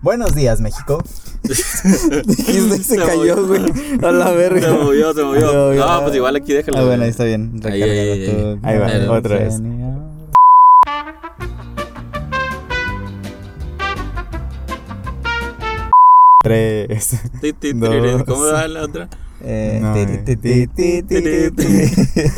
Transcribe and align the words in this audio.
Buenos 0.00 0.34
días, 0.34 0.60
México. 0.60 1.02
Dijiste, 1.42 2.78
se 2.78 2.82
Se 2.84 2.96
cayó, 2.96 3.46
güey. 3.46 3.64
A 4.02 4.12
la 4.12 4.30
verga. 4.32 4.60
Se 4.60 4.70
movió, 4.70 5.12
se 5.12 5.22
movió. 5.24 5.52
Movió. 5.52 5.86
No, 5.86 6.02
pues 6.02 6.14
igual 6.14 6.36
aquí 6.36 6.52
déjalo. 6.52 6.78
Ah, 6.78 6.84
bueno, 6.84 7.02
ahí 7.04 7.10
está 7.10 7.24
bien. 7.24 7.60
Ahí, 7.64 7.82
ahí, 7.82 7.90
ahí, 7.90 8.58
ahí. 8.62 8.78
va, 8.78 8.86
Pero- 8.86 9.12
otra 9.12 9.38
vez. 9.38 9.60
Tres. 16.42 17.16
Dos. 17.74 18.22
¿Cómo 18.24 18.44
va 18.44 18.68
la 18.68 18.82
otra? 18.82 19.08
Eh, 19.40 19.78
No. 19.82 19.94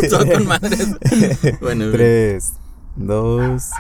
Todo 0.09 0.27
con 0.33 0.47
madres. 0.47 0.89
Bueno, 1.61 1.91
Tres, 1.93 2.53
dos. 2.97 3.71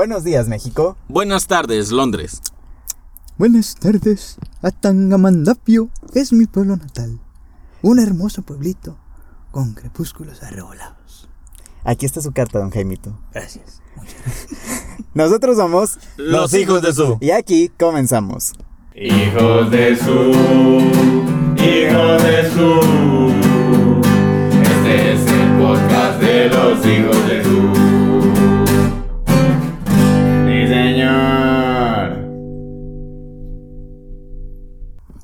Buenos 0.00 0.24
días, 0.24 0.48
México. 0.48 0.96
buenas 1.08 1.46
tardes, 1.46 1.90
Londres. 1.92 2.40
Buenas 3.36 3.74
tardes. 3.74 4.38
Atangamandapio 4.62 5.90
es 6.14 6.32
mi 6.32 6.46
pueblo 6.46 6.78
natal. 6.78 7.20
Un 7.82 7.98
hermoso 7.98 8.40
pueblito 8.40 8.96
con 9.50 9.74
crepúsculos 9.74 10.42
arrebolados. 10.42 11.28
Aquí 11.84 12.06
está 12.06 12.22
su 12.22 12.32
carta, 12.32 12.60
don 12.60 12.70
Jaimito. 12.70 13.14
Gracias. 13.34 13.82
Nosotros 15.12 15.58
somos 15.58 15.98
Los 16.16 16.54
hijos 16.54 16.80
de 16.80 16.94
su. 16.94 17.18
Y 17.20 17.32
aquí 17.32 17.68
comenzamos. 17.78 18.54
Hijos 18.94 19.70
de 19.70 19.96
su, 19.98 20.30
hijos 21.62 22.22
de 22.22 22.50
su. 22.54 23.34
Este 24.62 25.12
es 25.12 25.26
el 25.30 25.58
podcast 25.58 26.20
de 26.22 26.48
los 26.48 26.86
hijos 26.86 27.28
de 27.28 27.44
su. 27.44 27.79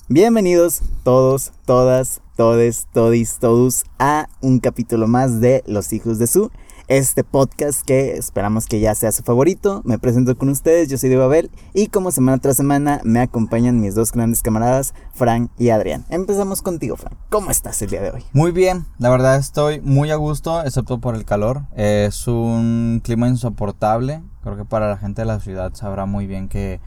Bienvenidos 0.09 0.83
todos, 1.03 1.51
todas, 1.65 2.21
todes, 2.37 2.87
todis, 2.93 3.39
todos 3.41 3.83
a 3.99 4.29
un 4.41 4.61
capítulo 4.61 5.09
más 5.09 5.41
de 5.41 5.65
Los 5.67 5.93
Hijos 5.93 6.21
de 6.21 6.29
Su. 6.29 6.53
Este 6.87 7.25
podcast 7.25 7.85
que 7.85 8.13
esperamos 8.13 8.67
que 8.67 8.79
ya 8.79 8.95
sea 8.95 9.11
su 9.11 9.25
favorito. 9.25 9.83
Me 9.85 9.99
presento 9.99 10.39
con 10.39 10.49
ustedes, 10.49 10.89
yo 10.89 10.97
soy 10.97 11.09
Diego 11.09 11.25
Abel 11.25 11.51
y 11.75 11.89
como 11.89 12.13
semana 12.13 12.39
tras 12.39 12.57
semana 12.57 13.01
me 13.03 13.19
acompañan 13.19 13.81
mis 13.81 13.97
dos 13.97 14.13
grandes 14.13 14.43
camaradas, 14.43 14.95
Fran 15.13 15.51
y 15.59 15.71
Adrián. 15.71 16.05
Empezamos 16.09 16.63
contigo, 16.63 16.95
Fran. 16.95 17.19
¿Cómo 17.29 17.51
estás 17.51 17.83
el 17.83 17.91
día 17.91 18.03
de 18.03 18.13
hoy? 18.13 18.23
Muy 18.33 18.53
bien, 18.53 18.87
la 18.99 19.11
verdad 19.11 19.35
estoy 19.35 19.81
muy 19.81 20.13
a 20.13 20.17
gusto, 20.17 20.63
excepto 20.63 21.01
por 21.01 21.17
el 21.17 21.25
calor. 21.25 21.63
Es 21.75 22.29
un 22.29 23.01
clima 23.03 23.27
insoportable. 23.27 24.23
Creo 24.45 24.57
que 24.57 24.65
para 24.65 24.89
la 24.89 24.99
gente 24.99 25.23
de 25.23 25.27
la 25.27 25.41
ciudad 25.41 25.75
sabrá 25.75 26.07
muy 26.07 26.29
bien 26.29 26.49
que 26.49 26.81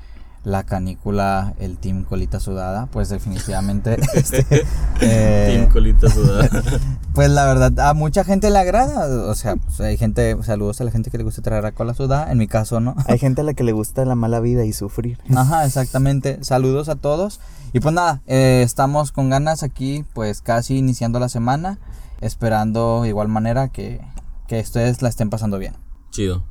la 0.49 0.63
canícula, 0.63 1.53
el 1.59 1.77
team 1.77 2.03
colita 2.03 2.39
sudada, 2.39 2.87
pues 2.87 3.09
definitivamente, 3.09 3.97
este, 4.13 4.65
eh, 4.99 5.55
Team 5.55 5.71
Colita 5.71 6.09
Sudada. 6.09 6.49
pues 7.13 7.29
la 7.29 7.45
verdad 7.45 7.79
a 7.79 7.93
mucha 7.93 8.23
gente 8.23 8.49
le 8.49 8.59
agrada. 8.59 9.29
O 9.29 9.35
sea, 9.35 9.55
pues, 9.55 9.79
hay 9.81 9.97
gente, 9.97 10.37
saludos 10.43 10.81
a 10.81 10.83
la 10.83 10.91
gente 10.91 11.11
que 11.11 11.17
le 11.17 11.23
gusta 11.23 11.41
traer 11.41 11.65
a 11.65 11.71
cola 11.71 11.93
sudada. 11.93 12.31
En 12.31 12.37
mi 12.37 12.47
caso, 12.47 12.79
no. 12.79 12.95
Hay 13.07 13.17
gente 13.19 13.41
a 13.41 13.43
la 13.43 13.53
que 13.53 13.63
le 13.63 13.71
gusta 13.71 14.03
la 14.05 14.15
mala 14.15 14.39
vida 14.39 14.65
y 14.65 14.73
sufrir. 14.73 15.19
Ajá, 15.35 15.65
exactamente. 15.65 16.43
Saludos 16.43 16.89
a 16.89 16.95
todos. 16.95 17.39
Y 17.71 17.79
pues 17.79 17.93
nada, 17.93 18.21
eh, 18.25 18.61
estamos 18.65 19.11
con 19.11 19.29
ganas 19.29 19.61
aquí, 19.61 20.03
pues 20.13 20.41
casi 20.41 20.77
iniciando 20.77 21.19
la 21.19 21.29
semana, 21.29 21.77
esperando 22.19 23.03
de 23.03 23.09
igual 23.09 23.27
manera 23.27 23.67
que, 23.67 24.01
que 24.47 24.59
ustedes 24.59 25.03
la 25.03 25.09
estén 25.09 25.29
pasando 25.29 25.59
bien. 25.59 25.75
Chido. 26.09 26.43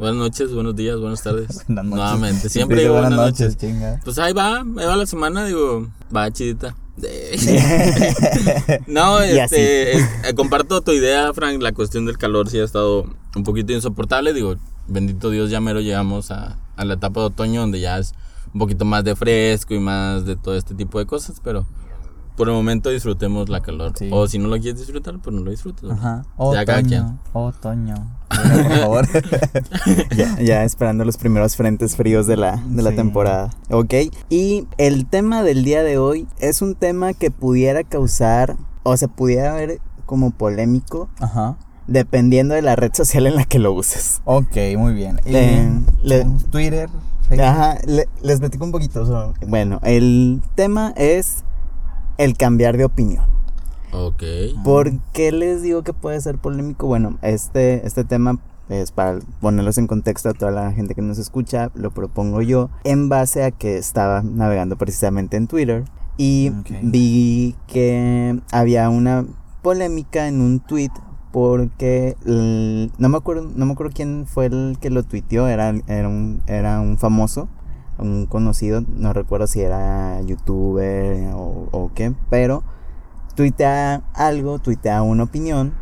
Buenas 0.00 0.16
noches, 0.16 0.52
buenos 0.52 0.74
días, 0.74 0.98
buenas 0.98 1.22
tardes. 1.22 1.64
Buenas 1.68 1.84
noches. 1.84 1.98
Nuevamente, 1.98 2.48
siempre 2.48 2.80
digo 2.80 2.94
buenas 2.94 3.10
buenas 3.10 3.26
noches, 3.32 3.54
noches. 3.54 3.70
chinga. 3.70 4.00
Pues 4.04 4.18
ahí 4.18 4.32
va, 4.32 4.58
ahí 4.60 4.64
va 4.86 4.96
la 4.96 5.06
semana, 5.06 5.44
digo, 5.44 5.88
va 6.14 6.30
chidita. 6.30 6.74
no, 8.86 9.20
este, 9.20 9.92
es- 9.96 10.04
eh, 10.24 10.34
comparto 10.34 10.80
tu 10.82 10.92
idea, 10.92 11.32
Frank, 11.32 11.60
la 11.62 11.72
cuestión 11.72 12.04
del 12.06 12.18
calor 12.18 12.48
sí 12.50 12.58
ha 12.58 12.64
estado 12.64 13.06
un 13.34 13.44
poquito 13.44 13.72
insoportable, 13.72 14.32
digo, 14.32 14.56
bendito 14.88 15.30
Dios, 15.30 15.50
ya 15.50 15.60
mero 15.60 15.80
llegamos 15.80 16.30
a, 16.30 16.58
a 16.76 16.84
la 16.84 16.94
etapa 16.94 17.20
de 17.20 17.26
otoño 17.26 17.60
donde 17.62 17.80
ya 17.80 17.98
es 17.98 18.12
un 18.52 18.58
poquito 18.58 18.84
más 18.84 19.04
de 19.04 19.14
fresco 19.16 19.74
y 19.74 19.78
más 19.78 20.24
de 20.26 20.36
todo 20.36 20.56
este 20.56 20.74
tipo 20.74 20.98
de 20.98 21.06
cosas, 21.06 21.40
pero 21.42 21.66
por 22.36 22.48
el 22.48 22.54
momento 22.54 22.90
disfrutemos 22.90 23.48
la 23.48 23.60
calor. 23.60 23.92
Sí. 23.96 24.08
O 24.12 24.26
si 24.28 24.38
no 24.38 24.48
lo 24.48 24.58
quieres 24.58 24.78
disfrutar, 24.80 25.18
pues 25.20 25.34
no 25.34 25.42
lo 25.42 25.50
disfrutes. 25.50 25.82
¿no? 25.84 25.92
Ajá. 25.92 26.24
Otoño, 26.36 27.18
otoño. 27.32 27.94
Por 28.30 28.78
favor. 28.78 29.08
ya, 30.16 30.40
ya 30.40 30.64
esperando 30.64 31.04
los 31.04 31.16
primeros 31.16 31.56
frentes 31.56 31.96
fríos 31.96 32.26
de 32.26 32.36
la, 32.36 32.62
de 32.66 32.82
la 32.82 32.92
temporada. 32.92 33.50
Ok. 33.70 33.92
Y 34.28 34.66
el 34.78 35.06
tema 35.06 35.42
del 35.42 35.64
día 35.64 35.82
de 35.82 35.98
hoy 35.98 36.26
es 36.38 36.62
un 36.62 36.74
tema 36.74 37.12
que 37.12 37.30
pudiera 37.30 37.82
causar 37.84 38.56
o 38.82 38.96
se 38.96 39.08
pudiera 39.08 39.52
ver 39.54 39.80
como 40.06 40.30
polémico 40.30 41.08
Ajá. 41.20 41.56
dependiendo 41.86 42.54
de 42.54 42.62
la 42.62 42.76
red 42.76 42.92
social 42.94 43.26
en 43.26 43.34
la 43.36 43.44
que 43.44 43.58
lo 43.58 43.72
uses. 43.72 44.22
Ok, 44.24 44.56
muy 44.78 44.94
bien. 44.94 45.20
Le- 45.24 45.70
le- 46.02 46.24
Twitter. 46.50 46.88
Facebook. 47.28 47.44
Ajá, 47.46 47.78
le- 47.86 48.08
les 48.22 48.40
platico 48.40 48.64
un 48.64 48.72
poquito. 48.72 49.06
so- 49.06 49.34
bueno, 49.46 49.78
el 49.84 50.40
tema 50.56 50.92
es 50.96 51.44
el 52.20 52.36
cambiar 52.36 52.76
de 52.76 52.84
opinión. 52.84 53.24
Ok. 53.92 54.22
¿Por 54.62 54.92
qué 55.12 55.32
les 55.32 55.62
digo 55.62 55.82
que 55.82 55.92
puede 55.92 56.20
ser 56.20 56.38
polémico? 56.38 56.86
Bueno, 56.86 57.18
este, 57.22 57.86
este 57.86 58.04
tema 58.04 58.38
es 58.68 58.92
para 58.92 59.18
ponerlos 59.40 59.78
en 59.78 59.86
contexto 59.88 60.28
a 60.28 60.34
toda 60.34 60.52
la 60.52 60.70
gente 60.72 60.94
que 60.94 61.02
nos 61.02 61.18
escucha, 61.18 61.70
lo 61.74 61.90
propongo 61.90 62.40
yo 62.42 62.70
en 62.84 63.08
base 63.08 63.42
a 63.42 63.50
que 63.50 63.76
estaba 63.78 64.22
navegando 64.22 64.76
precisamente 64.76 65.36
en 65.36 65.48
Twitter 65.48 65.84
y 66.18 66.52
vi 66.82 67.56
que 67.66 68.38
había 68.52 68.88
una 68.90 69.24
polémica 69.62 70.28
en 70.28 70.40
un 70.40 70.60
tweet 70.60 70.90
porque 71.32 72.16
el- 72.26 72.92
no 72.98 73.08
me 73.08 73.16
acuerdo 73.16 73.50
no 73.54 73.66
me 73.66 73.72
acuerdo 73.72 73.92
quién 73.94 74.26
fue 74.26 74.46
el 74.46 74.76
que 74.80 74.90
lo 74.90 75.02
tuiteó, 75.02 75.48
era, 75.48 75.72
era, 75.88 76.08
un, 76.08 76.40
era 76.46 76.80
un 76.80 76.96
famoso, 76.98 77.48
un 78.00 78.26
conocido, 78.26 78.82
no 78.96 79.12
recuerdo 79.12 79.46
si 79.46 79.60
era 79.60 80.20
youtuber 80.22 81.32
o, 81.34 81.68
o 81.70 81.90
qué, 81.94 82.12
pero 82.30 82.62
tuitea 83.34 84.02
algo, 84.14 84.58
tuitea 84.58 85.02
una 85.02 85.24
opinión 85.24 85.72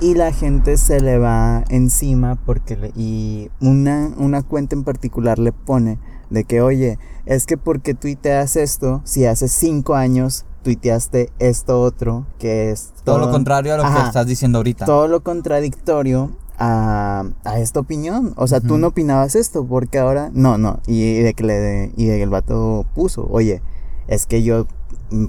y 0.00 0.14
la 0.14 0.32
gente 0.32 0.76
se 0.76 1.00
le 1.00 1.18
va 1.18 1.64
encima 1.68 2.36
porque 2.46 2.76
le- 2.76 2.92
y 2.96 3.50
una, 3.60 4.10
una 4.16 4.42
cuenta 4.42 4.76
en 4.76 4.84
particular 4.84 5.38
le 5.38 5.52
pone 5.52 5.98
de 6.30 6.44
que 6.44 6.60
oye, 6.60 6.98
es 7.26 7.46
que 7.46 7.56
porque 7.56 7.94
tuiteas 7.94 8.56
esto, 8.56 9.00
si 9.04 9.26
hace 9.26 9.48
cinco 9.48 9.94
años 9.94 10.46
tuiteaste 10.62 11.30
esto 11.40 11.80
otro, 11.82 12.26
que 12.38 12.70
es 12.70 12.92
Todo 13.04 13.18
lo 13.18 13.30
contrario 13.30 13.74
a 13.74 13.76
lo 13.76 13.82
que 13.82 13.88
estás 14.06 14.26
diciendo 14.26 14.58
ahorita. 14.58 14.86
todo 14.86 15.08
lo 15.08 15.22
contradictorio 15.22 16.30
a, 16.58 17.24
a 17.44 17.58
esta 17.58 17.80
opinión. 17.80 18.32
O 18.36 18.46
sea, 18.46 18.60
tú 18.60 18.78
no 18.78 18.88
opinabas 18.88 19.34
esto, 19.34 19.66
porque 19.66 19.98
ahora. 19.98 20.30
No, 20.32 20.58
no. 20.58 20.80
Y 20.86 21.20
de 21.20 21.34
que 21.34 21.44
le 21.44 21.92
y 21.96 22.06
de 22.06 22.16
que 22.16 22.22
el 22.22 22.30
vato 22.30 22.86
puso, 22.94 23.26
oye, 23.30 23.62
es 24.08 24.26
que 24.26 24.42
yo, 24.42 24.66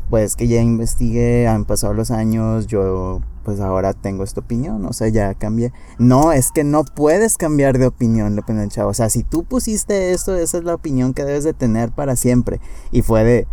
pues 0.09 0.35
que 0.35 0.47
ya 0.47 0.61
investigué, 0.61 1.47
han 1.47 1.65
pasado 1.65 1.93
los 1.93 2.11
años, 2.11 2.67
yo 2.67 3.21
pues 3.43 3.59
ahora 3.59 3.93
tengo 3.93 4.23
esta 4.23 4.39
opinión, 4.39 4.83
o 4.85 4.93
sea, 4.93 5.07
ya 5.07 5.35
cambié. 5.35 5.71
No, 5.99 6.31
es 6.31 6.51
que 6.51 6.63
no 6.63 6.83
puedes 6.83 7.37
cambiar 7.37 7.77
de 7.77 7.85
opinión, 7.85 8.35
le 8.35 8.41
pone 8.41 8.63
el 8.63 8.69
chavo. 8.69 8.89
O 8.89 8.93
sea, 8.95 9.09
si 9.09 9.21
tú 9.23 9.43
pusiste 9.43 10.11
esto, 10.13 10.35
esa 10.35 10.57
es 10.57 10.63
la 10.63 10.73
opinión 10.73 11.13
que 11.13 11.23
debes 11.23 11.43
de 11.43 11.53
tener 11.53 11.91
para 11.91 12.15
siempre. 12.15 12.59
Y 12.91 13.03
fue 13.03 13.23
de, 13.23 13.47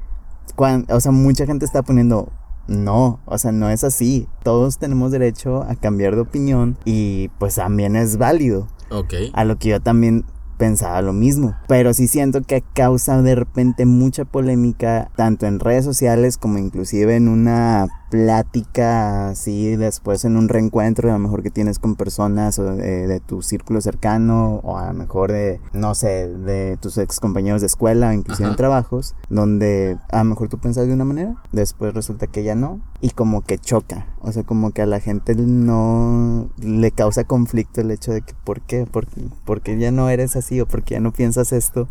cuan- 0.56 0.86
o 0.90 0.98
sea, 1.00 1.12
mucha 1.12 1.44
gente 1.44 1.66
está 1.66 1.82
poniendo, 1.82 2.32
no, 2.66 3.20
o 3.24 3.38
sea, 3.38 3.52
no 3.52 3.70
es 3.70 3.84
así. 3.84 4.28
Todos 4.42 4.78
tenemos 4.78 5.12
derecho 5.12 5.62
a 5.62 5.74
cambiar 5.74 6.14
de 6.14 6.22
opinión 6.22 6.76
y 6.84 7.28
pues 7.38 7.56
también 7.56 7.96
es 7.96 8.18
válido. 8.18 8.68
Ok. 8.90 9.14
A 9.32 9.44
lo 9.44 9.58
que 9.58 9.70
yo 9.70 9.80
también 9.80 10.24
pensaba 10.58 11.02
lo 11.02 11.12
mismo. 11.12 11.56
Pero 11.66 11.92
sí 11.92 12.06
siento 12.06 12.42
que 12.42 12.62
causa 12.72 13.20
de 13.20 13.34
repente 13.34 13.84
mucha 13.84 14.24
polémica, 14.24 15.10
tanto 15.16 15.46
en 15.46 15.58
redes 15.58 15.84
sociales 15.84 16.38
como 16.38 16.58
inclusive 16.58 17.16
en 17.16 17.28
una 17.28 17.88
plática 18.12 19.30
así, 19.30 19.74
después 19.76 20.26
en 20.26 20.36
un 20.36 20.50
reencuentro, 20.50 21.08
a 21.08 21.14
lo 21.14 21.18
mejor 21.18 21.42
que 21.42 21.48
tienes 21.48 21.78
con 21.78 21.96
personas 21.96 22.58
o 22.58 22.64
de, 22.74 23.20
tu 23.24 23.40
círculo 23.40 23.80
cercano, 23.80 24.60
o 24.64 24.76
a 24.76 24.88
lo 24.88 24.92
mejor 24.92 25.32
de, 25.32 25.62
no 25.72 25.94
sé, 25.94 26.28
de 26.28 26.76
tus 26.76 26.98
ex 26.98 27.20
compañeros 27.20 27.62
de 27.62 27.68
escuela, 27.68 28.12
inclusive 28.12 28.48
en 28.48 28.50
Ajá. 28.50 28.56
trabajos, 28.58 29.14
donde 29.30 29.96
a 30.10 30.18
lo 30.18 30.24
mejor 30.24 30.50
tú 30.50 30.58
pensas 30.58 30.86
de 30.86 30.92
una 30.92 31.06
manera, 31.06 31.36
después 31.52 31.94
resulta 31.94 32.26
que 32.26 32.42
ya 32.42 32.54
no, 32.54 32.80
y 33.00 33.10
como 33.10 33.40
que 33.40 33.56
choca, 33.56 34.06
o 34.20 34.30
sea, 34.30 34.42
como 34.42 34.72
que 34.72 34.82
a 34.82 34.86
la 34.86 35.00
gente 35.00 35.34
no 35.34 36.50
le 36.58 36.90
causa 36.90 37.24
conflicto 37.24 37.80
el 37.80 37.90
hecho 37.92 38.12
de 38.12 38.20
que, 38.20 38.34
¿por 38.44 38.60
qué? 38.60 38.84
¿Por, 38.84 39.06
por 39.46 39.62
qué 39.62 39.78
ya 39.78 39.90
no 39.90 40.10
eres 40.10 40.36
así 40.36 40.60
o 40.60 40.66
por 40.66 40.82
qué 40.82 40.96
ya 40.96 41.00
no 41.00 41.12
piensas 41.12 41.54
esto? 41.54 41.88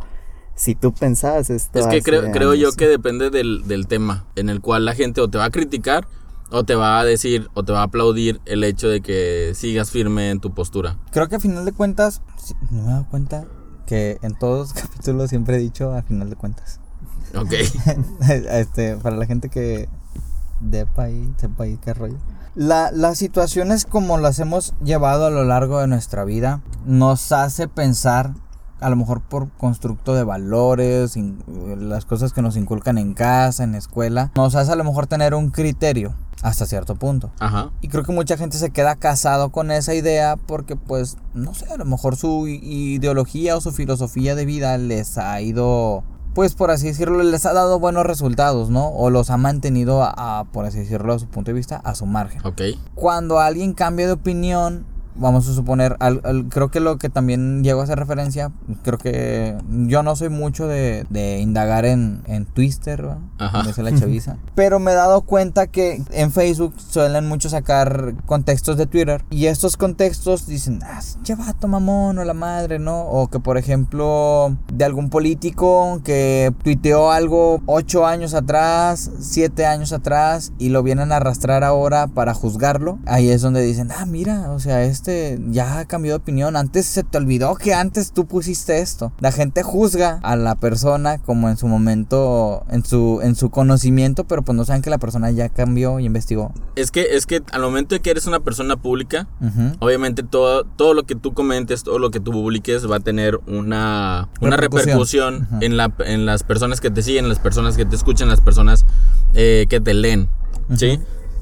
Si 0.62 0.75
tú 0.75 0.94
pensabas 0.94 1.50
esto. 1.50 1.80
Es 1.80 1.88
que 1.88 2.04
creo, 2.04 2.31
creo 2.31 2.54
yo 2.54 2.72
que 2.74 2.88
depende 2.88 3.31
del, 3.31 3.68
del 3.68 3.88
tema 3.88 4.25
en 4.36 4.48
el 4.48 4.62
cual 4.62 4.86
la 4.86 4.94
gente 4.94 5.19
o 5.19 5.28
te 5.28 5.40
va 5.40 5.46
a 5.46 5.50
criticar 5.50 6.08
o 6.52 6.63
te 6.63 6.75
va 6.75 7.00
a 7.00 7.04
decir 7.04 7.50
o 7.56 7.63
te 7.63 7.74
va 7.74 7.80
a 7.80 7.86
aplaudir 7.86 8.40
el 8.46 8.63
hecho 8.63 8.88
de 8.88 9.02
que 9.02 9.54
sigas 9.56 9.90
firme 9.90 10.30
en 10.30 10.40
tu 10.40 10.54
postura. 10.54 11.00
Creo 11.10 11.28
que 11.30 11.38
a 11.38 11.40
final 11.40 11.66
de 11.66 11.72
cuentas, 11.72 12.22
no 12.69 12.84
me 12.84 12.84
he 12.84 12.92
dado 12.92 13.08
cuenta 13.10 13.48
que 13.88 14.19
en 14.22 14.38
todos 14.38 14.75
los 14.75 14.84
capítulos 14.84 15.31
siempre 15.31 15.56
he 15.56 15.60
dicho 15.60 15.94
a 15.94 16.04
final 16.04 16.30
de 16.30 16.36
cuentas. 16.36 16.80
Ok. 17.36 17.54
este, 18.30 18.98
para 18.98 19.16
la 19.16 19.25
gente 19.25 19.50
que 19.50 19.90
depa 20.60 21.06
ahí, 21.06 21.34
sepa 21.38 21.63
ahí 21.63 21.80
qué 21.84 21.96
rollo. 21.96 22.18
La, 22.54 22.92
las 22.92 23.18
situaciones 23.18 23.86
como 23.86 24.19
las 24.19 24.38
hemos 24.38 24.75
llevado 24.84 25.25
a 25.25 25.31
lo 25.31 25.44
largo 25.44 25.80
de 25.80 25.88
nuestra 25.88 26.24
vida 26.24 26.62
nos 26.86 27.31
hace 27.31 27.68
pensar, 27.68 28.36
a 28.81 28.89
lo 28.89 28.95
mejor 28.95 29.22
por 29.22 29.50
constructo 29.51 30.13
de 30.16 30.24
valores, 30.24 31.16
in- 31.16 31.44
las 31.89 32.06
cosas 32.06 32.33
que 32.33 32.42
nos 32.42 32.57
inculcan 32.57 32.98
en 32.98 33.13
casa, 33.13 33.63
en 33.63 33.75
escuela, 33.75 34.31
nos 34.36 34.56
hace 34.56 34.72
a 34.72 34.75
lo 34.75 34.83
mejor 34.83 35.07
tener 35.07 35.33
un 35.33 35.50
criterio 35.51 36.13
hasta 36.42 36.66
cierto 36.66 36.95
punto. 36.95 37.31
Ajá. 37.39 37.69
Y 37.81 37.88
creo 37.88 38.04
que 38.04 38.12
mucha 38.12 38.36
gente 38.36 38.57
se 38.57 38.72
queda 38.72 38.95
casado 38.95 39.50
con 39.51 39.69
esa 39.72 39.94
idea 39.94 40.36
porque 40.38 40.75
pues, 40.75 41.18
no 41.36 41.54
sé, 41.54 41.72
a 41.72 41.78
lo 41.78 41.86
mejor 41.86 42.16
su 42.16 42.48
ideología 42.48 43.56
o 43.56 43.62
su 43.62 43.72
filosofía 43.72 44.36
de 44.36 44.45
vida 44.45 44.78
les 44.78 45.18
ha 45.19 45.39
ido, 45.42 46.04
pues 46.34 46.56
por 46.56 46.72
así 46.72 46.88
decirlo, 46.88 47.22
les 47.22 47.45
ha 47.45 47.54
dado 47.54 47.80
buenos 47.80 48.06
resultados, 48.06 48.69
¿no? 48.72 48.88
O 48.89 49.10
los 49.12 49.30
ha 49.30 49.38
mantenido 49.38 50.01
a, 50.04 50.39
a, 50.39 50.44
por 50.45 50.66
así 50.66 50.80
decirlo, 50.80 51.13
a 51.13 51.19
su 51.19 51.27
punto 51.27 51.51
de 51.51 51.56
vista, 51.56 51.77
a 51.77 51.94
su 51.94 52.06
margen. 52.07 52.42
Ok. 52.45 52.62
Cuando 52.95 53.39
alguien 53.39 53.74
cambia 53.74 54.07
de 54.07 54.13
opinión, 54.13 54.86
vamos 55.16 55.48
a 55.50 55.54
suponer, 55.54 55.96
al- 56.00 56.22
al- 56.24 56.46
creo 56.50 56.69
que 56.72 56.80
lo 56.80 56.98
que 56.98 57.10
también 57.10 57.63
llego 57.63 57.81
a 57.81 57.84
hacer 57.84 57.98
referencia, 58.00 58.52
creo 58.84 58.98
que 58.98 59.58
yo 59.88 60.04
no 60.04 60.16
soy 60.16 60.30
mucho 60.30 60.68
de, 60.68 61.06
de 61.10 61.40
indagar 61.40 61.86
en, 61.86 62.22
en 62.25 62.46
Twitter. 62.46 63.02
Como 63.38 63.63
dice 63.63 63.84
la 63.84 63.94
chaviza. 63.98 64.38
Pero 64.56 64.80
me 64.80 64.92
he 64.92 64.96
dado 64.96 65.22
cuenta 65.22 65.68
que 65.68 66.04
en 66.12 66.31
Facebook 66.31 66.74
suelen 66.78 67.28
mucho 67.28 67.50
sacar 67.50 68.13
contextos 68.25 68.78
de 68.78 68.86
Twitter 68.86 69.24
y 69.30 69.48
estos 69.48 69.78
contextos 69.78 70.48
dicen, 70.48 70.80
ah, 70.84 71.00
vato 71.38 71.68
mamón 71.68 72.18
o 72.19 72.24
la 72.24 72.34
madre, 72.34 72.78
¿no? 72.80 73.02
O 73.04 73.28
que 73.28 73.40
por 73.40 73.58
ejemplo 73.58 74.56
de 74.74 74.86
algún 74.86 75.10
político 75.10 76.02
que 76.04 76.54
tuiteó 76.63 77.12
algo 77.12 77.62
ocho 77.66 78.06
años 78.06 78.34
atrás, 78.34 79.10
siete 79.19 79.66
años 79.66 79.92
atrás 79.94 80.52
y 80.60 80.69
lo 80.69 80.84
vienen 80.84 81.12
a 81.12 81.18
arrastrar 81.18 81.63
ahora 81.63 82.08
para 82.08 82.34
juzgarlo. 82.34 83.00
Ahí 83.06 83.30
es 83.30 83.42
donde 83.42 83.62
dicen, 83.62 83.90
ah, 83.98 84.06
mira, 84.06 84.52
o 84.52 84.60
sea, 84.60 84.84
este 85.01 85.39
ya 85.50 85.86
cambió 85.86 86.12
de 86.12 86.18
opinión. 86.18 86.56
Antes 86.56 86.86
se 86.86 87.03
te 87.03 87.18
olvidó 87.18 87.56
que 87.56 87.74
antes 87.74 88.12
tú 88.12 88.27
pusiste 88.27 88.80
esto. 88.80 89.12
La 89.19 89.31
gente 89.31 89.63
juzga 89.63 90.19
a 90.21 90.36
la 90.36 90.56
persona 90.56 91.18
como 91.18 91.50
en 91.50 91.57
su 91.57 91.68
momento, 91.68 92.63
en 92.69 92.86
su, 92.86 93.19
en 93.24 93.36
su 93.36 93.50
conocimiento, 93.50 94.25
pero 94.25 94.44
pues 94.44 94.56
no 94.56 94.63
saben 94.63 94.83
que 94.83 94.92
la 94.92 95.00
persona 95.00 95.31
ya 95.31 95.50
cambió 95.50 96.00
y 96.00 96.06
investigó. 96.06 96.53
Es 96.75 96.92
que, 96.92 97.15
es 97.15 97.25
que 97.25 97.42
al 97.51 97.62
momento 97.62 97.95
de 97.95 98.01
que 98.01 98.12
eres 98.12 98.27
una 98.27 98.42
persona 98.42 98.77
pública, 98.77 99.27
obviamente 99.80 100.21
todo, 100.21 100.65
todo 100.65 100.94
lo 100.94 101.03
que 101.03 101.15
tú 101.15 101.33
comentes, 101.33 101.83
todo 101.83 101.98
lo 101.98 102.12
que 102.12 102.19
tú 102.19 102.31
publiques 102.31 102.89
va 102.89 102.98
a 102.98 103.00
tener 103.00 103.39
una, 103.48 104.30
una 104.39 104.57
Repercusión. 104.57 105.48
en, 105.62 105.77
la, 105.77 105.92
en 106.06 106.27
las 106.27 106.44
personas 106.44 106.80
que 106.80 106.92
te 106.92 107.01
siguen, 107.01 107.27
las 107.27 107.39
personas 107.39 107.75
que 107.75 107.86
te 107.86 107.95
escuchan, 107.95 108.27
las 108.30 108.42
personas 108.42 108.86
eh, 109.33 109.65
que 109.68 109.81
te 109.81 109.94
leen. 109.95 110.30
¿Sí? 110.77 111.00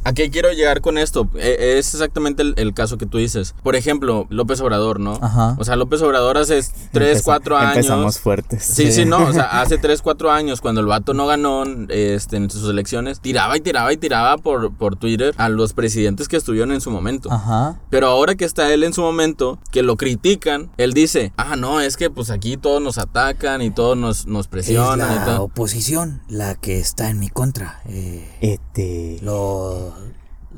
¿A 0.10 0.14
qué 0.14 0.32
quiero 0.32 0.52
llegar 0.52 0.82
con 0.82 0.98
esto? 0.98 1.30
Eh, 1.36 1.76
es 1.78 1.94
exactamente 1.94 2.42
el, 2.42 2.56
el 2.58 2.74
caso 2.74 2.98
que 2.98 3.06
tú 3.06 3.20
dices. 3.20 3.54
Por 3.62 3.76
ejemplo, 3.76 4.26
López 4.32 4.60
Obrador, 4.62 5.00
¿no? 5.00 5.20
Ajá. 5.22 5.56
O 5.60 5.64
sea, 5.64 5.76
López 5.76 6.02
Obrador 6.02 6.40
hace 6.40 6.60
3, 6.92 7.18
Empeza- 7.20 7.24
4 7.24 7.58
años. 7.58 7.76
Empezamos 7.76 8.18
fuertes. 8.20 8.64
Sí, 8.64 8.92
sí, 8.92 9.06
no, 9.06 9.20
o 9.28 9.34
sea, 9.34 9.44
hace 9.62 9.78
3, 9.78 10.02
4 10.02 10.32
años 10.32 10.62
cuando 10.62 10.82
el 10.82 10.88
vato 10.88 11.14
no 11.14 11.28
ganó 11.28 11.64
este, 11.90 12.38
en 12.38 12.50
sus 12.50 12.68
elecciones, 12.70 13.20
tiraba 13.20 13.56
y 13.56 13.62
tiraba 13.62 13.94
y 13.94 13.98
tiraba 13.98 14.38
por, 14.38 14.74
por 14.74 14.96
Twitter 14.96 15.36
a 15.38 15.48
los 15.50 15.74
presidentes 15.74 16.28
que 16.28 16.38
estuvieron 16.38 16.72
en 16.72 16.82
su 16.82 16.90
momento. 16.90 17.32
Ajá. 17.32 17.80
Pero 17.92 18.08
ahora 18.08 18.34
que 18.34 18.46
está 18.46 18.74
él 18.74 18.84
en 18.84 18.94
su 18.94 19.02
momento, 19.02 19.60
que 19.72 19.84
lo 19.84 19.96
critican, 19.96 20.72
él 20.78 20.94
dice, 20.94 21.34
ah, 21.38 21.56
no, 21.56 21.82
es 21.82 21.98
que 21.98 22.10
pues 22.10 22.32
aquí 22.32 22.58
todos 22.58 22.82
nos 22.82 22.98
atacan 22.98 23.62
y 23.62 23.70
todos 23.70 23.96
nos, 23.96 24.26
nos 24.26 24.48
presionan 24.48 25.22
y 25.22 25.26
todo. 25.26 25.44
oposición 25.44 26.22
la 26.30 26.56
que 26.56 26.80
está 26.80 27.10
en 27.12 27.20
mi 27.20 27.30
contra. 27.30 27.82
Eh, 27.86 28.28
Este. 28.42 29.20
lo, 29.22 29.94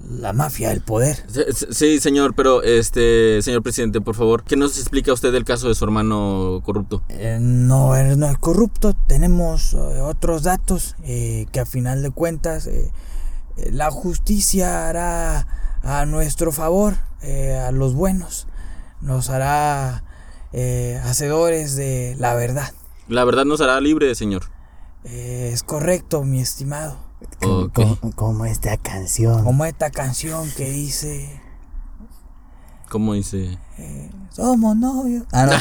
la 0.10 0.32
mafia, 0.34 0.72
el 0.72 0.82
poder. 0.82 1.18
Sí, 1.72 2.00
señor, 2.00 2.34
pero 2.36 2.64
este, 2.64 3.42
señor 3.42 3.62
presidente, 3.62 4.00
por 4.02 4.16
favor, 4.16 4.44
¿qué 4.44 4.56
nos 4.56 4.78
explica 4.80 5.12
usted 5.12 5.32
del 5.34 5.44
caso 5.44 5.68
de 5.68 5.76
su 5.76 5.84
hermano 5.84 6.62
corrupto? 6.64 7.04
Eh, 7.10 7.38
no, 7.42 7.96
es- 7.96 8.18
no 8.18 8.28
es 8.30 8.38
corrupto. 8.38 8.94
Tenemos 9.08 9.74
eh, 9.74 9.78
otros 10.02 10.44
datos 10.44 10.96
eh, 11.04 11.46
que 11.52 11.60
a 11.60 11.66
final 11.66 12.02
de 12.04 12.12
cuentas 12.12 12.70
la 13.72 13.92
justicia 13.92 14.88
hará 14.88 15.46
a 15.84 16.06
nuestro 16.06 16.52
favor, 16.52 16.96
a 17.22 17.72
los 17.72 17.94
buenos. 17.94 18.48
Nos 19.02 19.30
hará 19.30 20.04
hacedores 21.04 21.76
de 21.76 22.16
la 22.18 22.34
verdad. 22.34 22.72
La 23.08 23.24
verdad 23.26 23.46
nos 23.46 23.62
hará 23.62 23.80
libre, 23.82 24.14
señor. 24.16 24.44
Es 25.04 25.64
correcto, 25.64 26.24
mi 26.24 26.40
estimado. 26.40 26.98
Como 28.16 28.46
esta 28.46 28.78
canción. 28.78 29.44
Como 29.44 29.66
esta 29.66 29.90
canción 29.92 30.50
que 30.56 30.70
dice... 30.70 31.40
¿Cómo 32.90 33.14
dice? 33.14 33.58
Somos 34.32 34.76
novios. 34.76 35.24
Ah, 35.32 35.46
No, 35.46 35.52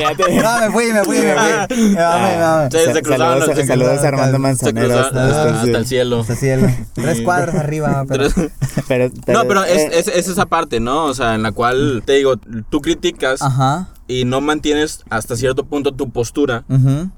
ya 0.00 0.14
te- 0.16 0.36
No, 0.42 0.60
me 0.60 0.70
fui, 0.70 0.92
me 0.92 1.04
fui, 1.04 1.18
me 1.18 1.34
fui. 1.34 1.76
Me 1.94 1.94
mame. 2.38 2.70
Se, 2.70 3.02
cruzaron 3.02 3.40
saludos, 3.40 3.46
los- 3.48 3.56
se 3.56 3.66
saludos 3.66 4.04
a 4.04 4.08
Armando 4.08 4.38
Manzanero. 4.38 4.86
cruzaron 4.88 5.06
hasta- 5.06 5.26
hasta, 5.28 5.42
hasta- 5.50 5.62
hasta 5.62 5.78
el 5.78 5.86
cielo. 5.86 6.20
Hasta 6.20 6.34
cielo. 6.36 6.68
Tres 6.94 7.20
cuadros 7.24 7.54
arriba, 7.54 8.04
pero... 8.08 8.28
No, 8.28 9.44
pero 9.46 9.64
es, 9.64 9.82
eh, 9.82 9.90
es, 9.94 10.08
es 10.08 10.28
esa 10.28 10.46
parte, 10.46 10.80
¿no? 10.80 11.04
O 11.04 11.14
sea, 11.14 11.34
en 11.36 11.42
la 11.44 11.52
cual, 11.52 12.02
te 12.04 12.14
digo, 12.14 12.36
tú 12.36 12.80
criticas 12.80 13.42
Ajá. 13.42 13.88
Y 14.08 14.24
no 14.24 14.40
mantienes 14.40 15.04
hasta 15.10 15.36
cierto 15.36 15.64
punto 15.64 15.92
tu 15.92 16.10
postura 16.10 16.64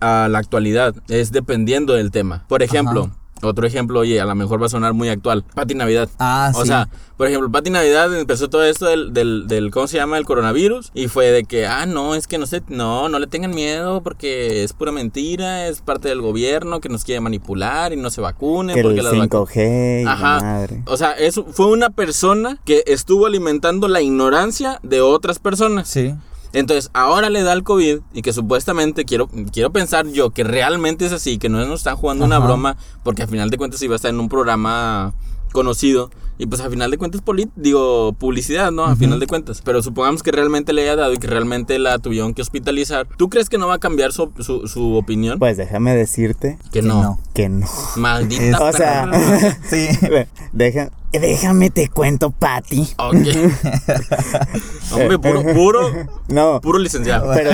a 0.00 0.28
la 0.30 0.38
actualidad. 0.38 0.94
Es 1.08 1.32
dependiendo 1.32 1.94
del 1.94 2.10
tema. 2.10 2.44
Por 2.48 2.62
ejemplo, 2.62 3.10
otro 3.40 3.66
ejemplo, 3.68 4.00
oye, 4.00 4.20
a 4.20 4.24
lo 4.24 4.34
mejor 4.34 4.60
va 4.60 4.66
a 4.66 4.68
sonar 4.68 4.94
muy 4.94 5.08
actual. 5.08 5.44
Pati 5.54 5.74
Navidad. 5.76 6.08
Ah, 6.18 6.50
O 6.56 6.62
sí. 6.62 6.66
sea, 6.68 6.88
por 7.16 7.28
ejemplo, 7.28 7.48
Pati 7.52 7.70
Navidad 7.70 8.12
empezó 8.18 8.50
todo 8.50 8.64
esto 8.64 8.86
del, 8.86 9.12
del, 9.12 9.46
del, 9.46 9.70
¿cómo 9.70 9.86
se 9.86 9.96
llama? 9.96 10.18
El 10.18 10.24
coronavirus. 10.24 10.90
Y 10.92 11.06
fue 11.06 11.26
de 11.30 11.44
que, 11.44 11.64
ah, 11.64 11.86
no, 11.86 12.16
es 12.16 12.26
que 12.26 12.36
no 12.38 12.46
sé, 12.48 12.62
no, 12.66 13.08
no 13.08 13.20
le 13.20 13.28
tengan 13.28 13.52
miedo 13.52 14.02
porque 14.02 14.64
es 14.64 14.72
pura 14.72 14.90
mentira, 14.90 15.68
es 15.68 15.82
parte 15.82 16.08
del 16.08 16.20
gobierno 16.20 16.80
que 16.80 16.88
nos 16.88 17.04
quiere 17.04 17.20
manipular 17.20 17.92
y 17.92 17.96
no 17.96 18.10
se 18.10 18.20
vacunen 18.20 18.74
que 18.74 18.82
porque 18.82 18.98
el 18.98 19.04
las 19.04 19.14
vacu- 19.14 19.46
5G 19.46 20.00
y 20.00 20.04
la 20.04 20.12
Ajá. 20.14 20.40
madre. 20.40 20.82
O 20.86 20.96
sea, 20.96 21.12
eso 21.12 21.44
fue 21.48 21.66
una 21.66 21.90
persona 21.90 22.58
que 22.64 22.82
estuvo 22.88 23.26
alimentando 23.26 23.86
la 23.86 24.00
ignorancia 24.02 24.80
de 24.82 25.00
otras 25.00 25.38
personas. 25.38 25.86
Sí. 25.86 26.12
Entonces, 26.52 26.90
ahora 26.94 27.30
le 27.30 27.42
da 27.42 27.52
el 27.52 27.62
COVID 27.62 27.98
y 28.12 28.22
que 28.22 28.32
supuestamente 28.32 29.04
quiero, 29.04 29.28
quiero 29.52 29.70
pensar 29.70 30.06
yo 30.08 30.30
que 30.30 30.44
realmente 30.44 31.06
es 31.06 31.12
así, 31.12 31.38
que 31.38 31.48
no 31.48 31.64
nos 31.66 31.80
están 31.80 31.96
jugando 31.96 32.24
una 32.24 32.38
broma, 32.38 32.76
porque 33.02 33.22
al 33.22 33.28
final 33.28 33.50
de 33.50 33.58
cuentas 33.58 33.82
iba 33.82 33.94
a 33.94 33.96
estar 33.96 34.10
en 34.10 34.20
un 34.20 34.28
programa 34.28 35.14
conocido 35.52 36.10
y 36.38 36.46
pues 36.46 36.60
al 36.60 36.70
final 36.70 36.90
de 36.90 36.98
cuentas 36.98 37.20
digo 37.56 38.12
publicidad, 38.12 38.70
¿no? 38.70 38.86
Al 38.86 38.96
final 38.96 39.18
de 39.18 39.26
cuentas. 39.26 39.60
Pero 39.64 39.82
supongamos 39.82 40.22
que 40.22 40.30
realmente 40.30 40.72
le 40.72 40.82
haya 40.82 40.94
dado 40.94 41.12
y 41.12 41.18
que 41.18 41.26
realmente 41.26 41.80
la 41.80 41.98
tuvieron 41.98 42.32
que 42.32 42.42
hospitalizar. 42.42 43.08
¿Tú 43.16 43.28
crees 43.28 43.48
que 43.48 43.58
no 43.58 43.66
va 43.66 43.74
a 43.74 43.78
cambiar 43.78 44.12
su, 44.12 44.30
su, 44.38 44.68
su 44.68 44.94
opinión? 44.94 45.40
Pues 45.40 45.56
déjame 45.56 45.96
decirte 45.96 46.58
que 46.70 46.78
que 46.78 46.82
no. 46.82 47.02
no. 47.02 47.20
que 47.34 47.48
no. 47.48 47.66
Maldita 47.96 48.58
O 48.62 48.72
sea. 48.72 49.10
Sí. 49.68 49.88
deja, 50.52 50.90
déjame 51.12 51.70
te 51.70 51.88
cuento, 51.88 52.30
Patty. 52.30 52.94
Ok. 52.98 53.14
Hombre, 54.92 55.18
puro, 55.18 55.42
puro, 55.54 55.90
No, 56.28 56.60
puro 56.60 56.78
licenciado. 56.78 57.32
pero, 57.34 57.50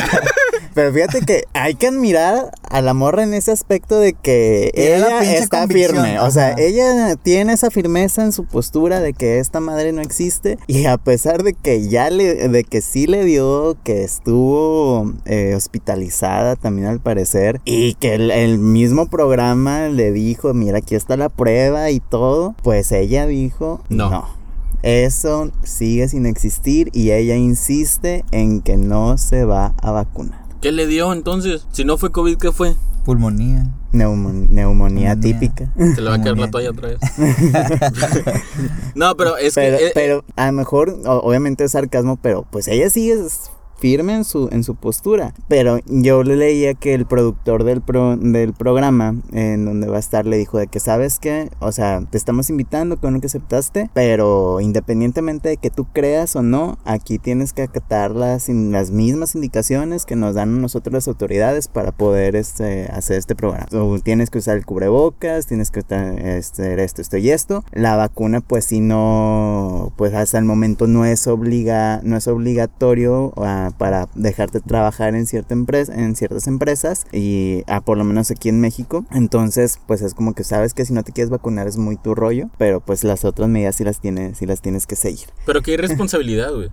pero 0.75 0.93
fíjate 0.93 1.21
que 1.21 1.45
hay 1.53 1.75
que 1.75 1.87
admirar 1.89 2.51
a 2.69 2.81
la 2.83 2.95
morra 2.95 3.23
en 3.23 3.35
ese 3.35 3.53
aspecto 3.53 3.99
de 3.99 4.13
que 4.13 4.71
ella 4.75 5.23
está 5.35 5.67
firme. 5.69 6.19
O 6.21 6.31
sea, 6.31 6.49
ajá. 6.49 6.61
ella 6.61 7.17
tiene 7.17 7.53
esa 7.53 7.71
firmeza 7.71 8.25
en 8.25 8.33
su 8.33 8.45
postura 8.45 9.01
de 9.01 9.13
que 9.13 9.39
esta 9.39 9.61
madre 9.61 9.93
no 9.93 10.03
existe. 10.03 10.59
Y 10.67 10.87
a 10.87 10.99
pesar 10.99 11.43
de 11.43 11.55
que 11.55 11.89
ya 11.89 12.11
le, 12.11 12.49
de 12.49 12.65
que 12.65 12.81
sí 12.81 13.07
le 13.07 13.25
dio, 13.25 13.77
que 13.85 14.03
estuvo 14.05 15.13
eh, 15.25 15.55
hospitalizada 15.55 16.57
también 16.57 16.89
al 16.89 17.01
parecer. 17.01 17.61
Y 17.65 17.95
que 17.95 18.15
el, 18.15 18.31
el 18.31 18.59
mismo 18.59 19.07
programa 19.07 19.89
le 19.89 20.13
dijo, 20.13 20.53
mira, 20.55 20.79
aquí 20.79 20.95
está 20.95 21.17
la 21.17 21.29
prueba 21.29 21.91
y 21.91 22.01
todo. 22.01 22.55
Pues 22.63 22.93
ella 22.93 23.27
dijo, 23.27 23.81
No. 23.89 24.11
no. 24.11 24.45
Eso 24.83 25.51
sigue 25.63 26.09
sin 26.09 26.27
existir 26.27 26.91
y 26.93 27.13
ella 27.13 27.37
insiste 27.37 28.23
en 28.33 28.61
que 28.61 28.77
no 28.77 29.17
se 29.17 29.47
va 29.47 29.75
a 29.81 29.93
vacunar. 29.93 30.44
¿Qué 30.65 30.73
le 30.73 30.87
dio 30.87 31.13
entonces? 31.13 31.67
Si 31.73 31.85
no 31.85 31.99
fue 31.99 32.11
COVID, 32.11 32.39
¿qué 32.39 32.51
fue? 32.51 32.75
Pulmonía. 33.05 33.67
Neumo- 33.93 34.33
neumonía 34.49 35.15
Neumonía. 35.15 35.21
típica. 35.21 35.71
Se 35.95 36.01
le 36.01 36.09
va 36.09 36.17
a 36.17 36.23
caer 36.23 36.39
la 36.39 36.51
toalla 36.51 36.71
otra 36.71 36.89
vez. 36.89 36.99
no, 38.95 39.15
pero 39.15 39.37
es 39.37 39.55
Pero, 39.55 39.77
que. 39.77 39.89
eh, 39.89 39.91
pero 39.95 40.25
a 40.37 40.47
lo 40.47 40.53
mejor, 40.53 40.97
obviamente 41.05 41.65
es 41.65 41.73
sarcasmo, 41.73 42.17
pero 42.17 42.47
pues 42.51 42.67
ella 42.69 42.89
sigue 42.89 43.13
s- 43.13 43.51
firme 43.79 44.15
en 44.15 44.25
su, 44.25 44.49
en 44.53 44.65
su 44.65 44.75
postura. 44.75 45.35
Pero 45.49 45.79
yo 45.87 46.23
le 46.23 46.37
leía 46.37 46.75
que 46.75 46.95
el 46.95 47.07
productor 47.07 47.65
del, 47.65 47.83
pro, 47.83 48.17
del 48.17 48.53
programa, 48.53 49.17
en 49.33 49.65
donde 49.65 49.89
va 49.89 49.97
a 49.97 50.01
estar, 50.01 50.27
le 50.27 50.37
dijo 50.37 50.59
de 50.59 50.67
que, 50.67 50.81
¿sabes 50.81 51.19
qué? 51.19 51.51
O 51.61 51.73
sea, 51.73 52.03
te 52.11 52.19
estamos 52.19 52.51
invitando 52.51 52.99
con 52.99 53.15
lo 53.15 53.21
que 53.21 53.27
aceptaste, 53.27 53.91
pero 53.95 54.61
independientemente 54.61 55.49
de 55.49 55.57
que 55.57 55.71
tú 55.71 55.87
creas 55.93 56.37
o 56.37 56.43
no, 56.43 56.79
aquí 56.85 57.19
tienes 57.19 57.53
que 57.53 57.63
acatar 57.63 58.13
las, 58.13 58.49
las 58.49 58.91
mismas 58.91 59.35
indicaciones 59.35 60.07
que 60.07 60.17
nos 60.17 60.35
dan 60.35 60.61
nosotros 60.61 60.93
las 60.93 61.09
autoridades 61.09 61.69
para 61.69 61.93
poder 61.93 62.37
este, 62.37 62.87
hacer 62.87 63.19
este 63.19 63.35
programa. 63.35 63.67
O 63.73 63.99
tienes 63.99 64.31
que 64.31 64.39
usar 64.39 64.57
el 64.57 64.65
cubrebocas, 64.65 65.47
tienes 65.47 65.71
que 65.71 65.81
este, 65.81 66.85
esto, 66.85 67.03
esto 67.03 67.17
y 67.17 67.31
esto. 67.31 67.65
La 67.73 67.97
vacuna, 67.97 68.41
pues 68.41 68.67
si 68.67 68.81
no, 68.81 69.93
pues 69.97 70.15
hasta 70.15 70.39
el 70.39 70.45
momento 70.45 70.87
no 70.87 71.05
es, 71.05 71.27
obliga, 71.27 72.01
no 72.03 72.17
es 72.17 72.29
obligatorio 72.29 73.33
uh, 73.37 73.64
para 73.71 74.09
dejarte 74.15 74.61
trabajar 74.61 75.15
en, 75.15 75.27
cierta 75.27 75.55
empresa, 75.55 75.95
en 75.95 76.17
ciertas 76.17 76.47
empresas 76.47 77.07
y 77.13 77.63
uh, 77.69 77.83
por 77.83 77.99
lo 77.99 78.05
menos 78.05 78.31
aquí 78.31 78.49
en 78.49 78.61
México. 78.61 79.05
Entonces, 79.11 79.79
pues 79.87 80.03
es 80.03 80.15
como 80.15 80.35
que 80.35 80.45
sabes 80.45 80.75
que 80.75 80.85
si 80.85 80.93
no 80.93 81.03
te 81.03 81.13
quieres 81.13 81.31
vacunar 81.31 81.67
es 81.67 81.77
muy 81.77 81.97
tu 81.97 82.15
rollo, 82.15 82.51
pero 82.59 82.81
pues 82.81 83.05
las 83.05 83.25
otras 83.25 83.49
medidas 83.49 83.77
sí 83.77 83.85
las 83.85 84.01
tienes, 84.01 84.39
sí 84.39 84.47
las 84.47 84.61
tienes 84.61 84.87
que 84.87 84.97
seguir. 84.97 85.27
Pero 85.47 85.63
qué 85.63 85.73
irresponsabilidad, 85.75 86.53
güey. 86.53 86.71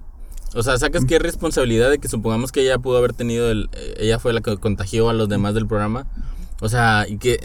O 0.54 0.64
sea, 0.64 0.78
sacas 0.78 1.06
qué 1.06 1.18
responsabilidad 1.18 1.90
de 1.90 2.00
que 2.00 2.10
supongamos 2.10 2.52
que 2.52 2.62
ella 2.62 2.78
pudo 2.78 2.98
haber 2.98 3.14
tenido 3.14 3.50
el. 3.50 3.70
Ella 3.98 4.20
fue 4.20 4.34
la 4.34 4.42
que 4.42 4.58
contagió 4.58 5.10
a 5.10 5.14
los 5.14 5.30
demás 5.30 5.54
del 5.54 5.66
programa. 5.66 6.08
O 6.64 6.70
sea, 6.70 7.06
y 7.10 7.18
que, 7.18 7.40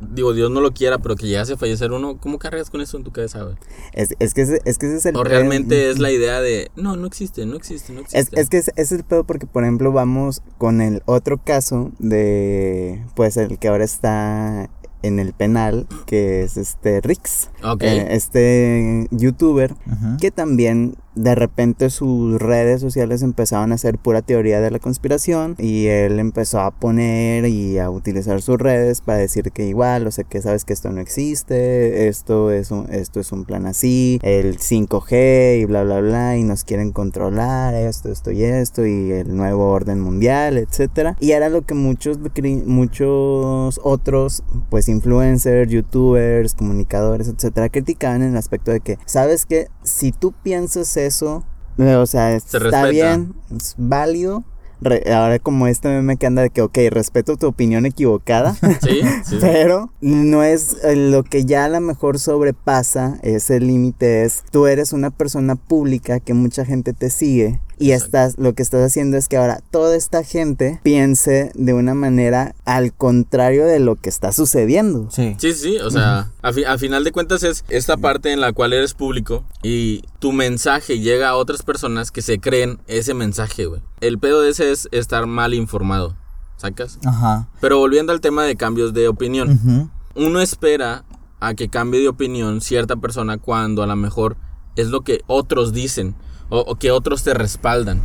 digo, 0.00 0.32
Dios 0.32 0.50
no 0.50 0.62
lo 0.62 0.72
quiera, 0.72 0.98
pero 0.98 1.14
que 1.14 1.26
llegase 1.26 1.52
a 1.52 1.56
fallecer 1.58 1.92
uno, 1.92 2.16
¿cómo 2.18 2.38
cargas 2.38 2.70
con 2.70 2.80
eso 2.80 2.96
en 2.96 3.04
tu 3.04 3.12
cabeza, 3.12 3.42
güey? 3.42 3.56
Es, 3.92 4.14
es, 4.18 4.32
que 4.32 4.40
ese, 4.40 4.62
es 4.64 4.78
que 4.78 4.86
ese 4.86 4.96
es 4.96 5.06
el 5.06 5.16
O 5.16 5.24
realmente 5.24 5.90
es 5.90 5.98
la 5.98 6.10
idea 6.10 6.40
de, 6.40 6.70
no, 6.74 6.96
no 6.96 7.06
existe, 7.06 7.44
no 7.44 7.54
existe, 7.54 7.92
no 7.92 8.00
existe. 8.00 8.18
Es, 8.18 8.32
es 8.32 8.48
que 8.48 8.56
ese 8.56 8.72
es 8.76 8.92
el 8.92 9.04
pedo 9.04 9.24
porque, 9.24 9.46
por 9.46 9.62
ejemplo, 9.62 9.92
vamos 9.92 10.42
con 10.56 10.80
el 10.80 11.02
otro 11.04 11.36
caso 11.36 11.92
de, 11.98 13.04
pues, 13.14 13.36
el 13.36 13.58
que 13.58 13.68
ahora 13.68 13.84
está 13.84 14.70
en 15.02 15.18
el 15.18 15.34
penal, 15.34 15.86
que 16.06 16.42
es 16.42 16.56
este 16.56 17.02
Rix, 17.02 17.50
okay. 17.62 17.98
eh, 17.98 18.06
este 18.10 19.06
youtuber, 19.10 19.72
uh 19.72 19.90
-huh. 19.90 20.18
que 20.18 20.30
también 20.30 20.96
de 21.14 21.34
repente 21.34 21.90
sus 21.90 22.40
redes 22.40 22.80
sociales 22.80 23.22
empezaron 23.22 23.72
a 23.72 23.74
hacer 23.76 23.98
pura 23.98 24.22
teoría 24.22 24.60
de 24.60 24.70
la 24.70 24.78
conspiración 24.78 25.56
y 25.58 25.86
él 25.86 26.18
empezó 26.18 26.60
a 26.60 26.70
poner 26.70 27.46
y 27.46 27.78
a 27.78 27.90
utilizar 27.90 28.40
sus 28.42 28.58
redes 28.58 29.00
para 29.00 29.18
decir 29.18 29.52
que 29.52 29.66
igual, 29.66 30.06
o 30.06 30.10
sea, 30.10 30.24
que 30.24 30.40
sabes 30.40 30.64
que 30.64 30.72
esto 30.72 30.90
no 30.90 31.00
existe, 31.00 32.08
esto 32.08 32.50
es 32.50 32.70
un, 32.70 32.90
esto 32.90 33.20
es 33.20 33.32
un 33.32 33.44
plan 33.44 33.66
así, 33.66 34.18
el 34.22 34.58
5G 34.58 35.60
y 35.60 35.64
bla 35.64 35.84
bla 35.84 36.00
bla 36.00 36.36
y 36.36 36.44
nos 36.44 36.64
quieren 36.64 36.92
controlar 36.92 37.74
esto, 37.74 38.10
esto 38.10 38.30
y 38.30 38.44
esto 38.44 38.86
y 38.86 39.12
el 39.12 39.36
nuevo 39.36 39.70
orden 39.70 40.00
mundial, 40.00 40.58
etcétera. 40.58 41.16
Y 41.20 41.32
era 41.32 41.48
lo 41.48 41.62
que 41.62 41.74
muchos 41.74 42.18
muchos 42.66 43.80
otros 43.82 44.42
pues 44.70 44.88
influencers, 44.88 45.70
youtubers, 45.70 46.54
comunicadores, 46.54 47.28
etcétera, 47.28 47.68
criticaban 47.68 48.22
en 48.22 48.30
el 48.32 48.36
aspecto 48.36 48.70
de 48.70 48.80
que 48.80 48.98
sabes 49.06 49.46
que 49.46 49.68
si 49.82 50.12
tú 50.12 50.32
piensas 50.42 50.96
eso, 51.06 51.44
o 51.78 52.06
sea, 52.06 52.30
Se 52.30 52.36
está 52.36 52.58
respeta. 52.58 52.86
bien, 52.88 53.34
es 53.56 53.74
válido. 53.78 54.44
Re- 54.84 55.04
ahora 55.14 55.38
como 55.38 55.68
este 55.68 55.86
meme 55.88 56.16
que 56.16 56.26
anda 56.26 56.42
de 56.42 56.50
que, 56.50 56.60
ok, 56.60 56.76
respeto 56.90 57.36
tu 57.36 57.46
opinión 57.46 57.86
equivocada, 57.86 58.54
Sí, 58.82 59.00
sí. 59.24 59.36
pero 59.40 59.92
no 60.00 60.42
es 60.42 60.76
eh, 60.82 60.96
lo 60.96 61.22
que 61.22 61.44
ya 61.44 61.66
a 61.66 61.68
lo 61.68 61.80
mejor 61.80 62.18
sobrepasa 62.18 63.18
ese 63.22 63.60
límite 63.60 64.24
es 64.24 64.42
tú 64.50 64.66
eres 64.66 64.92
una 64.92 65.10
persona 65.10 65.54
pública 65.54 66.18
que 66.18 66.34
mucha 66.34 66.64
gente 66.64 66.92
te 66.94 67.10
sigue 67.10 67.60
y 67.82 67.92
estás 67.92 68.38
lo 68.38 68.54
que 68.54 68.62
estás 68.62 68.80
haciendo 68.84 69.16
es 69.16 69.28
que 69.28 69.36
ahora 69.36 69.60
toda 69.70 69.96
esta 69.96 70.22
gente 70.24 70.80
piense 70.82 71.50
de 71.54 71.74
una 71.74 71.94
manera 71.94 72.54
al 72.64 72.92
contrario 72.92 73.66
de 73.66 73.78
lo 73.80 73.96
que 73.96 74.08
está 74.08 74.32
sucediendo. 74.32 75.08
Sí. 75.10 75.34
Sí, 75.38 75.52
sí, 75.52 75.76
o 75.78 75.90
sea, 75.90 76.30
a, 76.42 76.52
fi- 76.52 76.64
a 76.64 76.78
final 76.78 77.04
de 77.04 77.12
cuentas 77.12 77.42
es 77.42 77.64
esta 77.68 77.96
parte 77.96 78.32
en 78.32 78.40
la 78.40 78.52
cual 78.52 78.72
eres 78.72 78.94
público 78.94 79.44
y 79.62 80.02
tu 80.18 80.32
mensaje 80.32 81.00
llega 81.00 81.28
a 81.30 81.36
otras 81.36 81.62
personas 81.62 82.10
que 82.10 82.22
se 82.22 82.38
creen 82.38 82.78
ese 82.86 83.14
mensaje, 83.14 83.66
güey. 83.66 83.82
El 84.00 84.18
pedo 84.18 84.40
de 84.40 84.50
ese 84.50 84.70
es 84.72 84.88
estar 84.92 85.26
mal 85.26 85.54
informado, 85.54 86.16
¿sacas? 86.56 86.98
Ajá. 87.04 87.48
Pero 87.60 87.78
volviendo 87.78 88.12
al 88.12 88.20
tema 88.20 88.44
de 88.44 88.56
cambios 88.56 88.92
de 88.94 89.08
opinión, 89.08 89.90
uno 90.14 90.40
espera 90.40 91.04
a 91.40 91.54
que 91.54 91.68
cambie 91.68 92.00
de 92.00 92.08
opinión 92.08 92.60
cierta 92.60 92.96
persona 92.96 93.38
cuando 93.38 93.82
a 93.82 93.86
lo 93.86 93.96
mejor 93.96 94.36
es 94.76 94.88
lo 94.88 95.00
que 95.00 95.22
otros 95.26 95.72
dicen 95.72 96.14
o, 96.52 96.58
o 96.60 96.74
que 96.76 96.90
otros 96.90 97.22
te 97.22 97.32
respaldan. 97.32 98.02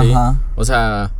¿sí? 0.00 0.10
Ajá. 0.12 0.40
O 0.56 0.64
sea, 0.64 1.12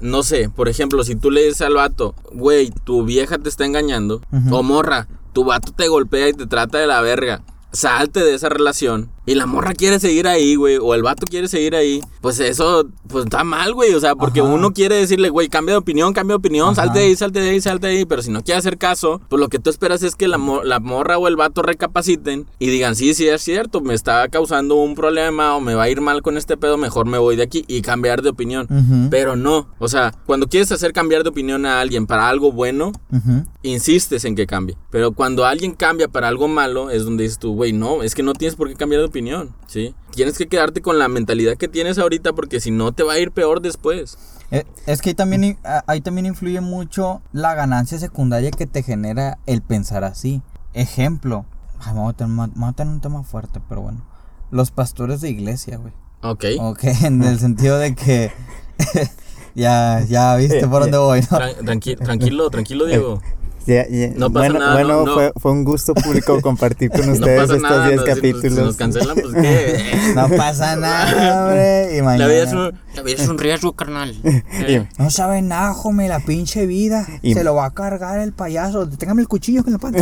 no 0.00 0.22
sé, 0.22 0.48
por 0.48 0.68
ejemplo, 0.68 1.04
si 1.04 1.16
tú 1.16 1.30
le 1.30 1.42
dices 1.44 1.60
al 1.60 1.74
vato, 1.74 2.14
güey, 2.32 2.70
tu 2.84 3.04
vieja 3.04 3.36
te 3.36 3.50
está 3.50 3.66
engañando, 3.66 4.22
o 4.50 4.62
morra, 4.62 5.06
tu 5.34 5.44
vato 5.44 5.72
te 5.72 5.88
golpea 5.88 6.30
y 6.30 6.32
te 6.32 6.46
trata 6.46 6.78
de 6.78 6.86
la 6.86 7.02
verga, 7.02 7.42
salte 7.72 8.20
de 8.20 8.34
esa 8.34 8.48
relación. 8.48 9.10
Y 9.28 9.34
la 9.34 9.46
morra 9.46 9.74
quiere 9.74 10.00
seguir 10.00 10.26
ahí, 10.26 10.54
güey, 10.56 10.78
o 10.78 10.94
el 10.94 11.02
vato 11.02 11.26
quiere 11.26 11.48
seguir 11.48 11.76
ahí, 11.76 12.00
pues 12.20 12.40
eso, 12.40 12.86
pues 13.08 13.24
está 13.24 13.44
mal, 13.44 13.74
güey, 13.74 13.92
o 13.94 14.00
sea, 14.00 14.14
porque 14.16 14.40
Ajá. 14.40 14.48
uno 14.48 14.72
quiere 14.72 14.96
decirle, 14.96 15.28
güey, 15.28 15.48
cambia 15.48 15.74
de 15.74 15.78
opinión, 15.78 16.12
cambia 16.12 16.32
de 16.32 16.38
opinión, 16.38 16.68
Ajá. 16.70 16.76
salte 16.84 16.98
de 17.00 17.04
ahí, 17.06 17.16
salte 17.16 17.40
de 17.40 17.50
ahí, 17.50 17.60
salte 17.60 17.86
de 17.88 17.98
ahí, 17.98 18.04
pero 18.06 18.22
si 18.22 18.30
no 18.30 18.42
quiere 18.42 18.58
hacer 18.58 18.78
caso, 18.78 19.20
pues 19.28 19.38
lo 19.38 19.48
que 19.48 19.58
tú 19.58 19.70
esperas 19.70 20.02
es 20.02 20.14
que 20.16 20.28
la, 20.28 20.38
mo- 20.38 20.62
la 20.64 20.80
morra 20.80 21.18
o 21.18 21.28
el 21.28 21.36
vato 21.36 21.62
recapaciten 21.62 22.46
y 22.58 22.68
digan, 22.68 22.96
sí, 22.96 23.12
sí, 23.14 23.28
es 23.28 23.42
cierto, 23.42 23.80
me 23.80 23.94
está 23.94 24.26
causando 24.28 24.76
un 24.76 24.94
problema 24.94 25.54
o 25.56 25.60
me 25.60 25.74
va 25.74 25.84
a 25.84 25.90
ir 25.90 26.00
mal 26.00 26.22
con 26.22 26.36
este 26.38 26.56
pedo, 26.56 26.78
mejor 26.78 27.06
me 27.06 27.18
voy 27.18 27.36
de 27.36 27.42
aquí 27.42 27.64
y 27.68 27.82
cambiar 27.82 28.22
de 28.22 28.30
opinión. 28.30 28.66
Pero 29.10 29.36
no, 29.36 29.68
o 29.78 29.88
sea, 29.88 30.14
cuando 30.26 30.48
quieres 30.48 30.72
hacer 30.72 30.92
cambiar 30.92 31.22
de 31.22 31.28
opinión 31.28 31.66
a 31.66 31.80
alguien 31.80 32.06
para 32.06 32.28
algo 32.28 32.50
bueno, 32.50 32.92
insistes 33.62 34.24
en 34.24 34.34
que 34.34 34.46
cambie. 34.46 34.76
Pero 34.90 35.12
cuando 35.12 35.44
alguien 35.44 35.72
cambia 35.74 36.08
para 36.08 36.28
algo 36.28 36.48
malo, 36.48 36.90
es 36.90 37.04
donde 37.04 37.24
dices 37.24 37.38
tú, 37.38 37.54
güey, 37.54 37.72
no, 37.72 38.02
es 38.02 38.14
que 38.14 38.22
no 38.22 38.32
tienes 38.32 38.56
por 38.56 38.68
qué 38.68 38.74
cambiar 38.74 39.00
de 39.02 39.06
opinión, 39.06 39.17
¿sí? 39.66 39.94
Tienes 40.12 40.36
que 40.38 40.46
quedarte 40.48 40.80
con 40.82 40.98
la 40.98 41.08
mentalidad 41.08 41.56
que 41.56 41.68
tienes 41.68 41.98
ahorita 41.98 42.32
porque 42.32 42.60
si 42.60 42.70
no 42.70 42.92
te 42.92 43.02
va 43.02 43.14
a 43.14 43.18
ir 43.18 43.30
peor 43.32 43.60
después. 43.60 44.18
Eh, 44.50 44.64
Es 44.86 45.02
que 45.02 45.10
ahí 45.10 45.14
también, 45.14 45.58
ahí 45.86 46.00
también 46.00 46.26
influye 46.26 46.60
mucho 46.60 47.20
la 47.32 47.54
ganancia 47.54 47.98
secundaria 47.98 48.50
que 48.50 48.66
te 48.66 48.82
genera 48.82 49.38
el 49.46 49.60
pensar 49.62 50.04
así. 50.04 50.42
Ejemplo, 50.74 51.44
ay, 51.80 51.92
me 51.94 52.00
voy 52.00 52.10
a 52.10 52.72
tener, 52.72 52.92
un 52.92 53.00
tema 53.00 53.22
fuerte, 53.24 53.60
pero 53.68 53.82
bueno. 53.82 54.04
Los 54.50 54.70
pastores 54.70 55.20
de 55.20 55.28
iglesia, 55.30 55.76
güey. 55.76 55.92
Ok. 56.22 56.44
Ok, 56.60 56.84
en 57.04 57.22
el 57.22 57.38
sentido 57.38 57.78
de 57.78 57.94
que 57.94 58.32
ya, 59.54 60.04
ya 60.08 60.36
viste 60.36 60.66
por 60.66 60.82
dónde 60.82 60.98
voy, 60.98 61.20
¿no? 61.20 61.26
Tran- 61.38 61.56
tranqui- 61.58 61.98
tranquilo, 61.98 62.50
tranquilo, 62.50 62.86
Diego. 62.86 63.22
Ya- 63.68 63.86
ya- 63.88 64.08
No 64.16 64.32
pasa 64.32 64.48
bueno, 64.48 64.58
nada, 64.58 64.72
bueno 64.72 65.04
no. 65.04 65.12
Fue, 65.14 65.32
fue 65.36 65.52
un 65.52 65.62
gusto 65.64 65.94
público 65.94 66.40
compartir 66.42 66.90
con 66.90 67.08
ustedes 67.10 67.42
pasa 67.42 67.54
estos 67.56 67.70
nada, 67.70 67.86
10 67.88 67.96
no, 67.96 68.02
si 68.02 68.08
nos- 68.08 68.16
capítulos. 68.16 68.54
Si 68.54 68.60
nos 68.62 68.76
cancelan, 68.76 69.16
pues 69.20 69.34
qué. 69.34 69.84
No 70.14 70.28
pasa 70.30 70.76
nada, 70.76 71.44
hombre. 71.48 71.96
Y 71.98 72.02
mañana. 72.02 72.26
La 72.26 72.32
vida 72.32 72.42
es 72.44 72.52
un, 72.54 72.80
la 72.96 73.02
vida 73.02 73.22
es 73.22 73.28
un 73.28 73.38
riesgo, 73.38 73.72
carnal. 73.74 74.16
Eh, 74.24 74.88
No 74.98 75.10
sabe 75.10 75.42
nada, 75.42 75.74
jome, 75.74 76.08
la 76.08 76.20
pinche 76.20 76.64
vida. 76.66 77.06
Y- 77.22 77.34
Se 77.34 77.44
lo 77.44 77.54
va 77.54 77.66
a 77.66 77.70
cargar 77.74 78.18
el 78.20 78.32
payaso. 78.32 78.88
Téngame 78.88 79.20
el 79.22 79.28
cuchillo 79.28 79.62
que 79.64 79.70
le 79.70 79.78
panza. 79.78 80.00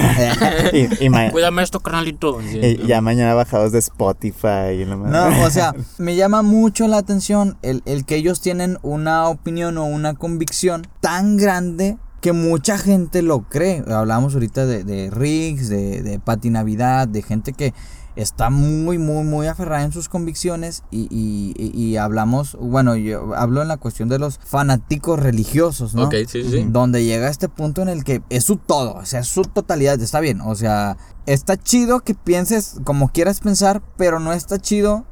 y, 0.73 1.05
y 1.05 1.09
ma- 1.11 1.31
Cuídame 1.33 1.63
esto, 1.65 1.81
carnalito. 1.81 2.41
Sí. 2.43 2.59
y 2.83 2.87
ya 2.87 3.01
mañana 3.01 3.35
bajados 3.35 3.73
de 3.73 3.81
Spotify. 3.81 4.75
y 4.81 4.85
la. 4.85 4.95
No, 4.97 5.45
o 5.45 5.51
sea, 5.51 5.75
me 5.99 6.15
llama 6.15 6.43
mucho 6.43 6.87
la 6.87 6.99
atención 6.99 7.57
el, 7.63 7.83
el 7.85 8.05
que 8.05 8.15
ellos 8.17 8.41
tienen 8.41 8.79
una 8.83 9.29
opinión 9.29 9.77
o 9.79 9.85
una 9.87 10.15
convicción 10.15 10.87
tan 11.01 11.37
grande 11.37 11.97
que 12.27 12.33
mucha 12.33 12.77
gente 12.77 13.23
lo 13.23 13.43
cree. 13.49 13.85
Hablamos 13.87 14.35
ahorita 14.35 14.67
de, 14.67 14.83
de 14.83 15.11
Riggs, 15.11 15.69
de, 15.69 16.03
de 16.03 16.19
Pati 16.19 16.51
Navidad, 16.51 17.07
de 17.07 17.23
gente 17.23 17.53
que 17.53 17.73
está 18.17 18.51
muy, 18.51 18.99
muy, 18.99 19.23
muy 19.23 19.47
aferrada 19.47 19.85
en 19.85 19.93
sus 19.93 20.09
convicciones 20.09 20.83
y, 20.91 21.03
y- 21.09 21.55
y- 21.73 21.97
hablamos, 21.99 22.57
bueno, 22.61 22.97
yo 22.97 23.33
hablo 23.37 23.63
en 23.63 23.69
la 23.69 23.77
cuestión 23.77 24.09
de 24.09 24.19
los 24.19 24.41
fanáticos 24.45 25.21
religiosos, 25.21 25.95
¿no? 25.95 26.07
Ok, 26.07 26.15
sí, 26.27 26.43
sí. 26.43 26.67
Donde 26.69 27.05
llega 27.05 27.29
este 27.29 27.49
punto 27.49 27.81
en 27.81 27.89
el 27.91 28.03
que 28.03 28.23
es 28.29 28.43
su 28.43 28.57
todo, 28.57 28.95
o 28.95 29.07
sea, 29.07 29.21
es 29.21 29.29
su 29.29 29.43
totalidad, 29.43 30.01
está 30.01 30.19
bien, 30.19 30.41
o 30.41 30.57
sea, 30.57 30.97
está 31.27 31.57
chido 31.57 32.01
que 32.01 32.15
pienses 32.15 32.75
como 32.83 33.11
quieras 33.13 33.39
pensar, 33.39 33.83
pero 33.97 34.19
no 34.19 34.33
está 34.33 34.59
chido 34.59 35.05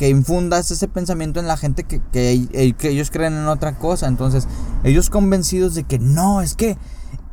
que 0.00 0.08
infundas 0.08 0.70
ese 0.70 0.88
pensamiento 0.88 1.40
en 1.40 1.46
la 1.46 1.58
gente 1.58 1.84
que, 1.84 2.00
que, 2.10 2.74
que 2.78 2.88
ellos 2.88 3.10
creen 3.10 3.34
en 3.34 3.48
otra 3.48 3.76
cosa. 3.76 4.08
Entonces, 4.08 4.48
ellos 4.82 5.10
convencidos 5.10 5.74
de 5.74 5.84
que 5.84 5.98
no, 5.98 6.40
es 6.40 6.54
que 6.54 6.78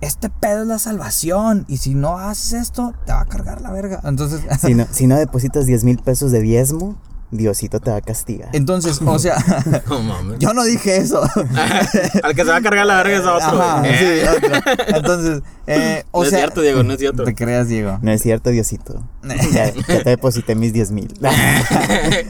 este 0.02 0.30
pedo 0.30 0.64
es 0.64 0.68
la 0.68 0.78
salvación 0.78 1.64
y 1.70 1.78
si 1.78 1.96
no 1.96 2.18
haces 2.18 2.52
esto, 2.52 2.94
te 3.06 3.14
va 3.14 3.22
a 3.22 3.26
cargar 3.26 3.62
la 3.62 3.72
verga. 3.72 4.02
Entonces, 4.04 4.42
Si 4.60 4.74
no, 4.74 4.86
si 4.92 5.08
no 5.08 5.16
depositas 5.16 5.66
10 5.66 5.86
mil 5.86 5.98
pesos 6.00 6.34
de 6.34 6.42
diezmo, 6.42 6.98
Diosito 7.32 7.80
te 7.80 7.92
va 7.92 7.98
a 7.98 8.02
castigar. 8.02 8.50
Entonces, 8.54 9.02
o 9.06 9.20
sea, 9.20 9.36
No 9.90 10.02
mames. 10.02 10.40
yo 10.40 10.54
no 10.54 10.64
dije 10.64 10.98
eso. 10.98 11.22
Al 12.24 12.36
que 12.36 12.44
se 12.44 12.50
va 12.50 12.58
a 12.58 12.62
cargar 12.62 12.86
la 12.86 13.04
verga 13.04 13.18
es 13.18 13.26
a 13.26 13.34
otro. 13.34 13.62
Ajá, 13.62 13.84
sí, 13.84 14.22
otro. 14.38 14.96
Entonces, 14.98 15.42
eh, 15.68 16.04
o 16.12 16.20
no 16.20 16.24
es 16.24 16.30
sea, 16.30 16.40
cierto, 16.40 16.62
Diego, 16.62 16.84
no 16.84 16.94
es 16.94 17.00
cierto. 17.00 17.24
Te 17.24 17.36
creas, 17.36 17.68
Diego. 17.68 18.00
No 18.02 18.12
es 18.12 18.22
cierto, 18.22 18.50
Diosito. 18.50 19.04
Ya, 19.52 19.74
ya 19.74 20.04
te 20.04 20.10
deposité 20.12 20.56
mis 20.56 20.72
10 20.72 20.92
mil. 20.92 21.14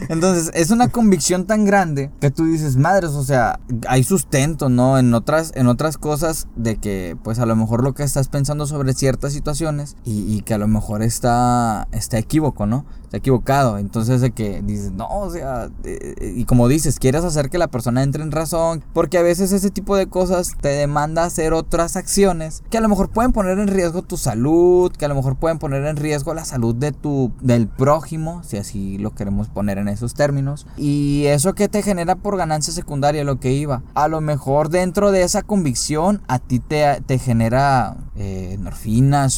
Entonces, 0.09 0.49
es 0.53 0.71
una 0.71 0.87
convicción 0.87 1.45
tan 1.45 1.65
grande 1.65 2.09
que 2.19 2.31
tú 2.31 2.45
dices, 2.45 2.75
madres, 2.77 3.11
o 3.11 3.23
sea, 3.23 3.59
hay 3.87 4.03
sustento, 4.03 4.69
¿no? 4.69 4.97
En 4.97 5.13
otras, 5.13 5.51
en 5.55 5.67
otras 5.67 5.97
cosas 5.97 6.47
de 6.55 6.77
que, 6.77 7.15
pues 7.23 7.39
a 7.39 7.45
lo 7.45 7.55
mejor 7.55 7.83
lo 7.83 7.93
que 7.93 8.03
estás 8.03 8.29
pensando 8.29 8.65
sobre 8.65 8.93
ciertas 8.93 9.33
situaciones 9.33 9.95
y, 10.05 10.33
y 10.33 10.41
que 10.41 10.53
a 10.53 10.57
lo 10.57 10.67
mejor 10.67 11.03
está, 11.03 11.87
está 11.91 12.17
equívoco, 12.17 12.65
¿no? 12.65 12.85
Está 13.07 13.17
equivocado. 13.17 13.77
Entonces, 13.77 14.19
de 14.19 14.31
que 14.31 14.61
dices, 14.61 14.91
no, 14.91 15.07
o 15.07 15.31
sea, 15.31 15.69
eh, 15.85 16.33
y 16.35 16.43
como 16.43 16.67
dices, 16.67 16.99
quieres 16.99 17.23
hacer 17.23 17.49
que 17.49 17.57
la 17.57 17.67
persona 17.67 18.03
entre 18.03 18.21
en 18.21 18.31
razón, 18.31 18.83
porque 18.93 19.17
a 19.17 19.21
veces 19.21 19.53
ese 19.53 19.69
tipo 19.69 19.95
de 19.95 20.07
cosas 20.07 20.51
te 20.59 20.67
demanda 20.67 21.23
hacer 21.23 21.53
otras 21.53 21.95
acciones 21.95 22.63
que 22.69 22.77
a 22.77 22.81
lo 22.81 22.89
mejor 22.89 23.09
pueden 23.09 23.31
poner 23.31 23.59
en 23.59 23.69
riesgo 23.69 24.01
tu 24.01 24.17
salud, 24.17 24.91
que 24.91 25.05
a 25.05 25.07
lo 25.07 25.15
mejor 25.15 25.37
pueden 25.37 25.57
poner 25.57 25.85
en 25.85 25.95
riesgo 25.95 26.33
la 26.33 26.43
salud 26.43 26.75
de 26.75 26.91
tu, 26.91 27.31
del 27.41 27.69
prójimo, 27.69 28.41
si 28.43 28.57
así 28.57 28.97
lo 28.97 29.15
queremos 29.15 29.47
poner 29.47 29.77
en 29.77 29.87
esos 29.87 30.13
términos. 30.13 30.67
Y 30.75 31.23
eso 31.27 31.55
que 31.55 31.69
te 31.69 31.83
genera 31.83 32.15
por 32.15 32.35
ganancia 32.35 32.73
secundaria, 32.73 33.23
lo 33.23 33.39
que 33.39 33.53
iba. 33.53 33.83
A 33.93 34.09
lo 34.09 34.19
mejor 34.19 34.69
dentro 34.69 35.11
de 35.11 35.23
esa 35.23 35.43
convicción, 35.43 36.21
a 36.27 36.39
ti 36.39 36.59
te, 36.59 37.01
te 37.05 37.19
genera 37.19 37.95
eh, 38.17 38.57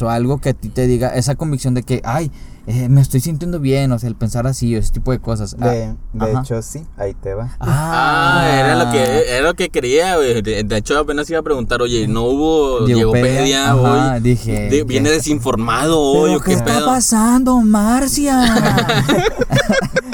o 0.01 0.09
algo 0.09 0.39
que 0.39 0.49
a 0.49 0.53
ti 0.53 0.69
te 0.69 0.87
diga 0.87 1.09
esa 1.15 1.35
convicción 1.35 1.73
de 1.73 1.83
que, 1.83 2.01
ay, 2.03 2.31
eh, 2.67 2.87
me 2.89 3.01
estoy 3.01 3.19
sintiendo 3.19 3.59
bien, 3.59 3.91
o 3.91 3.99
sea, 3.99 4.09
el 4.09 4.15
pensar 4.15 4.45
así, 4.47 4.75
o 4.75 4.79
ese 4.79 4.91
tipo 4.93 5.11
de 5.11 5.19
cosas. 5.19 5.55
Ah, 5.59 5.67
De, 5.69 5.95
de 6.13 6.31
ajá. 6.31 6.41
hecho, 6.41 6.61
sí, 6.61 6.85
ahí 6.97 7.13
te 7.13 7.33
va. 7.33 7.55
Ah, 7.59 8.47
era 8.53 8.75
lo 8.83 8.91
que 8.91 9.37
era 9.37 9.47
lo 9.47 9.53
que 9.55 9.69
quería, 9.69 10.15
güey. 10.17 10.41
De, 10.41 10.63
de 10.63 10.77
hecho, 10.77 10.97
apenas 10.99 11.29
iba 11.29 11.39
a 11.39 11.43
preguntar, 11.43 11.81
oye, 11.81 12.07
¿no 12.07 12.23
hubo 12.23 12.85
Diegopedia? 12.85 13.75
Hoy? 13.75 14.19
dije, 14.21 14.69
De- 14.69 14.83
viene 14.83 15.09
desinformado 15.09 15.99
hoy, 15.99 16.29
¿Pero 16.31 16.37
¿o 16.39 16.41
qué 16.41 16.51
qué 16.51 16.53
está 16.57 16.65
pedo? 16.77 16.85
pasando, 16.85 17.55
Marcia? 17.61 18.45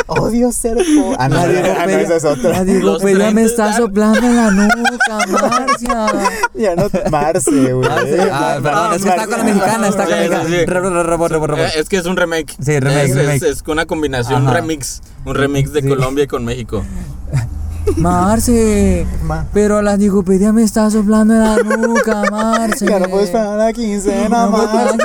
Odio 0.08 0.52
ser 0.52 0.78
po- 0.78 1.16
Ah, 1.18 1.28
no, 1.28 1.36
La 1.36 1.44
ah, 1.82 1.86
no, 1.88 1.92
es 1.92 2.24
otra. 2.26 2.50
La 2.52 2.64
Diegopedia 2.64 3.32
me 3.32 3.44
está 3.44 3.76
soplando 3.76 4.20
en 4.20 4.36
la 4.36 4.52
nuca, 4.52 5.28
Marcia. 5.28 6.08
Ya 6.56 6.76
no, 6.76 6.88
Marce, 7.12 7.74
güey. 7.74 7.90
Ah, 8.32 8.60
perdón, 8.64 8.94
es 8.94 9.04
que 9.04 9.10
está 9.10 9.28
con 9.28 9.38
la 9.40 9.44
mexicana, 9.44 9.88
está 9.88 10.04
con 10.04 10.12
la 10.12 10.18
mexicana. 10.20 11.68
Eh, 11.68 11.80
Es 11.80 11.90
que 11.90 11.98
es 11.98 12.06
un 12.06 12.16
remake. 12.36 12.56
Sí, 12.62 12.80
remake, 12.80 13.10
es, 13.10 13.16
remake. 13.16 13.36
Es, 13.36 13.44
es 13.44 13.64
una 13.68 13.86
combinación, 13.86 14.48
un 14.48 14.54
remix. 14.54 15.02
Un 15.26 15.36
remix 15.36 15.72
de 15.74 15.82
Sí. 15.82 15.88
Colombia 15.88 16.28
con 16.28 16.44
México. 16.46 16.84
Marce. 17.98 19.06
Ma- 19.24 19.46
Pero 19.54 19.82
la 19.84 19.96
Diegopedia 19.98 20.52
me 20.52 20.64
está 20.64 20.90
soplando 20.90 21.34
en 21.36 21.40
la 21.42 21.58
nuca, 21.78 22.24
Marce. 22.32 22.86
Ya 22.88 23.00
no 23.00 23.10
puedes 23.10 23.30
pagar 23.30 23.58
la 23.60 23.74
quincena, 23.74 24.46
No 24.48 24.52
puedo 24.52 24.68
más. 24.74 24.98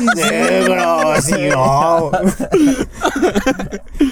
bro, 0.64 1.22
sí, 1.22 1.48
no. 1.50 2.10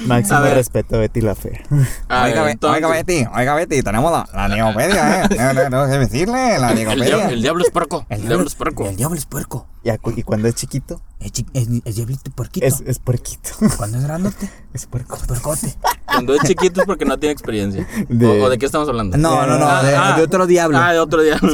Máximo 0.08 0.38
A 0.38 0.40
ver. 0.40 0.54
respeto 0.54 0.96
a 0.96 0.98
Betty 0.98 1.20
la 1.20 1.34
Fea. 1.34 1.60
A 2.08 2.24
ver, 2.24 2.38
Oiga, 2.38 2.50
entonces, 2.50 2.76
oiga, 2.82 2.88
Betty, 2.94 3.26
oiga, 3.34 3.54
Betty, 3.54 3.82
tenemos 3.82 4.10
la, 4.12 4.28
la 4.48 4.56
¿eh? 4.56 5.28
No, 5.38 5.52
no, 5.52 5.70
no 5.70 5.86
sé 5.92 5.98
decirle, 5.98 6.58
la 6.58 6.70
el, 6.72 6.76
diablo, 6.78 7.04
Diegopedia. 7.04 7.28
el 7.30 7.42
diablo 7.42 7.64
es 7.64 7.70
puerco. 7.70 8.06
El, 8.08 8.26
diablo 8.26 8.46
es 8.46 8.54
puerco. 8.54 8.86
El 8.88 8.96
diablo 8.96 9.16
es 9.18 9.26
puerco. 9.26 9.66
Y, 9.84 9.90
acu- 9.90 10.12
y 10.16 10.22
cuando 10.22 10.48
es 10.48 10.54
chiquito, 10.56 11.00
Es, 11.20 11.32
chi- 11.32 11.46
es, 11.54 11.68
es 11.84 11.94
diablito 11.96 12.30
puerquito. 12.32 12.66
es, 12.66 12.82
es 12.84 12.98
puerquito. 12.98 13.50
Cuando 13.76 13.98
es 13.98 14.04
grandote, 14.04 14.50
Es 14.74 14.86
puerco. 14.86 15.16
es 15.16 15.22
puercote. 15.22 15.74
Cuando 16.04 16.34
es 16.34 16.40
chiquito 16.42 16.80
es 16.80 16.86
porque 16.86 17.04
no 17.04 17.18
tiene 17.18 17.32
experiencia. 17.32 17.86
De- 18.08 18.26
O, 18.26 18.44
o 18.44 18.50
de 18.50 18.58
qué 18.58 18.66
estamos 18.66 18.88
hablando? 18.88 19.16
No, 19.16 19.46
no, 19.46 19.58
no, 19.58 19.66
Ah, 19.68 19.82
de, 19.82 19.94
ah. 19.96 20.16
de 20.16 20.22
otro 20.22 20.46
diablo. 20.46 20.78
Ah, 20.78 20.92
de 20.92 20.98
otro 20.98 21.22
diablo. 21.22 21.52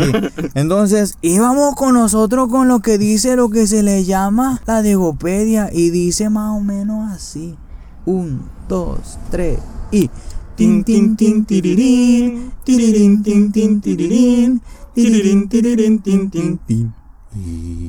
Entonces, 0.54 1.18
íbamos 1.20 1.74
con 1.74 1.94
nosotros 1.94 2.48
con 2.48 2.66
lo 2.68 2.80
que 2.80 2.98
dice 2.98 3.36
lo 3.36 3.50
que 3.50 3.66
se 3.66 3.82
le 3.82 4.04
llama 4.04 4.60
la 4.66 4.82
Diegopedia. 4.82 5.68
Y 5.72 5.90
dice 5.90 6.30
más 6.30 6.56
o 6.56 6.60
menos 6.60 7.12
así. 7.12 7.56
Un, 8.06 8.42
dos, 8.68 9.18
tres 9.30 9.58
y. 9.90 10.10
Tin, 10.56 10.84
tin, 10.84 11.16
tin, 11.16 11.44
tirirín. 11.44 12.52
Tirirín, 12.64 13.22
tin, 13.22 13.50
tin, 13.50 13.80
tirirín. 13.80 14.62
Tirirín, 14.94 15.48
tirirín, 15.48 15.98
tin, 16.00 16.30
tin, 16.30 16.58
tin. 16.58 16.94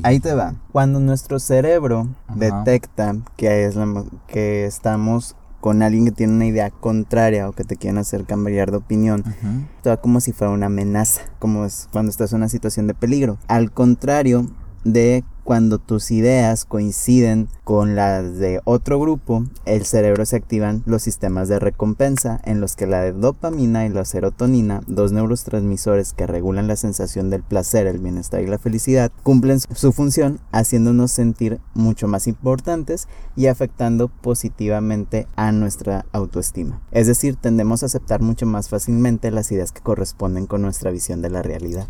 Ahí 0.02 0.18
te 0.18 0.34
va. 0.34 0.54
Cuando 0.72 0.98
nuestro 0.98 1.38
cerebro 1.38 2.08
Ajá. 2.26 2.38
detecta 2.38 3.16
que, 3.36 3.64
es 3.64 3.76
la 3.76 4.04
que 4.26 4.64
estamos 4.66 5.36
con 5.60 5.82
alguien 5.82 6.04
que 6.04 6.12
tiene 6.12 6.32
una 6.32 6.46
idea 6.46 6.70
contraria 6.70 7.48
o 7.48 7.52
que 7.52 7.64
te 7.64 7.76
quieren 7.76 7.98
hacer 7.98 8.24
cambiar 8.24 8.70
de 8.70 8.78
opinión, 8.78 9.20
Ujú. 9.20 9.64
actúa 9.76 9.96
como 9.98 10.20
si 10.20 10.32
fuera 10.32 10.52
una 10.52 10.66
amenaza, 10.66 11.22
como 11.38 11.64
es 11.64 11.88
cuando 11.92 12.10
estás 12.10 12.32
en 12.32 12.38
una 12.38 12.48
situación 12.48 12.86
de 12.86 12.94
peligro. 12.94 13.38
Al 13.48 13.72
contrario 13.72 14.46
de 14.84 15.24
cuando 15.46 15.78
tus 15.78 16.10
ideas 16.10 16.64
coinciden 16.64 17.48
con 17.62 17.94
las 17.94 18.36
de 18.36 18.60
otro 18.64 18.98
grupo, 18.98 19.44
el 19.64 19.86
cerebro 19.86 20.26
se 20.26 20.34
activan 20.34 20.82
los 20.86 21.02
sistemas 21.04 21.46
de 21.48 21.60
recompensa 21.60 22.40
en 22.42 22.60
los 22.60 22.74
que 22.74 22.88
la 22.88 23.12
dopamina 23.12 23.86
y 23.86 23.90
la 23.90 24.04
serotonina, 24.04 24.82
dos 24.88 25.12
neurotransmisores 25.12 26.14
que 26.14 26.26
regulan 26.26 26.66
la 26.66 26.74
sensación 26.74 27.30
del 27.30 27.44
placer, 27.44 27.86
el 27.86 28.00
bienestar 28.00 28.42
y 28.42 28.48
la 28.48 28.58
felicidad, 28.58 29.12
cumplen 29.22 29.60
su- 29.60 29.92
función 29.92 30.40
haciéndonos 30.50 31.12
sentir 31.12 31.60
mucho 31.74 32.08
más 32.08 32.26
importantes 32.26 33.06
y 33.36 33.46
afectando 33.46 34.08
positivamente 34.08 35.28
a 35.36 35.52
nuestra 35.52 36.06
autoestima. 36.10 36.82
Es 36.90 37.06
decir, 37.06 37.36
tendemos 37.36 37.84
a 37.84 37.86
aceptar 37.86 38.20
mucho 38.20 38.46
más 38.46 38.68
fácilmente 38.68 39.30
las 39.30 39.52
ideas 39.52 39.70
que 39.70 39.80
corresponden 39.80 40.46
con 40.46 40.60
nuestra 40.62 40.90
visión 40.90 41.22
de 41.22 41.30
la 41.30 41.42
realidad. 41.42 41.86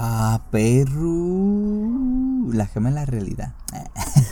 Ah, 0.00 0.42
perro. 0.52 1.88
La 2.52 2.66
gema 2.66 2.90
es 2.90 2.94
la 2.94 3.04
realidad. 3.04 3.54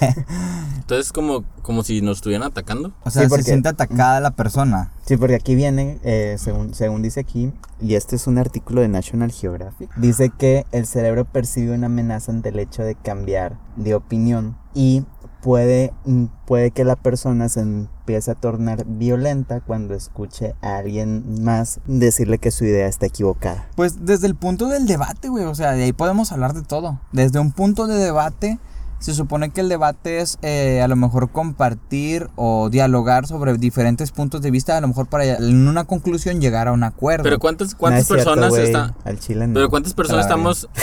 Entonces, 0.77 1.13
como, 1.13 1.43
como 1.63 1.83
si 1.83 2.03
nos 2.03 2.19
estuvieran 2.19 2.47
atacando. 2.47 2.93
O 3.03 3.11
sea, 3.11 3.29
Sí, 3.29 3.35
se 3.35 3.43
siente 3.43 3.69
atacada 3.69 4.21
la 4.21 4.31
persona. 4.31 4.93
Sí, 5.05 5.17
porque 5.17 5.35
aquí 5.35 5.57
viene, 5.57 5.99
eh, 6.05 6.37
según, 6.39 6.73
según 6.73 7.03
dice 7.03 7.19
aquí, 7.19 7.53
y 7.81 7.97
este 7.97 8.15
es 8.15 8.29
un 8.29 8.39
artículo 8.39 8.81
de 8.81 8.87
National 8.87 9.33
Geographic, 9.33 9.93
dice 9.97 10.31
que 10.31 10.67
el 10.71 10.87
cerebro 10.87 11.25
percibe 11.25 11.75
una 11.75 11.87
amenaza 11.87 12.31
ante 12.31 12.51
el 12.51 12.61
hecho 12.61 12.85
de 12.85 12.95
cambiar 12.95 13.59
de 13.75 13.97
opinión 13.97 14.57
y 14.73 15.05
puede, 15.47 15.93
mm, 16.07 16.25
puede 16.45 16.73
que 16.73 16.83
la 16.83 16.97
persona 16.97 17.49
se 17.49 17.61
empiece 17.61 18.33
a 18.33 18.35
tornar 18.35 18.85
violenta 18.85 19.61
cuando 19.61 19.95
escuche 19.95 20.57
a 20.61 20.79
alguien 20.79 21.45
más 21.45 21.79
decirle 21.87 22.39
que 22.39 22.51
su 22.51 22.65
idea 22.65 22.89
está 22.89 23.07
equivocada. 23.07 23.69
Pues 23.77 24.05
desde 24.05 24.27
el 24.27 24.35
punto 24.35 24.67
del 24.67 24.89
debate, 24.89 25.29
güey, 25.29 25.45
o 25.45 25.55
sea, 25.55 25.71
de 25.75 25.85
ahí 25.85 25.93
podemos 25.93 26.33
hablar 26.33 26.53
de 26.53 26.63
todo. 26.63 26.99
Desde 27.13 27.39
un 27.39 27.53
punto 27.53 27.87
de 27.87 27.95
debate, 27.95 28.59
se 28.99 29.15
supone 29.15 29.51
que 29.51 29.61
el 29.61 29.69
debate 29.69 30.21
es 30.21 30.39
eh, 30.43 30.81
a 30.83 30.89
lo 30.89 30.97
mejor 30.97 31.31
compartir 31.31 32.29
o 32.37 32.71
dialogar 32.71 33.27
sobre 33.27 33.57
diferentes 33.57 34.11
puntos 34.13 34.43
de 34.43 34.51
vista, 34.51 34.77
a 34.77 34.81
lo 34.81 34.89
mejor 34.89 35.07
para 35.07 35.25
en 35.25 35.69
una 35.69 35.85
conclusión 35.85 36.41
llegar 36.41 36.69
a 36.69 36.73
un 36.73 36.85
acuerdo. 36.85 37.25
Pero 37.25 37.39
¿cuántas, 37.39 37.69
No 37.69 37.73
es 37.73 37.75
cuántas 37.77 38.07
cierto, 38.07 38.25
personas 38.25 38.59
están...? 38.59 38.95
Al 39.05 39.19
chile 39.19 39.47
no. 39.47 39.55
Pero 39.55 39.71
¿cuántas 39.71 39.95
personas 39.95 40.25
estamos...? 40.25 40.69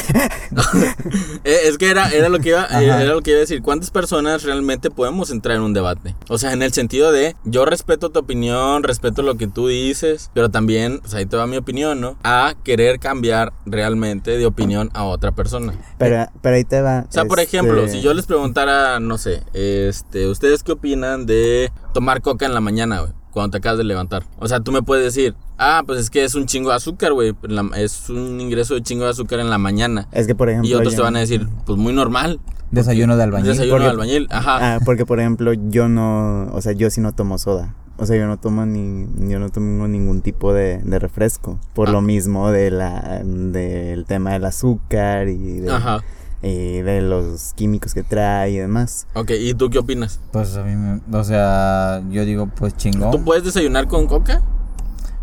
Eh, 1.45 1.59
es 1.65 1.77
que 1.77 1.89
era, 1.89 2.09
era, 2.09 2.29
lo 2.29 2.39
que 2.39 2.49
iba, 2.49 2.65
eh, 2.65 2.85
era 2.85 3.03
lo 3.03 3.21
que 3.21 3.31
iba 3.31 3.37
a 3.37 3.41
decir. 3.41 3.61
¿Cuántas 3.61 3.91
personas 3.91 4.43
realmente 4.43 4.89
podemos 4.89 5.29
entrar 5.29 5.57
en 5.57 5.63
un 5.63 5.73
debate? 5.73 6.15
O 6.29 6.37
sea, 6.37 6.53
en 6.53 6.61
el 6.61 6.71
sentido 6.71 7.11
de, 7.11 7.35
yo 7.43 7.65
respeto 7.65 8.09
tu 8.11 8.19
opinión, 8.19 8.83
respeto 8.83 9.23
lo 9.23 9.35
que 9.35 9.47
tú 9.47 9.67
dices, 9.67 10.31
pero 10.33 10.49
también, 10.49 10.99
pues 10.99 11.13
ahí 11.13 11.25
te 11.25 11.35
va 11.35 11.45
mi 11.47 11.57
opinión, 11.57 11.99
¿no? 11.99 12.17
A 12.23 12.55
querer 12.63 12.99
cambiar 12.99 13.51
realmente 13.65 14.37
de 14.37 14.45
opinión 14.45 14.89
a 14.93 15.03
otra 15.03 15.31
persona. 15.31 15.73
Pero, 15.97 16.27
pero 16.41 16.55
ahí 16.55 16.63
te 16.63 16.81
va. 16.81 17.05
O 17.09 17.11
sea, 17.11 17.25
por 17.25 17.39
este, 17.39 17.57
ejemplo, 17.57 17.87
si 17.87 18.01
yo 18.03 18.13
les 18.13 18.25
preguntara, 18.25 18.99
no 18.99 19.17
sé, 19.17 19.41
este, 19.53 20.27
¿ustedes 20.27 20.61
qué 20.63 20.73
opinan 20.73 21.25
de 21.25 21.71
tomar 21.93 22.21
coca 22.21 22.45
en 22.45 22.53
la 22.53 22.59
mañana, 22.61 22.99
güey? 22.99 23.13
Cuando 23.31 23.51
te 23.51 23.57
acabas 23.57 23.79
de 23.79 23.83
levantar. 23.83 24.23
O 24.37 24.47
sea, 24.47 24.59
tú 24.59 24.71
me 24.71 24.83
puedes 24.83 25.03
decir, 25.05 25.33
ah, 25.57 25.81
pues 25.87 25.99
es 25.99 26.09
que 26.11 26.23
es 26.23 26.35
un 26.35 26.45
chingo 26.45 26.69
de 26.69 26.75
azúcar, 26.75 27.13
güey. 27.13 27.33
Es 27.75 28.09
un 28.09 28.39
ingreso 28.39 28.75
de 28.75 28.83
chingo 28.83 29.05
de 29.05 29.09
azúcar 29.09 29.39
en 29.39 29.49
la 29.49 29.57
mañana. 29.57 30.07
Es 30.11 30.27
que, 30.27 30.35
por 30.35 30.49
ejemplo... 30.49 30.69
Y 30.69 30.73
otros 30.75 30.93
yo- 30.93 30.97
te 30.97 31.03
van 31.03 31.15
a 31.15 31.19
decir, 31.19 31.47
pues 31.65 31.79
muy 31.79 31.93
normal. 31.93 32.39
Desayuno 32.69 33.17
de 33.17 33.23
albañil. 33.23 33.47
Desayuno 33.47 33.73
porque- 33.75 33.85
de 33.85 33.89
albañil, 33.89 34.27
ajá. 34.29 34.75
Ah, 34.75 34.79
porque 34.85 35.05
por 35.07 35.19
ejemplo, 35.19 35.51
yo 35.53 35.87
no, 35.89 36.47
o 36.53 36.61
sea, 36.61 36.73
yo 36.73 36.89
sí 36.91 37.01
no 37.01 37.13
tomo 37.13 37.37
soda. 37.39 37.73
O 37.97 38.05
sea, 38.05 38.17
yo 38.17 38.27
no 38.27 38.37
tomo 38.37 38.65
ni, 38.65 39.07
yo 39.29 39.39
no 39.39 39.49
tomo 39.49 39.87
ningún 39.87 40.21
tipo 40.21 40.53
de, 40.53 40.79
de 40.83 40.99
refresco. 40.99 41.59
Por 41.73 41.89
Ah. 41.89 41.91
lo 41.93 42.01
mismo 42.01 42.51
de 42.51 42.69
la, 42.71 43.21
del 43.23 44.05
tema 44.05 44.33
del 44.33 44.45
azúcar 44.45 45.27
y 45.29 45.59
de, 45.61 45.71
Ajá. 45.71 46.03
Y 46.43 46.81
de 46.81 47.01
los 47.01 47.53
químicos 47.55 47.93
que 47.93 48.03
trae 48.03 48.51
y 48.51 48.57
demás. 48.57 49.07
Ok, 49.13 49.31
¿y 49.39 49.53
tú 49.53 49.69
qué 49.69 49.79
opinas? 49.79 50.19
Pues 50.31 50.55
a 50.57 50.63
mí, 50.63 50.75
me- 50.75 50.99
o 51.17 51.23
sea, 51.23 52.03
yo 52.11 52.25
digo, 52.25 52.47
pues 52.55 52.75
chingón. 52.77 53.11
¿Tú 53.11 53.23
puedes 53.23 53.43
desayunar 53.45 53.87
con 53.87 54.07
coca? 54.07 54.41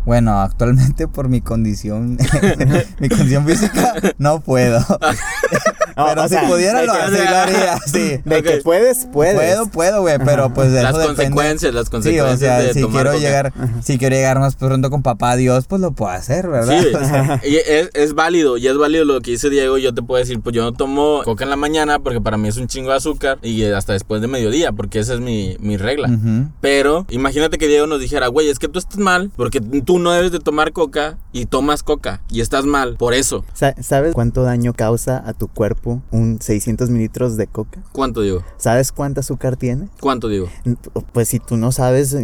Bueno, 0.03 0.41
actualmente 0.41 1.07
por 1.07 1.29
mi 1.29 1.41
condición, 1.41 2.17
mi 2.99 3.07
condición 3.07 3.45
física, 3.45 3.93
no 4.17 4.39
puedo. 4.41 4.79
No, 6.01 6.07
pero 6.09 6.21
o 6.21 6.27
si 6.27 6.33
sea, 6.35 6.47
pudiera 6.47 6.83
lo, 6.83 6.93
que- 6.93 6.99
sí 7.17 7.23
lo 7.29 7.37
haría, 7.37 7.77
sí. 7.85 8.21
De 8.25 8.43
que 8.43 8.57
puedes, 8.57 9.07
puedes. 9.11 9.35
Puedo, 9.35 9.65
puedo, 9.67 10.01
güey, 10.01 10.17
pero 10.23 10.53
pues 10.53 10.71
de 10.71 10.83
Las 10.83 10.91
eso 10.91 10.99
depende. 11.01 11.23
consecuencias, 11.23 11.73
las 11.73 11.83
Sí, 11.85 11.87
o 11.89 11.91
consecuencias 11.91 12.39
sea, 12.39 12.59
de 12.59 12.73
si 12.73 12.81
tomar 12.81 12.93
quiero 13.03 13.11
coca. 13.17 13.21
llegar, 13.23 13.53
si 13.83 13.97
quiero 13.97 14.15
llegar 14.15 14.39
más 14.39 14.55
pronto 14.55 14.89
con 14.89 15.01
papá 15.03 15.35
Dios, 15.35 15.65
pues 15.67 15.81
lo 15.81 15.91
puedo 15.91 16.11
hacer, 16.11 16.47
¿verdad? 16.47 16.79
Sí, 16.81 16.87
O 16.95 16.99
sea, 17.05 17.41
y 17.47 17.55
es, 17.57 17.89
es 17.93 18.13
válido, 18.13 18.57
y 18.57 18.67
es 18.67 18.77
válido 18.77 19.05
lo 19.05 19.21
que 19.21 19.31
dice 19.31 19.49
Diego. 19.49 19.77
Yo 19.77 19.93
te 19.93 20.01
puedo 20.01 20.19
decir, 20.19 20.39
pues 20.41 20.55
yo 20.55 20.63
no 20.63 20.73
tomo 20.73 21.21
coca 21.23 21.43
en 21.43 21.49
la 21.49 21.55
mañana 21.55 21.99
porque 21.99 22.21
para 22.21 22.37
mí 22.37 22.47
es 22.47 22.57
un 22.57 22.67
chingo 22.67 22.91
de 22.91 22.97
azúcar 22.97 23.37
y 23.41 23.63
hasta 23.65 23.93
después 23.93 24.21
de 24.21 24.27
mediodía, 24.27 24.71
porque 24.71 24.99
esa 24.99 25.13
es 25.13 25.19
mi, 25.19 25.55
mi 25.59 25.77
regla. 25.77 26.09
Pero 26.61 27.05
imagínate 27.09 27.57
que 27.57 27.67
Diego 27.67 27.87
nos 27.87 27.99
dijera, 27.99 28.27
güey, 28.27 28.49
es 28.49 28.59
que 28.59 28.67
tú 28.67 28.79
estás 28.79 28.97
mal 28.97 29.31
porque 29.35 29.59
tú 29.61 29.99
no 29.99 30.11
debes 30.11 30.31
de 30.31 30.39
tomar 30.39 30.71
coca 30.71 31.17
y 31.33 31.45
tomas 31.45 31.83
coca 31.83 32.21
y 32.29 32.41
estás 32.41 32.65
mal 32.65 32.95
por 32.97 33.13
eso. 33.13 33.43
Sa- 33.53 33.75
¿Sabes 33.81 34.13
cuánto 34.13 34.43
daño 34.43 34.73
causa 34.73 35.21
a 35.25 35.33
tu 35.33 35.47
cuerpo 35.47 35.90
un 36.11 36.39
600 36.41 36.89
mililitros 36.89 37.37
de 37.37 37.47
coca? 37.47 37.81
¿Cuánto 37.91 38.21
digo? 38.21 38.43
¿Sabes 38.57 38.91
cuánta 38.91 39.19
azúcar 39.21 39.57
tiene? 39.57 39.87
¿Cuánto 39.99 40.27
digo? 40.27 40.47
Pues 41.13 41.27
si 41.29 41.39
tú 41.39 41.57
no 41.57 41.71
sabes, 41.71 42.15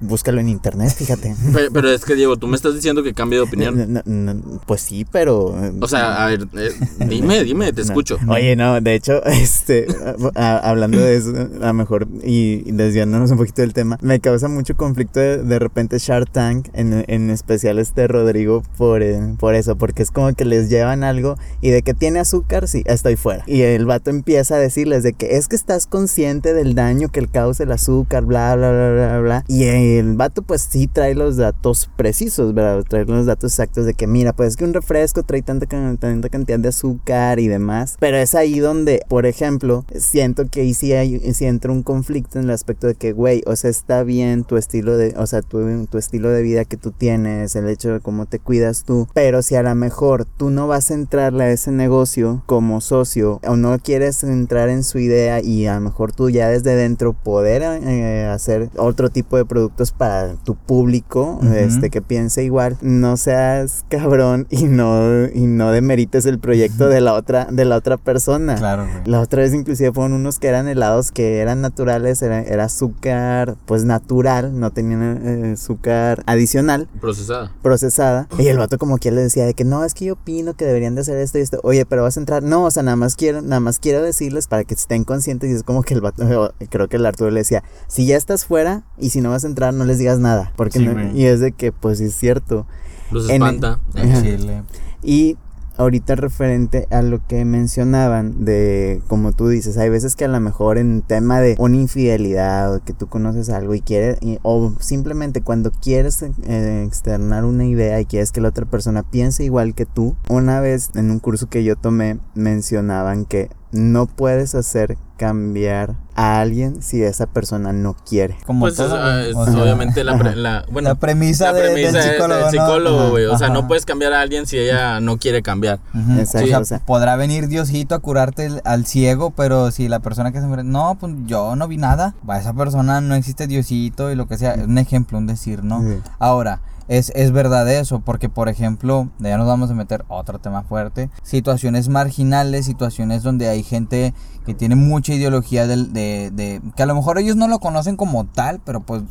búscalo 0.00 0.40
en 0.40 0.48
internet, 0.48 0.92
fíjate. 0.94 1.34
Pero, 1.52 1.70
pero 1.72 1.90
es 1.90 2.04
que 2.04 2.14
Diego, 2.14 2.36
tú 2.36 2.46
me 2.48 2.56
estás 2.56 2.74
diciendo 2.74 3.02
que 3.02 3.14
cambie 3.14 3.38
de 3.38 3.44
opinión. 3.44 3.92
No, 3.92 4.02
no, 4.04 4.34
no, 4.34 4.60
pues 4.66 4.80
sí, 4.80 5.04
pero... 5.10 5.54
eh, 5.64 5.72
O 5.80 5.88
sea, 5.88 6.22
a 6.24 6.26
ver, 6.26 6.46
eh, 6.56 6.70
dime, 7.08 7.44
dime, 7.44 7.72
te 7.72 7.82
escucho. 7.82 8.18
Oye, 8.28 8.56
no, 8.56 8.80
de 8.80 8.94
hecho, 8.94 9.24
este, 9.26 9.86
a- 10.34 10.58
hablando 10.58 10.98
de 10.98 11.16
eso, 11.16 11.30
a 11.62 11.66
lo 11.66 11.74
mejor, 11.74 12.08
y 12.22 12.44
y 12.66 12.72
desviándonos 12.72 13.30
un 13.30 13.38
poquito 13.38 13.62
del 13.62 13.72
tema, 13.72 13.98
me 14.00 14.20
causa 14.20 14.48
mucho 14.48 14.76
conflicto 14.76 15.20
de, 15.20 15.38
de 15.42 15.58
repente 15.58 15.98
Shark 15.98 16.30
Tank, 16.30 16.68
en, 16.72 17.04
en 17.08 17.30
especial 17.30 17.78
este 17.78 18.06
Rodrigo, 18.08 18.62
por, 18.76 19.02
eh, 19.02 19.20
por 19.38 19.54
eso, 19.54 19.76
porque 19.76 20.02
es 20.02 20.10
como 20.10 20.32
que 20.34 20.44
les 20.44 20.68
llevan 20.70 21.04
algo 21.04 21.36
y 21.60 21.70
de 21.70 21.82
que 21.82 21.94
tiene 21.94 22.20
azúcar, 22.20 22.63
sí, 22.66 22.82
estoy 22.86 23.16
fuera. 23.16 23.44
Y 23.46 23.62
el 23.62 23.86
vato 23.86 24.10
empieza 24.10 24.56
a 24.56 24.58
decirles 24.58 25.02
de 25.02 25.12
que 25.12 25.36
es 25.36 25.48
que 25.48 25.56
estás 25.56 25.86
consciente 25.86 26.54
del 26.54 26.74
daño 26.74 27.08
que 27.08 27.22
le 27.22 27.28
causa 27.28 27.64
el 27.64 27.72
azúcar, 27.72 28.24
bla, 28.24 28.54
bla, 28.56 28.70
bla, 28.70 28.90
bla, 28.92 29.20
bla. 29.20 29.44
Y 29.48 29.64
el 29.64 30.14
vato 30.14 30.42
pues 30.42 30.62
sí 30.62 30.86
trae 30.86 31.14
los 31.14 31.36
datos 31.36 31.90
precisos, 31.96 32.54
¿verdad? 32.54 32.84
Trae 32.88 33.04
los 33.04 33.26
datos 33.26 33.52
exactos 33.52 33.86
de 33.86 33.94
que 33.94 34.06
mira, 34.06 34.32
pues 34.32 34.50
es 34.50 34.56
que 34.56 34.64
un 34.64 34.74
refresco 34.74 35.22
trae 35.22 35.42
tanta, 35.42 35.66
tanta 35.66 36.28
cantidad 36.28 36.58
de 36.58 36.68
azúcar 36.68 37.38
y 37.38 37.48
demás. 37.48 37.96
Pero 38.00 38.16
es 38.16 38.34
ahí 38.34 38.58
donde, 38.58 39.02
por 39.08 39.26
ejemplo, 39.26 39.84
siento 39.96 40.48
que 40.48 40.62
ahí 40.62 40.74
sí, 40.74 40.92
hay, 40.92 41.18
sí 41.34 41.44
entra 41.46 41.72
un 41.72 41.82
conflicto 41.82 42.38
en 42.38 42.44
el 42.44 42.50
aspecto 42.50 42.86
de 42.86 42.94
que, 42.94 43.12
güey, 43.12 43.42
o 43.46 43.56
sea, 43.56 43.70
está 43.70 44.02
bien 44.02 44.44
tu 44.44 44.56
estilo 44.56 44.96
de, 44.96 45.14
o 45.16 45.26
sea, 45.26 45.42
tu, 45.42 45.86
tu 45.86 45.98
estilo 45.98 46.30
de 46.30 46.42
vida 46.42 46.64
que 46.64 46.76
tú 46.76 46.90
tienes, 46.90 47.56
el 47.56 47.68
hecho 47.68 47.92
de 47.92 48.00
cómo 48.00 48.26
te 48.26 48.38
cuidas 48.38 48.84
tú, 48.84 49.08
pero 49.14 49.42
si 49.42 49.56
a 49.56 49.62
lo 49.62 49.74
mejor 49.74 50.24
tú 50.24 50.50
no 50.50 50.66
vas 50.66 50.90
a 50.90 50.94
entrarle 50.94 51.44
a 51.44 51.50
ese 51.50 51.70
negocio 51.70 52.42
como 52.54 52.80
socio 52.80 53.40
o 53.44 53.56
no 53.56 53.76
quieres 53.80 54.22
entrar 54.22 54.68
en 54.68 54.84
su 54.84 55.00
idea 55.00 55.40
y 55.42 55.66
a 55.66 55.74
lo 55.74 55.80
mejor 55.80 56.12
tú 56.12 56.30
ya 56.30 56.48
desde 56.48 56.76
dentro 56.76 57.12
poder 57.12 57.62
eh, 57.64 58.26
hacer 58.26 58.70
otro 58.76 59.10
tipo 59.10 59.36
de 59.36 59.44
productos 59.44 59.90
para 59.90 60.36
tu 60.44 60.54
público, 60.54 61.40
este 61.56 61.90
que 61.90 62.00
piense 62.00 62.44
igual, 62.44 62.76
no 62.80 63.16
seas 63.16 63.84
cabrón 63.90 64.46
y 64.50 64.66
no 64.66 65.24
y 65.34 65.46
no 65.48 65.72
demerites 65.72 66.26
el 66.26 66.38
proyecto 66.38 66.88
de 66.88 67.00
la 67.00 67.14
otra 67.14 67.48
de 67.50 67.64
la 67.64 67.74
otra 67.74 67.96
persona. 67.96 68.54
Claro, 68.54 68.86
güey. 68.86 69.02
La 69.04 69.20
otra 69.20 69.42
vez 69.42 69.52
inclusive 69.52 69.90
fueron 69.90 70.12
unos 70.12 70.38
que 70.38 70.46
eran 70.46 70.68
helados 70.68 71.10
que 71.10 71.38
eran 71.40 71.60
naturales, 71.60 72.22
era, 72.22 72.40
era 72.40 72.66
azúcar 72.66 73.56
pues 73.66 73.82
natural, 73.84 74.60
no 74.60 74.70
tenían 74.70 75.20
eh, 75.24 75.52
azúcar 75.54 76.22
adicional, 76.26 76.86
Procesada. 77.00 77.50
procesada. 77.62 78.28
Y 78.38 78.46
el 78.46 78.58
vato 78.58 78.78
como 78.78 78.98
que 78.98 79.10
le 79.10 79.22
decía 79.22 79.44
de 79.44 79.54
que 79.54 79.64
no, 79.64 79.84
es 79.84 79.92
que 79.92 80.04
yo 80.04 80.12
opino 80.12 80.54
que 80.54 80.64
deberían 80.64 80.94
de 80.94 81.00
hacer 81.00 81.18
esto 81.18 81.38
y 81.38 81.40
esto. 81.40 81.58
Oye, 81.64 81.84
pero 81.84 82.02
vas 82.04 82.16
a 82.16 82.20
entrar. 82.20 82.43
No, 82.44 82.64
o 82.64 82.70
sea, 82.70 82.82
nada 82.82 82.96
más 82.96 83.16
quiero, 83.16 83.42
nada 83.42 83.60
más 83.60 83.78
quiero 83.78 84.02
decirles 84.02 84.46
para 84.46 84.64
que 84.64 84.74
estén 84.74 85.04
conscientes. 85.04 85.50
Y 85.50 85.54
es 85.54 85.62
como 85.62 85.82
que 85.82 85.94
el 85.94 86.00
vato, 86.00 86.52
creo 86.70 86.88
que 86.88 86.96
el 86.96 87.06
Arturo 87.06 87.30
le 87.30 87.40
decía, 87.40 87.64
si 87.88 88.06
ya 88.06 88.16
estás 88.16 88.44
fuera 88.44 88.84
y 88.98 89.10
si 89.10 89.20
no 89.20 89.30
vas 89.30 89.44
a 89.44 89.46
entrar, 89.48 89.74
no 89.74 89.84
les 89.84 89.98
digas 89.98 90.18
nada. 90.18 90.52
Porque 90.56 90.78
Sí, 90.78 90.86
no- 90.86 91.12
y 91.12 91.24
es 91.26 91.40
de 91.40 91.52
que, 91.52 91.72
pues 91.72 91.98
sí 91.98 92.04
es 92.04 92.14
cierto. 92.14 92.66
Los 93.10 93.28
En- 93.28 93.42
espanta. 93.42 93.80
En. 93.94 94.22
Chile. 94.22 94.62
Y 95.02 95.36
ahorita 95.76 96.14
referente 96.14 96.86
a 96.90 97.02
lo 97.02 97.26
que 97.26 97.44
mencionaban 97.44 98.44
de, 98.44 99.02
como 99.06 99.32
tú 99.32 99.48
dices, 99.48 99.76
hay 99.76 99.90
veces 99.90 100.16
que 100.16 100.24
a 100.24 100.28
lo 100.28 100.40
mejor 100.40 100.78
en 100.78 101.02
tema 101.02 101.40
de 101.40 101.56
una 101.58 101.76
infidelidad 101.76 102.74
o 102.74 102.84
que 102.84 102.92
tú 102.92 103.06
conoces 103.06 103.48
algo 103.50 103.74
y 103.74 103.80
quieres, 103.80 104.18
o 104.42 104.72
simplemente 104.80 105.42
cuando 105.42 105.70
quieres 105.70 106.22
eh, 106.22 106.84
externar 106.86 107.44
una 107.44 107.64
idea 107.64 108.00
y 108.00 108.06
quieres 108.06 108.32
que 108.32 108.40
la 108.40 108.48
otra 108.48 108.66
persona 108.66 109.02
piense 109.02 109.44
igual 109.44 109.74
que 109.74 109.86
tú, 109.86 110.16
una 110.28 110.60
vez 110.60 110.90
en 110.94 111.10
un 111.10 111.18
curso 111.18 111.48
que 111.48 111.64
yo 111.64 111.76
tomé 111.76 112.18
mencionaban 112.34 113.24
que 113.24 113.50
no 113.72 114.06
puedes 114.06 114.54
hacer 114.54 114.96
cambiar 115.16 115.94
a 116.16 116.40
alguien 116.40 116.80
si 116.82 117.02
esa 117.02 117.26
persona 117.26 117.72
no 117.72 117.94
quiere. 118.08 118.36
Como 118.46 118.60
Pues 118.60 118.74
es, 118.74 118.78
todo, 118.78 118.96
ah, 118.96 119.22
es 119.22 119.34
O 119.34 119.44
sea, 119.46 119.62
obviamente 119.62 120.04
la, 120.04 120.16
pre- 120.18 120.36
la- 120.36 120.64
bueno, 120.70 120.88
la 120.90 120.94
premisa, 120.94 121.46
la 121.46 121.58
de- 121.58 121.70
premisa 121.72 121.90
del 121.90 121.98
es 121.98 122.04
psicólogo, 122.12 122.34
del 122.34 122.44
¿no? 122.44 122.50
psicólogo, 122.50 123.10
güey. 123.10 123.24
O 123.26 123.38
sea, 123.38 123.48
no 123.48 123.66
puedes 123.66 123.84
cambiar 123.86 124.12
a 124.12 124.20
alguien 124.20 124.46
si 124.46 124.58
ella 124.58 125.00
no 125.00 125.16
quiere 125.18 125.42
cambiar. 125.42 125.78
Exacto, 126.18 126.44
O 126.44 126.48
sea, 126.48 126.58
o 126.60 126.64
sea. 126.64 126.78
podrá 126.80 127.16
venir 127.16 127.48
Diosito 127.48 127.94
a 127.94 127.98
curarte 128.00 128.46
el- 128.46 128.60
al 128.64 128.86
ciego, 128.86 129.30
pero 129.30 129.70
si 129.70 129.88
la 129.88 130.00
persona 130.00 130.30
que 130.32 130.40
se 130.40 130.46
muere, 130.46 130.62
no, 130.64 130.96
pues 131.00 131.12
yo 131.26 131.56
no 131.56 131.66
vi 131.68 131.76
nada. 131.78 132.14
Va, 132.28 132.38
esa 132.38 132.52
persona 132.54 133.00
no 133.00 133.14
existe 133.14 133.46
Diosito 133.46 134.10
y 134.12 134.14
lo 134.14 134.26
que 134.28 134.38
sea. 134.38 134.54
Un 134.54 134.78
ejemplo, 134.78 135.18
un 135.18 135.26
decir, 135.26 135.64
¿no? 135.64 135.80
Sí. 135.80 136.00
Ahora, 136.18 136.60
es, 136.88 137.10
es 137.14 137.32
verdad 137.32 137.70
eso, 137.72 138.00
porque 138.00 138.28
por 138.28 138.48
ejemplo, 138.48 139.08
ya 139.18 139.38
nos 139.38 139.46
vamos 139.46 139.70
a 139.70 139.74
meter 139.74 140.04
otro 140.08 140.38
tema 140.38 140.62
fuerte, 140.62 141.10
situaciones 141.22 141.88
marginales, 141.88 142.66
situaciones 142.66 143.22
donde 143.22 143.48
hay 143.48 143.62
gente 143.62 144.14
que 144.44 144.54
tiene 144.54 144.76
mucha 144.76 145.14
ideología 145.14 145.66
del, 145.66 145.92
de, 145.92 146.30
de- 146.32 146.60
que 146.76 146.82
a 146.82 146.86
lo 146.86 146.94
mejor 146.94 147.18
ellos 147.18 147.36
no 147.36 147.48
lo 147.48 147.58
conocen 147.58 147.96
como 147.96 148.26
tal, 148.26 148.60
pero 148.64 148.80
pues 148.80 149.02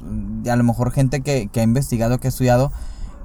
a 0.50 0.56
lo 0.56 0.64
mejor 0.64 0.92
gente 0.92 1.22
que, 1.22 1.48
que 1.48 1.60
ha 1.62 1.64
investigado, 1.64 2.20
que 2.20 2.28
ha 2.28 2.30
estudiado, 2.30 2.72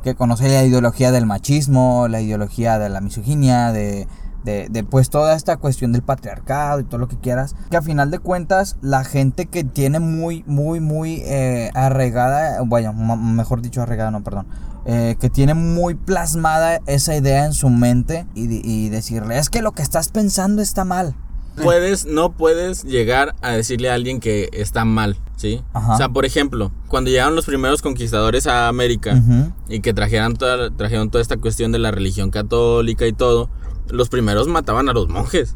que 0.03 0.15
conoce 0.15 0.49
la 0.49 0.65
ideología 0.65 1.11
del 1.11 1.27
machismo, 1.27 2.07
la 2.09 2.21
ideología 2.21 2.79
de 2.79 2.89
la 2.89 3.01
misoginia, 3.01 3.73
de, 3.73 4.07
de, 4.45 4.69
de, 4.69 4.85
pues 4.85 5.11
toda 5.11 5.35
esta 5.35 5.57
cuestión 5.57 5.93
del 5.93 6.03
patriarcado 6.03 6.81
y 6.81 6.85
todo 6.85 6.99
lo 6.99 7.09
que 7.09 7.19
quieras, 7.19 7.55
que 7.71 7.77
a 7.77 7.83
final 7.83 8.11
de 8.11 8.19
cuentas 8.19 8.77
la 8.81 9.05
gente 9.05 9.47
que 9.47 9.65
tiene 9.65 10.01
muy, 10.01 10.45
muy, 10.47 10.81
muy 10.81 11.23
eh, 11.25 11.71
arraigada, 11.75 12.61
bueno, 12.63 12.93
mejor 12.93 13.63
dicho 13.63 13.83
arraigada, 13.83 14.11
no, 14.11 14.23
perdón, 14.23 14.47
eh, 14.87 15.17
que 15.21 15.29
tiene 15.29 15.53
muy 15.55 15.95
plasmada 15.95 16.81
esa 16.87 17.15
idea 17.15 17.45
en 17.45 17.53
su 17.53 17.69
mente 17.69 18.27
y, 18.35 18.89
decirle, 18.89 19.39
es 19.39 19.51
que 19.51 19.61
lo 19.61 19.73
que 19.73 19.83
estás 19.83 20.09
pensando 20.09 20.63
está 20.63 20.85
mal. 20.85 21.15
Puedes, 21.63 22.07
no 22.07 22.33
puedes 22.33 22.85
llegar 22.85 23.35
a 23.43 23.51
decirle 23.51 23.91
a 23.91 23.95
alguien 23.95 24.21
que 24.21 24.49
está 24.53 24.85
mal, 24.85 25.19
¿sí? 25.37 25.63
Ajá. 25.75 25.95
O 25.95 25.97
sea, 25.97 26.09
por 26.09 26.25
ejemplo, 26.25 26.73
cuando 26.87 27.11
llegaron 27.11 27.35
los 27.35 27.47
primeros 27.47 27.83
conquistadores 27.83 28.47
a 28.47 28.69
América 28.69 29.21
y 29.69 29.81
que 29.81 29.93
trajeron 29.93 30.37
toda, 30.37 30.71
trajeron 30.71 31.11
toda 31.11 31.21
esta 31.21 31.37
cuestión 31.37 31.73
de 31.73 31.81
la 31.81 31.91
religión 31.91 32.31
católica 32.31 33.07
y 33.07 33.13
todo, 33.13 33.51
los 33.91 34.09
primeros 34.09 34.49
mataban 34.49 34.89
a 34.89 34.93
los 34.93 35.09
monjes 35.09 35.55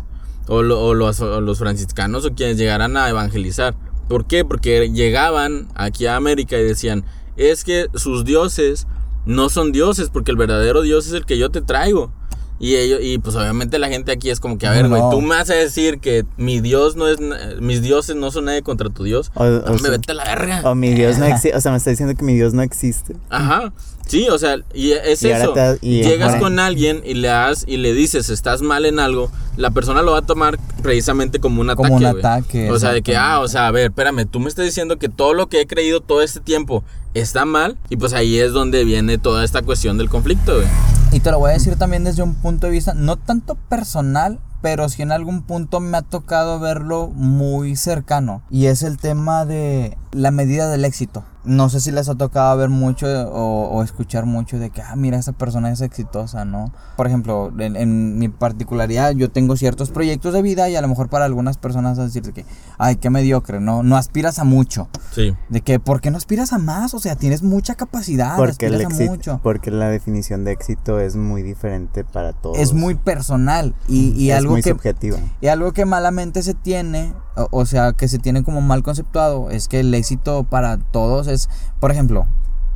o, 0.49 0.62
lo- 0.62 0.81
o 0.81 0.95
los, 0.95 1.21
o 1.21 1.40
los 1.40 1.59
franciscanos 1.59 2.25
o 2.25 2.35
quienes 2.35 2.57
llegaran 2.57 2.97
a 2.97 3.09
evangelizar. 3.09 3.75
¿Por 4.09 4.27
qué? 4.27 4.45
Porque 4.45 4.90
llegaban 4.90 5.68
aquí 5.75 6.07
a 6.07 6.16
América 6.16 6.59
y 6.59 6.64
decían, 6.64 7.05
es 7.37 7.64
que 7.64 7.87
sus 7.95 8.25
dioses 8.25 8.87
no 9.25 9.49
son 9.49 9.73
dioses, 9.73 10.11
porque 10.11 10.31
el 10.33 10.37
verdadero 10.37 10.83
Dios 10.83 11.07
es 11.07 11.12
el 11.12 11.25
que 11.25 11.38
yo 11.38 11.51
te 11.51 11.61
traigo. 11.62 12.12
Y 12.59 12.77
ellos, 12.77 13.01
y 13.03 13.18
pues 13.18 13.35
obviamente 13.35 13.79
la 13.81 13.88
gente 13.88 14.12
aquí 14.12 14.31
es 14.31 14.38
como 14.38 14.57
que, 14.57 14.68
a 14.68 14.71
ver, 14.71 14.88
güey, 14.88 15.01
no. 15.03 15.11
tú 15.11 15.21
me 15.21 15.31
vas 15.35 15.51
a 15.51 15.55
decir 15.55 15.99
que 15.99 16.25
mi 16.37 16.61
Dios 16.61 16.95
no 16.95 17.09
es, 17.09 17.18
mis 17.61 17.83
dioses 17.83 18.14
no 18.14 18.31
son 18.31 18.45
nadie 18.45 18.62
contra 18.62 18.88
tu 18.88 19.03
Dios. 19.03 19.33
O, 19.35 19.42
o 19.42 19.47
Hombre, 19.66 19.79
sea, 19.81 19.90
vete 19.90 20.12
a 20.12 20.14
la 20.14 20.25
verga. 20.25 20.62
o 20.71 20.75
mi 20.77 20.95
Dios 20.95 21.18
no 21.18 21.25
existe, 21.27 21.57
o 21.57 21.61
sea, 21.61 21.73
me 21.73 21.79
está 21.79 21.90
diciendo 21.90 22.14
que 22.14 22.25
mi 22.25 22.35
Dios 22.35 22.55
no 22.55 22.62
existe. 22.62 23.16
Ajá. 23.31 23.73
Sí, 24.07 24.29
o 24.29 24.38
sea, 24.38 24.57
y 24.75 24.93
es 24.93 25.23
Y 25.23 25.31
eso. 25.31 25.53
te- 25.53 25.79
y 25.81 26.03
Llegas 26.03 26.37
con 26.37 26.59
alguien 26.59 27.01
y 27.05 27.15
le 27.15 27.29
das 27.29 27.65
y 27.67 27.77
le 27.79 27.93
dices, 27.95 28.29
"Estás 28.31 28.61
mal 28.62 28.85
en 28.85 28.99
algo", 28.99 29.31
la 29.57 29.71
persona 29.71 30.03
lo 30.03 30.12
va 30.12 30.19
a 30.19 30.23
tomar 30.23 30.59
precisamente 30.83 31.38
como 31.41 31.61
un 31.61 31.71
ataque, 31.71 31.88
Como 31.88 31.97
un 31.97 32.05
ataque, 32.05 32.71
O 32.71 32.79
sea, 32.79 32.93
de 32.93 33.03
que, 33.03 33.17
ah, 33.17 33.41
o 33.41 33.49
sea, 33.49 33.67
a 33.69 33.71
ver, 33.71 33.87
espérame, 33.91 34.27
tú 34.27 34.41
me 34.41 34.49
estás 34.49 34.65
diciendo 34.65 34.99
que 34.99 35.09
todo 35.09 35.33
lo 35.35 35.49
que 35.49 35.61
he 35.61 35.67
creído 35.67 36.01
todo 36.01 36.23
este 36.23 36.41
tiempo 36.41 36.83
está 37.15 37.45
mal 37.45 37.77
y 37.91 37.97
pues 37.97 38.12
ahí 38.15 38.38
es 38.38 38.53
donde 38.53 38.85
viene 38.85 39.19
toda 39.19 39.45
esta 39.45 39.62
cuestión 39.62 39.99
del 39.99 40.09
conflicto, 40.09 40.55
güey. 40.57 40.67
Y 41.12 41.21
te 41.21 41.31
lo 41.31 41.38
voy 41.38 41.51
a 41.51 41.55
decir 41.55 41.77
también 41.77 42.05
desde 42.05 42.23
un 42.23 42.35
punto 42.35 42.67
de 42.67 42.73
vista, 42.73 42.95
no 42.95 43.17
tanto 43.17 43.55
personal, 43.69 44.38
pero 44.62 44.88
sí 44.88 45.03
en 45.03 45.12
algún 45.12 45.43
punto 45.43 45.81
me 45.81 45.99
ha 45.99 46.03
tocado 46.03 46.59
verlo 46.59 47.09
muy 47.15 47.77
cercano. 47.77 48.43
Y 48.51 48.67
es 48.67 48.83
el 48.83 48.97
tema 48.97 49.45
de 49.45 49.97
la 50.12 50.31
medida 50.31 50.68
del 50.70 50.85
éxito. 50.85 51.25
No 51.44 51.68
sé 51.68 51.81
si 51.81 51.90
les 51.90 52.09
ha 52.09 52.14
tocado 52.14 52.57
ver 52.57 52.68
mucho 52.68 53.07
o, 53.31 53.68
o 53.68 53.83
escuchar 53.83 54.27
mucho 54.27 54.61
de 54.61 54.70
que, 54.70 54.81
ah, 54.81 54.94
mira, 54.94 55.18
esa 55.18 55.33
persona 55.33 55.72
es 55.72 55.81
exitosa, 55.81 56.44
¿no? 56.44 56.72
Por 56.96 57.09
ejemplo, 57.09 57.53
en, 57.59 57.75
en 57.75 58.16
mi 58.16 58.29
particularidad, 58.29 59.11
yo 59.12 59.29
tengo 59.29 59.57
ciertos 59.57 59.90
proyectos 59.90 60.35
de 60.35 60.42
vida 60.42 60.68
y 60.68 60.77
a 60.77 60.81
lo 60.81 60.87
mejor 60.87 61.09
para 61.09 61.25
algunas 61.25 61.57
personas 61.57 61.98
a 61.98 62.05
decir 62.05 62.22
de 62.22 62.33
que, 62.33 62.46
ay, 62.79 62.94
qué 62.94 63.11
mediocre, 63.11 63.59
¿no? 63.59 63.83
No 63.83 63.96
aspiras 63.96 64.38
a 64.38 64.44
mucho. 64.44 64.88
Sí. 65.12 65.35
De 65.48 65.62
que, 65.62 65.81
¿por 65.81 66.01
qué 66.01 66.12
no 66.12 66.16
aspiras 66.16 66.53
a 66.53 66.59
más? 66.59 66.94
O 66.94 67.01
sea, 67.01 67.16
tienes 67.16 67.42
mucha 67.42 67.75
capacidad, 67.75 68.37
Porque, 68.37 68.66
el 68.66 68.75
aspiras 68.75 68.92
a 68.92 68.94
éxito, 68.96 69.11
mucho. 69.11 69.40
porque 69.42 69.72
la 69.72 69.88
definición 69.88 70.44
de 70.44 70.53
éxito 70.53 71.01
es 71.01 71.16
muy 71.16 71.42
diferente 71.42 72.05
para 72.05 72.35
todos. 72.35 72.57
Es 72.59 72.72
muy 72.72 72.94
personal 72.94 73.75
y, 73.88 74.11
y 74.12 74.31
Es 74.31 74.37
algo 74.37 74.53
muy 74.53 74.62
que... 74.62 74.70
subjetiva. 74.70 75.18
Y 75.40 75.48
algo 75.48 75.72
que 75.72 75.87
malamente 75.87 76.44
se 76.44 76.55
tiene, 76.55 77.12
o, 77.35 77.48
o 77.51 77.66
sea, 77.66 77.94
que 77.94 78.07
se 78.07 78.20
tiene 78.20 78.44
como 78.44 78.61
mal 78.61 78.85
conceptuado, 78.85 79.51
es 79.51 79.66
que 79.66 79.81
el 79.81 79.92
éxito 79.92 80.02
para 80.45 80.77
todos 80.79 81.27
es, 81.27 81.49
por 81.81 81.91
ejemplo, 81.91 82.27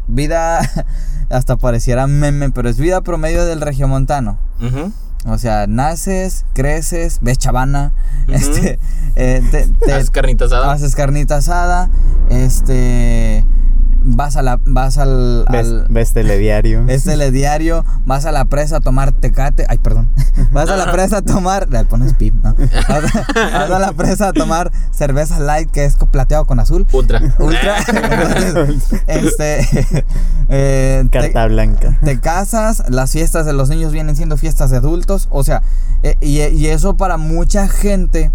vida, 0.08 0.60
hasta 1.30 1.56
pareciera 1.56 2.06
meme, 2.06 2.50
pero 2.50 2.68
es 2.68 2.78
vida 2.78 3.00
promedio 3.00 3.44
del 3.44 3.60
regiomontano. 3.60 4.38
Ujú. 4.60 4.92
O 5.28 5.38
sea, 5.38 5.66
naces, 5.66 6.44
creces, 6.54 7.18
ves 7.20 7.38
chavana, 7.38 7.92
este, 8.28 8.78
eh, 9.16 9.42
te, 9.50 9.66
te- 9.84 9.92
Haz 9.94 10.10
carnita 10.10 10.44
asada. 10.44 10.70
haces 10.72 10.94
carnita 10.94 11.36
asada, 11.38 11.90
este, 12.30 13.44
vas 14.08 14.36
a 14.36 14.42
la, 14.42 14.58
vas 14.64 14.98
al, 14.98 15.44
Ves, 15.50 15.66
al- 15.66 15.86
ves 15.90 16.12
telediario. 16.12 16.84
es 16.88 17.04
telediario, 17.04 17.84
vas 18.04 18.24
a 18.24 18.32
la 18.32 18.44
presa 18.46 18.76
a 18.76 18.80
tomar 18.80 19.12
tecate, 19.12 19.66
ay, 19.68 19.78
perdón, 19.78 20.08
vas 20.52 20.70
a 20.70 20.76
la 20.76 20.90
presa 20.92 21.18
a 21.18 21.22
tomar, 21.22 21.68
le 21.68 21.84
pones 21.84 22.14
pip, 22.14 22.34
¿no? 22.42 22.54
Vas 22.88 23.04
a, 23.14 23.40
vas 23.42 23.70
a 23.70 23.78
la 23.78 23.92
presa 23.92 24.28
a 24.28 24.32
tomar 24.32 24.70
cerveza 24.92 25.38
light 25.40 25.70
que 25.70 25.84
es 25.84 25.96
plateado 26.10 26.44
con 26.44 26.60
azul. 26.60 26.86
Ultra. 26.92 27.20
Ultra, 27.38 27.76
entonces, 28.46 29.02
este, 29.06 29.96
eh, 30.48 31.04
te- 31.10 31.18
Carta 31.18 31.46
blanca. 31.46 31.98
te 32.04 32.20
casas, 32.20 32.84
las 32.88 33.10
fiestas 33.12 33.44
de 33.46 33.52
los 33.52 33.68
niños 33.68 33.92
vienen 33.92 34.16
siendo 34.16 34.36
fiestas 34.36 34.70
de 34.70 34.76
adultos, 34.78 35.26
o 35.30 35.42
sea, 35.44 35.62
eh, 36.02 36.14
y, 36.20 36.40
y 36.42 36.66
eso 36.68 36.96
para 36.96 37.16
mucha 37.16 37.68
gente 37.68 38.30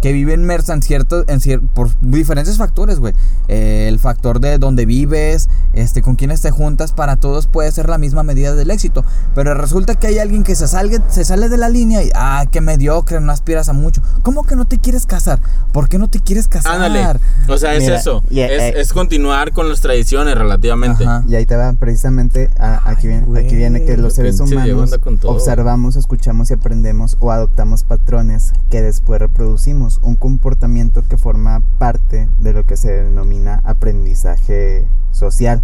que 0.00 0.12
vive 0.12 0.34
inmersa 0.34 0.72
en 0.74 0.82
ciertos, 0.82 1.24
en 1.28 1.40
cier- 1.40 1.60
por 1.74 1.90
diferentes 2.00 2.56
factores, 2.56 2.98
güey. 2.98 3.14
Eh, 3.48 3.86
el 3.88 3.98
factor 3.98 4.40
de 4.40 4.58
dónde 4.58 4.86
vives, 4.86 5.48
este, 5.72 6.02
con 6.02 6.14
quiénes 6.16 6.40
te 6.40 6.50
juntas, 6.50 6.92
para 6.92 7.16
todos 7.16 7.46
puede 7.46 7.70
ser 7.72 7.88
la 7.88 7.98
misma 7.98 8.22
medida 8.22 8.54
del 8.54 8.70
éxito. 8.70 9.04
Pero 9.34 9.54
resulta 9.54 9.94
que 9.96 10.06
hay 10.08 10.18
alguien 10.18 10.44
que 10.44 10.54
se, 10.54 10.68
salga, 10.68 11.02
se 11.10 11.24
sale 11.24 11.48
de 11.48 11.56
la 11.56 11.68
línea 11.68 12.02
y, 12.02 12.10
ah, 12.14 12.44
qué 12.50 12.60
mediocre, 12.60 13.20
no 13.20 13.32
aspiras 13.32 13.68
a 13.68 13.72
mucho. 13.72 14.02
¿Cómo 14.22 14.44
que 14.44 14.56
no 14.56 14.66
te 14.66 14.78
quieres 14.78 15.06
casar? 15.06 15.40
¿Por 15.72 15.88
qué 15.88 15.98
no 15.98 16.08
te 16.08 16.20
quieres 16.20 16.48
casar? 16.48 16.74
Ándale. 16.74 17.18
O 17.48 17.58
sea, 17.58 17.74
es 17.74 17.82
Mira, 17.84 17.96
eso. 17.98 18.22
y- 18.30 18.40
es, 18.40 18.50
eh, 18.50 18.74
es 18.80 18.92
continuar 18.92 19.52
con 19.52 19.68
las 19.68 19.80
tradiciones 19.80 20.36
relativamente. 20.36 21.04
Ajá. 21.04 21.24
Y 21.28 21.34
ahí 21.34 21.46
te 21.46 21.56
va, 21.56 21.72
precisamente, 21.72 22.50
a- 22.58 22.88
aquí, 22.90 23.06
viene, 23.08 23.40
aquí 23.40 23.56
viene 23.56 23.84
que 23.84 23.96
los 23.96 24.14
seres 24.14 24.38
humanos 24.40 24.92
observamos, 25.24 25.96
escuchamos 25.96 26.50
y 26.50 26.54
aprendemos 26.54 27.16
o 27.20 27.30
adoptamos 27.32 27.82
patrones 27.84 28.52
que 28.70 28.82
después 28.82 29.20
reproducimos, 29.20 29.87
un 30.02 30.14
comportamiento 30.16 31.02
que 31.08 31.16
forma 31.16 31.62
parte 31.78 32.28
de 32.40 32.52
lo 32.52 32.64
que 32.64 32.76
se 32.76 32.90
denomina 33.04 33.60
aprendizaje 33.64 34.84
social. 35.12 35.62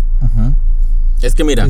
Es 1.23 1.35
que 1.35 1.45
mira, 1.45 1.65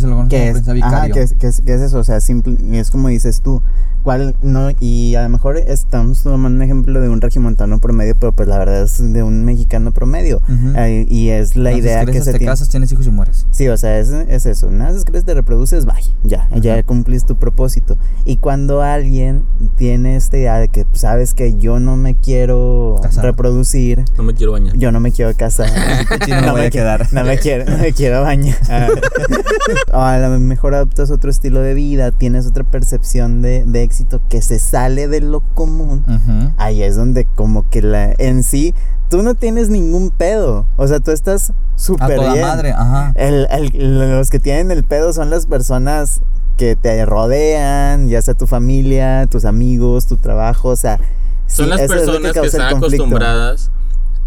es, 0.49 0.55
ajá, 0.83 1.09
es, 1.21 1.35
es- 1.45 1.61
que 1.61 1.75
es 1.75 1.81
eso, 1.81 1.99
o 1.99 2.05
sea, 2.05 2.21
simple, 2.21 2.57
es 2.79 2.91
como 2.91 3.09
dices 3.09 3.41
tú, 3.41 3.63
cuál 4.05 4.37
no 4.43 4.69
y 4.81 5.15
a 5.17 5.23
lo 5.23 5.29
mejor 5.31 5.57
estamos 5.57 6.23
tomando 6.23 6.57
un 6.57 6.63
ejemplo 6.63 7.01
de 7.01 7.09
un 7.09 7.21
regimontano 7.21 7.79
promedio, 7.81 8.15
pero 8.21 8.33
pues 8.33 8.49
la 8.49 8.59
verdad 8.59 8.83
es 8.83 9.13
de 9.13 9.23
un 9.23 9.45
mexicano 9.45 9.91
promedio. 9.93 10.43
Ujú. 10.49 10.75
Eh, 10.77 11.07
y 11.09 11.31
es 11.31 11.57
la 11.57 11.73
idea 11.73 12.05
que 12.05 12.21
se 12.21 12.33
te 12.33 12.39
tiene. 12.39 12.53
casas, 12.53 12.69
tienes 12.69 12.93
hijos 12.93 13.07
y 13.07 13.11
mueres. 13.11 13.47
Sí, 13.51 13.67
o 13.69 13.77
sea, 13.77 13.99
es, 13.99 14.11
es 14.11 14.47
eso. 14.47 14.71
Naces, 14.71 15.05
creces, 15.05 15.25
te 15.25 15.35
reproduces, 15.35 15.87
bye. 15.87 15.95
Ya, 16.23 16.49
ya 16.61 16.83
cumplís 16.83 17.25
tu 17.25 17.37
propósito. 17.37 17.97
Y 18.25 18.37
cuando 18.37 18.83
alguien 18.83 19.43
tiene 19.77 20.17
esta 20.17 20.37
idea 20.37 20.59
de 20.59 20.69
que 20.69 20.85
pues, 20.85 21.01
sabes 21.01 21.35
que 21.35 21.57
yo 21.59 21.81
no 21.81 21.97
me 21.97 22.15
quiero 22.15 22.99
Casar. 23.03 23.25
reproducir, 23.25 24.05
no 24.17 24.23
me 24.23 24.35
quiero 24.35 24.53
bañar. 24.53 24.77
yo 24.77 24.93
no 24.93 25.01
me 25.01 25.11
quiero 25.13 25.35
casar. 25.35 25.71
No 26.29 26.41
me 26.43 26.51
voy 26.53 26.61
a 26.63 26.67
qui- 26.69 26.73
quedar. 26.73 27.13
No 27.13 27.25
me 27.25 27.39
quiero, 27.39 27.65
no 27.71 27.79
me 27.79 27.93
quiero 27.93 28.21
bañar. 28.23 28.57
o 29.93 29.99
a 29.99 30.19
lo 30.19 30.39
mejor 30.39 30.75
adoptas 30.75 31.11
otro 31.11 31.31
estilo 31.31 31.61
de 31.61 31.75
vida, 31.75 32.11
tienes 32.13 32.47
otra 32.47 32.65
percepción 32.65 33.41
de, 33.43 33.65
de 33.65 33.83
éxito 33.95 34.21
que 34.29 34.43
se 34.43 34.59
sale 34.59 35.07
de 35.07 35.21
lo 35.21 35.41
común. 35.55 36.05
Ujú. 36.09 36.53
Ahí 36.57 36.83
es 36.83 36.97
donde 36.97 37.25
como 37.37 37.69
que 37.71 37.81
la 37.81 38.13
en 38.19 38.43
sí 38.43 38.75
tú 39.09 39.23
no 39.23 39.35
tienes 39.37 39.69
ningún 39.69 40.11
pedo. 40.11 40.67
O 40.77 40.89
sea, 40.89 40.99
tú 40.99 41.13
estás 41.13 41.51
A 41.51 41.55
súper 41.77 42.17
toda 42.17 42.33
bien. 42.33 42.45
madre, 42.47 42.73
ajá. 42.73 43.13
El- 43.15 43.47
el- 43.51 44.11
los 44.19 44.31
que 44.31 44.41
tienen 44.41 44.73
el 44.73 44.83
pedo 44.83 45.13
son 45.13 45.31
las 45.31 45.47
personas 45.47 46.21
que 46.57 46.75
te 46.75 47.05
rodean, 47.07 48.09
ya 48.09 48.21
sea 48.23 48.35
tu 48.35 48.47
familia, 48.49 49.27
tus 49.31 49.45
amigos, 49.45 50.07
tu 50.07 50.17
trabajo, 50.17 50.71
o 50.71 50.77
sea, 50.77 50.99
Son 51.47 51.67
sí, 51.67 51.71
las 51.71 51.81
eso 51.83 51.95
es 51.95 52.01
personas 52.01 52.33
que, 52.33 52.39
el 52.41 52.45
están 52.47 52.77
acostumbradas 52.77 53.71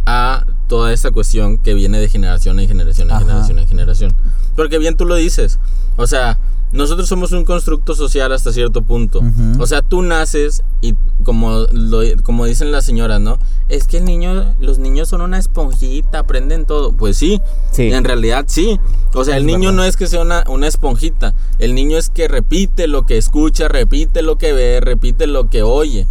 a 0.05 0.45
toda 0.67 0.93
esta 0.93 1.11
cuestión 1.11 1.57
que 1.57 1.73
viene 1.73 1.99
de 1.99 2.07
generación 2.07 2.59
en 2.61 2.67
generación 2.67 3.07
en 3.09 3.15
Ajá. 3.15 3.25
generación 3.25 3.59
en 3.59 3.67
generación. 3.67 4.13
Porque 4.55 4.77
bien 4.77 4.95
tú 4.95 5.05
lo 5.05 5.15
dices. 5.15 5.59
O 5.97 6.07
sea, 6.07 6.37
nosotros 6.77 7.09
somos 7.09 7.31
un 7.33 7.43
constructo 7.43 7.93
social 7.95 8.31
hasta 8.31 8.53
cierto 8.53 8.81
punto. 8.83 9.21
O 9.59 9.65
sea, 9.67 9.81
tú 9.81 10.01
naces 10.01 10.63
y 10.81 10.95
como, 11.23 11.65
lo- 11.71 12.01
como 12.23 12.45
dicen 12.45 12.71
las 12.71 12.85
señoras, 12.85 13.19
¿no? 13.19 13.39
Es 13.67 13.85
que 13.87 13.97
el 13.97 14.05
niño, 14.05 14.55
los 14.61 14.77
niños 14.77 15.09
son 15.09 15.21
una 15.21 15.37
esponjita, 15.39 16.19
aprenden 16.19 16.65
todo. 16.65 16.91
Pues 16.93 17.17
sí, 17.17 17.41
Sí. 17.71 17.91
en 17.91 18.03
realidad 18.03 18.45
sí. 18.47 18.79
O 19.13 19.23
sea, 19.25 19.35
el 19.37 19.43
Es 19.43 19.47
niño 19.47 19.69
verdad. 19.69 19.73
no 19.73 19.83
es 19.83 19.97
que 19.97 20.07
sea 20.07 20.21
una, 20.21 20.43
una 20.47 20.67
esponjita. 20.67 21.33
El 21.59 21.75
niño 21.75 21.97
es 21.97 22.09
que 22.09 22.27
repite 22.27 22.87
lo 22.87 23.05
que 23.05 23.17
escucha, 23.17 23.67
repite 23.67 24.21
lo 24.21 24.37
que 24.37 24.53
ve, 24.53 24.79
repite 24.79 25.27
lo 25.27 25.49
que 25.49 25.63
oye. 25.63 26.07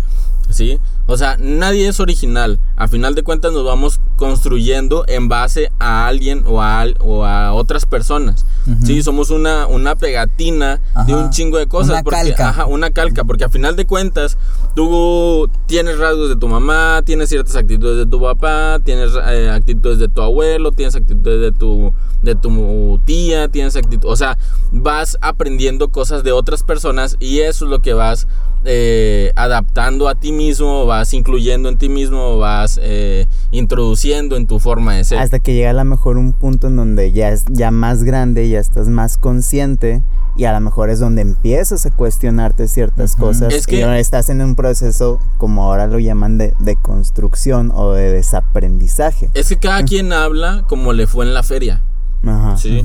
¿Sí? 0.50 0.79
O 1.07 1.16
sea, 1.16 1.37
nadie 1.38 1.88
es 1.88 2.01
original. 2.01 2.59
A 2.77 2.88
final 2.88 3.14
de 3.14 3.23
cuentas 3.23 3.53
nos 3.53 3.64
vamos 3.64 4.01
construyendo 4.16 5.05
en 5.07 5.29
base 5.29 5.71
a 5.79 6.07
alguien 6.07 6.45
o 6.47 6.62
a, 6.62 6.85
o 7.01 7.25
a 7.25 7.53
otras 7.53 7.87
personas. 7.87 8.45
Ujú. 8.66 8.87
Sí, 8.87 9.03
somos 9.03 9.31
una, 9.31 9.66
una 9.66 9.95
pegatina 9.95 10.81
de 11.07 11.14
un 11.14 11.31
chingo 11.31 11.59
de 11.59 11.66
cosas. 11.69 11.90
Una 11.90 12.03
porque, 12.03 12.19
calca. 12.19 12.49
Ajá, 12.49 12.66
una 12.66 12.90
calca. 12.90 13.25
Porque 13.25 13.45
a 13.45 13.49
final 13.49 13.77
de 13.77 13.87
cuentas, 13.87 14.37
tú 14.75 15.49
tienes 15.66 15.99
rasgos 15.99 16.29
de 16.29 16.37
tu 16.37 16.49
mamá, 16.49 17.03
tienes 17.05 17.29
ciertas 17.29 17.55
actitudes 17.55 17.99
de 17.99 18.07
tu 18.07 18.21
papá, 18.21 18.81
tienes 18.83 19.12
eh, 19.29 19.51
actitudes 19.51 19.99
de 19.99 20.09
tu 20.09 20.23
abuelo, 20.23 20.73
tienes 20.73 20.97
actitudes 20.97 21.40
de 21.40 21.53
tu, 21.53 21.92
de 22.23 22.35
tu 22.35 23.01
tía, 23.05 23.49
tienes 23.49 23.77
actitudes. 23.77 24.11
O 24.11 24.16
sea, 24.16 24.38
vas 24.73 25.19
aprendiendo 25.21 25.88
cosas 25.88 26.25
de 26.25 26.33
otras 26.33 26.64
personas 26.64 27.16
y 27.21 27.40
eso 27.40 27.66
es 27.66 27.71
lo 27.71 27.79
que 27.79 27.95
vas 27.95 28.27
eh, 28.66 29.33
adaptando 29.37 30.09
a 30.09 30.14
ti 30.14 30.33
mismo, 30.33 30.85
vas 30.87 31.14
incluyendo 31.14 31.68
en 31.68 31.79
ti 31.79 31.88
mismo, 31.88 32.37
vas 32.38 32.79
eh, 32.83 33.26
introduciendo 33.52 34.37
en 34.37 34.46
tu 34.46 34.59
forma 34.59 34.94
de 34.94 35.05
ser. 35.05 35.18
Hasta 35.18 35.38
que 35.38 35.55
llega 35.55 35.70
a 35.70 35.74
lo 35.74 35.85
mejor 35.85 36.16
un 36.16 36.33
punto 36.33 36.66
en 36.66 36.76
donde 36.76 37.12
ya 37.12 37.31
es 37.31 37.44
ya 37.48 37.70
más 37.70 38.05
grande, 38.05 38.48
ya 38.48 38.59
estás 38.61 38.88
más 38.88 39.16
consciente 39.18 40.02
y 40.37 40.44
a 40.44 40.52
lo 40.52 40.61
mejor 40.61 40.90
es 40.90 40.98
donde 41.00 41.22
empiezas 41.22 41.87
a 41.87 41.90
cuestionarte 41.90 42.68
ciertas 42.68 43.16
cosas 43.16 43.55
Es 43.55 43.66
que- 43.66 43.79
y 43.79 43.83
ahora 43.83 43.98
estás 43.98 44.29
en 44.29 44.42
un 44.42 44.55
proceso 44.55 45.18
como 45.38 45.62
ahora 45.64 45.87
lo 45.87 45.98
llaman 45.98 46.37
de, 46.37 46.52
de 46.59 46.76
construcción 46.76 47.72
o 47.74 47.92
de 47.92 48.11
desaprendizaje. 48.12 49.31
Es 49.35 49.48
que 49.48 49.57
cada 49.59 49.83
quien 49.85 50.12
habla 50.12 50.64
como 50.68 50.92
le 50.92 51.07
fue 51.07 51.24
en 51.24 51.33
la 51.35 51.42
feria. 51.42 51.83
Ajá. 52.24 52.57
¿sí? 52.57 52.83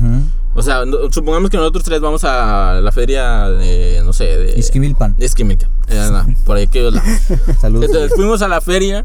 O 0.54 0.62
sea, 0.62 0.84
no- 0.84 1.10
supongamos 1.10 1.48
que 1.50 1.56
nosotros 1.56 1.82
tres 1.84 2.00
vamos 2.00 2.24
a 2.24 2.80
la 2.82 2.92
feria 2.92 3.48
de, 3.48 4.02
no 4.04 4.12
sé, 4.12 4.24
de... 4.24 4.58
Izquimilpan. 4.58 5.16
de. 5.18 5.68
Eh, 5.88 6.08
no, 6.12 6.26
por 6.44 6.56
ahí 6.56 6.66
que 6.66 6.90
Salud. 7.60 7.82
Entonces 7.82 8.12
fuimos 8.14 8.42
a 8.42 8.48
la 8.48 8.60
feria 8.60 9.04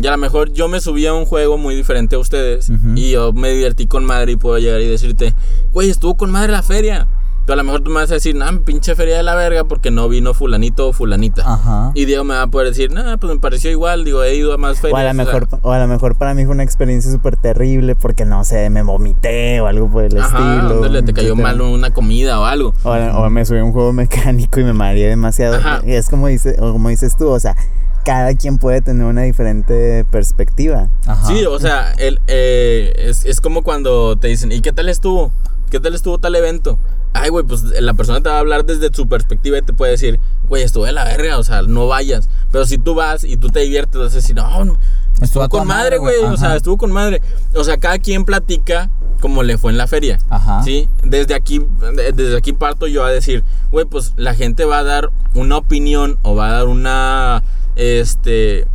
y 0.00 0.06
a 0.06 0.12
lo 0.12 0.18
mejor 0.18 0.52
yo 0.52 0.68
me 0.68 0.80
subí 0.80 1.06
a 1.06 1.12
un 1.12 1.24
juego 1.26 1.58
muy 1.58 1.74
diferente 1.74 2.16
a 2.16 2.18
ustedes 2.18 2.70
y 2.96 3.10
yo 3.10 3.32
me 3.32 3.50
divertí 3.50 3.86
con 3.86 4.04
madre 4.04 4.32
y 4.32 4.36
puedo 4.36 4.58
llegar 4.58 4.80
y 4.80 4.86
decirte, 4.88 5.34
güey, 5.72 5.90
estuvo 5.90 6.16
con 6.16 6.30
madre 6.30 6.52
la 6.52 6.62
feria. 6.62 7.06
Pero 7.48 7.62
a 7.62 7.64
lo 7.64 7.64
mejor 7.64 7.80
tú 7.80 7.90
me 7.90 8.00
vas 8.00 8.10
a 8.10 8.14
decir, 8.14 8.36
nah, 8.36 8.52
pinche 8.62 8.94
feria 8.94 9.16
de 9.16 9.22
la 9.22 9.34
verga 9.34 9.64
porque 9.64 9.90
no 9.90 10.06
vino 10.06 10.34
fulanito 10.34 10.88
o 10.88 10.92
fulanita. 10.92 11.50
Ajá. 11.50 11.92
Y 11.94 12.04
Diego 12.04 12.22
me 12.22 12.34
va 12.34 12.42
a 12.42 12.46
poder 12.48 12.68
decir, 12.68 12.92
nah, 12.92 13.16
pues 13.16 13.32
me 13.32 13.40
pareció 13.40 13.70
igual, 13.70 14.04
digo, 14.04 14.22
he 14.22 14.34
ido 14.34 14.52
a 14.52 14.58
más 14.58 14.80
ferias. 14.80 14.92
O 14.92 14.98
a, 14.98 15.04
lo 15.04 15.14
mejor, 15.14 15.48
o 15.62 15.72
a 15.72 15.78
lo 15.78 15.86
mejor 15.86 16.14
para 16.16 16.34
mí 16.34 16.44
fue 16.44 16.52
una 16.52 16.62
experiencia 16.62 17.10
súper 17.10 17.38
terrible 17.38 17.96
porque 17.96 18.26
no 18.26 18.44
sé, 18.44 18.68
me 18.68 18.82
vomité 18.82 19.62
o 19.62 19.66
algo 19.66 19.90
por 19.90 20.04
el 20.04 20.18
Ajá, 20.18 20.26
estilo. 20.26 20.74
ándale, 20.74 21.02
te 21.02 21.14
cayó 21.14 21.36
mal 21.36 21.58
una 21.62 21.90
comida 21.90 22.38
o 22.38 22.44
algo. 22.44 22.74
O, 22.84 22.90
o 22.90 23.30
me 23.30 23.46
subí 23.46 23.60
a 23.60 23.64
un 23.64 23.72
juego 23.72 23.94
mecánico 23.94 24.60
y 24.60 24.64
me 24.64 24.74
mareé 24.74 25.08
demasiado. 25.08 25.56
Ajá. 25.56 25.80
Y 25.86 25.92
es 25.92 26.10
como, 26.10 26.26
dice, 26.26 26.54
o 26.58 26.74
como 26.74 26.90
dices 26.90 27.16
tú, 27.16 27.30
o 27.30 27.40
sea, 27.40 27.56
cada 28.04 28.34
quien 28.34 28.58
puede 28.58 28.82
tener 28.82 29.06
una 29.06 29.22
diferente 29.22 30.04
perspectiva. 30.10 30.90
Ajá. 31.06 31.26
Sí, 31.26 31.46
o 31.46 31.58
sea, 31.58 31.94
el, 31.96 32.20
eh, 32.26 32.92
es, 32.98 33.24
es 33.24 33.40
como 33.40 33.62
cuando 33.62 34.16
te 34.16 34.28
dicen, 34.28 34.52
¿y 34.52 34.60
qué 34.60 34.72
tal 34.72 34.90
estuvo? 34.90 35.32
¿Qué 35.70 35.80
tal 35.80 35.94
estuvo 35.94 36.18
tal 36.18 36.34
evento? 36.34 36.78
Ay, 37.14 37.30
güey, 37.30 37.44
pues 37.44 37.62
la 37.80 37.94
persona 37.94 38.20
te 38.22 38.28
va 38.28 38.36
a 38.36 38.40
hablar 38.40 38.64
desde 38.64 38.92
su 38.92 39.08
perspectiva 39.08 39.58
y 39.58 39.62
te 39.62 39.72
puede 39.72 39.92
decir, 39.92 40.18
güey, 40.48 40.62
estuve 40.62 40.86
de 40.88 40.92
la 40.92 41.04
verga, 41.04 41.38
o 41.38 41.44
sea, 41.44 41.62
no 41.62 41.86
vayas. 41.88 42.28
Pero 42.52 42.66
si 42.66 42.78
tú 42.78 42.94
vas 42.94 43.24
y 43.24 43.36
tú 43.36 43.48
te 43.50 43.60
diviertes, 43.60 44.00
vas 44.00 44.12
a 44.12 44.16
decir, 44.16 44.36
no, 44.36 44.64
no, 44.64 44.78
Estuvo 45.20 45.48
con 45.48 45.66
madre, 45.66 45.98
güey, 45.98 46.14
o 46.22 46.36
sea, 46.36 46.54
estuvo 46.54 46.76
con 46.76 46.92
madre. 46.92 47.20
O 47.54 47.64
sea, 47.64 47.78
cada 47.78 47.98
quien 47.98 48.24
platica 48.24 48.88
como 49.20 49.42
le 49.42 49.58
fue 49.58 49.72
en 49.72 49.78
la 49.78 49.88
feria. 49.88 50.18
Ajá. 50.30 50.62
Sí, 50.62 50.88
desde 51.02 51.34
aquí, 51.34 51.58
de- 51.96 52.12
desde 52.12 52.36
aquí 52.36 52.52
parto 52.52 52.86
yo 52.86 53.04
a 53.04 53.10
decir, 53.10 53.42
güey, 53.72 53.84
pues 53.84 54.12
la 54.16 54.34
gente 54.36 54.64
va 54.64 54.78
a 54.78 54.84
dar 54.84 55.10
una 55.34 55.56
opinión 55.56 56.18
o 56.22 56.36
va 56.36 56.50
a 56.50 56.52
dar 56.52 56.66
una, 56.68 57.42
este, 57.74 58.68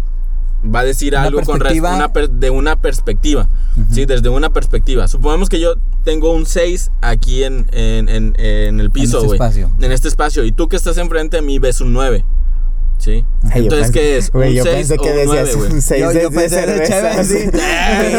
va 0.64 0.82
a 0.82 0.84
decir 0.84 1.14
Una 1.14 1.24
algo 1.24 1.42
con 1.42 1.62
una 1.62 2.08
de 2.30 2.50
una 2.50 2.76
perspectiva, 2.82 3.50
sí, 3.92 4.06
desde 4.06 4.30
una 4.30 4.52
perspectiva. 4.52 5.08
Supongamos 5.08 5.50
que 5.50 5.60
yo 5.60 5.76
tengo 6.04 6.32
un 6.34 6.46
6 6.46 6.92
aquí 7.02 7.44
en, 7.44 7.68
en, 7.72 8.10
en, 8.10 8.34
en 8.38 8.80
el 8.80 8.92
piso, 8.92 9.18
este 9.18 9.28
güey. 9.28 9.38
espacio. 9.38 9.72
En 9.80 9.92
este 9.92 10.08
espacio. 10.08 10.44
Y 10.44 10.52
tú 10.52 10.68
que 10.68 10.76
estás 10.76 10.98
enfrente 10.98 11.38
de 11.38 11.44
mí 11.44 11.60
ves 11.60 11.82
un 11.82 11.94
9. 11.94 12.24
¿Sí? 13.00 13.26
Ay, 13.52 13.52
yo 13.56 13.64
Entonces, 13.64 13.88
pensé- 13.88 13.92
¿qué 13.94 14.18
es? 14.18 14.32
Güey, 14.32 14.50
¿Un 14.52 14.56
yo 14.56 14.64
6 14.64 14.76
pensé 14.76 14.94
o 14.94 14.98
que 15.04 15.10
un 15.10 15.16
decías 15.18 15.34
9, 15.50 15.54
güey? 15.56 15.72
un 15.74 15.82
6 15.82 16.02
Yo- 16.02 16.08
de, 16.08 16.14
yo 16.24 16.30
de 16.30 16.36
pensé 16.40 16.56
de 16.56 16.62
cerveza, 16.88 16.94
chévere, 16.94 17.24
sí. 17.26 17.50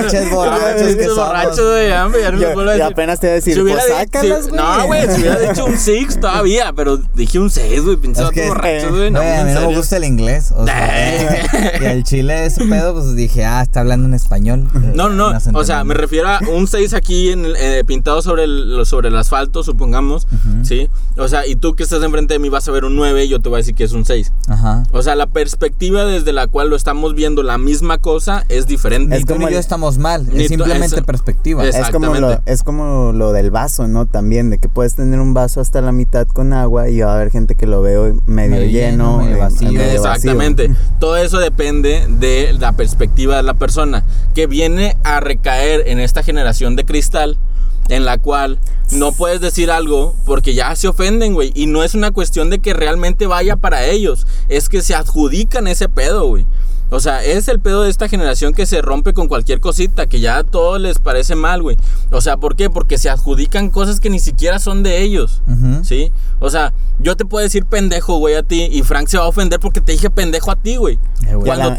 Pinches 0.03 0.31
borrachos 0.31 0.95
que 0.97 1.05
somos. 1.05 1.17
borrachos 1.17 1.75
de 1.75 1.95
hambre, 1.95 2.21
ya 2.21 2.31
no 2.33 2.39
Yo- 2.39 2.47
les 2.47 2.55
vuelvo 2.55 2.71
a 2.71 2.75
y 2.75 2.79
decir. 2.79 2.93
apenas 2.93 3.21
te 3.21 3.27
iba 3.29 3.33
a 3.33 3.35
decir, 3.37 3.55
Si 3.55 3.61
hubiera 3.61 3.81
pues, 3.81 3.97
sácalas, 3.99 4.45
si- 4.45 4.51
güey. 4.51 4.63
No, 4.63 4.87
güey, 4.87 5.03
si 5.09 5.21
hubiera 5.23 5.39
dicho 5.41 5.65
un 5.65 5.79
6 5.79 6.21
todavía, 6.21 6.73
pero 6.77 6.99
dije 6.99 7.39
un 7.39 7.49
6, 7.51 7.81
güey, 7.83 7.97
Es 8.03 8.09
vatos 8.13 8.31
que, 8.33 8.47
borrachos, 8.49 8.85
eh, 8.85 8.91
güey. 8.91 9.11
No, 9.11 9.21
a 9.21 9.45
mí 9.45 9.53
no 9.55 9.69
me 9.71 9.77
gusta 9.77 9.97
el 9.97 10.05
inglés. 10.05 10.53
O 10.55 10.67
sea, 10.67 11.79
y 11.81 11.85
el 11.87 12.05
chile 12.05 12.45
ese 12.45 12.67
pedo, 12.67 12.93
pues 12.93 13.15
dije, 13.17 13.45
ah, 13.47 13.63
está 13.63 13.81
hablando 13.81 14.07
en 14.07 14.13
español. 14.13 14.69
No, 14.95 15.09
no, 15.09 15.33
no. 15.33 15.39
O 15.55 15.65
sea, 15.65 15.83
me 15.85 15.95
refiero 15.95 16.29
a 16.29 16.41
un 16.53 16.67
6 16.69 16.93
aquí 16.93 17.31
en 17.31 17.47
el- 17.47 17.57
eh, 17.57 17.85
pintado 17.87 18.21
sobre 18.21 18.45
el, 18.45 18.83
sobre 18.85 19.09
el 19.09 19.17
asfalto, 19.17 19.63
supongamos. 19.65 20.27
¿Sí? 20.63 20.91
O 21.17 21.27
sea, 21.29 21.47
y 21.47 21.57
tú 21.57 21.75
que 21.75 21.85
estás 21.85 22.03
enfrente 22.03 22.35
de 22.35 22.39
mí 22.39 22.51
vas 22.51 22.69
a 22.69 22.71
ver 22.73 22.85
un 22.85 22.97
9 22.97 23.25
y 23.25 23.29
yo 23.29 23.41
te 23.41 23.49
voy 23.49 23.57
a 23.57 23.59
decir 23.59 23.75
que 23.75 23.85
es 23.85 23.93
un 23.93 24.05
6. 24.05 24.31
Ajá. 24.49 24.74
O 24.93 25.03
sea, 25.03 25.15
la 25.17 25.27
perspectiva 25.27 26.05
desde 26.05 26.33
la 26.33 26.47
cual 26.47 26.71
lo 26.71 26.77
estamos 26.77 27.15
viendo 27.15 27.43
la 27.43 27.59
misma 27.59 27.99
cosa 27.99 28.45
es 28.49 28.67
diferente. 28.67 29.15
Ni 29.15 29.21
Es 29.21 29.27
tú 29.27 29.35
como 29.35 29.47
ni 29.47 29.53
yo 29.55 29.59
estamos 29.59 29.99
mal, 29.99 30.27
Ni 30.33 30.43
es 30.43 30.49
simplemente 30.49 30.97
eso- 30.97 31.05
perspectiva. 31.05 31.65
es- 31.67 31.75
Es 31.77 31.91
como, 31.91 32.15
lo, 32.15 32.41
es 32.47 32.63
como 32.63 33.13
lo 33.13 33.33
del 33.33 33.51
vaso, 33.51 33.87
¿no? 33.89 34.07
También, 34.07 34.51
de 34.51 34.59
que 34.59 34.69
puedes 34.69 34.95
tener 34.95 35.21
un 35.21 35.35
vaso 35.35 35.61
hasta 35.61 35.81
la 35.81 35.93
mitad 35.93 36.27
con 36.27 36.53
agua 36.53 36.89
y 36.89 37.01
va 37.01 37.13
a 37.13 37.17
haber 37.17 37.31
gente 37.31 37.55
que 37.55 37.67
lo 37.67 37.83
veo 37.83 38.15
medio, 38.27 38.57
Medio 38.57 38.67
lleno, 38.71 39.19
lleno, 39.21 39.25
medio 39.25 39.39
vacío. 39.39 39.73
medio 39.73 40.03
vacío. 40.03 40.31
Exactamente. 40.33 40.71
Todo 41.01 41.17
eso 41.17 41.39
depende 41.39 42.07
de 42.09 42.55
la 42.59 42.73
perspectiva 42.73 43.37
de 43.37 43.43
la 43.43 43.55
persona 43.55 44.05
que 44.35 44.47
viene 44.47 44.97
a 45.05 45.21
recaer 45.21 45.83
en 45.87 45.99
esta 46.01 46.23
generación 46.23 46.77
de 46.77 46.85
cristal 46.85 47.39
en 47.89 48.05
la 48.05 48.19
cual 48.19 48.59
no 48.93 49.13
puedes 49.13 49.41
decir 49.41 49.71
algo 49.71 50.15
porque 50.27 50.55
ya 50.55 50.75
se 50.77 50.89
ofenden, 50.89 51.35
güey. 51.35 51.53
Y 51.55 51.67
no 51.67 51.83
es 51.83 51.95
una 51.95 52.11
cuestión 52.11 52.51
de 52.51 52.59
que 52.59 52.75
realmente 52.75 53.27
vaya 53.27 53.57
para 53.57 53.85
ellos. 53.87 54.27
Es 54.49 54.69
que 54.69 54.83
se 54.83 54.95
adjudican 54.95 55.67
ese 55.67 55.89
pedo, 55.89 56.27
güey. 56.27 56.47
O 56.91 57.01
sea, 57.01 57.25
es 57.25 57.49
el 57.49 57.59
pedo 57.61 57.83
de 57.83 57.91
esta 57.91 58.09
generación 58.09 58.53
que 58.53 58.67
se 58.67 58.81
rompe 58.83 59.15
con 59.15 59.27
cualquier 59.27 59.59
cosita, 59.59 60.07
que 60.07 60.21
ya 60.21 60.37
a 60.37 60.45
todo 60.45 60.79
les 60.79 60.99
parece 60.99 61.35
mal, 61.35 61.61
güey. 61.63 61.77
O 62.13 62.21
sea, 62.21 62.37
¿por 62.37 62.55
qué? 62.57 62.71
Porque 62.71 62.99
se 62.99 63.09
adjudican 63.11 63.71
cosas 63.71 63.99
que 64.01 64.11
ni 64.11 64.21
siquiera 64.21 64.59
son 64.61 64.83
de 64.85 65.03
ellos. 65.03 65.43
¿Sí? 65.83 66.13
O 66.41 66.51
sea, 66.51 66.73
yo 67.01 67.17
te 67.17 67.25
puedo 67.25 67.43
decir 67.43 67.65
pendejo, 67.65 68.19
güey, 68.19 68.35
a 68.37 68.43
ti, 68.45 68.69
y 68.71 68.83
Frank 68.83 69.09
se 69.09 69.19
va 69.19 69.25
a 69.25 69.29
ofender 69.29 69.59
porque 69.61 69.81
te 69.81 69.93
dije 69.93 70.09
pendejo 70.11 70.51
a 70.53 70.57
ti, 70.57 70.77
güey. 70.77 70.99
Eh, 71.27 71.35
la- 71.59 71.71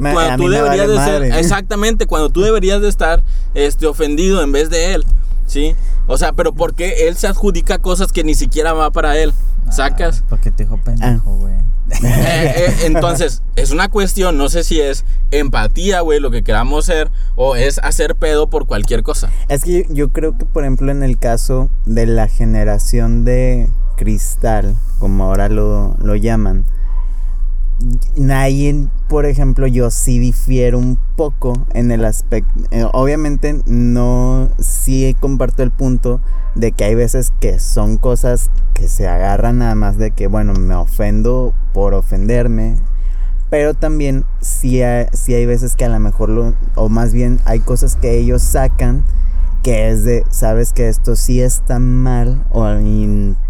me- 0.00 0.12
cuando 0.14 0.36
tú 0.36 0.48
deberías 0.48 0.86
vale 0.86 0.92
de 1.00 1.04
ser, 1.04 1.20
madre. 1.30 1.40
exactamente, 1.40 2.06
cuando 2.06 2.30
tú 2.30 2.40
deberías 2.40 2.80
de 2.80 2.88
estar 2.88 3.24
este, 3.52 3.86
ofendido 3.86 4.42
en 4.42 4.52
vez 4.52 4.70
de 4.70 4.94
él, 4.94 5.04
¿sí? 5.46 5.74
O 6.06 6.18
sea, 6.18 6.32
pero 6.32 6.52
¿por 6.52 6.74
qué 6.74 7.08
él 7.08 7.16
se 7.16 7.26
adjudica 7.26 7.78
cosas 7.78 8.12
que 8.12 8.24
ni 8.24 8.34
siquiera 8.34 8.72
va 8.72 8.90
para 8.90 9.16
él? 9.16 9.32
¿Sacas? 9.70 10.20
Ah, 10.22 10.26
Porque 10.28 10.50
te 10.50 10.64
dijo 10.64 10.78
pendejo, 10.78 11.34
güey. 11.36 11.54
Eh, 11.88 12.52
eh, 12.56 12.74
entonces, 12.86 13.42
es 13.54 13.70
una 13.70 13.88
cuestión, 13.88 14.36
no 14.36 14.48
sé 14.48 14.64
si 14.64 14.80
es 14.80 15.04
empatía, 15.30 16.00
güey, 16.00 16.18
lo 16.18 16.32
que 16.32 16.42
queramos 16.42 16.86
ser, 16.86 17.12
o 17.36 17.54
es 17.54 17.78
hacer 17.78 18.16
pedo 18.16 18.50
por 18.50 18.66
cualquier 18.66 19.04
cosa. 19.04 19.30
Es 19.48 19.62
que 19.62 19.84
yo, 19.88 19.94
yo 19.94 20.08
creo 20.08 20.36
que, 20.36 20.46
por 20.46 20.64
ejemplo, 20.64 20.90
en 20.90 21.04
el 21.04 21.16
caso 21.16 21.70
de 21.84 22.06
la 22.06 22.26
generación 22.26 23.24
de 23.24 23.68
cristal, 23.96 24.74
como 24.98 25.24
ahora 25.24 25.48
lo, 25.48 25.96
lo 26.02 26.16
llaman, 26.16 26.64
Ahí, 28.30 28.88
por 29.08 29.26
ejemplo, 29.26 29.66
yo 29.66 29.90
sí 29.90 30.18
difiero 30.18 30.78
un 30.78 30.98
poco 31.16 31.52
en 31.74 31.90
el 31.90 32.04
aspecto. 32.04 32.52
eh, 32.70 32.86
obviamente, 32.92 33.60
no. 33.66 34.48
Sí 34.58 35.14
comparto 35.20 35.62
el 35.62 35.70
punto 35.70 36.20
de 36.54 36.72
que 36.72 36.84
hay 36.84 36.94
veces 36.94 37.32
que 37.38 37.58
son 37.58 37.98
cosas 37.98 38.50
que 38.72 38.88
se 38.88 39.06
agarran 39.08 39.58
nada 39.58 39.74
más 39.74 39.98
de 39.98 40.10
que, 40.10 40.26
bueno, 40.26 40.54
me 40.54 40.74
ofendo 40.74 41.52
por 41.74 41.92
ofenderme. 41.94 42.76
Pero 43.50 43.74
también 43.74 44.24
sí 44.40 44.82
hay, 44.82 45.06
sí 45.12 45.34
hay 45.34 45.46
veces 45.46 45.76
que 45.76 45.84
a 45.84 45.88
lo 45.88 46.00
mejor 46.00 46.30
lo. 46.30 46.54
O 46.74 46.88
más 46.88 47.12
bien 47.12 47.40
hay 47.44 47.60
cosas 47.60 47.96
que 47.96 48.16
ellos 48.18 48.42
sacan 48.42 49.04
que 49.62 49.90
es 49.90 50.04
de, 50.04 50.24
sabes 50.30 50.72
que 50.72 50.88
esto 50.88 51.16
sí 51.16 51.40
está 51.40 51.80
mal 51.80 52.44
o 52.52 52.64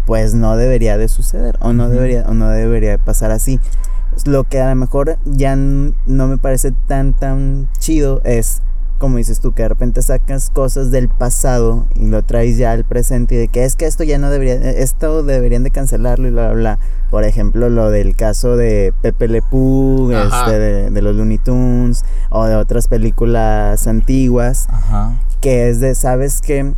pues 0.07 0.33
no 0.33 0.57
debería 0.57 0.97
de 0.97 1.09
suceder 1.09 1.57
o 1.61 1.73
no 1.73 1.89
debería 1.89 2.25
o 2.27 2.33
no 2.33 2.49
debería 2.49 2.89
de 2.89 2.97
pasar 2.97 3.29
así. 3.29 3.59
Lo 4.25 4.43
que 4.43 4.59
a 4.61 4.69
lo 4.69 4.75
mejor 4.75 5.17
ya 5.25 5.55
no 5.55 6.27
me 6.27 6.37
parece 6.37 6.71
tan 6.87 7.13
tan 7.13 7.67
chido 7.79 8.21
es 8.23 8.61
como 8.97 9.17
dices 9.17 9.39
tú 9.39 9.51
que 9.53 9.61
de 9.61 9.69
repente 9.69 10.01
sacas 10.01 10.49
cosas 10.49 10.89
del 10.89 11.07
pasado 11.07 11.85
y 11.95 12.07
lo 12.07 12.23
traes 12.23 12.57
ya 12.57 12.71
al 12.71 12.83
presente 12.83 13.35
y 13.35 13.37
de 13.37 13.47
que 13.47 13.63
es 13.63 13.75
que 13.75 13.85
esto 13.85 14.03
ya 14.03 14.17
no 14.17 14.31
debería 14.31 14.55
esto 14.55 15.21
deberían 15.21 15.61
de 15.63 15.69
cancelarlo 15.69 16.27
y 16.27 16.31
bla 16.31 16.47
bla 16.47 16.55
bla. 16.55 16.79
Por 17.11 17.23
ejemplo, 17.23 17.69
lo 17.69 17.89
del 17.91 18.15
caso 18.15 18.57
de 18.57 18.93
Pepe 19.01 19.27
Le 19.27 19.39
Ajá. 19.39 20.45
este, 20.45 20.59
de, 20.59 20.89
de 20.91 21.01
los 21.01 21.15
Looney 21.15 21.37
Tunes 21.37 22.03
o 22.31 22.45
de 22.45 22.55
otras 22.55 22.87
películas 22.87 23.87
antiguas 23.87 24.67
Ajá. 24.69 25.13
que 25.41 25.69
es 25.69 25.79
de, 25.79 25.93
sabes 25.95 26.41
que 26.41 26.73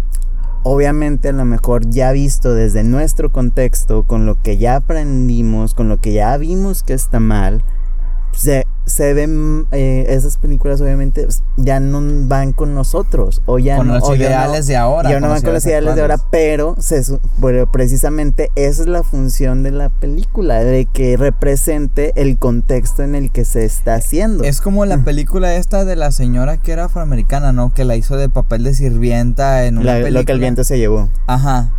obviamente 0.63 1.29
a 1.29 1.33
lo 1.33 1.45
mejor 1.45 1.89
ya 1.89 2.11
visto 2.11 2.53
desde 2.53 2.83
nuestro 2.83 3.31
contexto, 3.31 4.03
con 4.03 4.25
lo 4.25 4.41
que 4.41 4.57
ya 4.57 4.75
aprendimos, 4.75 5.73
con 5.73 5.89
lo 5.89 5.97
que 5.97 6.13
ya 6.13 6.35
vimos 6.37 6.83
que 6.83 6.93
está 6.93 7.19
mal, 7.19 7.63
se, 8.39 8.65
se 8.85 9.13
ven, 9.13 9.67
eh, 9.73 10.05
esas 10.07 10.37
películas 10.37 10.79
obviamente 10.79 11.23
pues, 11.23 11.43
ya 11.57 11.81
no 11.81 12.01
van 12.29 12.53
con 12.53 12.73
nosotros, 12.73 13.41
o 13.45 13.59
ya 13.59 13.75
Con 13.75 13.87
no, 13.89 13.95
los 13.99 14.09
ideales 14.15 14.61
no- 14.61 14.67
de 14.67 14.77
ahora. 14.77 15.09
ya 15.09 15.19
no 15.19 15.27
van 15.27 15.41
con 15.41 15.53
los 15.53 15.65
ideales 15.65 15.95
de 15.95 16.01
ahora, 16.01 16.17
pero, 16.31 16.75
se, 16.79 17.03
pero 17.41 17.69
precisamente 17.69 18.49
esa 18.55 18.83
es 18.83 18.87
la 18.87 19.03
función 19.03 19.61
de 19.61 19.71
la 19.71 19.89
película, 19.89 20.63
de 20.63 20.85
que 20.85 21.17
represente 21.17 22.13
el 22.15 22.37
contexto 22.37 23.03
en 23.03 23.13
el 23.15 23.29
que 23.31 23.43
se 23.43 23.65
está 23.65 23.95
haciendo. 23.95 24.43
Es 24.45 24.61
como 24.61 24.85
la 24.85 24.99
película 25.03 25.53
esta 25.55 25.83
de 25.83 25.97
la 25.97 26.11
señora 26.13 26.55
que 26.57 26.71
era 26.71 26.85
afroamericana, 26.85 27.51
¿no? 27.51 27.73
Que 27.73 27.83
la 27.83 27.97
hizo 27.97 28.15
de 28.15 28.29
papel 28.29 28.63
de 28.63 28.73
sirvienta 28.73 29.65
en 29.65 29.77
una 29.79 29.85
La- 29.85 29.93
película. 29.95 30.19
lo 30.21 30.25
que 30.25 30.31
el 30.31 30.39
viento 30.39 30.63
se 30.63 30.77
llevó. 30.77 31.09
Ajá. 31.27 31.71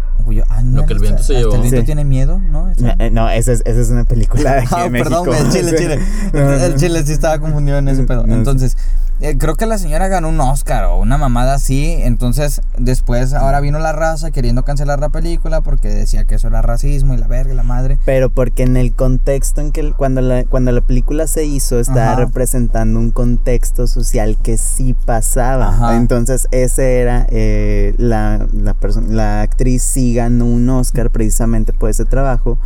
Ah, 0.48 0.62
Lo 0.64 0.86
que 0.86 0.92
el 0.92 0.98
viento 0.98 1.22
se 1.22 1.34
llevó. 1.34 1.54
el 1.54 1.60
viento 1.62 1.80
Sí. 1.80 1.86
tiene 1.86 2.04
miedo, 2.04 2.38
¿no? 2.38 2.72
No, 2.78 2.94
eh, 2.98 3.10
no, 3.10 3.28
esa 3.30 3.52
es, 3.52 3.62
esa 3.64 3.80
es 3.80 3.90
una 3.90 4.04
película 4.04 4.52
de 4.54 4.58
aquí 4.62 4.68
Ah, 4.72 4.82
de 4.84 4.90
México. 4.90 5.22
perdón, 5.24 5.46
el 5.46 5.52
chile, 5.52 5.74
chile. 5.76 5.98
No, 6.32 6.40
no. 6.44 6.52
El 6.52 6.74
chile 6.76 7.02
sí 7.04 7.12
estaba 7.12 7.38
confundido 7.38 7.78
en 7.78 7.88
ese 7.88 8.02
pedo. 8.04 8.24
Entonces, 8.26 8.76
eh, 9.20 9.36
creo 9.38 9.54
que 9.54 9.66
la 9.66 9.78
señora 9.78 10.08
ganó 10.08 10.28
un 10.28 10.40
Oscar 10.40 10.84
o 10.84 10.98
una 10.98 11.18
mamada 11.18 11.54
así. 11.54 11.92
Entonces, 12.00 12.62
después, 12.78 13.34
ahora 13.34 13.60
vino 13.60 13.78
la 13.78 13.92
raza 13.92 14.30
queriendo 14.30 14.64
cancelar 14.64 14.98
la 15.00 15.10
película 15.10 15.60
porque 15.60 15.88
decía 15.88 16.24
que 16.24 16.36
eso 16.36 16.48
era 16.48 16.62
racismo 16.62 17.14
y 17.14 17.18
la 17.18 17.26
verga 17.26 17.52
y 17.52 17.56
la 17.56 17.62
madre. 17.62 17.98
Pero 18.04 18.30
porque 18.30 18.62
en 18.62 18.76
el 18.76 18.94
contexto 18.94 19.60
en 19.60 19.72
que 19.72 19.92
cuando 19.92 20.20
la, 20.20 20.44
cuando 20.44 20.72
la 20.72 20.80
película 20.80 21.26
se 21.26 21.44
hizo 21.44 21.78
estaba 21.78 22.12
Ajá. 22.12 22.20
representando 22.20 22.98
un 22.98 23.10
contexto 23.10 23.86
social 23.86 24.38
que 24.42 24.56
sí 24.56 24.94
pasaba. 24.94 25.68
Ajá. 25.68 25.96
Entonces 25.96 26.48
ese 26.50 27.00
era 27.00 27.26
eh, 27.30 27.94
la, 27.98 28.46
la, 28.52 28.76
la 29.08 29.42
actriz 29.42 29.82
sí 29.82 30.14
ganó 30.14 30.46
un 30.46 30.68
Oscar 30.70 31.10
precisamente 31.10 31.72
por 31.72 31.90
ese 31.90 32.04
trabajo. 32.04 32.58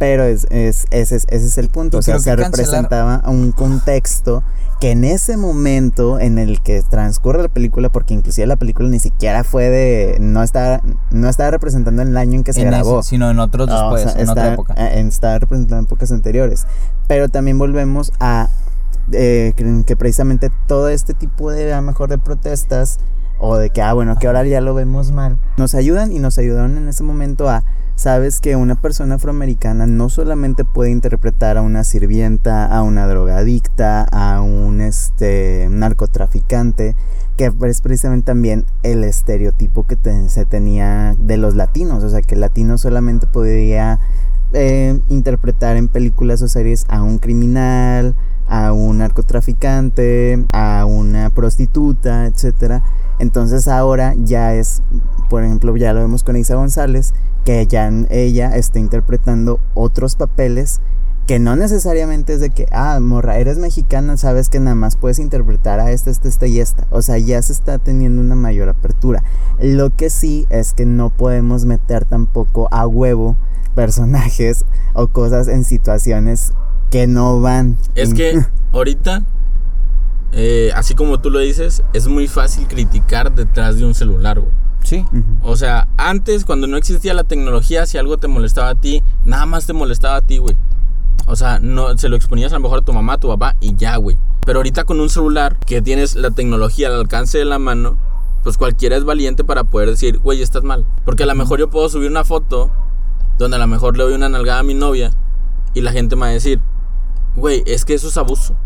Pero 0.00 0.24
es, 0.24 0.46
es- 0.50 0.86
ese, 0.90 1.14
es, 1.16 1.26
ese 1.28 1.46
es 1.46 1.58
el 1.58 1.68
punto. 1.68 1.98
O 1.98 2.02
sea, 2.02 2.16
que 2.18 2.34
representaba 2.34 3.22
un 3.26 3.52
contexto 3.52 4.42
que 4.80 4.92
en 4.92 5.04
ese 5.04 5.36
momento 5.36 6.18
en 6.18 6.38
el 6.38 6.62
que 6.62 6.82
transcurre 6.82 7.42
la 7.42 7.48
película, 7.48 7.90
porque 7.90 8.14
inclusive 8.14 8.46
la 8.46 8.56
película 8.56 8.88
ni 8.88 8.98
siquiera 8.98 9.44
fue 9.44 9.68
de. 9.68 10.16
No 10.18 10.42
está, 10.42 10.82
no 11.10 11.28
estaba 11.28 11.50
representando 11.50 12.00
el 12.00 12.16
año 12.16 12.36
en 12.36 12.44
que 12.44 12.54
se 12.54 12.62
en 12.62 12.68
ese, 12.68 12.76
grabó. 12.78 13.02
sino 13.02 13.30
en 13.30 13.38
otros 13.38 13.68
Ah, 13.70 13.88
o 13.90 13.94
después, 13.94 14.14
sea, 14.14 14.22
en 14.22 14.28
otra 14.30 14.42
está- 14.44 14.54
época. 14.54 14.74
eh, 14.78 15.00
está 15.06 15.38
representado 15.38 15.78
en 15.80 15.84
épocas 15.84 16.10
anteriores. 16.12 16.66
Pero 17.06 17.28
también 17.28 17.58
volvemos 17.58 18.10
a 18.20 18.48
eh, 19.12 19.52
que, 19.54 19.82
que 19.86 19.96
precisamente 19.96 20.50
todo 20.66 20.88
este 20.88 21.12
tipo 21.12 21.50
de, 21.50 21.74
a 21.74 21.76
lo 21.76 21.82
mejor, 21.82 22.08
de 22.08 22.16
protestas 22.16 22.98
o 23.38 23.56
de 23.56 23.68
que, 23.68 23.82
ah, 23.82 23.92
bueno, 23.92 24.16
que 24.18 24.28
ahora 24.28 24.44
ya 24.44 24.62
lo 24.62 24.72
vemos 24.72 25.12
mal, 25.12 25.36
nos 25.58 25.74
ayudan 25.74 26.10
y 26.12 26.20
nos 26.20 26.38
ayudaron 26.38 26.78
en 26.78 26.88
ese 26.88 27.02
momento 27.02 27.48
a 27.50 27.64
sabes 28.00 28.40
que 28.40 28.56
una 28.56 28.80
persona 28.80 29.16
afroamericana 29.16 29.86
no 29.86 30.08
solamente 30.08 30.64
puede 30.64 30.90
interpretar 30.90 31.58
a 31.58 31.60
una 31.60 31.84
sirvienta, 31.84 32.64
a 32.64 32.82
una 32.82 33.06
drogadicta, 33.06 34.04
a 34.04 34.40
un 34.40 34.80
este 34.80 35.68
narcotraficante, 35.70 36.96
que 37.36 37.52
es 37.62 37.80
precisamente 37.82 38.24
también 38.24 38.64
el 38.82 39.04
estereotipo 39.04 39.86
que 39.86 39.98
se 40.28 40.46
tenía 40.46 41.14
de 41.18 41.36
los 41.36 41.56
latinos, 41.56 42.02
o 42.02 42.08
sea 42.08 42.22
que 42.22 42.36
el 42.36 42.40
latino 42.40 42.78
solamente 42.78 43.26
podía 43.26 44.00
eh, 44.54 44.98
interpretar 45.10 45.76
en 45.76 45.88
películas 45.88 46.40
o 46.40 46.48
series 46.48 46.86
a 46.88 47.02
un 47.02 47.18
criminal, 47.18 48.14
a 48.48 48.72
un 48.72 48.96
narcotraficante, 48.98 50.42
a 50.54 50.86
una 50.86 51.28
prostituta, 51.28 52.24
etcétera. 52.24 52.82
Entonces 53.18 53.68
ahora 53.68 54.14
ya 54.16 54.54
es, 54.54 54.80
por 55.28 55.44
ejemplo, 55.44 55.76
ya 55.76 55.92
lo 55.92 56.00
vemos 56.00 56.24
con 56.24 56.38
Isa 56.38 56.54
González, 56.54 57.12
que 57.44 57.66
ya 57.66 57.90
ella 58.10 58.56
está 58.56 58.78
interpretando 58.78 59.60
otros 59.74 60.16
papeles 60.16 60.80
que 61.30 61.38
no 61.38 61.54
necesariamente 61.54 62.32
es 62.32 62.40
de 62.40 62.50
que, 62.50 62.66
ah, 62.72 62.98
morra, 62.98 63.38
eres 63.38 63.56
mexicana, 63.56 64.16
sabes 64.16 64.48
que 64.48 64.58
nada 64.58 64.74
más 64.74 64.96
puedes 64.96 65.20
interpretar 65.20 65.78
a 65.78 65.92
esta, 65.92 66.10
esta, 66.10 66.26
esta 66.26 66.48
y 66.48 66.58
esta. 66.58 66.88
O 66.90 67.02
sea, 67.02 67.18
ya 67.18 67.40
se 67.40 67.52
está 67.52 67.78
teniendo 67.78 68.20
una 68.20 68.34
mayor 68.34 68.68
apertura. 68.68 69.22
Lo 69.60 69.90
que 69.90 70.10
sí 70.10 70.48
es 70.50 70.72
que 70.72 70.86
no 70.86 71.10
podemos 71.10 71.66
meter 71.66 72.04
tampoco 72.04 72.66
a 72.72 72.84
huevo 72.84 73.36
personajes 73.76 74.64
o 74.92 75.06
cosas 75.06 75.46
en 75.46 75.62
situaciones 75.62 76.52
que 76.90 77.06
no 77.06 77.40
van. 77.40 77.76
Es 77.94 78.12
que 78.12 78.44
ahorita, 78.72 79.22
eh, 80.32 80.72
así 80.74 80.96
como 80.96 81.20
tú 81.20 81.30
lo 81.30 81.38
dices, 81.38 81.84
es 81.92 82.08
muy 82.08 82.26
fácil 82.26 82.66
criticar 82.66 83.32
detrás 83.32 83.76
de 83.76 83.84
un 83.84 83.94
celular, 83.94 84.40
güey. 84.40 84.52
Sí. 84.82 85.04
O 85.42 85.56
sea, 85.56 85.88
antes, 85.96 86.44
cuando 86.44 86.66
no 86.66 86.76
existía 86.76 87.14
la 87.14 87.24
tecnología, 87.24 87.86
si 87.86 87.98
algo 87.98 88.18
te 88.18 88.28
molestaba 88.28 88.70
a 88.70 88.74
ti, 88.74 89.02
nada 89.24 89.46
más 89.46 89.66
te 89.66 89.72
molestaba 89.72 90.16
a 90.16 90.22
ti, 90.22 90.38
güey. 90.38 90.56
O 91.26 91.36
sea, 91.36 91.58
no, 91.60 91.96
se 91.96 92.08
lo 92.08 92.16
exponías 92.16 92.52
a 92.52 92.56
lo 92.56 92.62
mejor 92.62 92.80
a 92.80 92.84
tu 92.84 92.92
mamá, 92.92 93.14
a 93.14 93.18
tu 93.18 93.28
papá 93.28 93.56
y 93.60 93.76
ya, 93.76 93.96
güey. 93.96 94.16
Pero 94.44 94.58
ahorita 94.58 94.84
con 94.84 95.00
un 95.00 95.10
celular 95.10 95.58
que 95.64 95.82
tienes 95.82 96.16
la 96.16 96.30
tecnología 96.30 96.88
al 96.88 96.94
alcance 96.94 97.38
de 97.38 97.44
la 97.44 97.58
mano, 97.58 97.98
pues 98.42 98.56
cualquiera 98.56 98.96
es 98.96 99.04
valiente 99.04 99.44
para 99.44 99.64
poder 99.64 99.90
decir, 99.90 100.18
güey, 100.18 100.42
estás 100.42 100.62
mal. 100.62 100.84
Porque 101.04 101.24
a 101.24 101.26
lo 101.26 101.34
mejor 101.34 101.58
yo 101.58 101.70
puedo 101.70 101.88
subir 101.88 102.10
una 102.10 102.24
foto 102.24 102.70
donde 103.38 103.56
a 103.56 103.60
lo 103.60 103.66
mejor 103.66 103.96
le 103.96 104.04
doy 104.04 104.14
una 104.14 104.28
nalgada 104.28 104.60
a 104.60 104.64
mi 104.64 104.74
novia 104.74 105.12
y 105.74 105.82
la 105.82 105.92
gente 105.92 106.16
me 106.16 106.22
va 106.22 106.26
a 106.28 106.30
decir, 106.30 106.60
güey, 107.36 107.62
es 107.66 107.84
que 107.84 107.94
eso 107.94 108.08
es 108.08 108.16
abuso. 108.16 108.56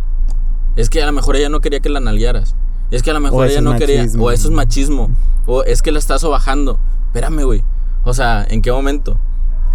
Es 0.76 0.90
que 0.90 1.02
a 1.02 1.06
lo 1.06 1.12
mejor 1.12 1.36
ella 1.36 1.48
no 1.48 1.60
quería 1.60 1.80
que 1.80 1.88
la 1.88 2.00
nalguearas. 2.00 2.56
Es 2.91 3.03
que 3.03 3.11
a 3.11 3.14
lo 3.14 3.20
mejor 3.20 3.47
ella 3.49 3.61
no 3.61 3.76
quería. 3.76 4.07
O 4.18 4.30
eso 4.30 4.49
es 4.49 4.55
machismo. 4.55 5.11
O 5.47 5.62
es 5.64 5.82
que 5.82 5.93
la 5.93 5.99
estás 5.99 6.20
sobajando. 6.20 6.78
Espérame, 7.07 7.43
güey. 7.45 7.62
O 8.05 8.14
sea, 8.14 8.47
¿en 8.49 8.62
qué 8.62 8.70
momento? 8.72 9.18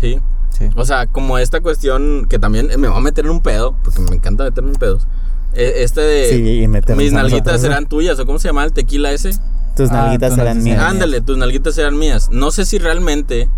¿Sí? 0.02 0.20
Sí. 0.58 0.70
O 0.76 0.86
sea, 0.86 1.08
como 1.08 1.38
esta 1.38 1.62
cuestión 1.62 2.26
que 2.30 2.40
también 2.40 2.70
me 2.78 2.88
va 2.88 2.98
a 2.98 3.02
meter 3.02 3.26
en 3.26 3.32
un 3.32 3.42
pedo, 3.42 3.76
porque 3.84 4.00
me 4.02 4.16
encanta 4.16 4.44
meterme 4.44 4.72
en 4.72 4.76
pedos. 4.76 5.08
E- 5.54 5.84
Este 5.84 6.02
de 6.02 6.30
Sí, 6.30 6.64
y 6.64 6.68
mis 6.68 7.12
nalguitas 7.12 7.24
nosotros. 7.54 7.62
serán 7.62 7.86
tuyas, 7.88 8.20
o 8.20 8.26
cómo 8.26 8.40
se 8.40 8.50
llama 8.50 8.64
el 8.66 8.74
tequila 8.74 9.12
ese. 9.12 9.32
Tus 9.76 9.90
Ah, 9.90 9.94
nalguitas 9.94 10.36
no 10.38 10.56
mías. 10.56 10.82
Ándale, 10.82 11.22
tus 11.22 11.38
nalguitas 11.38 11.78
eran 11.78 11.98
mías. 11.98 12.30
No 12.32 12.52
sé 12.52 12.66
si 12.66 12.78
realmente. 12.78 13.50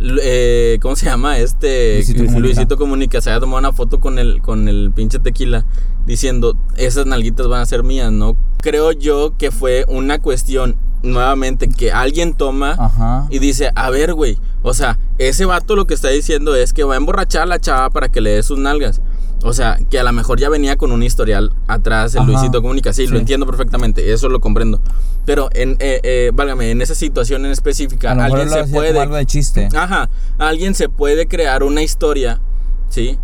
Eh, 0.00 0.78
¿Cómo 0.82 0.96
se 0.96 1.06
llama? 1.06 1.38
Este. 1.38 1.96
Luisito 1.96 2.22
Luisito, 2.22 2.76
Comunica. 2.76 2.76
Comunica. 2.76 3.20
Se 3.20 3.30
había 3.30 3.40
tomado 3.40 3.58
una 3.58 3.72
foto 3.72 4.00
con 4.00 4.18
el, 4.18 4.42
con 4.42 4.68
el 4.68 4.92
pinche 4.94 5.18
tequila. 5.18 5.64
Diciendo, 6.06 6.56
esas 6.76 7.06
nalguitas 7.06 7.48
van 7.48 7.62
a 7.62 7.66
ser 7.66 7.82
mías, 7.82 8.12
¿no? 8.12 8.36
Creo 8.60 8.92
yo 8.92 9.34
que 9.38 9.50
fue 9.50 9.84
una 9.88 10.18
cuestión, 10.18 10.76
nuevamente, 11.02 11.68
que 11.68 11.92
alguien 11.92 12.34
toma 12.34 12.76
Ajá. 12.78 13.26
y 13.30 13.38
dice, 13.38 13.70
a 13.74 13.90
ver, 13.90 14.14
güey. 14.14 14.38
O 14.62 14.74
sea, 14.74 14.98
ese 15.18 15.44
vato 15.44 15.76
lo 15.76 15.86
que 15.86 15.94
está 15.94 16.08
diciendo 16.08 16.54
es 16.56 16.72
que 16.72 16.84
va 16.84 16.94
a 16.94 16.96
emborrachar 16.96 17.42
a 17.42 17.46
la 17.46 17.58
chava 17.58 17.90
para 17.90 18.08
que 18.08 18.20
le 18.20 18.30
dé 18.30 18.42
sus 18.42 18.58
nalgas. 18.58 19.00
O 19.46 19.52
sea, 19.52 19.78
que 19.90 19.98
a 19.98 20.02
lo 20.02 20.12
mejor 20.12 20.40
ya 20.40 20.48
venía 20.48 20.76
con 20.76 20.90
un 20.90 21.02
historial 21.02 21.52
atrás 21.68 22.14
el 22.14 22.22
Ajá. 22.22 22.30
Luisito 22.30 22.62
Comunica. 22.62 22.94
Sí, 22.94 23.06
Sí. 23.06 23.12
lo 23.12 23.18
entiendo 23.18 23.44
perfectamente, 23.44 24.10
eso 24.12 24.30
lo 24.30 24.40
comprendo. 24.40 24.80
Pero, 25.26 25.50
en, 25.52 25.76
eh, 25.80 26.00
eh, 26.02 26.30
válgame, 26.34 26.70
en 26.70 26.80
esa 26.80 26.94
situación 26.94 27.44
en 27.44 27.52
específica, 27.52 28.12
A 28.12 28.14
lo 28.14 28.22
mejor 28.22 28.40
alguien 28.40 28.58
lo 28.58 28.66
se 28.66 28.72
puede... 28.72 28.98
algo 28.98 29.16
de 29.16 29.26
chiste. 29.26 29.68
Ajá, 29.76 30.08
alguien 30.38 30.74
se 30.74 30.88
puede 30.88 31.28
crear 31.28 31.62
una 31.62 31.82
historia, 31.82 32.40
¿sí? 32.88 33.18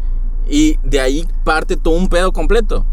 Y 0.49 0.77
de 0.85 1.01
ahí 1.01 1.27
parte 1.43 1.77
todo 1.79 1.95
un 1.95 2.09
pedo 2.09 2.33
completo. 2.33 2.85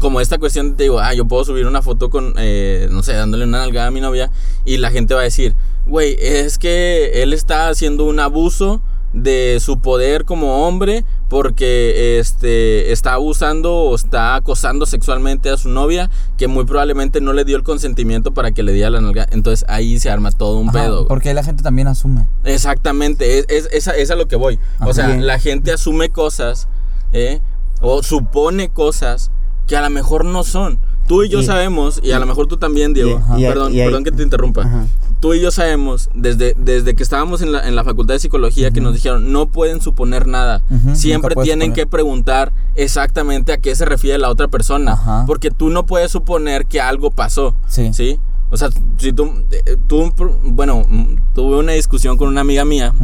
Como 0.00 0.20
esta 0.20 0.38
cuestión 0.38 0.76
te 0.76 0.84
digo, 0.84 1.00
ah, 1.00 1.12
yo 1.14 1.26
puedo 1.26 1.44
subir 1.44 1.66
una 1.66 1.82
foto 1.82 2.08
con, 2.10 2.34
eh, 2.38 2.88
no 2.90 3.02
sé, 3.02 3.12
dándole 3.12 3.44
una 3.44 3.58
nalgada 3.58 3.88
a 3.88 3.90
mi 3.90 4.00
novia 4.00 4.30
y 4.64 4.78
la 4.78 4.90
gente 4.90 5.14
va 5.14 5.20
a 5.20 5.24
decir, 5.24 5.54
güey, 5.86 6.16
es 6.18 6.58
que 6.58 7.22
él 7.22 7.32
está 7.32 7.68
haciendo 7.68 8.04
un 8.04 8.18
abuso 8.18 8.82
de 9.14 9.58
su 9.60 9.78
poder 9.80 10.24
como 10.24 10.66
hombre 10.66 11.04
porque 11.28 12.18
este 12.18 12.92
está 12.92 13.14
abusando 13.14 13.72
o 13.74 13.94
está 13.94 14.34
acosando 14.34 14.86
sexualmente 14.86 15.50
a 15.50 15.56
su 15.56 15.68
novia 15.68 16.10
que 16.36 16.48
muy 16.48 16.64
probablemente 16.64 17.20
no 17.20 17.32
le 17.32 17.44
dio 17.44 17.56
el 17.56 17.62
consentimiento 17.62 18.34
para 18.34 18.50
que 18.52 18.62
le 18.64 18.72
diera 18.72 18.90
la 18.90 19.00
nalga. 19.00 19.26
Entonces 19.30 19.64
ahí 19.68 19.98
se 20.00 20.10
arma 20.10 20.30
todo 20.32 20.58
un 20.58 20.68
Ajá, 20.70 20.82
pedo. 20.82 21.06
Porque 21.06 21.28
ahí 21.28 21.34
la 21.34 21.44
gente 21.44 21.62
también 21.62 21.86
asume. 21.88 22.26
Exactamente, 22.44 23.38
es, 23.38 23.46
es, 23.48 23.68
es 23.72 23.88
a- 23.88 23.96
es 23.96 24.10
a 24.10 24.16
lo 24.16 24.26
que 24.26 24.36
voy. 24.36 24.58
O 24.80 24.92
sea, 24.92 25.06
Bien. 25.06 25.26
la 25.26 25.38
gente 25.38 25.72
asume 25.72 26.08
cosas, 26.10 26.66
¿eh? 27.12 27.40
O 27.80 28.02
supone 28.02 28.68
cosas 28.70 29.30
que 29.66 29.76
a 29.76 29.82
lo 29.82 29.90
mejor 29.90 30.24
no 30.24 30.42
son. 30.44 30.78
Tú 31.06 31.22
y 31.22 31.28
yo 31.28 31.42
sabemos, 31.42 32.00
y 32.02 32.12
a 32.12 32.18
lo 32.18 32.26
mejor 32.26 32.46
tú 32.46 32.56
también, 32.56 32.94
Diego. 32.94 33.20
perdón, 33.38 33.74
y 33.74 33.78
perdón 33.78 34.04
que 34.04 34.12
te 34.12 34.22
interrumpa. 34.22 34.62
Ajá. 34.62 34.86
Tú 35.20 35.32
y 35.32 35.40
yo 35.40 35.50
sabemos, 35.50 36.10
desde, 36.14 36.54
desde 36.58 36.94
que 36.94 37.02
estábamos 37.02 37.40
en 37.40 37.52
la, 37.52 37.66
en 37.66 37.74
la 37.74 37.82
facultad 37.84 38.14
de 38.14 38.20
psicología, 38.20 38.70
que 38.70 38.80
nos 38.80 38.94
dijeron, 38.94 39.32
no 39.32 39.46
pueden 39.46 39.80
suponer 39.80 40.26
nada. 40.26 40.62
Siempre 40.94 41.34
tienen 41.36 41.72
que 41.72 41.86
preguntar 41.86 42.52
exactamente 42.74 43.52
a 43.52 43.58
qué 43.58 43.74
se 43.74 43.84
refiere 43.84 44.18
la 44.18 44.28
otra 44.30 44.48
persona. 44.48 44.92
Ajá. 44.92 45.24
Porque 45.26 45.50
tú 45.50 45.70
no 45.70 45.86
puedes 45.86 46.10
suponer 46.10 46.66
que 46.66 46.80
algo 46.80 47.10
pasó. 47.10 47.54
Sí. 47.68 47.92
¿Sí? 47.92 48.18
O 48.50 48.56
sea, 48.56 48.68
si 48.98 49.12
tú, 49.12 49.32
eh, 49.50 49.76
tú, 49.86 50.12
bueno, 50.44 50.84
mm, 50.86 51.16
tuve 51.34 51.56
una 51.58 51.72
discusión 51.72 52.16
con 52.16 52.28
una 52.28 52.42
amiga 52.42 52.64
mía 52.64 52.94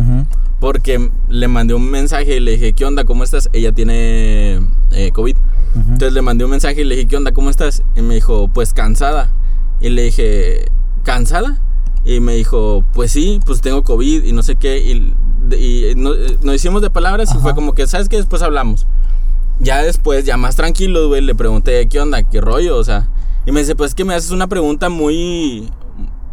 porque 0.60 1.10
le 1.28 1.48
mandé 1.48 1.74
un 1.74 1.90
mensaje 1.90 2.36
y 2.36 2.40
le 2.40 2.52
dije, 2.52 2.72
¿qué 2.74 2.84
onda? 2.84 3.04
¿Cómo 3.04 3.24
estás? 3.24 3.48
Ella 3.52 3.72
tiene 3.72 4.60
eh, 4.92 5.10
COVID. 5.12 5.36
Ujú. 5.74 5.80
Entonces 5.92 6.12
le 6.12 6.22
mandé 6.22 6.44
un 6.44 6.50
mensaje 6.50 6.80
y 6.80 6.84
le 6.84 6.96
dije, 6.96 7.08
¿qué 7.08 7.16
onda? 7.16 7.32
¿Cómo 7.32 7.50
estás? 7.50 7.82
Y 7.96 8.02
me 8.02 8.14
dijo, 8.14 8.48
pues 8.48 8.72
cansada. 8.72 9.32
Y 9.80 9.88
le 9.90 10.02
dije, 10.02 10.66
¿cansada? 11.04 11.60
Y 12.04 12.20
me 12.20 12.34
dijo, 12.34 12.84
pues 12.92 13.12
sí, 13.12 13.40
pues 13.46 13.60
tengo 13.60 13.82
COVID 13.84 14.24
y 14.24 14.32
no 14.32 14.42
sé 14.42 14.56
qué. 14.56 14.78
Y, 14.78 15.14
y 15.54 15.94
no- 15.96 16.14
nos 16.42 16.54
hicimos 16.54 16.82
de 16.82 16.90
palabras 16.90 17.28
y 17.30 17.32
Ajá. 17.32 17.40
fue 17.40 17.54
como 17.54 17.74
que, 17.74 17.86
¿sabes 17.86 18.08
qué? 18.08 18.16
Después 18.16 18.42
hablamos. 18.42 18.86
Ya 19.60 19.82
después, 19.82 20.24
ya 20.24 20.36
más 20.38 20.56
tranquilo, 20.56 21.08
güey, 21.08 21.20
le 21.20 21.34
pregunté, 21.34 21.86
¿qué 21.88 22.00
onda? 22.00 22.22
¿Qué 22.22 22.40
rollo? 22.40 22.76
O 22.78 22.84
sea, 22.84 23.08
y 23.46 23.52
me 23.52 23.60
dice, 23.60 23.76
pues 23.76 23.90
es 23.90 23.94
que 23.94 24.04
me 24.04 24.14
haces 24.14 24.30
una 24.30 24.46
pregunta 24.46 24.88
muy, 24.88 25.68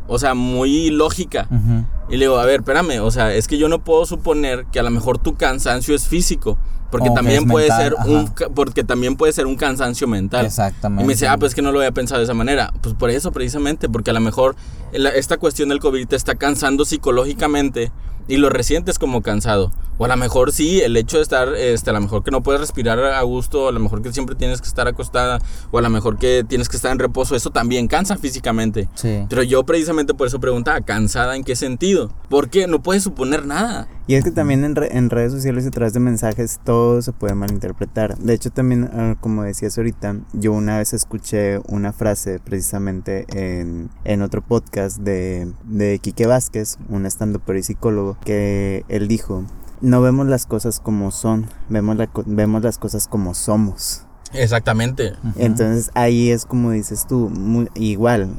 o 0.08 0.18
sea, 0.18 0.34
muy 0.34 0.90
lógica. 0.92 1.48
Ujú. 1.52 1.84
Y 2.10 2.18
le 2.18 2.26
digo, 2.26 2.38
a 2.38 2.46
ver, 2.46 2.62
espérame, 2.62 3.02
o 3.02 3.12
sea, 3.12 3.34
es 3.34 3.50
que 3.50 3.58
yo 3.58 3.68
no 3.68 3.84
puedo 3.84 4.06
suponer 4.06 4.66
que 4.72 4.80
a 4.80 4.84
lo 4.84 4.92
mejor 4.92 5.18
tu 5.18 5.36
cansancio 5.36 5.94
es 5.94 6.08
físico, 6.08 6.58
porque 6.92 7.10
también 7.10 7.46
puede 7.48 7.68
mental, 7.70 7.84
ser 7.84 7.96
ajá. 7.98 8.08
un 8.10 8.54
porque 8.56 8.84
también 8.84 9.16
puede 9.16 9.34
ser 9.34 9.46
un 9.46 9.56
cansancio 9.56 10.08
mental. 10.08 10.46
Exactamente. 10.46 11.04
Y 11.04 11.08
me 11.08 11.14
dice, 11.14 11.28
ah, 11.28 11.38
pues 11.38 11.52
es 11.52 11.56
que 11.56 11.62
no 11.62 11.72
lo 11.72 11.80
había 11.80 11.92
pensado 11.92 12.20
de 12.20 12.24
esa 12.26 12.34
manera. 12.34 12.72
Pues 12.82 12.96
por 12.96 13.10
eso 13.10 13.32
precisamente, 13.32 13.90
porque 13.90 14.12
a 14.12 14.14
lo 14.14 14.22
mejor 14.22 14.56
la- 14.94 15.10
esta 15.10 15.38
cuestión 15.38 15.70
del 15.70 15.80
COVID 15.80 16.08
te 16.08 16.16
está 16.16 16.36
cansando 16.36 16.86
psicológicamente 16.86 17.92
y 18.30 18.38
lo 18.38 18.50
resientes 18.50 19.00
como 19.00 19.22
cansado. 19.22 19.72
O 20.00 20.06
a 20.06 20.08
lo 20.10 20.18
mejor 20.18 20.52
sí, 20.52 20.82
el 20.82 20.96
hecho 20.98 21.18
de 21.18 21.24
estar, 21.24 21.56
este, 21.56 21.90
a 21.90 21.94
lo 21.94 22.02
mejor 22.02 22.24
que 22.24 22.30
no 22.30 22.44
puedes 22.44 22.60
respirar 22.62 23.00
a 23.00 23.22
gusto, 23.24 23.68
a 23.70 23.72
lo 23.72 23.80
mejor 23.80 24.02
que 24.02 24.12
siempre 24.14 24.36
tienes 24.36 24.62
que 24.62 24.68
estar 24.68 24.88
acostada, 24.88 25.40
o 25.72 25.80
a 25.80 25.82
lo 25.82 25.90
mejor 25.90 26.18
que 26.18 26.44
tienes 26.48 26.68
que 26.70 26.76
estar 26.76 26.92
en 26.92 27.00
reposo, 27.00 27.36
eso 27.36 27.50
también 27.52 27.88
cansa 27.88 28.18
físicamente. 28.18 28.90
Sí. 28.96 29.26
Pero 29.30 29.44
yo 29.44 29.64
precisamente 29.66 30.14
por 30.14 30.28
eso 30.28 30.40
preguntaba, 30.40 30.82
¿cansada 30.82 31.36
en 31.36 31.44
qué 31.44 31.56
sentido? 31.56 32.12
Porque 32.30 32.68
no 32.68 32.84
puedes 32.84 33.02
suponer 33.04 33.46
nada. 33.46 33.88
Y 34.08 34.16
es 34.16 34.24
que 34.24 34.32
también 34.32 34.64
en, 34.64 34.76
re- 34.76 34.96
en 34.98 35.10
redes 35.10 35.34
sociales 35.34 35.66
y 35.66 35.68
a 35.68 35.72
través 35.72 35.94
de 35.94 36.00
mensajes 36.00 36.60
todo 36.64 37.02
se 37.02 37.12
puede 37.12 37.36
malinterpretar. 37.36 38.18
De 38.18 38.34
hecho, 38.34 38.52
también, 38.52 38.90
ah, 38.94 39.16
como 39.20 39.44
decías 39.44 39.78
ahorita, 39.78 40.16
yo 40.32 40.54
una 40.54 40.78
vez 40.78 40.94
escuché 40.94 41.60
una 41.68 41.92
frase 41.92 42.40
precisamente 42.40 43.26
en, 43.34 43.90
en 44.06 44.22
otro 44.22 44.42
podcast 44.42 45.00
de, 45.00 45.52
de 45.66 46.00
Quique 46.00 46.26
Vázquez, 46.26 46.78
un 46.88 47.06
estando 47.06 47.42
y 47.54 47.64
psicólogo, 47.64 48.18
que 48.24 48.86
él 48.88 49.10
dijo, 49.10 49.44
no 49.82 50.02
vemos 50.02 50.26
las 50.28 50.46
cosas 50.46 50.80
como 50.80 51.12
son, 51.12 51.48
vemos, 51.68 51.98
la 51.98 52.08
co- 52.08 52.24
vemos 52.26 52.64
las 52.64 52.78
cosas 52.78 53.08
como 53.10 53.34
somos. 53.34 54.04
Exactamente. 54.34 55.14
Entonces 55.36 55.92
ahí 55.96 56.32
es 56.32 56.46
como 56.46 56.72
dices 56.72 57.08
tú, 57.08 57.30
muy- 57.30 57.70
igual, 57.76 58.30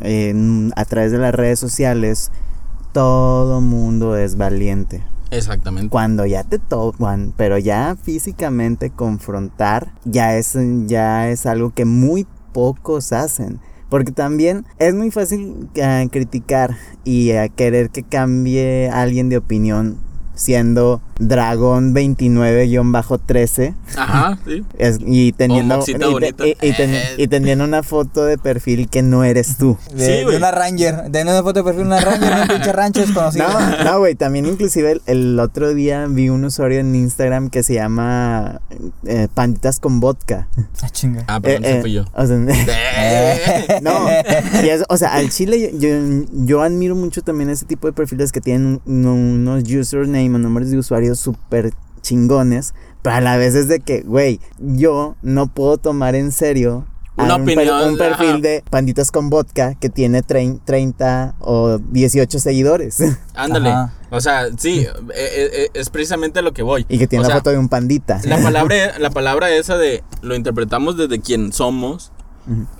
a 0.76 0.84
través 0.86 1.12
de 1.12 1.18
las 1.18 1.34
redes 1.34 1.58
sociales, 1.58 2.30
todo 2.92 3.60
mundo 3.60 4.16
es 4.16 4.36
valiente. 4.36 5.02
Exactamente. 5.30 5.90
Cuando 5.90 6.26
ya 6.26 6.44
te 6.44 6.58
topan, 6.58 7.34
pero 7.36 7.58
ya 7.58 7.96
físicamente 8.02 8.90
confrontar, 8.90 9.92
ya 10.04 10.36
es, 10.36 10.56
ya 10.86 11.28
es 11.28 11.46
algo 11.46 11.70
que 11.70 11.84
muy 11.84 12.26
pocos 12.52 13.12
hacen. 13.12 13.60
Porque 13.88 14.12
también 14.12 14.66
es 14.78 14.94
muy 14.94 15.10
fácil 15.10 15.68
ah, 15.82 16.04
criticar 16.10 16.76
y 17.04 17.32
ah, 17.32 17.48
querer 17.48 17.90
que 17.90 18.02
cambie 18.02 18.90
alguien 18.90 19.30
de 19.30 19.38
opinión 19.38 19.98
siendo 20.38 21.00
Dragón 21.18 21.92
29-13 21.94 23.74
Ajá, 23.96 24.38
sí. 24.46 24.64
es- 24.78 24.98
y 25.04 25.32
teniendo 25.32 25.76
Moxita 25.76 26.06
y, 26.06 26.32
te- 26.32 26.48
y- 26.48 26.68
y 26.68 26.72
ten- 26.72 26.94
Eh. 26.94 27.02
y 27.18 27.26
teniendo 27.28 27.64
una 27.64 27.82
foto 27.82 28.24
de 28.24 28.38
perfil 28.38 28.88
que 28.88 29.02
no 29.02 29.24
eres 29.24 29.56
tú. 29.58 29.76
De, 29.92 30.04
Sí, 30.24 30.30
de 30.30 30.36
una 30.36 30.50
Ranger. 30.52 31.10
De 31.10 31.22
una 31.22 31.42
foto 31.42 31.62
de 31.62 31.64
perfil 31.64 31.82
de 31.82 31.86
una 31.88 32.00
Ranger, 32.00 32.32
un 32.42 32.48
pinche 32.48 32.72
rancho 32.72 33.00
desconocido. 33.00 33.46
No, 33.48 33.84
no, 33.84 33.98
güey, 33.98 34.14
también 34.14 34.46
inclusive 34.46 34.92
el, 34.92 35.02
el 35.06 35.40
otro 35.40 35.74
día 35.74 36.06
vi 36.08 36.28
un 36.28 36.44
usuario 36.44 36.78
en 36.80 36.94
Instagram 36.94 37.50
que 37.50 37.62
se 37.62 37.74
llama 37.74 38.60
eh, 39.04 39.26
Panditas 39.34 39.80
con 39.80 40.00
Vodka. 40.00 40.48
Ah, 40.82 40.88
chinga. 40.90 41.24
Ah, 41.26 41.40
perdón, 41.40 41.64
Eh, 41.64 41.76
eh, 41.78 41.80
fui 41.80 41.92
yo. 41.92 42.04
o 42.14 42.26
sea, 42.26 42.36
Eh. 43.00 43.78
No, 43.82 44.08
y 44.64 44.68
es- 44.68 44.84
o 44.88 44.96
sea, 44.96 45.14
al 45.14 45.30
chile 45.30 45.72
yo, 45.78 45.88
yo 46.32 46.62
admiro 46.62 46.94
mucho 46.94 47.22
también 47.22 47.50
ese 47.50 47.66
tipo 47.66 47.86
de 47.86 47.92
perfiles 47.92 48.30
que 48.32 48.40
tienen 48.40 48.80
un- 48.86 49.06
unos 49.06 49.64
username 50.28 50.36
o 50.36 50.38
nombres 50.38 50.70
de 50.70 50.78
usuarios 50.78 51.18
súper 51.18 51.72
chingones, 52.02 52.74
pero 53.02 53.16
a 53.16 53.20
la 53.20 53.36
vez 53.36 53.54
es 53.54 53.68
de 53.68 53.80
que, 53.80 54.00
güey, 54.02 54.40
yo 54.58 55.16
no 55.22 55.46
puedo 55.46 55.78
tomar 55.78 56.14
en 56.14 56.32
serio 56.32 56.86
a 57.16 57.24
Una 57.24 57.36
un, 57.36 57.44
per- 57.44 57.58
opinión, 57.58 57.88
un 57.90 57.98
perfil 57.98 58.28
ajá. 58.28 58.38
de 58.38 58.64
panditas 58.70 59.10
con 59.10 59.28
vodka 59.30 59.74
que 59.74 59.88
tiene 59.88 60.22
trein- 60.22 60.60
30 60.64 61.34
o 61.40 61.78
18 61.78 62.38
seguidores 62.38 62.98
Ándale. 63.34 63.70
Ajá. 63.70 63.92
O 64.10 64.20
sea, 64.20 64.46
sí, 64.56 64.80
eh, 64.80 64.88
eh, 65.14 65.50
eh, 65.52 65.68
es 65.74 65.90
precisamente 65.90 66.38
a 66.38 66.42
lo 66.42 66.52
que 66.54 66.62
voy. 66.62 66.86
y 66.88 66.96
que 66.98 67.06
tiene 67.06 67.20
O 67.24 67.28
la 67.28 67.34
sea, 67.34 67.36
foto 67.40 67.50
de 67.50 67.58
un 67.58 67.68
pandita. 67.68 68.20
La 68.24 68.40
palabra, 68.40 68.74
la 68.98 69.10
palabra 69.10 69.50
esa 69.50 69.76
de 69.76 70.02
lo 70.22 70.34
interpretamos 70.34 70.96
desde 70.96 71.20
quien 71.20 71.52
somos 71.52 72.10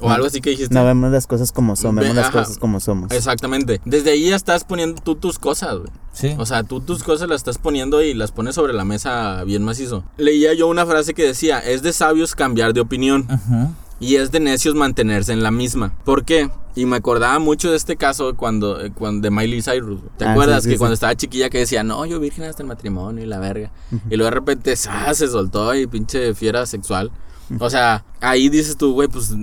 O 0.01 0.11
algo 0.11 0.27
así 0.27 0.41
que 0.41 0.51
dijiste. 0.51 0.75
No 0.75 0.85
vemos 0.85 1.11
las 1.13 1.27
cosas 1.27 1.53
como 1.53 1.77
son, 1.77 1.95
Ve- 1.97 2.03
vemos 2.03 2.17
las 2.17 2.27
ajá. 2.29 2.39
cosas 2.41 2.59
como 2.59 2.81
somos. 2.81 3.11
Exactamente. 3.13 3.81
Desde 3.85 4.11
ahí 4.13 4.29
ya 4.31 4.37
estás 4.37 4.65
poniendo 4.65 5.01
tú 5.03 5.15
tus 5.15 5.39
cosas, 5.39 5.79
güey. 5.79 5.91
Sí. 6.13 6.35
O 6.39 6.47
sea, 6.47 6.63
tú 6.65 6.81
tus 6.81 7.03
cosas 7.03 7.29
las 7.29 7.37
estás 7.41 7.59
poniendo 7.59 8.03
y 8.03 8.15
las 8.15 8.33
pones 8.33 8.55
sobre 8.55 8.73
la 8.73 8.85
mesa 8.85 9.45
bien 9.45 9.63
macizo. 9.65 10.05
Leía 10.17 10.55
yo 10.55 10.67
una 10.69 10.87
frase 10.87 11.15
que 11.15 11.23
decía, 11.25 11.59
es 11.59 11.83
de 11.83 11.93
sabios 11.93 12.35
cambiar 12.35 12.73
de 12.75 12.81
opinión 12.81 13.27
y 14.01 14.17
es 14.17 14.31
de 14.33 14.41
necios 14.41 14.75
mantenerse 14.75 15.33
en 15.33 15.43
la 15.43 15.51
misma. 15.51 15.95
¿Por 16.05 16.25
qué? 16.25 16.51
Y 16.75 16.87
me 16.87 16.97
acordaba 16.97 17.39
mucho 17.41 17.71
de 17.71 17.77
este 17.77 17.97
caso 17.97 18.37
cuando, 18.37 18.81
eh, 18.81 18.93
cuando 18.93 19.23
de 19.23 19.31
Miley 19.31 19.63
Cyrus. 19.63 20.01
¿Te 20.17 20.25
Ah, 20.25 20.33
acuerdas 20.33 20.63
sí, 20.63 20.63
sí, 20.63 20.69
que 20.71 20.75
sí. 20.77 20.79
cuando 20.79 20.95
estaba 20.95 21.17
chiquilla 21.17 21.51
que 21.51 21.59
decía, 21.59 21.83
no, 21.83 22.07
yo 22.07 22.21
virgen 22.21 22.45
hasta 22.45 22.63
el 22.63 22.69
matrimonio 22.69 23.25
y 23.25 23.27
la 23.27 23.39
verga? 23.41 23.73
Y 24.09 24.17
luego 24.17 24.25
de 24.27 24.31
repente 24.31 24.77
se 24.77 25.29
soltó 25.29 25.75
y 25.75 25.87
pinche 25.89 26.35
fiera 26.35 26.67
sexual. 26.67 27.11
O 27.59 27.71
sea, 27.71 28.05
ahí 28.21 28.49
dices 28.49 28.77
tú, 28.77 28.93
güey, 28.93 29.09
pues 29.09 29.35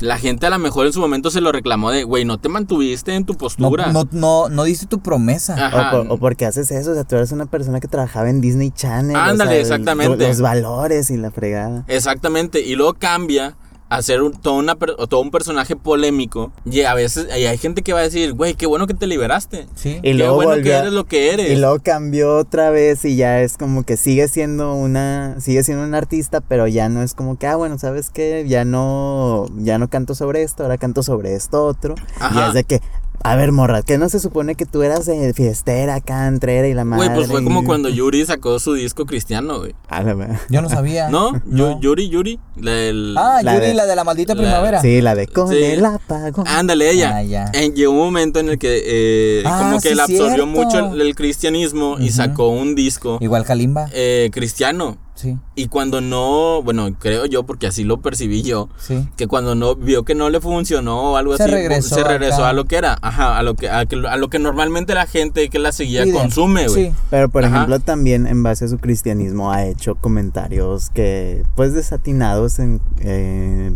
la 0.00 0.18
gente 0.18 0.46
a 0.46 0.50
lo 0.50 0.58
mejor 0.58 0.86
en 0.86 0.92
su 0.92 1.00
momento 1.00 1.30
se 1.30 1.40
lo 1.40 1.52
reclamó 1.52 1.90
de, 1.90 2.02
güey, 2.04 2.24
no 2.24 2.36
te 2.38 2.48
mantuviste 2.48 3.14
en 3.14 3.24
tu 3.24 3.34
No, 3.34 3.38
postura. 3.38 3.92
no, 3.92 4.06
no, 4.10 4.48
no 4.48 4.64
diste 4.64 4.86
tu 4.86 5.00
promesa. 5.00 5.54
Ajá. 5.66 5.88
O, 5.88 5.90
por, 6.04 6.12
o 6.12 6.18
porque 6.18 6.44
haces 6.46 6.70
eso, 6.72 6.90
o 6.90 6.94
sea, 6.94 7.04
tú 7.04 7.16
eres 7.16 7.32
una 7.32 7.46
persona 7.46 7.80
que 7.80 7.88
trabajaba 7.88 8.28
en 8.28 8.40
Disney 8.40 8.70
Channel. 8.70 9.16
o 9.16 9.18
Ándale, 9.18 9.50
sea, 9.50 9.54
el- 9.56 9.60
exactamente. 9.62 10.28
Los 10.28 10.40
valores 10.40 11.10
y 11.10 11.16
la 11.16 11.30
fregada. 11.30 11.84
Exactamente, 11.86 12.60
y 12.60 12.74
luego 12.74 12.94
cambia 12.94 13.56
a 13.96 14.02
ser 14.02 14.22
un, 14.22 14.32
todo, 14.32 14.54
una, 14.54 14.74
todo 14.74 15.20
un 15.20 15.30
personaje 15.30 15.76
polémico. 15.76 16.52
Y 16.64 16.82
a 16.82 16.94
veces 16.94 17.28
y 17.28 17.46
hay 17.46 17.58
gente 17.58 17.82
que 17.82 17.92
va 17.92 18.00
a 18.00 18.02
decir, 18.02 18.32
güey, 18.32 18.54
qué 18.54 18.66
bueno 18.66 18.86
que 18.86 18.94
te 18.94 19.06
liberaste. 19.06 19.66
Sí. 19.74 19.98
Y 19.98 20.00
qué 20.00 20.14
luego 20.14 20.36
bueno 20.36 20.52
que 20.52 20.58
volvió 20.58 20.78
eres 20.78 20.92
lo 20.92 21.04
que 21.04 21.32
eres. 21.32 21.50
Y 21.50 21.56
luego 21.56 21.78
cambió 21.82 22.36
otra 22.36 22.70
vez 22.70 23.04
y 23.04 23.16
ya 23.16 23.40
es 23.40 23.56
como 23.56 23.84
que 23.84 23.96
sigue 23.96 24.28
siendo 24.28 24.74
una, 24.74 25.40
sigue 25.40 25.62
siendo 25.62 25.84
un 25.84 25.94
artista, 25.94 26.40
pero 26.40 26.66
ya 26.66 26.88
no 26.88 27.02
es 27.02 27.14
como 27.14 27.38
que, 27.38 27.46
ah, 27.46 27.56
bueno, 27.56 27.78
¿sabes 27.78 28.10
qué? 28.10 28.44
Ya 28.48 28.64
no, 28.64 29.46
ya 29.56 29.78
no 29.78 29.88
canto 29.88 30.14
sobre 30.14 30.42
esto, 30.42 30.62
ahora 30.62 30.78
canto 30.78 31.02
sobre 31.02 31.34
esto 31.34 31.64
otro. 31.64 31.94
Ajá. 32.18 32.46
Y 32.46 32.48
es 32.48 32.54
de 32.54 32.64
que, 32.64 32.80
a 33.26 33.36
ver, 33.36 33.52
morra, 33.52 33.82
que 33.82 33.96
no 33.96 34.08
se 34.10 34.20
supone 34.20 34.54
que 34.54 34.66
tú 34.66 34.82
eras 34.82 35.06
de 35.06 35.32
fiestera, 35.32 36.00
cantrera 36.02 36.68
y 36.68 36.74
la 36.74 36.84
madre. 36.84 37.06
Güey, 37.06 37.16
pues 37.16 37.28
fue 37.30 37.42
como 37.42 37.64
cuando 37.64 37.88
Yuri 37.88 38.24
sacó 38.26 38.58
su 38.58 38.74
disco 38.74 39.06
cristiano, 39.06 39.60
güey. 39.60 39.74
La 39.90 40.40
Yo 40.50 40.60
no 40.60 40.68
sabía. 40.68 41.08
¿No? 41.08 41.32
No. 41.46 41.78
Yu- 41.78 41.80
Yuri, 41.80 42.08
Yuri. 42.10 42.38
la 42.56 42.70
del- 42.72 43.16
Ah, 43.18 43.40
La 43.42 43.54
Yuri, 43.54 43.66
de- 43.68 43.74
la 43.74 43.86
de 43.86 43.96
la 43.96 44.04
maldita 44.04 44.34
la- 44.34 44.42
primavera. 44.42 44.80
Sí, 44.82 45.00
la 45.00 45.14
de 45.14 45.26
con 45.26 45.48
Sí. 45.48 45.56
el 45.56 45.84
apagón. 45.84 46.46
Ándale, 46.46 46.90
ella. 46.90 47.16
Ah, 47.16 47.22
ya. 47.22 47.50
En- 47.54 47.74
llegó 47.74 47.92
un 47.92 47.98
momento 47.98 48.40
en 48.40 48.50
el 48.50 48.58
que 48.58 48.82
eh, 48.84 49.42
Ah, 49.46 49.58
como 49.62 49.76
que 49.80 49.88
sí, 49.88 49.94
él 49.94 50.00
absorbió 50.00 50.26
cierto. 50.26 50.46
mucho 50.46 50.92
el, 50.92 51.00
el 51.00 51.14
cristianismo 51.14 51.96
y 51.98 52.10
sacó 52.10 52.48
un 52.48 52.74
disco 52.74 53.16
Igual 53.22 53.44
Kalimba. 53.46 53.88
eh, 53.94 54.28
cristiano. 54.32 54.98
Sí, 55.16 55.38
Y 55.54 55.68
cuando 55.68 56.00
no, 56.00 56.60
bueno, 56.64 56.88
creo 56.98 57.24
yo, 57.26 57.44
porque 57.44 57.68
así 57.68 57.84
lo 57.84 58.00
percibí 58.00 58.42
yo, 58.42 58.68
sí. 58.78 59.08
que 59.16 59.28
cuando 59.28 59.54
no 59.54 59.76
vio 59.76 60.02
que 60.04 60.16
no 60.16 60.28
le 60.28 60.40
funcionó 60.40 61.12
o 61.12 61.16
algo 61.16 61.36
Se 61.36 61.44
así, 61.44 61.52
regresó 61.52 61.94
se 61.94 62.02
regresó 62.02 62.38
acá. 62.38 62.48
a 62.48 62.52
lo 62.52 62.64
que 62.64 62.74
era, 62.76 62.98
ajá, 63.00 63.38
a 63.38 63.42
lo 63.44 63.54
que 63.54 63.70
a, 63.70 63.86
que- 63.86 64.02
a 64.08 64.16
lo 64.16 64.28
que 64.28 64.40
normalmente 64.40 64.92
la 64.92 65.06
gente 65.06 65.48
que 65.50 65.60
la 65.60 65.70
seguía 65.70 66.02
Pide. 66.02 66.14
consume, 66.14 66.66
güey. 66.66 66.86
Sí. 66.86 66.92
Pero 67.10 67.28
por 67.28 67.44
Ajá. 67.44 67.54
ejemplo 67.58 67.78
también 67.78 68.26
en 68.26 68.42
base 68.42 68.64
a 68.64 68.68
su 68.68 68.78
cristianismo 68.78 69.52
ha 69.52 69.64
hecho 69.64 69.94
comentarios 69.94 70.90
que 70.90 71.44
pues 71.54 71.72
desatinados 71.74 72.58
en, 72.58 72.80
eh, 72.98 73.72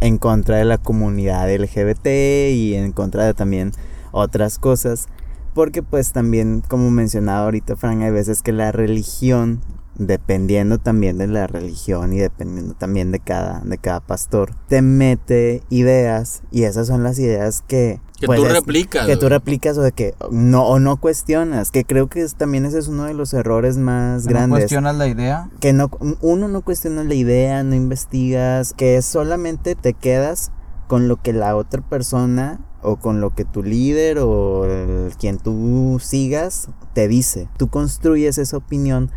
en 0.00 0.18
contra 0.18 0.56
de 0.56 0.64
la 0.64 0.78
comunidad 0.78 1.48
LGBT 1.48 2.06
y 2.52 2.74
en 2.74 2.90
contra 2.90 3.24
de 3.24 3.34
también 3.34 3.70
otras 4.10 4.58
cosas. 4.58 5.06
Porque 5.54 5.84
pues 5.84 6.10
también 6.12 6.60
como 6.66 6.90
mencionaba 6.90 7.44
ahorita 7.44 7.76
Frank, 7.76 8.02
hay 8.02 8.10
veces 8.10 8.42
que 8.42 8.50
la 8.50 8.72
religión, 8.72 9.60
dependiendo 9.96 10.78
también 10.78 11.18
de 11.18 11.26
la 11.26 11.46
religión 11.46 12.12
y 12.12 12.18
dependiendo 12.18 12.74
también 12.74 13.12
de 13.12 13.20
cada, 13.20 13.60
de 13.60 13.78
cada 13.78 14.00
pastor, 14.00 14.54
te 14.68 14.82
mete 14.82 15.62
ideas 15.70 16.42
y 16.50 16.64
esas 16.64 16.86
son 16.86 17.02
las 17.02 17.18
ideas 17.18 17.62
que... 17.66 18.00
Que 18.18 18.26
pues, 18.26 18.40
tú 18.40 18.46
es- 18.46 18.52
replicas, 18.52 19.06
Que 19.06 19.16
tú 19.16 19.28
replicas 19.28 19.76
o 19.78 19.82
de 19.82 19.90
que 19.92 20.14
no, 20.30 20.64
o 20.66 20.78
no 20.78 20.96
cuestionas, 21.00 21.70
que 21.70 21.84
creo 21.84 22.08
que 22.08 22.22
es- 22.22 22.36
también 22.36 22.64
ese 22.64 22.78
es 22.78 22.88
uno 22.88 23.04
de 23.04 23.14
los 23.14 23.34
errores 23.34 23.78
más 23.78 24.24
¿No 24.24 24.30
grandes. 24.30 24.60
cuestionas 24.60 24.96
la 24.96 25.08
idea? 25.08 25.50
Que 25.60 25.72
no, 25.72 25.90
uno 26.20 26.48
no 26.48 26.62
cuestiona 26.62 27.02
la 27.04 27.14
idea, 27.14 27.62
no 27.64 27.74
investigas, 27.74 28.72
que 28.74 29.02
solamente 29.02 29.74
te 29.74 29.92
quedas 29.92 30.52
con 30.86 31.08
lo 31.08 31.20
que 31.20 31.32
la 31.32 31.56
otra 31.56 31.82
persona 31.82 32.60
o 32.80 32.96
con 32.96 33.20
lo 33.20 33.34
que 33.34 33.44
tu 33.44 33.62
líder 33.62 34.18
o 34.20 34.64
el- 34.66 35.12
quien 35.16 35.38
tú 35.38 35.98
sigas 36.00 36.68
te 36.94 37.08
dice. 37.08 37.48
Tú 37.56 37.68
construyes 37.68 38.38
esa 38.38 38.56
opinión, 38.56 39.10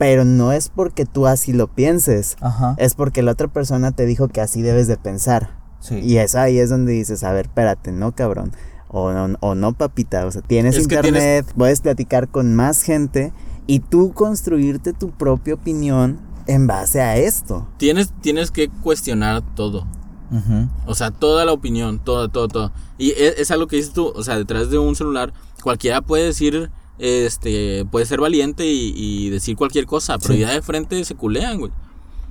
pero 0.00 0.24
no 0.24 0.50
es 0.50 0.70
porque 0.70 1.04
tú 1.04 1.26
así 1.26 1.52
lo 1.52 1.66
pienses, 1.66 2.38
Ajá. 2.40 2.74
es 2.78 2.94
porque 2.94 3.22
la 3.22 3.32
otra 3.32 3.48
persona 3.48 3.92
te 3.92 4.06
dijo 4.06 4.28
que 4.28 4.40
así 4.40 4.62
debes 4.62 4.86
de 4.86 4.96
pensar. 4.96 5.58
Sí. 5.78 6.00
Y 6.02 6.16
es 6.16 6.34
ahí 6.34 6.58
es 6.58 6.70
donde 6.70 6.92
dices, 6.92 7.22
a 7.22 7.32
ver, 7.32 7.48
espérate, 7.48 7.92
no 7.92 8.12
cabrón. 8.14 8.50
O 8.88 9.12
no, 9.12 9.36
o 9.40 9.54
no 9.54 9.74
papita, 9.74 10.24
o 10.24 10.30
sea, 10.30 10.40
tienes 10.40 10.74
Es 10.74 10.84
internet, 10.84 11.52
puedes 11.54 11.82
platicar 11.82 12.28
con 12.28 12.54
más 12.54 12.80
gente 12.80 13.34
y 13.66 13.80
tú 13.80 14.14
construirte 14.14 14.94
tu 14.94 15.10
propia 15.10 15.52
opinión 15.52 16.18
en 16.46 16.66
base 16.66 17.02
a 17.02 17.18
esto. 17.18 17.68
Tienes, 17.76 18.10
tienes 18.22 18.50
que 18.50 18.70
cuestionar 18.70 19.42
todo. 19.54 19.86
Ujú. 20.30 20.66
O 20.86 20.94
sea, 20.94 21.10
toda 21.10 21.44
la 21.44 21.52
opinión, 21.52 21.98
todo, 21.98 22.30
todo, 22.30 22.48
todo. 22.48 22.72
Y 22.96 23.10
es, 23.10 23.34
es 23.36 23.50
algo 23.50 23.66
que 23.66 23.76
dices 23.76 23.92
tú, 23.92 24.10
o 24.16 24.22
sea, 24.22 24.38
detrás 24.38 24.70
de 24.70 24.78
un 24.78 24.96
celular, 24.96 25.34
cualquiera 25.62 26.00
puede 26.00 26.24
decir, 26.24 26.70
este, 27.00 27.84
puede 27.90 28.06
ser 28.06 28.20
valiente 28.20 28.66
y, 28.66 28.92
y 28.96 29.30
decir 29.30 29.56
cualquier 29.56 29.86
cosa, 29.86 30.18
pero 30.18 30.34
Sí. 30.34 30.40
ya 30.40 30.52
de 30.52 30.62
frente 30.62 31.04
se 31.04 31.14
culean, 31.14 31.58
güey. 31.58 31.72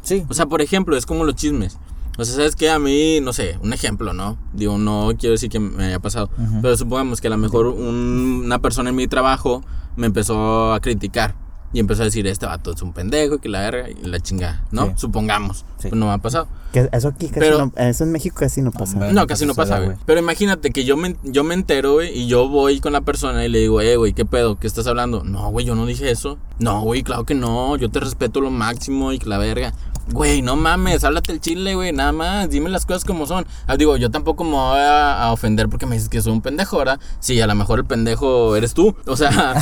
Sí. 0.01 0.23
O 0.29 0.33
sea, 0.33 0.45
por 0.45 0.61
ejemplo, 0.61 0.95
es 0.95 1.05
como 1.05 1.23
los 1.25 1.35
chismes. 1.35 1.77
O 2.17 2.25
sea, 2.25 2.35
¿sabes 2.35 2.55
qué? 2.55 2.69
A 2.69 2.79
mí, 2.79 3.19
no 3.21 3.31
sé, 3.33 3.57
un 3.63 3.71
ejemplo, 3.73 4.11
¿no? 4.13 4.37
Digo, 4.53 4.77
no 4.77 5.11
quiero 5.17 5.31
decir 5.33 5.49
que 5.49 5.59
me 5.59 5.85
haya 5.85 5.99
pasado. 5.99 6.29
Pero 6.61 6.75
supongamos 6.75 7.21
que 7.21 7.27
a 7.27 7.29
lo 7.29 7.37
mejor 7.37 7.67
un- 7.67 8.41
una 8.45 8.59
persona 8.59 8.89
en 8.89 8.95
mi 8.97 9.07
trabajo 9.07 9.63
me 9.95 10.07
empezó 10.07 10.73
a 10.73 10.79
criticar. 10.81 11.35
Y 11.71 11.79
empezó 11.79 12.01
a 12.01 12.05
decir, 12.05 12.25
este 12.25 12.45
vato 12.47 12.71
es 12.73 12.81
un 12.81 12.93
pendejo, 12.93 13.35
y 13.35 13.39
que 13.39 13.47
la 13.49 13.59
verga, 13.61 13.89
y 13.89 14.07
la 14.07 14.19
chingada, 14.19 14.63
¿no? 14.71 14.87
Sí. 14.87 14.91
Supongamos. 14.95 15.65
Sí. 15.77 15.89
Pues 15.89 15.93
no 15.93 16.07
me 16.07 16.13
ha 16.13 16.17
pasado. 16.17 16.47
Que 16.73 16.89
eso 16.91 17.07
aquí 17.09 17.27
casi 17.27 17.39
Pero- 17.39 17.57
no, 17.59 17.71
eso 17.77 18.03
en 18.03 18.11
México 18.11 18.35
casi 18.39 18.61
no 18.61 18.71
pasa. 18.71 18.93
Hombre. 18.93 19.13
No, 19.13 19.27
casi 19.27 19.45
no 19.45 19.53
pasa, 19.53 19.77
güey. 19.77 19.89
güey. 19.89 19.97
Pero 20.05 20.19
imagínate 20.19 20.71
que 20.71 20.83
yo 20.83 20.97
me, 20.97 21.15
yo 21.23 21.43
me 21.43 21.53
entero, 21.53 21.93
güey, 21.93 22.17
y 22.17 22.27
yo 22.27 22.47
voy 22.49 22.79
con 22.79 22.93
la 22.93 23.01
persona 23.01 23.45
y 23.45 23.49
le 23.49 23.59
digo, 23.59 23.81
eh, 23.81 23.97
güey, 23.97 24.13
¿qué 24.13 24.25
pedo? 24.25 24.57
¿Qué 24.59 24.65
estás 24.67 24.87
hablando? 24.87 25.23
No, 25.23 25.49
güey, 25.51 25.65
yo 25.65 25.75
no 25.75 25.85
dije 25.85 26.09
eso. 26.09 26.37
No, 26.57 26.81
güey, 26.81 27.03
claro 27.03 27.23
que 27.25 27.35
no. 27.35 27.75
Yo 27.77 27.89
te 27.89 27.99
respeto 27.99 28.41
lo 28.41 28.49
máximo 28.51 29.13
y 29.13 29.19
que 29.19 29.29
la 29.29 29.37
verga. 29.37 29.73
Güey, 30.11 30.41
no 30.41 30.55
mames, 30.55 31.03
háblate 31.03 31.31
el 31.31 31.39
chile, 31.39 31.75
güey, 31.75 31.91
nada 31.93 32.11
más. 32.11 32.49
Dime 32.49 32.69
las 32.69 32.85
cosas 32.85 33.05
como 33.05 33.25
son. 33.25 33.45
Ah, 33.67 33.77
digo, 33.77 33.95
yo 33.97 34.09
tampoco 34.11 34.43
me 34.43 34.51
voy 34.51 34.79
a, 34.79 35.23
a 35.23 35.31
ofender 35.31 35.69
porque 35.69 35.85
me 35.85 35.95
dices 35.95 36.09
que 36.09 36.21
soy 36.21 36.33
un 36.33 36.41
pendejo, 36.41 36.77
¿verdad? 36.77 36.99
Sí, 37.19 37.39
a 37.41 37.47
lo 37.47 37.55
mejor 37.55 37.79
el 37.79 37.85
pendejo 37.85 38.55
eres 38.55 38.73
tú. 38.73 38.95
O 39.05 39.15
sea, 39.15 39.53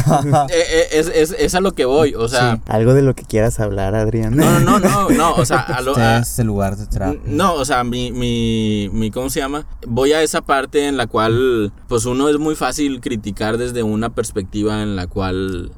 eh, 0.50 0.64
eh, 0.70 0.84
es, 0.94 1.08
es, 1.14 1.36
es 1.38 1.56
a 1.56 1.60
lo 1.62 1.74
que 1.74 1.86
voy. 1.86 2.16
O 2.16 2.28
sea, 2.28 2.60
Algo 2.68 2.94
de 2.94 3.02
lo 3.02 3.14
que 3.14 3.24
quieras 3.24 3.60
hablar, 3.60 3.94
Adrián. 3.96 4.36
no, 4.36 4.60
no, 4.60 4.80
no, 4.80 4.80
no, 4.80 5.10
no. 5.10 5.36
O 5.36 5.46
sea, 5.46 5.60
a 5.60 5.82
lo. 5.82 5.92
Este 5.92 6.02
a- 6.04 6.20
es 6.20 6.40
el 6.40 6.48
lugar 6.48 6.76
de 6.76 6.88
no, 7.26 7.54
o 7.54 7.66
sea, 7.66 7.84
mi, 7.84 8.12
mi, 8.12 8.90
mi, 8.92 9.12
¿cómo 9.12 9.30
se 9.30 9.40
llama? 9.40 9.66
Voy 9.86 10.14
a 10.14 10.22
esa 10.24 10.42
parte 10.42 10.88
en 10.88 10.98
la 10.98 11.08
cual, 11.08 11.72
pues 11.88 12.06
uno 12.06 12.30
es 12.30 12.38
muy 12.38 12.56
fácil 12.56 13.02
criticar 13.02 13.58
desde 13.58 13.84
una 13.84 14.10
perspectiva 14.10 14.82
en 14.82 14.96
la 14.96 15.08
cual 15.08 15.72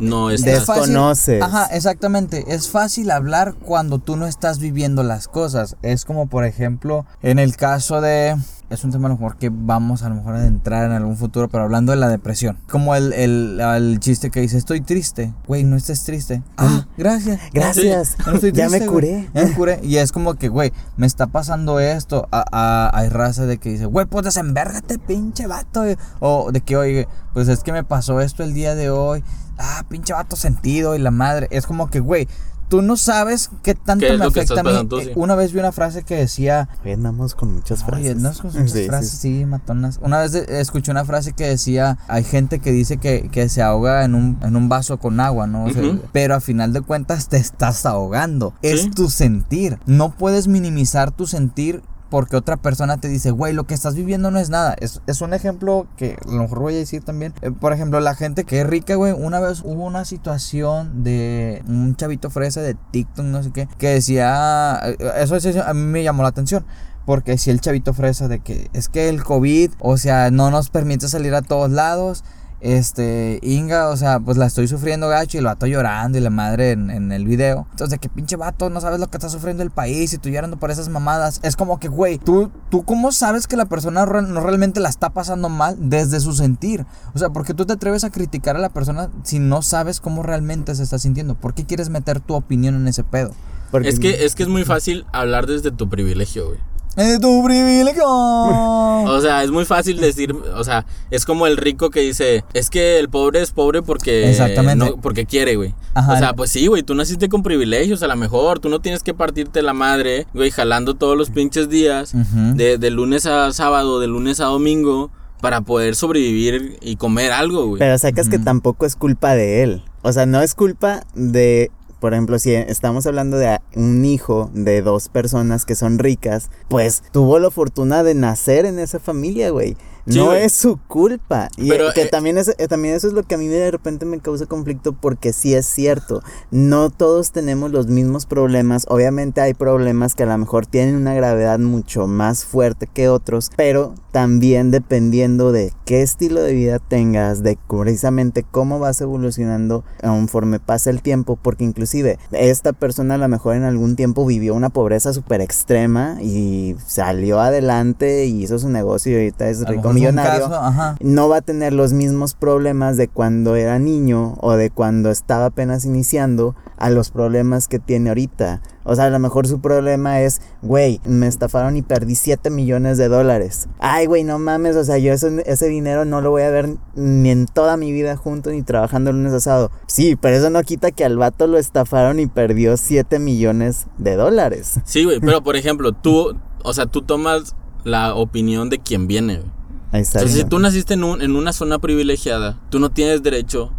no 0.00 0.30
Es 0.30 0.44
estás... 0.44 0.64
fácil. 0.66 0.82
Desconoces. 0.92 1.42
Ajá, 1.42 1.66
exactamente. 1.66 2.44
Es 2.48 2.68
fácil 2.68 3.10
hablar 3.10 3.54
cuando 3.54 3.98
tú 3.98 4.16
no 4.16 4.26
estás 4.26 4.58
viviendo 4.58 5.02
las 5.02 5.28
cosas. 5.28 5.76
Es 5.82 6.04
como, 6.04 6.26
por 6.28 6.44
ejemplo, 6.44 7.06
en 7.22 7.38
el 7.38 7.56
caso 7.56 8.00
de 8.00 8.36
es 8.70 8.84
un 8.84 8.92
tema 8.92 9.06
a 9.06 9.08
lo 9.08 9.16
mejor 9.16 9.36
que 9.36 9.50
vamos 9.52 10.04
a 10.04 10.08
lo 10.08 10.14
mejor 10.14 10.36
a 10.36 10.46
entrar 10.46 10.84
en 10.86 10.92
algún 10.92 11.16
futuro, 11.16 11.48
pero 11.48 11.64
hablando 11.64 11.90
de 11.90 11.98
la 11.98 12.08
depresión. 12.08 12.56
Como 12.70 12.94
el, 12.94 13.12
el, 13.14 13.58
el 13.60 13.98
chiste 13.98 14.30
que 14.30 14.40
dice, 14.42 14.58
estoy 14.58 14.80
triste. 14.80 15.34
Güey, 15.48 15.64
no 15.64 15.74
estés 15.76 16.04
triste. 16.04 16.44
Ah, 16.56 16.86
gracias. 16.96 17.40
Gracias. 17.52 18.16
No 18.26 18.34
estoy 18.34 18.52
ya 18.52 18.68
me 18.68 18.86
curé. 18.86 19.28
Ya 19.34 19.44
me 19.46 19.52
curé. 19.54 19.80
Y 19.82 19.96
es 19.96 20.12
como 20.12 20.34
que, 20.34 20.46
güey, 20.48 20.72
me 20.96 21.08
está 21.08 21.26
pasando 21.26 21.80
esto. 21.80 22.28
A, 22.30 22.44
a- 22.52 22.96
hay 22.96 23.08
raza 23.08 23.44
de 23.44 23.58
que 23.58 23.70
dice, 23.70 23.86
güey, 23.86 24.06
pues 24.06 24.24
desembérgate, 24.24 25.00
pinche 25.00 25.48
vato. 25.48 25.82
O 26.20 26.52
de 26.52 26.60
que, 26.60 26.76
oye, 26.76 27.08
pues 27.34 27.48
es 27.48 27.64
que 27.64 27.72
me 27.72 27.82
pasó 27.82 28.20
esto 28.20 28.44
el 28.44 28.54
día 28.54 28.76
de 28.76 28.88
hoy. 28.90 29.24
Ah, 29.60 29.84
pinche 29.88 30.12
vato 30.12 30.36
sentido 30.36 30.96
y 30.96 30.98
la 30.98 31.10
madre. 31.10 31.46
Es 31.50 31.66
como 31.66 31.90
que, 31.90 32.00
güey, 32.00 32.26
tú 32.68 32.82
no 32.82 32.96
sabes 32.96 33.50
qué 33.62 33.74
tanto 33.74 34.06
¿Qué 34.06 34.12
es 34.14 34.18
me 34.18 34.24
afecta 34.26 34.60
a 34.60 34.62
mí. 34.62 34.70
Eh, 34.70 35.04
sí? 35.06 35.10
Una 35.16 35.34
vez 35.34 35.52
vi 35.52 35.58
una 35.58 35.72
frase 35.72 36.02
que 36.04 36.14
decía, 36.16 36.68
Hoy 36.84 36.92
andamos 36.92 37.34
con 37.34 37.52
muchas 37.56 37.82
frases. 37.84 38.14
Con 38.38 38.52
muchas 38.52 38.70
Sí, 38.70 38.86
frases, 38.86 39.10
sí. 39.10 39.38
sí, 39.40 39.44
matonas. 39.44 39.98
Una 40.02 40.20
vez 40.20 40.34
escuché 40.34 40.90
una 40.92 41.04
frase 41.04 41.32
que 41.32 41.46
decía, 41.48 41.98
hay 42.08 42.22
gente 42.24 42.60
que 42.60 42.70
dice 42.72 42.96
que, 42.98 43.28
que 43.28 43.48
se 43.48 43.60
ahoga 43.60 44.04
en 44.04 44.14
un, 44.14 44.38
en 44.42 44.54
un 44.56 44.68
vaso 44.68 44.98
con 44.98 45.18
agua, 45.20 45.46
¿no? 45.46 45.64
O 45.64 45.70
sea, 45.70 45.82
Ujú. 45.82 46.00
pero 46.12 46.36
a 46.36 46.40
final 46.40 46.72
de 46.72 46.80
cuentas 46.80 47.28
te 47.28 47.36
estás 47.38 47.84
ahogando. 47.86 48.54
Es 48.62 48.90
tu 48.92 49.10
sentir. 49.10 49.78
No 49.86 50.12
puedes 50.12 50.46
minimizar 50.48 51.10
tu 51.10 51.26
sentir 51.26 51.82
porque 52.10 52.36
otra 52.36 52.56
persona 52.56 53.00
te 53.00 53.08
dice, 53.08 53.30
güey, 53.30 53.54
lo 53.54 53.64
que 53.64 53.74
estás 53.74 53.94
viviendo 53.94 54.30
no 54.30 54.38
es 54.38 54.50
nada. 54.50 54.74
Es, 54.80 55.00
es 55.06 55.20
un 55.20 55.32
ejemplo 55.32 55.86
que 55.96 56.16
a 56.26 56.30
lo 56.30 56.42
mejor 56.42 56.58
voy 56.58 56.74
a 56.74 56.78
decir 56.78 57.02
también. 57.04 57.32
Eh, 57.40 57.52
por 57.52 57.72
ejemplo, 57.72 58.00
la 58.00 58.14
gente 58.14 58.44
que 58.44 58.60
es 58.60 58.66
rica, 58.66 58.96
güey, 58.96 59.12
una 59.12 59.38
vez 59.40 59.62
hubo 59.64 59.84
una 59.84 60.04
situación 60.04 61.04
de 61.04 61.62
un 61.68 61.94
chavito 61.96 62.28
fresa 62.28 62.60
de 62.60 62.74
TikTok, 62.74 63.24
no 63.24 63.42
sé 63.42 63.52
qué, 63.52 63.68
que 63.78 63.88
decía, 63.88 64.80
eh, 64.84 64.96
eso, 65.18 65.36
eso 65.36 65.62
a 65.64 65.72
mí 65.72 65.82
me 65.82 66.02
llamó 66.02 66.22
la 66.24 66.30
atención. 66.30 66.66
Porque 67.06 67.38
si 67.38 67.50
el 67.50 67.60
chavito 67.60 67.94
fresa 67.94 68.28
de 68.28 68.40
que 68.40 68.68
es 68.72 68.88
que 68.88 69.08
el 69.08 69.24
COVID, 69.24 69.70
o 69.78 69.96
sea, 69.96 70.30
no 70.30 70.50
nos 70.50 70.68
permite 70.68 71.08
salir 71.08 71.34
a 71.34 71.42
todos 71.42 71.70
lados. 71.70 72.24
Este, 72.60 73.38
Inga, 73.42 73.88
o 73.88 73.96
sea, 73.96 74.20
pues 74.20 74.36
la 74.36 74.46
estoy 74.46 74.68
sufriendo 74.68 75.08
gacho 75.08 75.38
y 75.38 75.40
lo 75.40 75.48
vato 75.48 75.66
llorando 75.66 76.18
y 76.18 76.20
la 76.20 76.30
madre 76.30 76.72
en, 76.72 76.90
en 76.90 77.10
el 77.12 77.26
video. 77.26 77.66
Entonces, 77.70 77.90
de 77.90 77.98
que 77.98 78.08
pinche 78.08 78.36
vato, 78.36 78.70
no 78.70 78.80
sabes 78.80 79.00
lo 79.00 79.06
que 79.08 79.16
está 79.16 79.28
sufriendo 79.28 79.62
el 79.62 79.70
país 79.70 80.12
y 80.12 80.18
tú 80.18 80.28
llorando 80.28 80.58
por 80.58 80.70
esas 80.70 80.88
mamadas. 80.88 81.40
Es 81.42 81.56
como 81.56 81.80
que, 81.80 81.88
güey, 81.88 82.18
tú, 82.18 82.50
tú 82.70 82.84
cómo 82.84 83.12
sabes 83.12 83.46
que 83.46 83.56
la 83.56 83.64
persona 83.64 84.04
no 84.06 84.40
realmente 84.40 84.80
la 84.80 84.88
está 84.88 85.10
pasando 85.10 85.48
mal 85.48 85.76
desde 85.78 86.20
su 86.20 86.32
sentir. 86.32 86.84
O 87.14 87.18
sea, 87.18 87.30
porque 87.30 87.54
tú 87.54 87.66
te 87.66 87.72
atreves 87.72 88.04
a 88.04 88.10
criticar 88.10 88.56
a 88.56 88.60
la 88.60 88.68
persona 88.68 89.10
si 89.22 89.38
no 89.38 89.62
sabes 89.62 90.00
cómo 90.00 90.22
realmente 90.22 90.74
se 90.74 90.82
está 90.82 90.98
sintiendo. 90.98 91.34
¿Por 91.34 91.54
qué 91.54 91.64
quieres 91.64 91.88
meter 91.88 92.20
tu 92.20 92.34
opinión 92.34 92.74
en 92.76 92.88
ese 92.88 93.04
pedo? 93.04 93.32
Porque- 93.70 93.88
Es 93.88 94.00
que, 94.00 94.24
es 94.24 94.34
que 94.34 94.42
es 94.42 94.48
muy 94.48 94.64
fácil 94.64 95.06
hablar 95.12 95.46
desde 95.46 95.70
tu 95.70 95.88
privilegio, 95.88 96.46
güey. 96.48 96.58
¡Es 96.96 97.20
tu 97.20 97.42
privilegio! 97.44 98.04
O 98.06 99.20
sea, 99.20 99.42
es 99.44 99.50
muy 99.50 99.64
fácil 99.64 99.98
decir, 100.00 100.34
o 100.34 100.64
sea, 100.64 100.84
es 101.10 101.24
como 101.24 101.46
el 101.46 101.56
rico 101.56 101.90
que 101.90 102.00
dice, 102.00 102.44
es 102.52 102.68
que 102.70 102.98
el 102.98 103.08
pobre 103.08 103.40
es 103.42 103.52
pobre 103.52 103.82
porque 103.82 104.28
Exactamente. 104.30 104.84
no- 104.84 104.96
porque 104.96 105.24
quiere, 105.24 105.56
güey. 105.56 105.74
Ajá. 105.94 106.12
O 106.14 106.18
sea, 106.18 106.32
pues 106.34 106.50
sí, 106.50 106.66
güey, 106.66 106.82
tú 106.82 106.94
naciste 106.94 107.28
con 107.28 107.42
privilegios, 107.42 108.02
a 108.02 108.06
lo 108.08 108.16
mejor, 108.16 108.58
tú 108.58 108.68
no 108.68 108.80
tienes 108.80 109.02
que 109.02 109.14
partirte 109.14 109.62
la 109.62 109.72
madre, 109.72 110.26
güey, 110.34 110.50
jalando 110.50 110.94
todos 110.94 111.16
los 111.16 111.30
pinches 111.30 111.68
días, 111.68 112.12
de, 112.54 112.76
de 112.78 112.90
lunes 112.90 113.26
a 113.26 113.52
sábado, 113.52 114.00
de 114.00 114.06
lunes 114.08 114.40
a 114.40 114.46
domingo, 114.46 115.10
para 115.40 115.62
poder 115.62 115.94
sobrevivir 115.96 116.76
y 116.82 116.96
comer 116.96 117.32
algo, 117.32 117.66
güey. 117.66 117.78
Pero 117.78 117.96
sacas 117.98 118.28
que 118.28 118.38
tampoco 118.38 118.84
es 118.84 118.94
culpa 118.94 119.34
de 119.34 119.62
él. 119.62 119.82
O 120.02 120.12
sea, 120.12 120.26
no 120.26 120.42
es 120.42 120.54
culpa 120.54 121.04
de, 121.14 121.70
por 122.00 122.14
ejemplo, 122.14 122.38
si 122.38 122.54
estamos 122.54 123.06
hablando 123.06 123.36
de 123.36 123.58
un 123.76 124.04
hijo 124.04 124.50
de 124.54 124.82
dos 124.82 125.08
personas 125.08 125.66
que 125.66 125.74
son 125.74 125.98
ricas, 125.98 126.50
pues 126.68 127.02
tuvo 127.12 127.38
la 127.38 127.50
fortuna 127.50 128.02
de 128.02 128.14
nacer 128.14 128.64
en 128.64 128.78
esa 128.78 128.98
familia, 128.98 129.50
güey. 129.50 129.76
Sí, 130.08 130.18
no 130.18 130.26
güey. 130.26 130.44
es 130.44 130.52
su 130.52 130.78
culpa. 130.88 131.48
Y 131.56 131.68
Pero, 131.68 131.92
que 131.92 132.02
eh, 132.02 132.08
también, 132.08 132.38
es, 132.38 132.54
eh, 132.58 132.68
también 132.68 132.94
eso 132.94 133.08
es 133.08 133.12
lo 133.12 133.22
que 133.22 133.34
a 133.34 133.38
mí 133.38 133.48
de 133.48 133.70
repente 133.70 134.06
me 134.06 134.18
causa 134.18 134.46
conflicto 134.46 134.92
porque 134.92 135.32
sí 135.32 135.54
es 135.54 135.66
cierto. 135.66 136.22
No 136.50 136.90
todos 136.90 137.32
tenemos 137.32 137.70
los 137.70 137.86
mismos 137.86 138.26
problemas. 138.26 138.86
Obviamente 138.88 139.40
hay 139.40 139.54
problemas 139.54 140.14
que 140.14 140.22
a 140.22 140.26
lo 140.26 140.38
mejor 140.38 140.66
tienen 140.66 140.96
una 140.96 141.14
gravedad 141.14 141.58
mucho 141.58 142.06
más 142.06 142.44
fuerte 142.44 142.86
que 142.86 143.08
otros. 143.08 143.50
Pero 143.56 143.94
también 144.12 144.70
dependiendo 144.70 145.52
de 145.52 145.72
qué 145.84 146.02
estilo 146.02 146.42
de 146.42 146.54
vida 146.54 146.78
tengas, 146.78 147.42
de 147.42 147.58
precisamente 147.68 148.44
cómo 148.50 148.78
vas 148.78 149.00
evolucionando 149.00 149.84
conforme 150.00 150.60
pasa 150.60 150.90
el 150.90 151.02
tiempo. 151.02 151.38
Porque 151.40 151.64
inclusive 151.64 152.18
esta 152.32 152.72
persona 152.72 153.14
a 153.14 153.18
lo 153.18 153.28
mejor 153.28 153.56
en 153.56 153.64
algún 153.64 153.96
tiempo 153.96 154.26
vivió 154.26 154.54
una 154.54 154.70
pobreza 154.70 155.12
súper 155.12 155.40
extrema 155.40 156.16
y 156.20 156.76
salió 156.86 157.40
adelante 157.40 158.26
y 158.26 158.42
hizo 158.42 158.58
su 158.58 158.68
negocio 158.68 159.12
y 159.12 159.14
ahorita 159.16 159.48
es 159.48 159.66
rico 159.66 159.89
un 159.90 159.96
millonario 159.96 160.48
caso, 160.48 160.96
no 161.00 161.28
va 161.28 161.38
a 161.38 161.40
tener 161.42 161.72
los 161.72 161.92
mismos 161.92 162.34
problemas 162.34 162.96
de 162.96 163.08
cuando 163.08 163.56
era 163.56 163.78
niño 163.78 164.36
o 164.40 164.52
de 164.52 164.70
cuando 164.70 165.10
estaba 165.10 165.46
apenas 165.46 165.84
iniciando 165.84 166.54
a 166.76 166.90
los 166.90 167.10
problemas 167.10 167.68
que 167.68 167.78
tiene 167.78 168.08
ahorita. 168.08 168.62
O 168.84 168.96
sea, 168.96 169.04
a 169.04 169.10
lo 169.10 169.18
mejor 169.18 169.46
su 169.46 169.60
problema 169.60 170.22
es, 170.22 170.40
güey, 170.62 171.00
me 171.04 171.26
estafaron 171.26 171.76
y 171.76 171.82
perdí 171.82 172.14
7 172.14 172.48
millones 172.50 172.96
de 172.96 173.08
dólares. 173.08 173.68
Ay, 173.78 174.06
güey, 174.06 174.24
no 174.24 174.38
mames, 174.38 174.76
o 174.76 174.84
sea, 174.84 174.98
yo 174.98 175.12
ese, 175.12 175.42
ese 175.46 175.68
dinero 175.68 176.04
no 176.06 176.22
lo 176.22 176.30
voy 176.30 176.42
a 176.42 176.50
ver 176.50 176.76
ni 176.94 177.30
en 177.30 177.46
toda 177.46 177.76
mi 177.76 177.92
vida 177.92 178.16
junto 178.16 178.50
ni 178.50 178.62
trabajando 178.62 179.10
el 179.10 179.16
lunes 179.16 179.34
asado. 179.34 179.70
Sí, 179.86 180.16
pero 180.16 180.36
eso 180.36 180.48
no 180.50 180.62
quita 180.62 180.90
que 180.90 181.04
al 181.04 181.18
vato 181.18 181.46
lo 181.46 181.58
estafaron 181.58 182.18
y 182.18 182.26
perdió 182.26 182.76
7 182.76 183.18
millones 183.18 183.86
de 183.98 184.16
dólares. 184.16 184.80
Sí, 184.84 185.04
güey, 185.04 185.20
pero 185.20 185.42
por 185.42 185.56
ejemplo, 185.56 185.92
tú, 185.92 186.34
o 186.64 186.72
sea, 186.72 186.86
tú 186.86 187.02
tomas 187.02 187.54
la 187.84 188.14
opinión 188.14 188.70
de 188.70 188.78
quien 188.78 189.06
viene, 189.06 189.38
güey. 189.38 189.59
Ahí 189.92 190.02
está. 190.02 190.20
Entonces, 190.20 190.42
si 190.42 190.48
tú 190.48 190.58
naciste 190.58 190.94
en, 190.94 191.04
un- 191.04 191.20
en 191.22 191.34
una 191.36 191.52
zona 191.52 191.78
privilegiada, 191.78 192.58
tú 192.70 192.78
no 192.78 192.90
tienes 192.90 193.22
derecho 193.22 193.72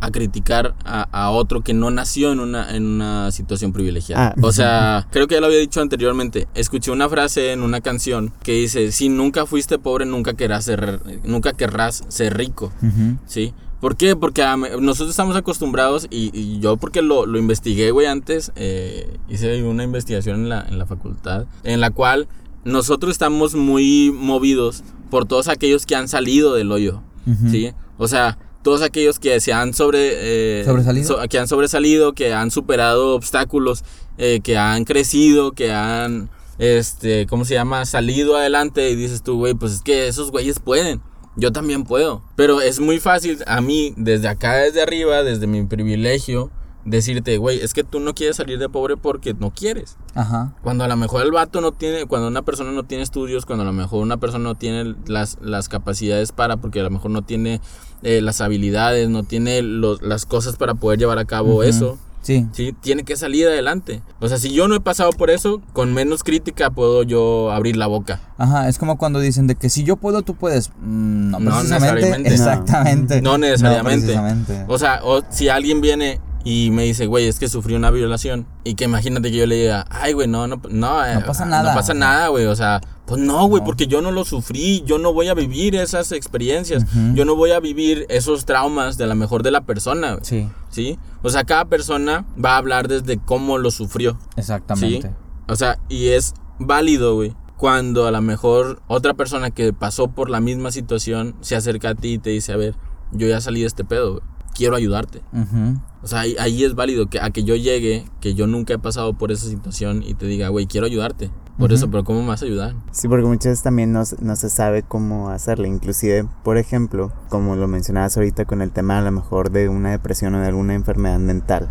a 0.00 0.10
criticar 0.10 0.74
a, 0.84 1.02
a 1.12 1.30
otro 1.30 1.62
que 1.62 1.72
no 1.72 1.90
nació 1.90 2.32
en 2.32 2.40
una, 2.40 2.74
en 2.76 2.84
una 2.84 3.30
situación 3.30 3.72
privilegiada. 3.72 4.28
Ah. 4.28 4.34
O 4.42 4.52
sea, 4.58 5.06
creo 5.10 5.26
que 5.28 5.36
ya 5.36 5.40
lo 5.40 5.46
había 5.46 5.58
dicho 5.60 5.80
anteriormente. 5.80 6.46
Escuché 6.54 6.90
una 6.90 7.08
frase 7.08 7.52
en 7.52 7.62
una 7.62 7.80
canción 7.80 8.32
que 8.42 8.52
dice, 8.52 8.92
si 8.92 9.08
nunca 9.08 9.46
fuiste 9.46 9.78
pobre, 9.78 10.04
nunca 10.04 10.34
querrás 10.34 10.64
ser, 10.64 11.00
nunca 11.24 11.52
querrás 11.52 12.02
ser 12.08 12.36
rico. 12.36 12.72
Ujú. 12.82 13.16
¿Sí? 13.26 13.54
¿Por 13.80 13.96
qué? 13.96 14.16
Porque 14.16 14.42
a 14.42 14.56
me- 14.56 14.70
nosotros 14.80 15.10
estamos 15.10 15.36
acostumbrados 15.36 16.06
y, 16.10 16.30
y 16.38 16.58
yo 16.58 16.76
porque 16.78 17.00
lo, 17.02 17.24
lo 17.26 17.38
investigué, 17.38 17.90
güey, 17.90 18.06
antes, 18.06 18.50
eh, 18.56 19.18
hice 19.28 19.62
una 19.62 19.84
investigación 19.84 20.40
en 20.42 20.48
la, 20.48 20.62
en 20.68 20.78
la 20.78 20.86
facultad, 20.86 21.44
en 21.64 21.80
la 21.80 21.90
cual 21.90 22.26
nosotros 22.64 23.12
estamos 23.12 23.54
muy 23.54 24.10
movidos 24.12 24.82
por 25.10 25.26
todos 25.26 25.48
aquellos 25.48 25.86
que 25.86 25.96
han 25.96 26.08
salido 26.08 26.54
del 26.54 26.70
hoyo. 26.72 27.02
¿sí? 27.50 27.72
O 27.98 28.06
sea, 28.08 28.38
todos 28.62 28.82
aquellos 28.82 29.18
que 29.18 29.40
se 29.40 29.52
han 29.52 29.72
sobre, 29.74 30.60
eh, 30.60 30.64
¿Sobresalido? 30.64 31.06
so- 31.06 31.28
que 31.28 31.38
han 31.38 31.48
sobresalido, 31.48 32.12
que 32.12 32.32
han 32.32 32.50
superado 32.50 33.14
obstáculos, 33.14 33.84
eh, 34.18 34.40
que 34.42 34.56
han 34.58 34.84
crecido, 34.84 35.52
que 35.52 35.72
han, 35.72 36.30
este, 36.58 37.26
¿cómo 37.26 37.44
se 37.44 37.54
llama? 37.54 37.84
Salido 37.86 38.36
adelante 38.36 38.90
y 38.90 38.94
dices 38.96 39.22
tú, 39.22 39.36
güey, 39.38 39.54
pues 39.54 39.72
es 39.74 39.82
que 39.82 40.08
esos 40.08 40.30
güeyes 40.30 40.60
pueden. 40.60 41.00
Yo 41.36 41.50
también 41.52 41.84
puedo. 41.84 42.22
Pero 42.36 42.60
es 42.60 42.78
muy 42.80 43.00
fácil 43.00 43.38
a 43.46 43.60
mí, 43.60 43.92
desde 43.96 44.28
acá, 44.28 44.54
desde 44.56 44.80
arriba, 44.82 45.22
desde 45.24 45.46
mi 45.48 45.64
privilegio, 45.64 46.50
decirte, 46.84 47.38
güey, 47.38 47.60
es 47.60 47.72
que 47.74 47.84
tú 47.84 48.00
no 48.00 48.14
quieres 48.14 48.36
salir 48.36 48.58
de 48.58 48.68
pobre 48.68 48.96
porque 48.96 49.34
no 49.34 49.50
quieres. 49.50 49.96
Ajá. 50.14 50.52
Cuando 50.62 50.84
a 50.84 50.88
lo 50.88 50.96
mejor 50.96 51.22
el 51.22 51.30
vato 51.32 51.60
no 51.60 51.72
tiene, 51.72 52.06
cuando 52.06 52.28
una 52.28 52.42
persona 52.42 52.72
no 52.72 52.84
tiene 52.84 53.02
estudios, 53.02 53.46
cuando 53.46 53.62
a 53.62 53.66
lo 53.66 53.72
mejor 53.72 54.02
una 54.02 54.18
persona 54.18 54.44
no 54.44 54.54
tiene 54.54 54.94
las, 55.06 55.38
las 55.40 55.68
capacidades 55.68 56.32
para, 56.32 56.56
porque 56.58 56.80
a 56.80 56.84
lo 56.84 56.90
mejor 56.90 57.10
no 57.10 57.22
tiene 57.22 57.60
eh, 58.02 58.20
las 58.20 58.40
habilidades, 58.42 59.08
no 59.08 59.22
tiene 59.22 59.62
los- 59.62 60.02
las 60.02 60.26
cosas 60.26 60.56
para 60.56 60.74
poder 60.74 60.98
llevar 60.98 61.18
a 61.18 61.24
cabo 61.24 61.54
Ujú. 61.54 61.62
eso, 61.62 61.98
Sí. 62.20 62.46
¿sí? 62.52 62.74
Tiene 62.80 63.02
que 63.04 63.16
salir 63.16 63.46
adelante. 63.46 64.02
O 64.20 64.28
sea, 64.28 64.38
si 64.38 64.50
yo 64.52 64.66
no 64.66 64.74
he 64.74 64.80
pasado 64.80 65.10
por 65.10 65.28
eso, 65.30 65.60
con 65.74 65.92
menos 65.92 66.22
crítica 66.24 66.70
puedo 66.70 67.02
yo 67.02 67.50
abrir 67.52 67.76
la 67.76 67.86
boca. 67.86 68.20
Ajá, 68.38 68.66
es 68.68 68.78
como 68.78 68.96
cuando 68.96 69.20
dicen 69.20 69.46
de 69.46 69.56
que 69.56 69.68
si 69.68 69.84
yo 69.84 69.96
puedo, 69.96 70.22
tú 70.22 70.34
puedes. 70.34 70.70
Mm, 70.80 71.30
no, 71.32 71.38
No 71.40 71.62
necesariamente. 71.62 72.28
Exactamente. 72.34 73.20
No 73.20 73.36
necesariamente. 73.36 74.06
precisamente. 74.06 74.64
O 74.68 74.78
sea, 74.78 75.00
o 75.04 75.22
si 75.30 75.50
alguien 75.50 75.82
viene 75.82 76.18
y 76.44 76.70
me 76.70 76.82
dice, 76.84 77.06
güey, 77.06 77.26
es 77.26 77.38
que 77.38 77.48
sufrí 77.48 77.74
una 77.74 77.90
violación. 77.90 78.46
Y 78.64 78.74
que 78.74 78.84
imagínate 78.84 79.30
que 79.30 79.38
yo 79.38 79.46
le 79.46 79.56
diga, 79.56 79.86
ay, 79.88 80.12
güey, 80.12 80.28
no, 80.28 80.46
no, 80.46 80.60
no, 80.68 81.04
eh, 81.06 81.14
No 81.14 81.24
pasa 81.26 81.46
nada. 81.46 81.70
No 81.70 81.74
pasa 81.74 81.94
nada, 81.94 82.28
güey. 82.28 82.44
O 82.46 82.54
sea, 82.54 82.80
pues 83.06 83.20
no, 83.20 83.46
güey, 83.46 83.60
No. 83.62 83.64
porque 83.66 83.86
yo 83.86 84.02
no 84.02 84.10
lo 84.10 84.24
sufrí. 84.24 84.82
Yo 84.86 84.98
no 84.98 85.12
voy 85.14 85.28
a 85.28 85.34
vivir 85.34 85.74
esas 85.74 86.12
experiencias. 86.12 86.84
Yo 87.14 87.24
no 87.24 87.34
voy 87.34 87.52
a 87.52 87.60
vivir 87.60 88.04
esos 88.10 88.44
traumas 88.44 88.98
de 88.98 89.06
la 89.06 89.14
mejor 89.14 89.42
de 89.42 89.50
la 89.50 89.62
persona, 89.62 90.12
güey. 90.12 90.24
Sí, 90.24 90.48
¿Sí? 90.70 90.98
O 91.22 91.30
sea, 91.30 91.44
cada 91.44 91.64
persona 91.64 92.26
va 92.42 92.54
a 92.54 92.56
hablar 92.58 92.88
desde 92.88 93.18
cómo 93.18 93.56
lo 93.58 93.70
sufrió. 93.70 94.18
exactamente. 94.36 95.08
Sí. 95.08 95.14
O 95.48 95.56
sea, 95.56 95.78
y 95.88 96.08
es 96.08 96.34
válido, 96.58 97.14
güey. 97.14 97.34
Cuando 97.56 98.06
a 98.06 98.10
lo 98.10 98.20
mejor 98.20 98.82
otra 98.88 99.14
persona 99.14 99.50
que 99.50 99.72
pasó 99.72 100.08
por 100.08 100.28
la 100.28 100.40
misma 100.40 100.70
situación 100.72 101.34
se 101.40 101.56
acerca 101.56 101.90
a 101.90 101.94
ti 101.94 102.14
y 102.14 102.18
te 102.18 102.30
dice, 102.30 102.52
a 102.52 102.56
ver, 102.56 102.74
yo 103.12 103.26
ya 103.28 103.40
salí 103.40 103.60
de 103.60 103.66
este 103.66 103.84
pedo, 103.84 104.12
güey. 104.14 104.22
Quiero 104.54 104.76
ayudarte. 104.76 105.20
Ujú. 105.32 105.80
O 106.02 106.06
sea, 106.06 106.20
ahí, 106.20 106.36
ahí 106.38 106.64
es 106.64 106.74
válido 106.74 107.08
que 107.08 107.18
a 107.20 107.30
que 107.30 107.44
yo 107.44 107.56
llegue, 107.56 108.04
que 108.20 108.34
yo 108.34 108.46
nunca 108.46 108.74
he 108.74 108.78
pasado 108.78 109.14
por 109.14 109.32
esa 109.32 109.48
situación 109.48 110.02
y 110.02 110.14
te 110.14 110.26
diga, 110.26 110.48
güey, 110.48 110.66
quiero 110.66 110.86
ayudarte. 110.86 111.30
Por 111.58 111.70
Ujú. 111.70 111.74
eso, 111.76 111.90
pero 111.90 112.04
¿cómo 112.04 112.20
me 112.22 112.28
vas 112.28 112.42
a 112.42 112.46
ayudar? 112.46 112.74
Sí, 112.90 113.06
porque 113.08 113.24
muchas 113.26 113.52
veces 113.52 113.62
también 113.62 113.92
no, 113.92 114.04
se- 114.04 114.16
no 114.20 114.34
se 114.36 114.50
sabe 114.50 114.82
cómo 114.82 115.30
hacerle. 115.30 115.68
Inclusive, 115.68 116.26
por 116.42 116.58
ejemplo, 116.58 117.12
como 117.28 117.54
lo 117.56 117.68
mencionabas 117.68 118.16
ahorita 118.16 118.44
con 118.44 118.60
el 118.60 118.70
tema 118.72 118.98
a 118.98 119.02
lo 119.02 119.10
mejor 119.12 119.50
de 119.50 119.68
una 119.68 119.90
depresión 119.92 120.34
o 120.34 120.40
de 120.40 120.48
alguna 120.48 120.74
enfermedad 120.74 121.18
mental, 121.20 121.68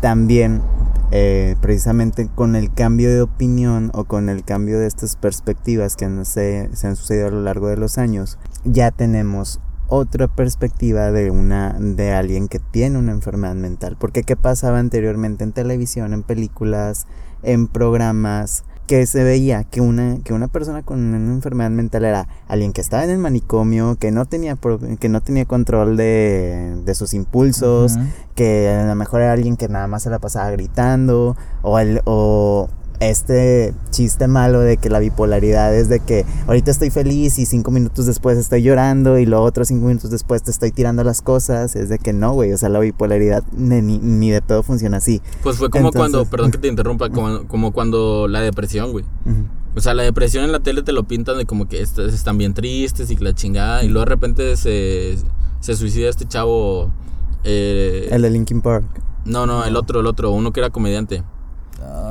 también 0.00 0.62
eh, 1.10 1.56
precisamente 1.62 2.28
con 2.34 2.54
el 2.56 2.72
cambio 2.72 3.08
de 3.10 3.22
opinión 3.22 3.90
o 3.94 4.04
con 4.04 4.28
el 4.28 4.44
cambio 4.44 4.78
de 4.78 4.86
estas 4.86 5.16
perspectivas 5.16 5.96
que 5.96 6.04
han- 6.04 6.24
se, 6.26 6.68
se 6.74 6.86
han 6.86 6.96
sucedido 6.96 7.28
a 7.28 7.30
lo 7.30 7.42
largo 7.42 7.68
de 7.68 7.76
los 7.78 7.96
años, 7.98 8.38
ya 8.64 8.90
tenemos 8.90 9.60
otra 9.88 10.28
perspectiva 10.28 11.10
de 11.10 11.30
una 11.30 11.76
de 11.78 12.12
alguien 12.12 12.48
que 12.48 12.58
tiene 12.58 12.98
una 12.98 13.12
enfermedad 13.12 13.54
mental. 13.54 13.96
Porque 13.98 14.22
qué 14.22 14.36
pasaba 14.36 14.78
anteriormente 14.78 15.44
en 15.44 15.52
televisión, 15.52 16.12
en 16.12 16.22
películas, 16.22 17.06
en 17.42 17.66
programas, 17.68 18.64
que 18.86 19.04
se 19.06 19.22
veía 19.22 19.64
que 19.64 19.82
una, 19.82 20.18
que 20.24 20.32
una 20.32 20.48
persona 20.48 20.82
con 20.82 20.98
una 21.14 21.32
enfermedad 21.34 21.68
mental 21.70 22.06
era 22.06 22.26
alguien 22.48 22.72
que 22.72 22.80
estaba 22.80 23.04
en 23.04 23.10
el 23.10 23.18
manicomio, 23.18 23.96
que 23.96 24.10
no 24.10 24.24
tenía, 24.24 24.56
pro- 24.56 24.80
que 24.98 25.10
no 25.10 25.20
tenía 25.20 25.44
control 25.44 25.98
de, 25.98 26.80
de 26.86 26.94
sus 26.94 27.12
impulsos, 27.12 27.98
que 28.34 28.70
a 28.70 28.86
lo 28.86 28.94
mejor 28.94 29.20
era 29.20 29.32
alguien 29.32 29.58
que 29.58 29.68
nada 29.68 29.86
más 29.88 30.04
se 30.04 30.10
la 30.10 30.20
pasaba 30.20 30.50
gritando, 30.52 31.36
o, 31.60 31.78
el, 31.78 32.00
o 32.06 32.68
este 33.00 33.74
chiste 33.90 34.26
malo 34.26 34.60
de 34.60 34.76
que 34.76 34.90
la 34.90 34.98
bipolaridad 34.98 35.74
es 35.74 35.88
de 35.88 36.00
que 36.00 36.26
ahorita 36.46 36.70
estoy 36.70 36.90
feliz 36.90 37.38
y 37.38 37.46
cinco 37.46 37.70
minutos 37.70 38.06
después 38.06 38.36
estoy 38.38 38.62
llorando 38.62 39.18
y 39.18 39.26
luego 39.26 39.44
otros 39.44 39.68
cinco 39.68 39.86
minutos 39.86 40.10
después 40.10 40.42
te 40.42 40.50
estoy 40.50 40.72
tirando 40.72 41.04
las 41.04 41.22
cosas, 41.22 41.76
es 41.76 41.88
de 41.88 41.98
que 41.98 42.12
no, 42.12 42.32
güey, 42.32 42.52
o 42.52 42.58
sea, 42.58 42.68
la 42.68 42.80
bipolaridad 42.80 43.42
ni, 43.56 43.80
ni, 43.80 44.30
de 44.30 44.42
pedo 44.42 44.62
funciona 44.62 44.96
así. 44.96 45.22
Pues 45.42 45.56
fue 45.58 45.70
como 45.70 45.88
Entonces- 45.88 45.98
cuando, 46.12 46.24
perdón 46.30 46.50
que 46.50 46.58
te 46.58 46.68
interrumpa, 46.68 47.08
como, 47.10 47.46
como 47.46 47.72
cuando 47.72 48.26
la 48.28 48.40
depresión, 48.40 48.90
güey. 48.92 49.04
O 49.76 49.80
sea, 49.80 49.94
la 49.94 50.02
depresión 50.02 50.44
en 50.44 50.50
la 50.50 50.58
tele 50.60 50.82
te 50.82 50.92
lo 50.92 51.04
pintan 51.04 51.38
de 51.38 51.44
como 51.46 51.68
que 51.68 51.80
est- 51.82 51.98
están 52.00 52.36
bien 52.36 52.52
tristes 52.54 53.10
y 53.10 53.16
que 53.16 53.22
la 53.22 53.32
chingada. 53.32 53.84
Y 53.84 53.88
luego 53.88 54.06
de 54.06 54.10
repente 54.10 54.56
se, 54.56 55.16
se 55.60 55.76
suicida 55.76 56.08
este 56.08 56.26
chavo. 56.26 56.92
eh, 57.44 58.08
El 58.10 58.22
de 58.22 58.30
Linkin 58.30 58.60
Park. 58.60 58.84
no, 59.24 59.46
no, 59.46 59.64
el 59.64 59.76
otro, 59.76 60.00
el 60.00 60.06
otro, 60.06 60.30
uno 60.32 60.52
que 60.52 60.58
era 60.60 60.70
comediante. 60.70 61.22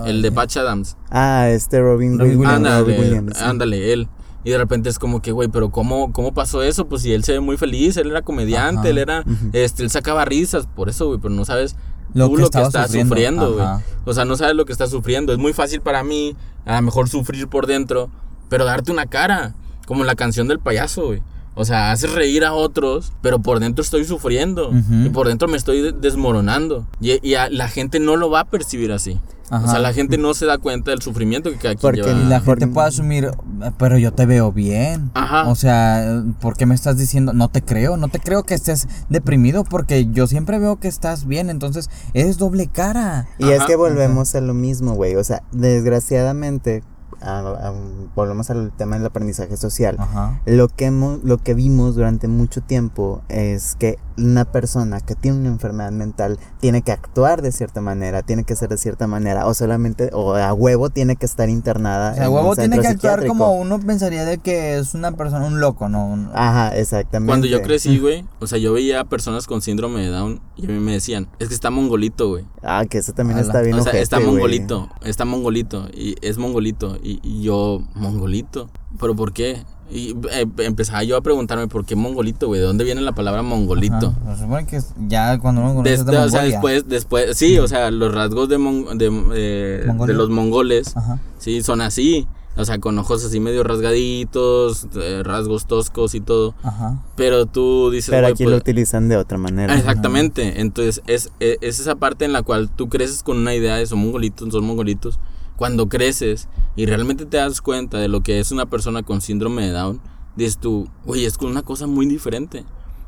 El 0.05 0.21
de 0.21 0.31
Patch 0.31 0.57
Adams. 0.57 0.95
Ah, 1.09 1.49
este 1.49 1.79
Robin, 1.81 2.17
Robin 2.17 2.37
Williams. 2.39 2.55
Ándale, 2.57 2.99
Williams, 2.99 3.37
sí. 3.37 3.43
ándale, 3.43 3.93
él. 3.93 4.07
Y 4.43 4.51
de 4.51 4.57
repente 4.57 4.87
es 4.89 4.97
como 4.97 5.21
que, 5.21 5.31
güey, 5.33 5.49
pero 5.49 5.71
¿cómo, 5.71 6.13
¿cómo 6.13 6.33
pasó 6.33 6.63
eso? 6.63 6.87
Pues 6.87 7.01
si 7.01 7.11
él 7.13 7.23
se 7.25 7.33
ve 7.33 7.39
muy 7.41 7.57
feliz, 7.57 7.97
él 7.97 8.09
era 8.11 8.21
comediante, 8.21 8.79
Ajá. 8.79 8.89
él 8.89 8.97
era, 8.97 9.25
este, 9.51 9.83
él 9.83 9.89
sacaba 9.89 10.23
risas, 10.23 10.67
por 10.67 10.87
eso, 10.87 11.07
güey, 11.07 11.19
pero 11.19 11.33
no 11.33 11.43
sabes 11.43 11.75
Lo 12.13 12.29
tú 12.29 12.35
que 12.35 12.41
lo 12.43 12.49
que 12.49 12.61
estás 12.61 12.91
sufriendo, 12.91 13.53
güey. 13.55 13.65
O 14.05 14.13
sea, 14.13 14.23
no 14.23 14.37
sabes 14.37 14.55
lo 14.55 14.63
que 14.65 14.71
estás 14.71 14.89
sufriendo. 14.89 15.33
Es 15.33 15.39
muy 15.39 15.51
fácil 15.51 15.81
para 15.81 16.01
mí, 16.03 16.35
a 16.65 16.77
lo 16.77 16.81
mejor 16.83 17.09
sufrir 17.09 17.49
por 17.49 17.67
dentro, 17.67 18.09
pero 18.47 18.63
darte 18.63 18.91
una 18.93 19.07
cara, 19.07 19.53
como 19.85 20.05
la 20.05 20.15
canción 20.15 20.47
del 20.47 20.59
payaso, 20.59 21.07
güey. 21.07 21.21
O 21.55 21.65
sea, 21.65 21.91
haces 21.91 22.13
reír 22.13 22.45
a 22.45 22.53
otros, 22.53 23.11
pero 23.21 23.39
por 23.39 23.59
dentro 23.59 23.81
estoy 23.83 24.05
sufriendo. 24.05 24.71
Y 25.03 25.09
por 25.09 25.27
dentro 25.27 25.47
me 25.49 25.57
estoy 25.57 25.81
de- 25.81 25.91
desmoronando. 25.91 26.85
Y, 27.01 27.19
y 27.27 27.33
a- 27.33 27.49
la 27.49 27.67
gente 27.67 27.99
no 27.99 28.15
lo 28.15 28.29
va 28.29 28.41
a 28.41 28.45
percibir 28.45 28.91
así. 28.91 29.19
O 29.49 29.67
sea, 29.67 29.79
la 29.79 29.93
gente 29.93 30.17
no 30.17 30.33
se 30.33 30.45
da 30.45 30.57
cuenta 30.57 30.91
del 30.91 31.01
sufrimiento 31.01 31.49
que 31.49 31.55
cada 31.55 31.75
quien 31.75 31.79
Porque 31.81 32.01
lleva. 32.03 32.11
Y 32.19 32.25
la 32.25 32.41
Por- 32.41 32.59
gente 32.59 32.73
puede 32.73 32.87
asumir, 32.89 33.31
pero 33.77 33.97
yo 33.97 34.11
te 34.11 34.25
veo 34.25 34.51
bien. 34.51 35.09
Ajá. 35.13 35.47
O 35.49 35.55
sea, 35.55 36.21
¿por 36.41 36.57
qué 36.57 36.65
me 36.65 36.75
estás 36.75 36.97
diciendo? 36.97 37.31
No 37.31 37.47
te 37.47 37.61
creo, 37.61 37.95
no 37.95 38.09
te 38.09 38.19
creo 38.19 38.43
que 38.43 38.53
estés 38.55 38.87
deprimido 39.09 39.63
porque 39.63 40.07
yo 40.11 40.27
siempre 40.27 40.59
veo 40.59 40.75
que 40.81 40.89
estás 40.89 41.25
bien, 41.25 41.49
entonces 41.49 41.89
eres 42.13 42.37
doble 42.37 42.67
cara. 42.67 43.27
Y 43.39 43.49
es 43.51 43.63
que 43.63 43.75
volvemos 43.77 44.35
a 44.35 44.41
lo 44.41 44.53
mismo, 44.53 44.95
güey. 44.95 45.15
O 45.15 45.23
sea, 45.23 45.41
desgraciadamente, 45.53 46.83
a- 47.21 47.39
a- 47.39 47.73
volvemos 48.15 48.49
al 48.49 48.71
tema 48.75 48.97
del 48.97 49.05
aprendizaje 49.05 49.57
social. 49.57 49.95
Ajá. 49.99 50.41
Lo 50.45 50.67
que, 50.67 50.85
hemos- 50.85 51.23
lo 51.23 51.37
que 51.37 51.53
vimos 51.53 51.95
durante 51.95 52.27
mucho 52.27 52.61
tiempo 52.61 53.21
es 53.29 53.75
que 53.75 53.97
una 54.17 54.45
persona 54.45 54.99
que 54.99 55.13
tiene 55.13 55.37
una 55.37 55.49
enfermedad 55.49 55.91
mental 55.91 56.39
tiene 56.59 56.81
que 56.81 56.91
actuar 56.91 57.41
de 57.43 57.51
cierta 57.51 57.81
manera, 57.81 58.23
tiene 58.23 58.43
que 58.43 58.55
ser 58.55 58.69
de 58.69 58.77
cierta 58.77 59.05
manera, 59.05 59.45
o 59.45 59.53
solamente, 59.53 60.09
o 60.13 60.33
a 60.35 60.53
huevo 60.53 60.89
tiene 60.89 61.15
que 61.17 61.25
estar 61.27 61.49
internada. 61.49 62.11
O 62.13 62.15
sea, 62.15 62.25
en 62.25 62.33
huevo 62.33 62.49
un 62.49 62.55
tiene 62.55 62.79
que 62.79 62.87
actuar 62.87 63.25
como 63.27 63.51
uno 63.53 63.79
pensaría 63.79 64.25
de 64.25 64.39
que 64.39 64.77
es 64.79 64.95
una 64.95 65.11
persona, 65.11 65.45
un 65.45 65.59
loco, 65.59 65.87
¿no? 65.87 66.07
Un- 66.07 66.31
Ajá, 66.33 66.75
exactamente. 66.75 67.29
Cuando 67.29 67.45
yo 67.47 67.61
crecí, 67.61 67.97
güey, 67.99 68.25
o 68.39 68.47
sea, 68.47 68.57
yo 68.57 68.73
veía 68.73 69.03
personas 69.03 69.45
con 69.45 69.61
síndrome 69.61 70.01
de 70.01 70.07
Down 70.09 70.41
y 70.55 70.65
a 70.65 70.69
mí 70.69 70.79
me 70.79 70.93
decían, 70.93 71.27
es 71.37 71.49
que 71.49 71.53
está 71.53 71.69
mongolito, 71.69 72.29
güey. 72.29 72.45
Ah, 72.63 72.85
que 72.89 72.97
eso 72.97 73.13
también 73.13 73.37
Ala. 73.37 73.45
está 73.47 73.61
bien 73.61 73.75
O 73.75 73.81
sea, 73.83 73.91
ojete, 73.91 74.01
está 74.03 74.19
mongolito, 74.19 74.89
está 75.03 75.25
mongolito, 75.25 75.87
y 75.93 76.15
es 76.21 76.37
mongolito. 76.39 76.97
Y, 77.07 77.19
y 77.23 77.41
yo, 77.43 77.81
mongolito, 77.95 78.69
¿pero 78.99 79.15
por 79.15 79.31
qué? 79.31 79.63
Y 79.89 80.09
eh, 80.31 80.45
empezaba 80.57 81.01
yo 81.03 81.15
a 81.15 81.21
preguntarme, 81.21 81.67
¿por 81.69 81.85
qué 81.85 81.95
mongolito, 81.95 82.47
güey? 82.47 82.59
¿De 82.59 82.67
dónde 82.67 82.83
viene 82.83 82.99
la 82.99 83.13
palabra 83.13 83.41
mongolito? 83.43 84.13
Ajá. 84.23 84.35
Se 84.35 84.41
supone 84.41 84.65
que 84.65 84.81
ya 85.07 85.39
cuando 85.39 85.61
uno 85.61 85.75
conoce 85.75 86.03
de 86.03 86.17
o 86.17 86.29
sea, 86.29 86.43
después, 86.43 86.89
después, 86.89 87.37
sí, 87.37 87.57
o 87.59 87.67
sea, 87.69 87.89
los 87.91 88.13
rasgos 88.13 88.49
de, 88.49 88.57
mon- 88.57 88.97
de, 88.97 89.05
eh, 89.35 89.85
de 90.07 90.13
los 90.13 90.29
mongoles, 90.29 90.97
Ajá. 90.97 91.19
sí, 91.37 91.63
son 91.63 91.79
así. 91.81 92.27
O 92.59 92.65
sea, 92.65 92.79
con 92.79 92.97
ojos 92.97 93.23
así 93.23 93.39
medio 93.39 93.63
rasgaditos, 93.63 94.87
eh, 94.95 95.21
rasgos 95.23 95.67
toscos 95.67 96.15
y 96.15 96.21
todo. 96.21 96.55
Ajá. 96.63 97.03
Pero 97.15 97.45
tú 97.45 97.91
dices, 97.91 98.09
Pero 98.09 98.27
aquí 98.27 98.43
pues- 98.43 98.49
lo 98.51 98.57
utilizan 98.57 99.07
de 99.09 99.15
otra 99.17 99.37
manera. 99.37 99.75
Exactamente. 99.77 100.59
Entonces, 100.59 101.01
es, 101.07 101.29
es, 101.39 101.59
es 101.61 101.79
esa 101.79 101.95
parte 101.95 102.25
en 102.25 102.33
la 102.33 102.41
cual 102.41 102.69
tú 102.75 102.89
creces 102.89 103.21
con 103.23 103.37
una 103.37 103.53
idea 103.53 103.75
de 103.75 103.85
son 103.85 103.99
mongolitos, 103.99 104.51
son 104.51 104.65
mongolitos. 104.65 105.19
Cuando 105.57 105.89
creces 105.89 106.47
y 106.77 106.85
realmente 106.85 107.25
te 107.25 107.37
das 107.37 107.59
cuenta 107.61 107.97
de 107.97 108.07
lo 108.07 108.21
que 108.21 108.39
es 108.39 108.51
una 108.51 108.65
persona 108.67 109.03
con 109.03 109.19
síndrome 109.21 109.65
de 109.65 109.71
Down, 109.71 109.99
dices 110.37 110.57
tú, 110.59 110.87
oye, 111.05 111.25
es 111.25 111.35
una 111.41 111.63
cosa 111.63 111.87
muy 111.87 112.05
diferente. 112.05 112.63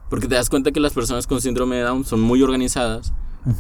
Porque 0.10 0.28
te 0.28 0.36
das 0.36 0.50
cuenta 0.50 0.72
que 0.72 0.80
las 0.80 0.92
personas 0.94 1.28
con 1.28 1.40
síndrome 1.40 1.76
de 1.78 1.84
Down 1.84 2.04
son 2.04 2.20
muy 2.20 2.42
organizadas, 2.42 3.14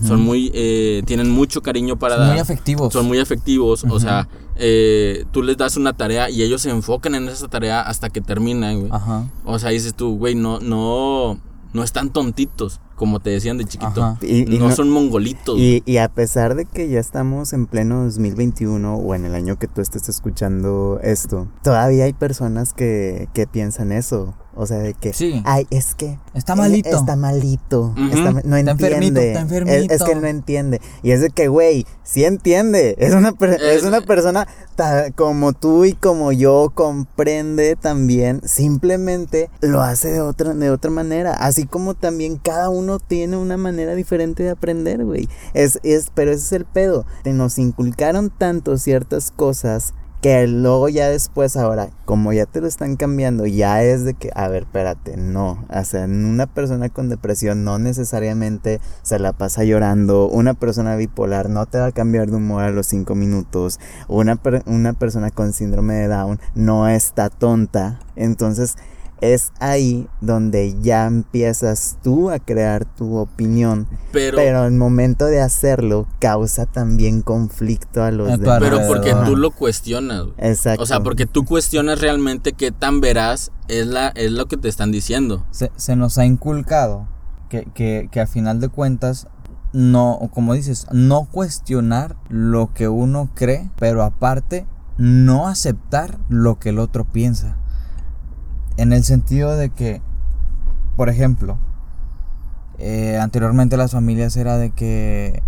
son 0.06 0.22
muy, 0.22 0.52
eh, 0.54 1.04
tienen 1.06 1.30
mucho 1.30 1.62
cariño 1.62 1.98
para 1.98 2.16
Son 2.16 2.24
dar. 2.24 2.34
muy 2.34 2.40
afectivos. 2.42 2.92
Son 2.94 3.06
muy 3.06 3.20
afectivos, 3.20 3.86
o 3.90 4.00
sea, 4.00 4.28
eh, 4.56 5.26
tú 5.32 5.42
les 5.42 5.56
das 5.58 5.78
una 5.78 5.94
tarea 5.94 6.30
y 6.30 6.42
ellos 6.44 6.64
se 6.64 6.70
enfocan 6.70 7.16
en 7.16 7.30
esa 7.30 7.48
tarea 7.48 7.82
hasta 7.82 8.10
que 8.10 8.20
terminan, 8.20 8.80
güey. 8.88 8.92
O 9.46 9.58
sea, 9.60 9.70
dices 9.70 9.94
tú, 9.94 10.18
güey, 10.18 10.36
no, 10.36 10.60
no, 10.60 11.40
no 11.72 11.84
están 11.84 12.10
tontitos, 12.10 12.82
como 13.00 13.20
te 13.22 13.32
decían 13.32 13.58
de 13.58 13.66
chiquito. 13.66 14.18
Y- 14.22 14.42
y 14.54 14.60
no, 14.60 14.68
no- 14.68 14.76
son 14.76 14.90
mongolitos. 14.92 15.58
Y, 15.58 15.82
y 15.86 15.98
a 15.98 16.10
pesar 16.10 16.54
de 16.56 16.66
que 16.66 16.88
ya 16.90 17.00
estamos 17.00 17.54
en 17.54 17.66
pleno 17.66 18.04
2021 18.04 18.96
o 18.98 19.16
en 19.16 19.24
el 19.26 19.34
año 19.34 19.58
que 19.58 19.68
tú 19.68 19.80
estés 19.82 20.10
escuchando 20.10 21.00
esto, 21.02 21.48
todavía 21.64 22.04
hay 22.04 22.14
personas 22.14 22.74
que, 22.74 23.30
que 23.34 23.48
piensan 23.48 23.92
eso. 23.94 24.36
O 24.56 24.66
sea, 24.66 24.80
de 24.80 24.94
que, 24.94 25.14
Sí. 25.14 25.42
ay, 25.46 25.68
es 25.70 25.96
que... 25.96 26.18
Está 26.34 26.56
malito. 26.56 26.90
Está 26.90 27.16
malito. 27.16 27.94
Está 28.12 28.32
no 28.44 28.58
Está 28.58 28.72
entiende. 28.72 28.72
enfermito, 28.72 29.20
está 29.22 29.40
Es- 29.42 29.46
Es, 29.46 29.62
enfermito. 29.62 30.06
que 30.06 30.12
él 30.12 30.22
no 30.22 30.28
entiende. 30.28 30.82
Y 31.04 31.12
es 31.12 31.22
de 31.22 31.30
que, 31.30 31.48
güey, 31.48 31.86
sí 32.04 32.26
entiende. 32.26 32.96
Es 33.00 33.14
una, 33.14 33.32
per- 33.32 33.54
es 33.62 33.62
Es- 33.62 33.84
una 33.84 34.02
persona 34.02 34.48
ta- 34.76 35.12
como 35.12 35.54
tú 35.54 35.86
y 35.86 35.94
como 35.94 36.32
yo 36.32 36.72
comprende 36.76 37.76
también. 37.76 38.42
Simplemente 38.44 39.50
lo 39.62 39.82
hace 39.82 40.10
de 40.10 40.22
otra, 40.22 40.54
de 40.54 40.70
otra 40.72 40.92
manera. 40.92 41.34
Así 41.34 41.66
como 41.66 41.94
también 41.94 42.38
cada 42.38 42.70
uno 42.70 43.00
tiene 43.00 43.38
una 43.38 43.58
manera 43.58 43.96
diferente 43.96 44.44
de 44.44 44.50
aprender, 44.50 45.06
güey. 45.06 45.30
Es, 45.54 45.80
es, 45.84 46.08
pero 46.14 46.32
ese 46.32 46.44
es 46.44 46.52
el 46.54 46.66
pedo. 46.66 47.06
Te 47.24 47.34
nos 47.34 47.58
inculcaron 47.60 48.30
tanto 48.30 48.78
ciertas 48.78 49.32
cosas 49.32 49.94
que 50.22 50.48
luego 50.48 50.90
ya 50.90 51.08
después 51.08 51.56
ahora, 51.56 51.90
como 52.04 52.34
ya 52.34 52.46
te 52.46 52.60
lo 52.60 52.68
están 52.68 52.98
cambiando, 52.98 53.46
ya 53.46 53.82
es 53.84 54.04
de 54.04 54.16
que, 54.16 54.32
a 54.36 54.50
ver, 54.50 54.64
espérate, 54.64 55.16
no, 55.16 55.66
o 55.74 55.84
sea, 55.86 56.06
una 56.06 56.46
persona 56.46 56.90
con 56.90 57.08
depresión 57.08 57.64
no 57.64 57.80
necesariamente 57.80 58.82
se 59.02 59.18
la 59.18 59.32
pasa 59.32 59.64
llorando, 59.64 60.28
una 60.28 60.56
persona 60.56 60.98
bipolar 60.98 61.50
no 61.50 61.66
te 61.68 61.78
va 61.78 61.86
a 61.86 61.92
cambiar 61.94 62.30
de 62.30 62.36
humor 62.36 62.64
a 62.64 62.70
los 62.72 62.88
cinco 62.88 63.16
minutos, 63.16 63.80
una, 64.10 64.36
per- 64.36 64.64
una 64.66 64.92
persona 64.94 65.32
con 65.32 65.54
síndrome 65.54 65.94
de 65.94 66.08
Down 66.10 66.40
no 66.54 66.90
está 66.90 67.30
tonta, 67.30 68.00
entonces 68.18 68.76
es 69.22 69.52
ahí 69.60 70.08
donde 70.22 70.76
ya 70.82 71.06
empiezas 71.06 71.98
tú 72.04 72.30
a 72.30 72.40
crear 72.40 72.86
tu 72.86 73.18
opinión, 73.18 73.88
pero, 74.12 74.38
pero 74.38 74.66
el 74.66 74.74
momento 74.74 75.26
de 75.26 75.42
hacerlo 75.42 76.08
causa 76.20 76.66
también 76.66 77.22
conflicto 77.22 78.04
a 78.04 78.12
los 78.12 78.30
A 78.30 78.36
tu 78.36 78.42
demás. 78.42 78.60
pero 78.60 78.80
porque 78.88 79.14
tú 79.26 79.36
lo 79.36 79.52
cuestionas. 79.52 80.24
güey. 80.24 80.34
Exacto. 80.38 80.84
O 80.84 80.86
sea, 80.86 81.02
porque 81.02 81.26
tú 81.26 81.46
cuestionas 81.46 82.02
realmente 82.02 82.54
qué 82.54 82.72
tan 82.72 83.02
veraz 83.02 83.52
es, 83.68 83.88
la, 83.88 84.10
es 84.10 84.32
lo 84.32 84.48
que 84.48 84.58
te 84.58 84.70
están 84.70 84.92
diciendo. 84.92 85.46
se, 85.52 85.72
se 85.76 85.96
nos 85.96 86.18
ha 86.18 86.26
inculcado 86.26 87.08
que, 87.50 87.66
que, 87.74 88.10
que 88.12 88.20
a 88.20 88.28
final 88.28 88.60
de 88.60 88.70
cuentas 88.70 89.28
no, 89.74 90.30
como 90.34 90.54
dices, 90.54 90.88
no 90.92 91.28
cuestionar 91.32 92.16
lo 92.30 92.74
que 92.74 92.88
uno 92.88 93.30
cree, 93.36 93.70
pero 93.78 94.04
aparte 94.04 94.66
no 94.98 95.48
aceptar 95.48 96.18
lo 96.28 96.60
que 96.60 96.70
el 96.70 96.80
otro 96.80 97.06
piensa. 97.06 97.56
En 98.80 98.94
el 98.94 99.04
sentido 99.04 99.58
de 99.58 99.72
que, 99.72 100.02
por 100.96 101.10
ejemplo, 101.10 101.58
eh, 102.78 103.20
anteriormente 103.22 103.76
las 103.76 103.92
familias 103.92 104.38
era 104.38 104.58
de 104.58 104.70
que 104.70 105.44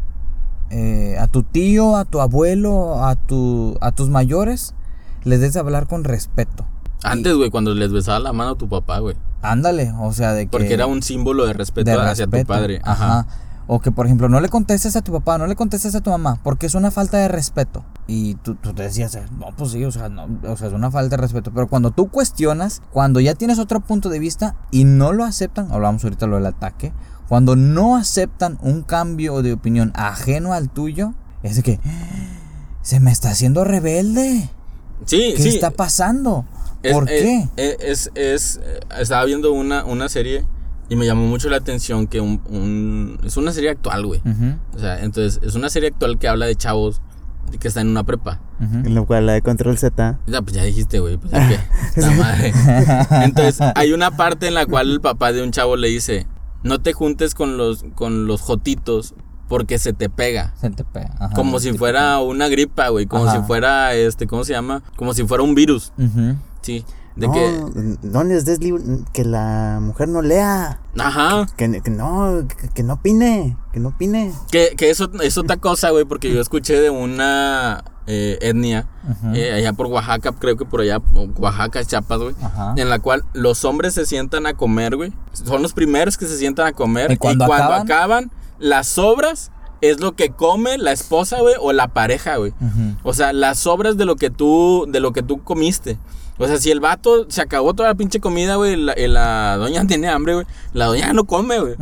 eh, 0.69 1.15
a 1.17 1.27
tu 1.27 1.41
tío, 1.43 1.95
a 1.95 2.03
tu 2.03 2.19
abuelo, 2.19 3.05
a, 3.05 3.15
tu, 3.15 3.77
a 3.79 3.93
tus 3.93 4.09
mayores, 4.09 4.75
les 5.23 5.39
des 5.39 5.53
de 5.53 5.61
hablar 5.61 5.88
con 5.88 6.03
respeto. 6.03 6.65
Antes, 7.03 7.34
güey, 7.36 7.49
cuando 7.49 7.73
les 7.73 7.93
besaba 7.93 8.19
la 8.19 8.34
mano 8.34 8.51
a 8.51 8.55
tu 8.57 8.67
papá, 8.67 8.99
güey. 8.99 9.15
Ándale, 9.41 9.93
o 9.97 10.11
sea, 10.11 10.34
de 10.34 10.47
que... 10.47 10.51
Porque 10.51 10.73
era 10.73 10.86
un 10.88 11.01
símbolo 11.01 11.45
de 11.45 11.53
respeto 11.53 11.89
de 11.89 11.97
hacia 12.01 12.27
tu 12.27 12.45
padre. 12.45 12.82
Ajá. 12.84 13.27
O 13.68 13.80
que, 13.80 13.91
por 13.91 14.05
ejemplo, 14.05 14.28
no 14.28 14.41
le 14.41 14.49
contestes 14.49 14.95
a 14.95 15.01
tu 15.01 15.12
papá, 15.14 15.38
no 15.38 15.47
le 15.47 15.55
contestes 15.55 15.95
a 15.95 16.01
tu 16.01 16.09
mamá, 16.09 16.39
porque 16.43 16.66
es 16.66 16.76
una 16.76 16.91
falta 16.91 17.18
de 17.18 17.28
respeto. 17.28 17.86
Y 18.07 18.36
tú, 18.36 18.55
tú 18.55 18.74
te 18.74 18.84
decías, 18.84 19.16
eh, 19.16 19.24
no, 19.39 19.47
pues 19.55 19.72
sí, 19.72 19.84
o 19.86 19.91
sea, 19.91 20.09
no, 20.09 20.28
o 20.43 20.57
sea, 20.57 20.68
es 20.68 20.74
una 20.74 20.91
falta 20.91 21.16
de 21.16 21.22
respeto. 21.22 21.51
Pero 21.53 21.68
cuando 21.68 21.91
tú 21.91 22.09
cuestionas, 22.09 22.82
cuando 22.91 23.20
ya 23.22 23.34
tienes 23.36 23.59
otro 23.59 23.80
punto 23.80 24.09
de 24.09 24.20
vista 24.20 24.55
y 24.72 24.84
no 24.84 25.14
lo 25.14 25.24
aceptan, 25.24 25.72
hablamos 25.72 26.03
ahorita 26.03 26.28
lo 26.28 26.36
del 26.36 26.47
ataque, 26.47 26.91
cuando 27.30 27.55
no 27.55 27.95
aceptan 27.95 28.57
un 28.62 28.82
cambio 28.84 29.41
de 29.41 29.53
opinión 29.53 29.93
ajeno 29.95 30.51
al 30.53 30.70
tuyo, 30.70 31.14
es 31.43 31.55
de 31.55 31.64
que 31.64 31.80
se 32.82 32.99
me 32.99 33.12
está 33.12 33.30
haciendo 33.30 33.64
rebelde. 33.64 34.49
Sí, 35.05 35.34
¿Qué 35.38 35.43
sí. 35.43 35.49
está 35.49 35.72
pasando? 35.72 36.45
Es- 36.84 36.93
¿Por 36.93 37.09
es- 37.09 37.22
qué? 37.22 37.49
Es, 37.55 37.78
es, 37.80 38.12
es- 38.16 38.59
eh, 38.64 38.80
estaba 38.99 39.24
viendo 39.26 39.53
una, 39.53 39.86
una 39.86 40.09
serie 40.09 40.45
y 40.91 40.95
me 40.97 41.05
llamó 41.05 41.25
mucho 41.25 41.49
la 41.49 41.55
atención 41.55 42.05
que 42.05 42.19
un, 42.19 42.41
un- 42.49 43.17
es 43.23 43.37
una 43.37 43.53
serie 43.53 43.69
actual, 43.69 44.05
güey. 44.05 44.21
O 44.75 44.79
sea, 44.79 44.99
entonces 45.01 45.39
es 45.41 45.55
una 45.55 45.69
serie 45.69 45.87
actual 45.89 46.19
que 46.19 46.27
habla 46.27 46.45
de 46.47 46.55
chavos 46.55 47.01
que 47.61 47.67
están 47.69 47.85
en 47.87 47.91
una 47.91 48.03
prepa. 48.03 48.41
En 48.59 48.93
lo 48.93 49.05
cual 49.05 49.25
la 49.25 49.33
de 49.33 49.41
Control 49.41 49.77
Z. 49.77 50.19
Ya, 50.27 50.41
pues 50.41 50.53
ya 50.55 50.63
dijiste, 50.63 50.99
güey, 50.99 51.15
pues 51.17 51.31
está 51.95 52.11
madre. 52.17 52.53
Entonces, 53.25 53.59
hay 53.75 53.93
una 53.93 54.11
parte 54.17 54.47
en 54.47 54.53
la 54.53 54.65
cual 54.65 54.91
el 54.91 55.01
papá 55.01 55.31
de 55.31 55.41
un 55.43 55.51
chavo 55.51 55.75
le 55.77 55.87
dice, 55.87 56.27
no 56.63 56.79
te 56.79 56.93
juntes 56.93 57.35
con 57.35 57.57
los, 57.57 57.85
con 57.95 58.27
los 58.27 58.41
jotitos 58.41 59.15
porque 59.47 59.79
se 59.79 59.93
te 59.93 60.09
pega. 60.09 60.53
Se 60.59 60.69
te 60.69 60.83
pega. 60.83 61.15
ajá. 61.19 61.33
Como 61.33 61.59
si 61.59 61.73
fuera 61.73 62.19
una 62.19 62.47
gripa, 62.49 62.89
güey, 62.89 63.05
como 63.05 63.25
Ajá. 63.27 63.37
si 63.41 63.47
fuera, 63.47 63.93
este, 63.95 64.27
¿cómo 64.27 64.43
se 64.43 64.53
llama? 64.53 64.83
Como 64.95 65.13
si 65.13 65.23
fuera 65.25 65.43
un 65.43 65.55
virus, 65.55 65.91
Ujú. 65.97 66.35
sí. 66.61 66.85
De 67.16 67.28
no, 67.28 67.34
que, 67.34 67.97
no 68.03 68.24
les 68.24 68.45
des 68.45 68.59
que 69.12 69.26
la 69.26 69.80
mujer 69.82 70.07
no 70.07 70.22
lea, 70.22 70.80
ajá, 70.97 71.45
que, 71.57 71.82
que 71.82 71.91
no, 71.91 72.47
que, 72.47 72.70
que 72.70 72.84
no 72.84 72.93
opine, 72.93 73.57
que 73.74 73.80
no 73.82 73.89
opine. 73.89 74.32
que, 74.49 74.76
que 74.78 74.89
eso 74.89 75.09
es 75.22 75.38
otra 75.38 75.57
cosa, 75.57 75.89
güey, 75.89 76.05
porque 76.05 76.34
yo 76.34 76.39
escuché 76.39 76.80
de 76.80 76.89
una 76.89 77.84
eh, 78.07 78.39
etnia, 78.41 78.88
eh, 79.34 79.51
allá 79.51 79.74
por 79.74 79.88
Oaxaca, 79.88 80.32
creo 80.32 80.55
que 80.55 80.66
por 80.66 80.82
allá, 80.82 80.99
Oaxaca, 81.38 81.84
Chiapas, 81.84 82.20
güey, 82.20 82.36
Ajá. 82.41 82.74
en 82.78 82.89
la 82.89 82.99
cual 82.99 83.24
los 83.34 83.64
hombres 83.66 83.93
se 83.93 84.05
sientan 84.05 84.45
a 84.45 84.53
comer, 84.53 84.95
güey. 84.95 85.14
Son 85.34 85.62
los 85.62 85.74
primeros 85.74 86.18
que 86.18 86.26
se 86.28 86.38
sientan 86.38 86.68
a 86.68 86.74
comer. 86.74 87.12
¿Y 87.12 87.18
cuando 87.18 87.45
acaban? 87.45 87.82
acaban, 87.82 88.32
las 88.57 88.88
sobras 88.88 89.51
es 89.82 89.99
lo 89.99 90.14
que 90.14 90.30
come 90.30 90.78
la 90.78 90.91
esposa, 90.91 91.39
güey, 91.39 91.55
o 91.59 91.74
la 91.74 91.89
pareja, 91.89 92.38
güey. 92.38 92.53
O 93.03 93.14
sea, 93.14 93.34
las 93.34 93.59
sobras 93.59 93.97
de 93.97 94.05
lo 94.05 94.16
que 94.16 94.30
tú, 94.30 94.86
de 94.88 94.99
lo 94.99 95.12
que 95.12 95.24
tú 95.24 95.43
comiste. 95.43 95.97
O 96.41 96.47
sea, 96.47 96.57
si 96.57 96.71
el 96.71 96.79
vato 96.79 97.25
se 97.29 97.41
acabó 97.41 97.73
toda 97.73 97.89
la 97.89 97.95
pinche 97.95 98.19
comida, 98.19 98.55
güey, 98.55 98.75
la, 98.75 98.93
y 98.99 99.07
la 99.07 99.57
doña 99.57 99.85
tiene 99.87 100.07
hambre, 100.09 100.33
güey, 100.35 100.45
la 100.73 100.85
doña 100.87 101.07
ya 101.07 101.13
no 101.13 101.25
come, 101.25 101.59
güey. 101.59 101.75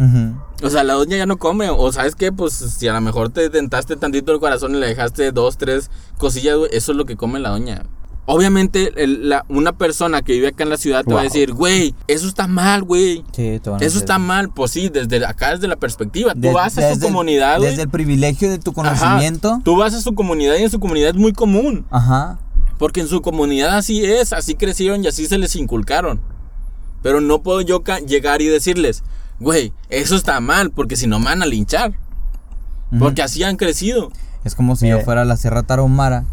O 0.61 0.69
sea, 0.69 0.83
la 0.83 0.93
doña 0.93 1.15
ya 1.17 1.25
no 1.25 1.37
come. 1.37 1.69
O 1.69 1.91
sabes 1.91 2.15
qué, 2.15 2.31
pues 2.31 2.53
si 2.53 2.87
a 2.87 2.93
lo 2.93 3.01
mejor 3.01 3.29
te 3.29 3.49
tentaste 3.49 3.95
tantito 3.95 4.31
el 4.33 4.39
corazón 4.39 4.75
y 4.75 4.79
le 4.79 4.87
dejaste 4.87 5.31
dos, 5.31 5.57
tres 5.57 5.89
cosillas, 6.17 6.57
güey, 6.57 6.69
eso 6.73 6.91
es 6.91 6.97
lo 6.97 7.05
que 7.05 7.15
come 7.15 7.39
la 7.39 7.49
doña. 7.49 7.83
Obviamente, 8.31 8.91
el- 9.01 9.27
la- 9.27 9.43
una 9.49 9.71
persona 9.73 10.21
que 10.21 10.33
vive 10.33 10.49
acá 10.49 10.61
en 10.63 10.69
la 10.69 10.77
ciudad 10.77 11.03
te 11.03 11.11
va 11.11 11.21
a 11.21 11.23
Wow. 11.23 11.31
decir, 11.33 11.51
güey, 11.53 11.95
eso 12.07 12.27
está 12.27 12.45
mal, 12.45 12.83
güey. 12.83 13.23
Sí, 13.31 13.59
te 13.59 13.69
van 13.71 13.81
a 13.81 13.85
Eso 13.85 13.93
decir. 13.95 14.01
está 14.01 14.19
mal. 14.19 14.49
Pues 14.49 14.69
sí, 14.69 14.89
desde 14.89 15.25
acá, 15.25 15.51
desde 15.51 15.67
la 15.67 15.77
perspectiva. 15.77 16.33
Tú 16.35 16.51
vas 16.53 16.77
a 16.77 16.89
su 16.93 16.93
el- 16.93 16.99
comunidad, 16.99 17.57
güey. 17.57 17.71
Desde 17.71 17.83
el 17.83 17.89
privilegio 17.89 18.51
de 18.51 18.59
tu 18.59 18.69
Ajá. 18.69 18.75
conocimiento. 18.99 19.61
Tú 19.63 19.77
vas 19.77 19.95
a 19.95 20.01
su 20.01 20.13
comunidad 20.13 20.57
y 20.57 20.63
en 20.63 20.69
su 20.69 20.79
comunidad 20.79 21.09
es 21.09 21.15
muy 21.15 21.33
común. 21.33 21.85
Ajá. 21.89 22.37
Porque 22.79 23.01
en 23.01 23.07
su 23.07 23.21
comunidad 23.21 23.77
así 23.77 24.03
es, 24.03 24.33
así 24.33 24.55
crecieron 24.55 25.03
y 25.03 25.07
así 25.07 25.27
se 25.27 25.37
les 25.37 25.55
inculcaron. 25.55 26.19
Pero 27.03 27.21
no 27.21 27.43
puedo 27.43 27.61
yo 27.61 27.83
ca- 27.83 27.99
llegar 27.99 28.41
y 28.41 28.47
decirles, 28.47 29.03
güey, 29.39 29.71
eso 29.89 30.15
está 30.15 30.39
mal, 30.39 30.71
porque 30.71 30.95
si 30.95 31.05
no 31.05 31.19
me 31.19 31.25
van 31.25 31.43
a 31.43 31.45
linchar. 31.45 31.93
Porque 32.97 33.21
así 33.21 33.43
han 33.43 33.55
crecido. 33.57 34.11
Es 34.43 34.55
como 34.55 34.75
si 34.75 34.87
yo 34.87 34.95
fuera 35.05 35.21
a 35.21 35.25
la 35.25 35.37
Sierra 35.37 35.61
Tarahumara 35.63 36.25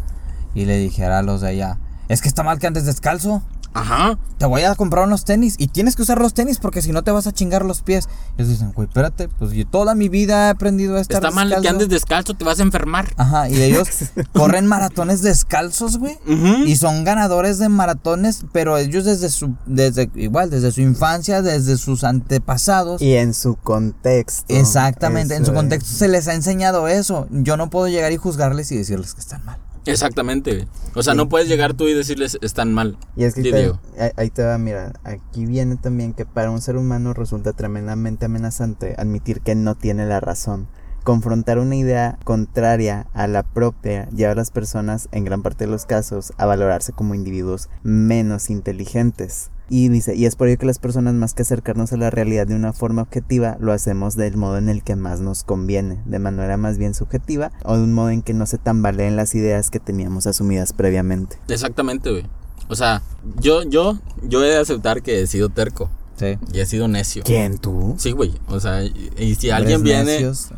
y 0.55 0.65
le 0.65 0.77
dijera 0.79 1.19
a 1.19 1.21
los 1.21 1.41
de 1.41 1.49
allá, 1.49 1.77
es 2.09 2.21
que 2.21 2.27
está 2.27 2.41
mal 2.41 2.57
que 2.57 2.65
andes 2.65 2.85
descalzo. 2.85 3.43
Ajá. 3.77 4.17
Te 4.37 4.45
voy 4.45 4.61
a 4.63 4.75
comprar 4.75 5.05
unos 5.05 5.25
tenis 5.25 5.55
y 5.57 5.67
tienes 5.67 5.95
que 5.95 6.01
usar 6.03 6.19
los 6.21 6.33
tenis 6.33 6.59
porque 6.59 6.81
si 6.81 6.91
no 6.91 7.03
te 7.03 7.11
vas 7.11 7.27
a 7.27 7.31
chingar 7.31 7.65
los 7.65 7.81
pies. 7.81 8.07
Y 8.37 8.41
ellos 8.41 8.49
dicen, 8.53 8.71
güey, 8.73 8.87
espérate, 8.87 9.29
pues 9.29 9.51
yo 9.51 9.65
toda 9.67 9.95
mi 9.95 10.09
vida 10.09 10.47
he 10.47 10.49
aprendido 10.49 10.97
a 10.97 11.01
estar 11.01 11.17
Está 11.23 11.31
mal 11.31 11.49
que 11.49 11.55
descalzo". 11.55 11.69
andes 11.75 11.89
descalzo, 11.89 12.33
te 12.35 12.45
vas 12.45 12.59
a 12.59 12.63
enfermar. 12.63 13.13
Ajá, 13.17 13.49
y 13.49 13.61
ellos 13.61 13.87
corren 14.33 14.67
maratones 14.67 15.21
descalzos, 15.21 15.97
güey. 15.97 16.17
Ujú. 16.27 16.63
Y 16.65 16.75
son 16.75 17.03
ganadores 17.03 17.57
de 17.59 17.69
maratones, 17.69 18.45
pero 18.51 18.77
ellos 18.77 19.05
desde 19.05 19.29
su, 19.29 19.55
desde, 19.65 20.09
igual, 20.15 20.49
desde 20.49 20.71
su 20.71 20.81
infancia, 20.81 21.41
desde 21.41 21.77
sus 21.77 22.03
antepasados. 22.03 23.01
Y 23.01 23.15
en 23.15 23.33
su 23.33 23.55
contexto. 23.55 24.45
Exactamente, 24.53 25.35
en 25.35 25.45
su 25.45 25.51
es. 25.51 25.55
contexto 25.57 25.89
se 25.95 26.07
les 26.07 26.27
ha 26.27 26.33
enseñado 26.33 26.87
eso. 26.87 27.27
Yo 27.31 27.57
no 27.57 27.69
puedo 27.69 27.87
llegar 27.87 28.11
y 28.11 28.17
juzgarles 28.17 28.71
y 28.71 28.77
decirles 28.77 29.13
que 29.13 29.21
están 29.21 29.43
mal. 29.45 29.57
Exactamente. 29.91 30.67
O 30.95 31.03
sea, 31.03 31.13
no 31.13 31.29
puedes 31.29 31.47
llegar 31.47 31.73
tú 31.73 31.87
y 31.87 31.93
decirles 31.93 32.37
están 32.41 32.73
mal. 32.73 32.97
Y 33.15 33.23
es 33.23 33.35
que 33.35 33.43
Sí, 33.43 33.51
te- 33.51 33.73
ahí 34.15 34.29
te 34.29 34.43
va, 34.43 34.57
mira, 34.57 34.93
aquí 35.03 35.45
viene 35.45 35.75
también 35.77 36.13
que 36.13 36.25
para 36.25 36.51
un 36.51 36.61
ser 36.61 36.77
humano 36.77 37.13
resulta 37.13 37.53
tremendamente 37.53 38.25
amenazante 38.25 38.95
admitir 38.97 39.41
que 39.41 39.55
no 39.55 39.75
tiene 39.75 40.05
la 40.05 40.19
razón. 40.19 40.67
Confrontar 41.11 41.57
una 41.57 41.77
idea 41.77 42.19
contraria 42.25 43.07
a 43.13 43.27
la 43.27 43.43
propia 43.43 44.09
lleva 44.09 44.33
a 44.33 44.35
las 44.35 44.51
personas, 44.51 45.07
en 45.13 45.23
gran 45.23 45.41
parte 45.41 45.63
de 45.63 45.71
los 45.71 45.85
casos, 45.85 46.33
a 46.37 46.45
valorarse 46.45 46.91
como 46.91 47.15
individuos 47.15 47.69
menos 47.81 48.49
inteligentes. 48.49 49.49
Y 49.69 49.87
dice, 49.87 50.15
y 50.15 50.25
es 50.25 50.35
por 50.35 50.49
ello 50.49 50.57
que 50.57 50.65
las 50.65 50.79
personas 50.79 51.13
más 51.13 51.33
que 51.33 51.43
acercarnos 51.43 51.93
a 51.93 51.97
la 51.97 52.09
realidad 52.09 52.45
de 52.45 52.55
una 52.55 52.73
forma 52.73 53.03
objetiva, 53.03 53.55
lo 53.61 53.71
hacemos 53.71 54.17
del 54.17 54.35
modo 54.35 54.57
en 54.57 54.67
el 54.67 54.83
que 54.83 54.97
más 54.97 55.21
nos 55.21 55.45
conviene, 55.45 55.97
de 56.05 56.19
manera 56.19 56.57
más 56.57 56.77
bien 56.77 56.93
subjetiva, 56.93 57.53
o 57.63 57.77
de 57.77 57.83
un 57.83 57.93
modo 57.93 58.09
en 58.09 58.21
que 58.21 58.33
no 58.33 58.45
se 58.45 58.57
tambaleen 58.57 59.15
las 59.15 59.33
ideas 59.33 59.69
que 59.71 59.79
teníamos 59.79 60.27
asumidas 60.27 60.73
previamente. 60.73 61.37
Exactamente, 61.47 62.11
güey. 62.11 62.25
O 62.67 62.75
sea, 62.75 63.01
yo, 63.39 63.63
yo, 63.63 63.97
yo 64.23 64.43
he 64.43 64.49
de 64.49 64.57
aceptar 64.57 65.01
que 65.01 65.21
he 65.21 65.27
sido 65.27 65.47
terco 65.47 65.89
Sí. 66.17 66.37
y 66.51 66.59
he 66.59 66.65
sido 66.65 66.87
necio. 66.89 67.21
¿Quién 67.23 67.59
tú? 67.59 67.95
Sí, 67.97 68.11
güey. 68.11 68.33
O 68.47 68.59
sea, 68.59 68.83
y, 68.83 69.11
y 69.17 69.35
si 69.35 69.51
alguien 69.51 69.83
viene. 69.83 70.03
necios. 70.03 70.49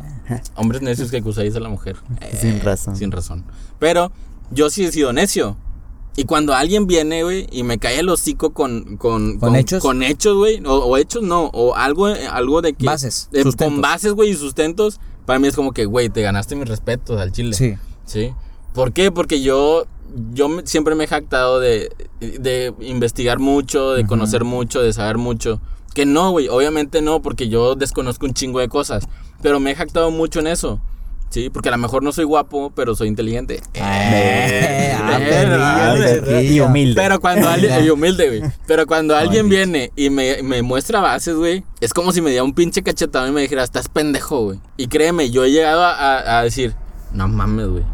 Hombres 0.56 0.82
necios 0.82 1.10
que 1.10 1.18
acusáis 1.18 1.54
a 1.56 1.60
la 1.60 1.68
mujer. 1.68 1.96
Sin 2.40 2.56
Eh, 2.56 2.60
razón. 2.62 2.96
Sin 2.96 3.10
razón. 3.12 3.44
Pero 3.78 4.12
yo 4.50 4.70
sí 4.70 4.84
he 4.84 4.92
sido 4.92 5.12
necio. 5.12 5.56
Y 6.16 6.24
cuando 6.24 6.54
alguien 6.54 6.86
viene, 6.86 7.22
güey, 7.22 7.46
y 7.52 7.62
me 7.62 7.78
cae 7.78 8.00
el 8.00 8.08
hocico 8.08 8.50
con... 8.52 8.96
¿Con, 8.96 9.38
¿Con 9.38 9.54
hechos? 9.56 9.80
Con 9.80 10.02
hechos, 10.02 10.36
güey. 10.36 10.60
O, 10.66 10.74
o 10.78 10.96
hechos 10.96 11.22
no. 11.22 11.46
O 11.52 11.76
algo, 11.76 12.08
eh, 12.08 12.26
algo 12.26 12.60
de 12.62 12.72
que... 12.72 12.84
Bases, 12.84 13.28
sustentos. 13.32 13.54
con 13.56 13.80
bases, 13.80 14.12
güey, 14.12 14.30
y 14.30 14.34
sustentos. 14.34 15.00
Para 15.24 15.38
mí 15.38 15.46
es 15.48 15.54
como 15.54 15.72
que, 15.72 15.84
güey, 15.84 16.08
te 16.10 16.20
ganaste 16.22 16.56
mis 16.56 16.68
respetos 16.68 17.20
al 17.20 17.30
chile. 17.32 17.54
Sí. 17.54 17.74
Sí. 18.04 18.32
¿Por 18.74 18.92
qué? 18.92 19.12
Porque 19.12 19.40
yo, 19.40 19.86
yo 20.34 20.48
siempre 20.64 20.94
me 20.96 21.04
he 21.04 21.06
jactado 21.06 21.60
de, 21.60 21.90
de 22.20 22.74
investigar 22.80 23.38
mucho, 23.38 23.92
de 23.92 24.04
conocer 24.04 24.42
mucho, 24.44 24.82
de 24.82 24.92
saber 24.92 25.16
mucho. 25.16 25.60
Que 25.94 26.06
no, 26.06 26.30
güey, 26.30 26.48
obviamente 26.48 27.02
no, 27.02 27.20
porque 27.22 27.48
yo 27.48 27.74
desconozco 27.74 28.26
un 28.26 28.34
chingo 28.34 28.60
de 28.60 28.68
cosas. 28.68 29.08
Pero 29.42 29.58
me 29.60 29.70
he 29.72 29.74
jactado 29.74 30.10
mucho 30.10 30.38
en 30.40 30.46
eso. 30.46 30.80
Sí, 31.30 31.48
porque 31.48 31.68
a 31.68 31.72
lo 31.72 31.78
mejor 31.78 32.02
no 32.02 32.10
soy 32.12 32.24
guapo, 32.24 32.72
pero 32.74 32.94
soy 32.96 33.08
inteligente. 33.08 33.60
Eh, 33.74 34.92
ah, 34.96 35.18
Eh, 35.20 36.22
ah. 36.28 36.42
Y 36.42 36.60
humilde. 36.60 37.00
Pero 37.00 37.20
cuando 37.20 37.48
alguien, 37.50 37.84
y 37.84 37.90
humilde, 37.90 38.26
güey. 38.40 38.52
Pero 38.66 38.86
cuando 38.86 39.16
alguien 39.16 39.48
viene 39.48 39.92
y 39.96 40.10
me, 40.10 40.42
me 40.42 40.62
muestra 40.62 41.00
bases, 41.00 41.36
güey, 41.36 41.64
es 41.80 41.94
como 41.94 42.12
si 42.12 42.20
me 42.20 42.30
diera 42.30 42.44
un 42.44 42.54
pinche 42.54 42.82
cachetado 42.82 43.26
y 43.28 43.32
me 43.32 43.42
dijera, 43.42 43.62
estás 43.62 43.88
pendejo, 43.88 44.44
güey. 44.44 44.60
Y 44.76 44.88
créeme, 44.88 45.30
yo 45.30 45.44
he 45.44 45.50
llegado 45.52 45.82
a, 45.84 45.92
a- 45.94 46.38
a 46.40 46.42
decir, 46.44 46.74
no 47.12 47.28
mames, 47.28 47.68
güey. 47.68 47.84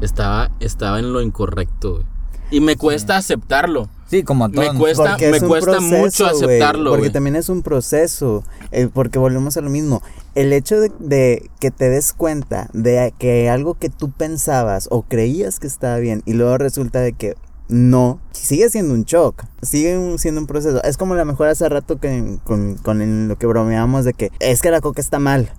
Estaba, 0.00 0.50
estaba 0.60 0.98
en 0.98 1.12
lo 1.12 1.20
incorrecto, 1.22 1.92
güey. 1.94 2.04
Y 2.50 2.60
me 2.60 2.76
cuesta 2.76 3.16
aceptarlo. 3.16 3.88
Sí, 4.10 4.24
como 4.24 4.44
a 4.44 4.48
Me 4.48 4.54
todos. 4.56 4.76
cuesta- 4.76 5.10
Porque 5.10 5.30
me 5.30 5.36
es 5.36 5.42
un 5.44 5.48
cuesta 5.48 5.70
proceso, 5.70 5.96
mucho 5.96 6.26
aceptarlo, 6.26 6.90
Porque 6.90 7.10
también 7.10 7.36
es 7.36 7.48
un 7.48 7.62
proceso. 7.62 8.42
eh, 8.72 8.88
porque 8.92 9.18
volvemos 9.20 9.56
a 9.56 9.60
lo 9.60 9.70
mismo. 9.70 10.02
El 10.34 10.52
hecho 10.52 10.80
de, 10.80 10.90
de 10.98 11.48
que 11.60 11.70
te 11.70 11.88
des 11.88 12.12
cuenta 12.12 12.68
de 12.72 13.14
que 13.18 13.48
algo 13.48 13.74
que 13.74 13.88
tú 13.88 14.10
pensabas 14.10 14.88
o 14.90 15.02
creías 15.02 15.60
que 15.60 15.66
estaba 15.68 15.96
bien 15.98 16.22
y 16.26 16.32
luego 16.32 16.58
resulta 16.58 17.00
de 17.00 17.12
que 17.12 17.34
no, 17.68 18.20
sigue 18.32 18.68
siendo 18.68 18.94
un 18.94 19.04
shock. 19.04 19.44
Sigue 19.62 19.96
un- 19.96 20.18
siendo 20.18 20.40
un 20.40 20.48
proceso. 20.48 20.82
Es 20.82 20.96
como 20.96 21.14
a 21.14 21.16
lo 21.16 21.24
mejor 21.24 21.46
hace 21.46 21.68
rato 21.68 22.00
que 22.00 22.38
con, 22.42 22.74
con 22.76 23.00
el- 23.02 23.28
lo 23.28 23.38
que 23.38 23.46
bromeamos 23.46 24.04
de 24.04 24.12
que 24.12 24.32
es 24.40 24.60
que 24.60 24.72
la 24.72 24.80
coca 24.80 25.00
está 25.00 25.20
mal. 25.20 25.52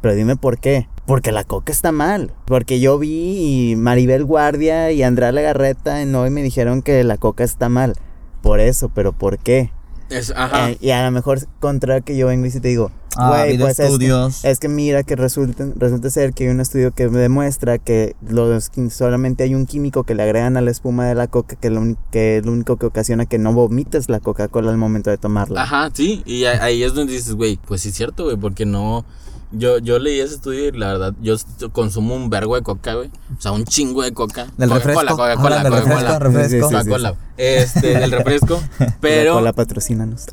Pero 0.00 0.14
dime 0.14 0.36
por 0.36 0.58
qué. 0.58 0.88
Porque 1.06 1.32
la 1.32 1.44
coca 1.44 1.72
está 1.72 1.90
mal. 1.92 2.32
Porque 2.44 2.80
yo 2.80 2.98
vi 2.98 3.70
y 3.72 3.76
Maribel 3.76 4.24
Guardia 4.24 4.92
y 4.92 5.02
Andrea 5.02 5.32
Legarreta 5.32 6.02
en 6.02 6.14
hoy 6.14 6.30
me 6.30 6.42
dijeron 6.42 6.82
que 6.82 7.02
la 7.04 7.16
coca 7.16 7.44
está 7.44 7.68
mal. 7.68 7.94
Por 8.42 8.60
eso, 8.60 8.90
pero 8.94 9.12
¿por 9.12 9.38
qué? 9.38 9.72
Es, 10.10 10.32
ajá. 10.34 10.70
Eh, 10.70 10.78
y 10.80 10.90
a 10.90 11.04
lo 11.04 11.10
mejor 11.10 11.40
contra 11.60 12.00
que 12.00 12.16
yo 12.16 12.28
vengo 12.28 12.46
y 12.46 12.50
si 12.50 12.60
te 12.60 12.68
digo, 12.68 12.90
habido 13.16 13.66
pues 13.66 13.72
es 13.72 13.86
que- 13.86 13.92
estudios. 13.92 14.44
Es 14.44 14.58
que 14.58 14.68
mira 14.68 15.02
que 15.02 15.16
resulta, 15.16 15.66
resulta 15.76 16.08
ser 16.10 16.32
que 16.32 16.44
hay 16.44 16.50
un 16.50 16.60
estudio 16.60 16.92
que 16.92 17.08
demuestra 17.08 17.78
que 17.78 18.14
los, 18.26 18.70
solamente 18.90 19.44
hay 19.44 19.54
un 19.54 19.66
químico 19.66 20.04
que 20.04 20.14
le 20.14 20.22
agregan 20.22 20.56
a 20.56 20.60
la 20.60 20.70
espuma 20.70 21.06
de 21.06 21.14
la 21.14 21.26
coca 21.26 21.56
que, 21.56 21.68
lo, 21.70 21.82
que 22.10 22.38
es 22.38 22.46
lo 22.46 22.52
único 22.52 22.76
que 22.76 22.86
ocasiona 22.86 23.26
que 23.26 23.38
no 23.38 23.52
vomites 23.52 24.08
la 24.08 24.20
Coca-Cola 24.20 24.70
al 24.70 24.78
momento 24.78 25.10
de 25.10 25.18
tomarla. 25.18 25.62
Ajá, 25.62 25.90
sí, 25.92 26.22
y 26.24 26.44
ahí 26.44 26.82
es 26.82 26.94
donde 26.94 27.12
dices, 27.14 27.34
güey, 27.34 27.58
pues 27.66 27.82
sí 27.82 27.90
es 27.90 27.94
cierto, 27.94 28.24
güey, 28.24 28.36
porque 28.36 28.64
no... 28.66 29.04
Yo, 29.50 29.78
yo 29.78 29.98
leí 29.98 30.20
ese 30.20 30.34
estudio 30.34 30.68
y 30.68 30.72
la 30.72 30.88
verdad, 30.88 31.14
yo 31.22 31.34
consumo 31.72 32.14
un 32.14 32.28
vergo 32.28 32.54
de 32.54 32.62
coca, 32.62 32.94
güey. 32.94 33.08
O 33.36 33.40
sea, 33.40 33.52
un 33.52 33.64
chingo 33.64 34.02
de 34.02 34.12
coca. 34.12 34.46
Del 34.58 34.68
refresco. 34.70 35.00
Coca-Cola, 35.00 35.36
Coca-Cola, 35.62 35.70
Coca-Cola. 35.70 36.18
refresco. 36.18 36.66
Coca-Cola. 36.68 37.14
Este, 37.38 37.98
del 37.98 38.10
refresco. 38.10 38.60
Pero... 39.00 39.32
Coca-Cola 39.32 39.52
patrocínanos. 39.54 40.26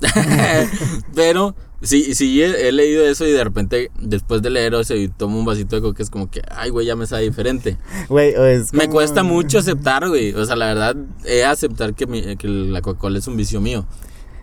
Pero 1.16 1.56
sí, 1.82 2.14
sí 2.14 2.42
he, 2.42 2.68
he 2.68 2.72
leído 2.72 3.06
eso 3.06 3.26
y 3.26 3.32
de 3.32 3.44
repente, 3.44 3.92
después 4.00 4.42
de 4.42 4.50
leer 4.50 4.74
eso 4.74 4.96
y 4.96 5.08
tomo 5.08 5.40
un 5.40 5.46
vasito 5.46 5.76
de 5.76 5.82
coca, 5.82 6.04
es 6.04 6.10
como 6.10 6.30
que, 6.30 6.42
ay, 6.52 6.70
güey, 6.70 6.86
ya 6.86 6.96
me 6.96 7.08
sabe 7.08 7.24
diferente. 7.24 7.78
Güey, 8.10 8.36
o 8.36 8.46
es 8.46 8.74
Me 8.74 8.82
como- 8.86 8.94
cuesta 8.96 9.24
mucho 9.24 9.60
aceptar, 9.60 10.08
güey. 10.08 10.34
O 10.34 10.46
sea, 10.46 10.56
la 10.56 10.68
verdad, 10.68 10.96
he 11.24 11.46
aceptar 11.46 11.94
que, 11.94 12.08
mi- 12.08 12.36
que 12.38 12.48
la 12.48 12.82
Coca-Cola 12.82 13.18
es 13.20 13.28
un 13.28 13.38
vicio 13.38 13.62
mío. 13.62 13.86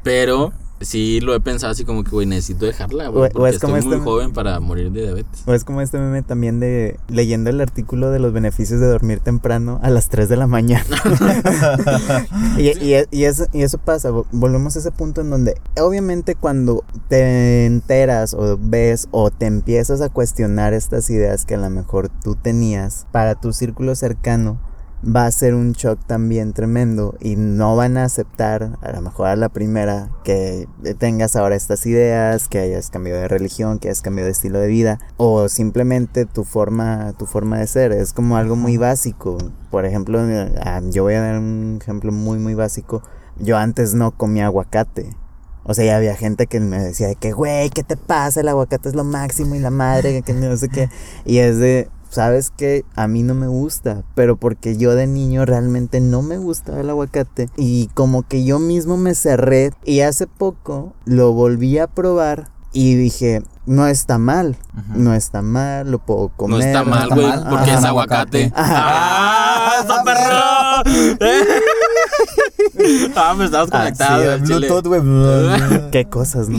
Pero 0.03 0.53
sí 0.85 1.20
lo 1.20 1.35
he 1.35 1.41
pensado 1.41 1.72
así 1.72 1.85
como 1.85 2.05
que, 2.05 2.11
güey, 2.11 2.26
necesito 2.26 2.66
dejarla, 2.66 3.09
güey. 3.09 3.30
o 3.35 3.47
es 3.47 3.59
como 3.59 3.76
estoy 3.76 3.89
muy 3.91 3.99
este- 3.99 4.05
joven 4.11 4.33
para 4.33 4.59
morir 4.61 4.91
de 4.93 5.03
diabetes. 5.03 5.43
O 5.47 5.55
es 5.55 5.64
como 5.64 5.80
este 5.80 5.99
meme 5.99 6.22
también 6.22 6.61
de 6.61 6.99
leyendo 7.09 7.51
el 7.51 7.61
artículo 7.61 8.11
de 8.11 8.18
los 8.18 8.33
beneficios 8.33 8.80
de 8.80 8.87
dormir 8.87 9.20
temprano 9.20 9.78
a 9.83 9.91
las 9.91 10.09
3 10.09 10.28
de 10.28 10.37
la 10.37 10.47
mañana. 10.47 10.85
y, 12.59 12.68
y- 12.78 13.05
y 13.11 13.24
eso, 13.24 13.47
y 13.53 13.62
eso 13.62 13.78
pasa, 13.78 14.11
vo- 14.11 14.26
volvemos 14.33 14.76
a 14.76 14.78
ese 14.80 14.91
punto 14.93 15.20
en 15.20 15.30
donde 15.30 15.55
obviamente 15.80 16.35
cuando 16.35 16.85
te 17.09 17.66
enteras 17.66 18.35
o 18.35 18.59
ves 18.61 19.09
o 19.11 19.30
te 19.30 19.47
empiezas 19.47 20.01
a 20.01 20.09
cuestionar 20.09 20.72
estas 20.74 21.09
ideas 21.11 21.45
que 21.45 21.55
a 21.55 21.59
lo 21.59 21.70
mejor 21.70 22.09
tú 22.22 22.35
tenías 22.37 23.07
para 23.12 23.35
tu 23.35 23.53
círculo 23.53 23.95
cercano, 23.95 24.59
va 25.05 25.26
a 25.26 25.30
ser 25.30 25.55
un 25.55 25.72
shock 25.72 25.98
también 26.07 26.53
tremendo 26.53 27.16
y 27.20 27.36
no 27.36 27.74
van 27.76 27.96
a 27.96 28.05
aceptar 28.05 28.78
a 28.80 28.92
lo 28.92 29.00
mejor 29.03 29.28
a 29.28 29.36
la 29.36 29.48
primera 29.48 30.11
que 30.24 30.68
tengas 30.98 31.34
ahora 31.36 31.57
estas 31.57 31.84
ideas, 31.86 32.48
que 32.48 32.61
hayas 32.61 32.90
cambiado 32.90 33.20
de 33.20 33.28
religión, 33.28 33.78
que 33.78 33.88
hayas 33.88 34.03
cambiado 34.03 34.26
de 34.26 34.32
estilo 34.32 34.61
de 34.61 34.68
vida 34.68 34.98
o 35.16 35.48
simplemente 35.48 36.24
tu 36.26 36.44
forma 36.44 37.14
tu 37.18 37.26
forma 37.26 37.59
de 37.59 37.66
ser, 37.66 37.92
es 37.92 38.12
como 38.12 38.36
algo 38.36 38.57
muy 38.57 38.76
básico. 38.76 39.38
Por 39.70 39.84
ejemplo, 39.86 40.20
eh, 40.28 40.53
ah, 40.62 40.80
yo 40.90 41.03
voy 41.03 41.14
a 41.14 41.22
dar 41.22 41.38
un 41.38 41.78
ejemplo 41.80 42.12
muy 42.12 42.38
muy 42.38 42.55
básico. 42.55 43.03
Yo 43.38 43.57
antes 43.57 43.94
no 43.94 44.12
comía 44.12 44.46
aguacate. 44.46 45.16
O 45.64 45.74
sea, 45.74 45.84
ya 45.84 45.96
había 45.96 46.16
gente 46.16 46.48
que 46.48 46.59
me 46.59 46.78
decía 46.78 47.07
de 47.07 47.14
que, 47.14 47.32
güey, 47.32 47.70
¿qué 47.70 47.84
te 47.84 47.96
pasa? 47.96 48.40
El 48.40 48.48
aguacate 48.48 48.88
es 48.88 48.96
lo 48.96 49.05
máximo 49.05 49.55
y 49.55 49.61
la 49.61 49.70
madre, 49.70 50.22
que 50.22 50.32
no 50.32 50.57
sé 50.57 50.68
qué. 50.68 50.88
Y 51.24 51.38
es 51.38 51.59
de, 51.59 51.88
¿sabes 52.12 52.52
qué? 52.56 52.84
A 52.94 53.08
mí 53.08 53.22
no 53.22 53.34
me 53.34 53.46
gusta, 53.48 54.02
pero 54.14 54.36
porque 54.36 54.76
yo 54.76 54.94
de 54.94 55.06
niño 55.06 55.44
realmente 55.44 56.00
no 56.00 56.22
me 56.22 56.36
gustaba 56.38 56.80
el 56.80 56.90
aguacate. 56.90 57.48
Y 57.56 57.88
como 57.94 58.22
que 58.22 58.44
yo 58.44 58.58
mismo 58.58 58.96
me 58.96 59.14
cerré. 59.14 59.72
Y 59.84 60.00
hace 60.00 60.26
poco 60.26 60.92
lo 61.04 61.32
volví 61.32 61.78
a 61.78 61.86
probar 61.86 62.50
y 62.74 62.94
dije, 62.94 63.42
no 63.66 63.86
está 63.86 64.18
mal. 64.18 64.56
No 64.94 65.14
está 65.14 65.42
mal, 65.42 65.90
lo 65.90 65.98
puedo 65.98 66.28
comer. 66.28 66.58
No 66.58 66.64
está 66.64 66.84
mal, 66.84 67.02
está 67.04 67.14
güey, 67.14 67.26
mal. 67.26 67.46
porque 67.50 67.70
Ajá. 67.70 67.78
es 67.78 67.84
aguacate. 67.84 68.44
Aguacate. 68.44 68.52
¡Ah! 68.56 69.74
¡Está 69.80 70.04
perro! 70.04 71.22
ah, 73.16 73.34
me 73.36 73.44
estabas 73.44 73.68
Ah, 73.72 73.78
conectado, 73.78 74.22
Sí, 74.22 74.28
al 74.28 74.42
chile. 74.44 74.68
Bluetooth, 74.68 74.86
güey. 74.86 75.00
Qué 75.92 76.06
cosas, 76.08 76.48
¿no? 76.48 76.58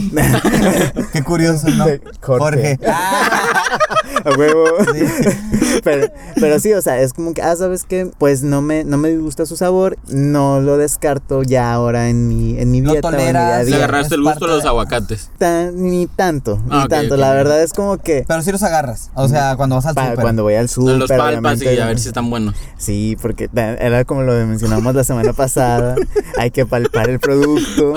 Qué 1.12 1.22
curioso, 1.22 1.68
¿no? 1.70 1.84
Jorge. 2.20 2.38
Jorge. 2.38 2.78
Ah, 2.86 3.53
A 4.24 4.30
huevo. 4.38 4.64
sí. 4.92 5.04
pero, 5.82 6.06
pero 6.40 6.58
sí, 6.60 6.72
o 6.72 6.80
sea, 6.82 7.00
es 7.00 7.12
como 7.12 7.34
que, 7.34 7.42
ah, 7.42 7.54
¿sabes 7.56 7.84
qué? 7.84 8.10
Pues 8.18 8.42
no 8.42 8.62
me, 8.62 8.84
no 8.84 8.96
me 8.96 9.16
gusta 9.18 9.44
su 9.46 9.56
sabor, 9.56 9.96
no 10.08 10.60
lo 10.60 10.76
descarto 10.78 11.42
ya 11.42 11.72
ahora 11.72 12.08
en 12.08 12.28
mi, 12.28 12.58
en 12.58 12.70
mi 12.70 12.80
dieta 12.80 13.08
o 13.08 13.10
en 13.12 13.16
mi 13.16 13.22
día 13.22 13.30
a 13.30 13.32
toleras, 13.34 13.58
Le 13.60 13.66
día. 13.66 13.76
agarraste 13.76 14.14
el 14.14 14.22
gusto 14.22 14.30
a 14.36 14.40
parte 14.40 14.54
los 14.54 14.62
de- 14.62 14.68
aguacates. 14.68 15.30
Tan- 15.38 15.82
ni 15.82 16.06
tanto, 16.06 16.56
ni 16.64 16.70
Ah, 16.70 16.86
tanto. 16.88 17.16
La 17.16 17.32
verdad 17.32 17.62
es 17.62 17.72
como 17.72 17.98
que 17.98 18.24
Pero 18.26 18.42
sí 18.42 18.52
los 18.52 18.62
agarras. 18.62 19.10
O 19.14 19.28
sea, 19.28 19.56
cuando 19.56 19.76
vas 19.76 19.86
al 19.86 19.94
súper. 19.94 20.14
cuando 20.20 20.42
voy 20.42 20.54
al 20.54 20.68
súper, 20.68 20.96
los 20.96 21.08
palpas 21.10 21.60
y 21.62 21.78
a 21.78 21.86
ver 21.86 21.98
si 21.98 22.08
están 22.08 22.30
buenos. 22.30 22.54
Sí, 22.78 23.16
porque 23.20 23.48
era 23.54 24.04
como 24.04 24.22
lo 24.22 24.32
mencionamos 24.46 24.94
la 24.94 25.04
semana 25.04 25.32
pasada, 25.32 25.96
hay 26.38 26.50
que 26.50 26.64
palpar 26.66 27.10
el 27.10 27.20
producto. 27.20 27.94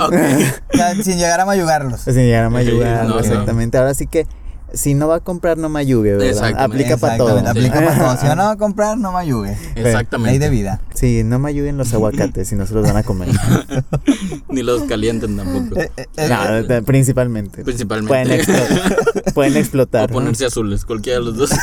Sin 1.03 1.17
llegar 1.17 1.39
a 1.39 1.45
mayugarlos. 1.45 2.01
Sin 2.01 2.15
llegar 2.15 2.45
a 2.45 2.49
mayugar, 2.49 3.03
no, 3.05 3.15
no. 3.15 3.19
exactamente. 3.19 3.77
Ahora 3.77 3.93
sí 3.93 4.07
que, 4.07 4.25
si 4.73 4.93
no 4.93 5.07
va 5.07 5.15
a 5.15 5.19
comprar, 5.21 5.57
no 5.57 5.69
mayugue, 5.69 6.11
¿verdad? 6.13 6.27
Exactamente. 6.27 6.63
Aplica 6.83 6.97
para 6.97 7.17
todo. 7.17 7.37
Aplica 7.39 7.79
Sí. 7.79 7.85
para 7.85 7.97
todo. 7.97 8.17
Si 8.21 8.27
no 8.27 8.35
va 8.43 8.51
a 8.51 8.57
comprar, 8.57 8.97
no 8.97 9.11
mayugue. 9.11 9.57
Exactamente. 9.75 10.31
Ley 10.31 10.39
de 10.39 10.49
vida. 10.49 10.81
Sí, 10.93 11.23
no 11.23 11.39
mayuguen 11.39 11.77
los 11.77 11.93
aguacates, 11.93 12.47
si 12.47 12.55
no 12.55 12.65
se 12.65 12.73
los 12.73 12.83
van 12.85 12.97
a 12.97 13.03
comer. 13.03 13.29
Ni 14.49 14.63
los 14.63 14.83
calienten 14.83 15.37
tampoco. 15.37 15.79
Eh, 15.79 15.91
eh, 15.97 16.07
eh, 16.17 16.65
No, 16.69 16.83
principalmente. 16.85 17.63
Principalmente. 17.63 18.07
Pueden, 18.09 18.39
explo- 18.41 19.33
pueden 19.33 19.53
o 19.55 19.57
explotar. 19.59 20.09
¿no? 20.09 20.13
ponerse 20.15 20.45
azules, 20.45 20.85
cualquiera 20.85 21.19
de 21.19 21.25
los 21.25 21.37
dos. 21.37 21.51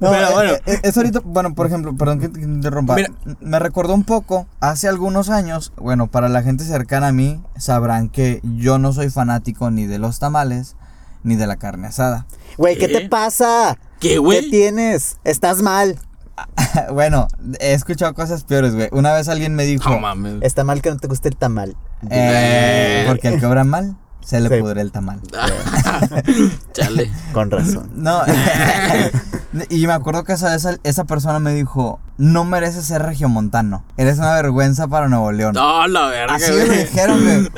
No, 0.00 0.10
Pero 0.10 0.32
bueno. 0.32 0.52
es 0.66 0.96
ahorita, 0.96 1.20
bueno, 1.24 1.54
por 1.54 1.66
ejemplo, 1.66 1.96
perdón 1.96 2.20
que 2.20 2.28
te 2.28 2.40
interrumpa. 2.40 2.96
Mira. 2.96 3.10
Me 3.40 3.58
recordó 3.58 3.94
un 3.94 4.04
poco, 4.04 4.46
hace 4.60 4.88
algunos 4.88 5.30
años, 5.30 5.72
bueno, 5.76 6.08
para 6.08 6.28
la 6.28 6.42
gente 6.42 6.64
cercana 6.64 7.08
a 7.08 7.12
mí, 7.12 7.40
sabrán 7.56 8.08
que 8.08 8.40
yo 8.42 8.78
no 8.78 8.92
soy 8.92 9.10
fanático 9.28 9.70
ni 9.70 9.86
de 9.86 9.98
los 9.98 10.18
tamales, 10.18 10.76
ni 11.22 11.34
de 11.36 11.46
la 11.46 11.56
carne 11.56 11.88
asada. 11.88 12.26
Güey, 12.58 12.76
¿qué 12.76 12.88
¿Qué? 12.88 13.00
te 13.00 13.08
pasa? 13.08 13.78
¿Qué, 14.00 14.10
¿Qué 14.10 14.18
güey? 14.18 14.50
tienes? 14.50 15.16
Estás 15.24 15.62
mal. 15.62 15.98
bueno, 16.92 17.28
he 17.58 17.72
escuchado 17.72 18.12
cosas 18.12 18.44
peores, 18.44 18.74
güey. 18.74 18.88
Una 18.92 19.14
vez 19.14 19.28
alguien 19.28 19.54
me 19.54 19.64
dijo, 19.64 19.88
No 19.88 19.98
mames. 20.00 20.36
Está 20.42 20.62
mal 20.62 20.82
que 20.82 20.90
no 20.90 20.98
te 20.98 21.08
guste 21.08 21.28
el 21.30 21.36
tamal. 21.36 21.74
eh, 22.10 23.04
porque 23.08 23.28
el 23.28 23.40
que 23.40 23.46
obra 23.46 23.64
mal, 23.64 23.96
se 24.20 24.40
le 24.40 24.50
Sí. 24.50 24.60
pudre 24.60 24.82
el 24.82 24.92
tamal. 24.92 25.20
Chale. 26.72 27.10
Con 27.32 27.50
razón. 27.50 27.90
No, 27.94 28.20
y 29.70 29.86
me 29.86 29.92
acuerdo 29.94 30.24
que 30.24 30.34
esa, 30.34 30.54
esa, 30.54 30.76
esa 30.82 31.04
persona 31.04 31.38
me 31.38 31.54
dijo, 31.54 31.98
no 32.16 32.44
mereces 32.44 32.84
ser 32.84 33.02
regiomontano, 33.02 33.84
eres 33.96 34.18
una 34.18 34.34
vergüenza 34.34 34.86
para 34.88 35.08
Nuevo 35.08 35.32
León. 35.32 35.54
No, 35.54 35.86
la 35.88 36.06
verga, 36.08 36.34
Así 36.36 36.52
me 36.52 36.64
dijeron, 36.78 37.22
güey. 37.22 37.48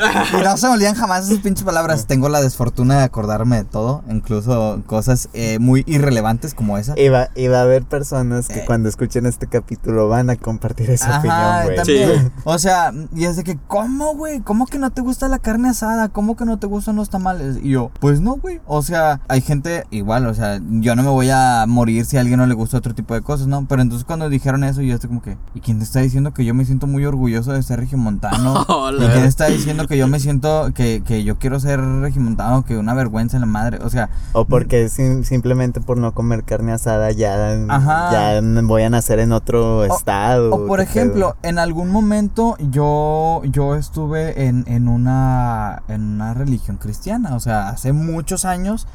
Y 0.41 0.45
no 0.45 0.57
se 0.57 0.67
me 0.69 0.73
olvidan 0.75 0.95
jamás 0.95 1.27
esas 1.29 1.39
pinches 1.41 1.65
palabras. 1.65 2.07
Tengo 2.07 2.29
la 2.29 2.41
desfortuna 2.41 2.99
de 2.99 3.05
acordarme 3.05 3.57
de 3.57 3.65
todo, 3.65 4.03
incluso 4.09 4.83
cosas 4.87 5.29
eh, 5.35 5.59
muy 5.59 5.83
irrelevantes 5.87 6.55
como 6.55 6.79
esa. 6.79 6.95
Y 6.99 7.09
va, 7.09 7.29
y 7.35 7.49
va 7.49 7.59
a 7.59 7.63
haber 7.63 7.85
personas 7.85 8.49
que 8.49 8.61
Eh. 8.61 8.65
cuando 8.67 8.89
escuchen 8.89 9.27
este 9.27 9.47
capítulo 9.47 10.09
van 10.09 10.31
a 10.31 10.37
compartir 10.37 10.91
esa 10.91 11.17
Ajá, 11.19 11.19
opinión, 11.19 11.65
güey. 11.65 11.77
también. 11.77 12.27
Sí. 12.27 12.41
O 12.45 12.59
sea, 12.59 12.93
y 13.15 13.25
es 13.25 13.37
de 13.37 13.45
que, 13.45 13.59
¿cómo, 13.67 14.15
güey? 14.15 14.41
¿Cómo 14.41 14.67
que 14.67 14.79
no 14.79 14.91
te 14.91 15.03
gusta 15.03 15.29
la 15.29 15.39
carne 15.39 15.69
asada? 15.71 16.09
¿Cómo 16.09 16.37
que 16.37 16.45
no 16.45 16.59
te 16.59 16.67
gustan 16.67 16.97
los 16.97 17.11
tamales? 17.11 17.59
Y 17.63 17.71
yo, 17.71 17.91
pues 18.01 18.21
no, 18.21 18.37
güey. 18.37 18.61
O 18.67 18.83
sea, 18.83 19.21
hay 19.29 19.41
gente 19.43 19.85
igual, 19.91 20.27
o 20.27 20.35
sea, 20.35 20.61
yo 20.71 20.97
no 20.97 21.03
me 21.03 21.11
voy 21.11 21.29
a 21.31 21.65
morir 21.69 22.05
si 22.07 22.17
a 22.17 22.21
alguien 22.21 22.39
no 22.39 22.47
le 22.47 22.55
gusta 22.55 22.79
otro 22.79 22.95
tipo 22.95 23.15
de 23.15 23.21
cosas, 23.23 23.47
¿no? 23.47 23.67
Pero 23.69 23.83
entonces 23.83 24.05
cuando 24.05 24.29
dijeron 24.47 24.63
eso, 24.63 24.81
yo 24.81 24.95
estoy 24.95 25.09
como 25.09 25.23
que, 25.23 25.37
¿y 25.57 25.61
quién 25.61 25.79
te 25.79 25.85
está 25.85 25.99
diciendo 25.99 26.33
que 26.33 26.45
yo 26.45 26.55
me 26.55 26.65
siento 26.65 26.87
muy 26.87 27.05
orgulloso 27.05 27.51
de 27.53 27.61
ser 27.65 27.81
regiomontano? 27.81 28.65
Oh, 28.69 28.93
¿Y 28.95 28.99
quién 28.99 29.25
está 29.25 29.47
diciendo 29.47 29.89
que 29.89 29.99
yo 29.99 30.07
me 30.07 30.21
siento 30.21 30.71
que, 30.73 31.03
que 31.05 31.25
yo 31.25 31.37
quiero 31.37 31.59
ser 31.59 31.81
regimontano, 31.81 32.65
que 32.65 32.77
una 32.77 32.95
vergüenza 32.95 33.37
en 33.37 33.41
la 33.41 33.47
madre? 33.49 33.79
O 33.83 33.91
sea, 33.91 34.09
O 34.35 34.45
porque 34.45 34.89
sim- 34.89 35.25
simplemente 35.25 35.81
por 35.81 35.99
no 35.99 36.15
comer 36.15 36.45
carne 36.45 36.71
asada 36.73 37.11
ya, 37.11 37.57
Ajá. 37.69 38.13
ya 38.13 38.41
voy 38.63 38.85
a 38.85 38.91
nacer 38.91 39.19
en 39.19 39.33
otro 39.33 39.85
estado. 39.85 40.55
O 40.55 40.65
por 40.69 40.81
ejemplo, 40.81 41.35
en 41.43 41.59
algún 41.59 41.91
momento 41.91 42.57
yo, 42.71 43.43
yo 43.47 43.75
estuve 43.75 44.47
en, 44.47 44.63
en, 44.69 44.87
una, 44.87 45.83
en 45.89 46.03
una 46.03 46.35
religión 46.35 46.77
cristiana. 46.77 47.35
O 47.35 47.41
sea, 47.41 47.71
hace 47.71 47.93
muchos 47.93 48.45
años 48.45 48.87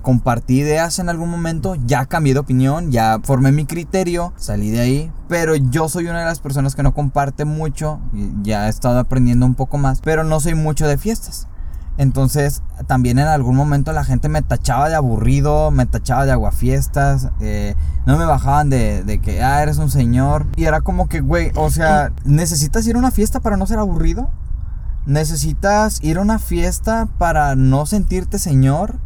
compartí 0.00 0.60
ideas 0.60 0.98
en 0.98 1.08
algún 1.08 1.30
momento, 1.30 1.76
ya 1.86 2.06
cambié 2.06 2.34
de 2.34 2.40
opinión, 2.40 2.90
ya 2.90 3.18
formé 3.22 3.52
mi 3.52 3.66
criterio, 3.66 4.32
salí 4.36 4.70
de 4.70 4.80
ahí. 4.80 5.12
Pero 5.28 5.56
yo 5.56 5.88
soy 5.88 6.06
una 6.06 6.20
de 6.20 6.24
las 6.24 6.40
personas 6.40 6.74
que 6.74 6.82
no 6.82 6.94
comparte 6.94 7.44
mucho, 7.44 8.00
ya 8.42 8.66
he 8.66 8.70
estado 8.70 8.98
aprendiendo 8.98 9.46
un 9.46 9.54
poco 9.54 9.78
más, 9.78 10.00
pero 10.00 10.24
no 10.24 10.40
soy 10.40 10.54
mucho 10.54 10.86
de 10.86 10.98
fiestas. 10.98 11.48
Entonces, 11.98 12.62
también 12.86 13.18
en 13.18 13.26
algún 13.26 13.54
momento 13.54 13.92
la 13.92 14.04
gente 14.04 14.28
me 14.28 14.40
tachaba 14.40 14.88
de 14.88 14.94
aburrido, 14.94 15.70
me 15.70 15.84
tachaba 15.84 16.24
de 16.24 16.32
aguafiestas, 16.32 17.28
eh, 17.40 17.74
no 18.06 18.16
me 18.16 18.24
bajaban 18.24 18.70
de, 18.70 19.04
de 19.04 19.18
que, 19.18 19.42
ah, 19.42 19.62
eres 19.62 19.76
un 19.76 19.90
señor. 19.90 20.46
Y 20.56 20.64
era 20.64 20.80
como 20.80 21.08
que, 21.08 21.20
güey, 21.20 21.52
o 21.54 21.70
sea, 21.70 22.12
¿necesitas 22.24 22.86
ir 22.86 22.96
a 22.96 22.98
una 22.98 23.10
fiesta 23.10 23.40
para 23.40 23.58
no 23.58 23.66
ser 23.66 23.78
aburrido? 23.78 24.30
¿Necesitas 25.04 26.02
ir 26.02 26.16
a 26.18 26.22
una 26.22 26.38
fiesta 26.38 27.08
para 27.18 27.54
no 27.56 27.84
sentirte 27.86 28.38
señor? 28.38 28.98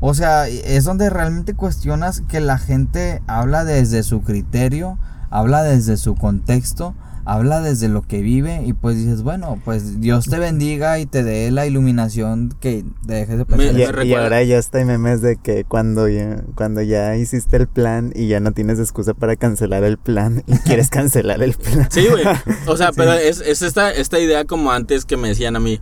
O 0.00 0.14
sea, 0.14 0.48
es 0.48 0.84
donde 0.84 1.10
realmente 1.10 1.54
cuestionas 1.54 2.20
que 2.28 2.40
la 2.40 2.58
gente 2.58 3.20
habla 3.26 3.64
desde 3.64 4.02
su 4.02 4.22
criterio, 4.22 4.98
habla 5.30 5.62
desde 5.62 5.96
su 5.96 6.14
contexto, 6.14 6.94
habla 7.24 7.60
desde 7.60 7.88
lo 7.88 8.00
que 8.02 8.22
vive 8.22 8.62
y 8.64 8.72
pues 8.72 8.96
dices, 8.96 9.22
bueno, 9.22 9.60
pues 9.64 10.00
Dios 10.00 10.26
te 10.30 10.38
bendiga 10.38 10.98
y 10.98 11.04
te 11.04 11.22
dé 11.24 11.50
la 11.50 11.66
iluminación 11.66 12.54
que 12.58 12.84
dejes 13.02 13.36
de 13.38 13.44
pensar. 13.44 13.66
Y, 13.70 13.74
Me 13.74 13.82
y 13.82 13.86
recuerda- 13.86 14.22
ahora 14.24 14.42
ya 14.44 14.56
está 14.56 14.82
memes 14.84 15.20
de 15.20 15.36
que 15.36 15.64
cuando 15.64 16.08
ya, 16.08 16.42
cuando 16.54 16.80
ya 16.80 17.16
hiciste 17.16 17.58
el 17.58 17.66
plan 17.68 18.12
y 18.14 18.28
ya 18.28 18.40
no 18.40 18.52
tienes 18.52 18.78
excusa 18.78 19.12
para 19.12 19.36
cancelar 19.36 19.84
el 19.84 19.98
plan 19.98 20.42
y 20.46 20.52
quieres 20.64 20.88
cancelar 20.88 21.42
el 21.42 21.52
plan. 21.54 21.88
Sí, 21.90 22.06
güey. 22.08 22.24
O 22.66 22.76
sea, 22.78 22.92
pero 22.96 23.12
es, 23.12 23.42
es 23.42 23.60
esta, 23.62 23.90
esta 23.90 24.18
idea 24.20 24.44
como 24.46 24.72
antes 24.72 25.04
que 25.04 25.16
me 25.18 25.28
decían 25.28 25.56
a 25.56 25.60
mí. 25.60 25.80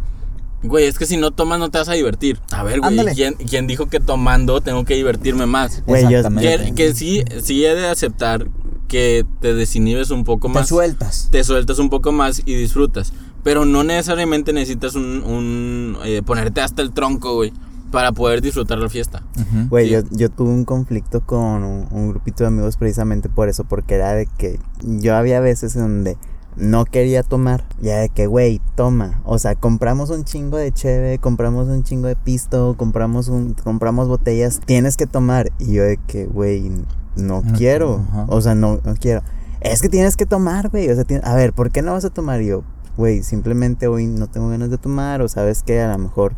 Güey, 0.68 0.86
es 0.86 0.98
que 0.98 1.06
si 1.06 1.16
no 1.16 1.30
tomas 1.30 1.58
no 1.58 1.70
te 1.70 1.78
vas 1.78 1.88
a 1.88 1.92
divertir. 1.94 2.38
A 2.52 2.62
ver, 2.62 2.80
güey, 2.80 2.90
Ándale. 2.90 3.14
¿quién, 3.14 3.34
quién 3.34 3.66
dijo 3.66 3.86
que 3.86 4.00
tomando 4.00 4.60
tengo 4.60 4.84
que 4.84 4.94
divertirme 4.94 5.46
más? 5.46 5.82
Güey, 5.86 6.02
yo-. 6.10 6.22
Que, 6.40 6.72
que 6.74 6.94
sí, 6.94 7.22
sí 7.42 7.64
he 7.64 7.74
de 7.74 7.86
aceptar 7.88 8.46
que 8.88 9.26
te 9.40 9.52
desinhibes 9.54 10.10
un 10.10 10.24
poco 10.24 10.48
te 10.48 10.54
más. 10.54 10.68
sueltas. 10.68 11.28
te 11.32 11.42
sueltas 11.42 11.78
un 11.78 11.90
poco 11.90 12.12
más 12.12 12.42
y 12.44 12.54
disfrutas. 12.54 13.12
Pero 13.42 13.64
no 13.64 13.84
necesariamente 13.84 14.52
necesitas 14.52 14.94
un, 14.94 15.22
un, 15.24 15.96
eh, 16.04 16.22
ponerte 16.24 16.60
hasta 16.60 16.82
el 16.82 16.92
tronco, 16.92 17.34
güey, 17.34 17.52
para 17.92 18.10
poder 18.12 18.42
disfrutar 18.42 18.78
la 18.78 18.88
fiesta. 18.88 19.22
Güey, 19.68 19.86
Sí. 19.86 19.92
yo, 19.92 20.00
yo 20.10 20.28
tuve 20.30 20.50
un 20.50 20.64
conflicto 20.64 21.20
con 21.20 21.62
un, 21.62 21.86
un 21.90 22.08
grupito 22.10 22.42
de 22.44 22.48
amigos 22.48 22.76
precisamente 22.76 23.28
por 23.28 23.48
eso, 23.48 23.64
porque 23.64 23.94
era 23.94 24.12
de 24.14 24.26
que 24.38 24.58
yo 24.82 25.14
había 25.16 25.38
veces 25.40 25.76
en 25.76 25.82
donde 25.82 26.16
no 26.56 26.84
quería 26.84 27.22
tomar, 27.22 27.64
ya 27.80 27.98
de 27.98 28.08
que, 28.08 28.26
güey, 28.26 28.60
toma, 28.74 29.20
o 29.24 29.38
sea, 29.38 29.54
compramos 29.54 30.10
un 30.10 30.24
chingo 30.24 30.56
de 30.56 30.72
cheve, 30.72 31.18
compramos 31.18 31.68
un 31.68 31.82
chingo 31.82 32.08
de 32.08 32.16
pisto, 32.16 32.74
compramos 32.76 33.28
un, 33.28 33.54
compramos 33.54 34.08
botellas, 34.08 34.60
tienes 34.64 34.96
que 34.96 35.06
tomar, 35.06 35.52
y 35.58 35.74
yo 35.74 35.84
de 35.84 35.98
que, 35.98 36.26
güey, 36.26 36.70
no 37.16 37.42
No 37.42 37.42
quiero, 37.56 38.04
ajá. 38.08 38.26
o 38.28 38.40
sea, 38.40 38.54
no, 38.54 38.80
no 38.84 38.94
quiero, 38.94 39.22
es 39.60 39.82
que 39.82 39.88
tienes 39.88 40.16
que 40.16 40.26
tomar, 40.26 40.70
güey, 40.70 40.88
o 40.88 40.94
sea, 40.94 41.04
a 41.22 41.34
ver, 41.34 41.52
¿por 41.52 41.70
qué 41.70 41.82
no 41.82 41.92
vas 41.92 42.04
a 42.04 42.10
tomar? 42.10 42.40
Y 42.40 42.46
yo, 42.46 42.62
güey, 42.96 43.22
simplemente 43.22 43.86
hoy 43.86 44.06
no 44.06 44.26
tengo 44.26 44.48
ganas 44.48 44.70
de 44.70 44.78
tomar, 44.78 45.20
o 45.22 45.28
sabes 45.28 45.62
que 45.62 45.80
a 45.80 45.92
lo 45.92 45.98
mejor 45.98 46.34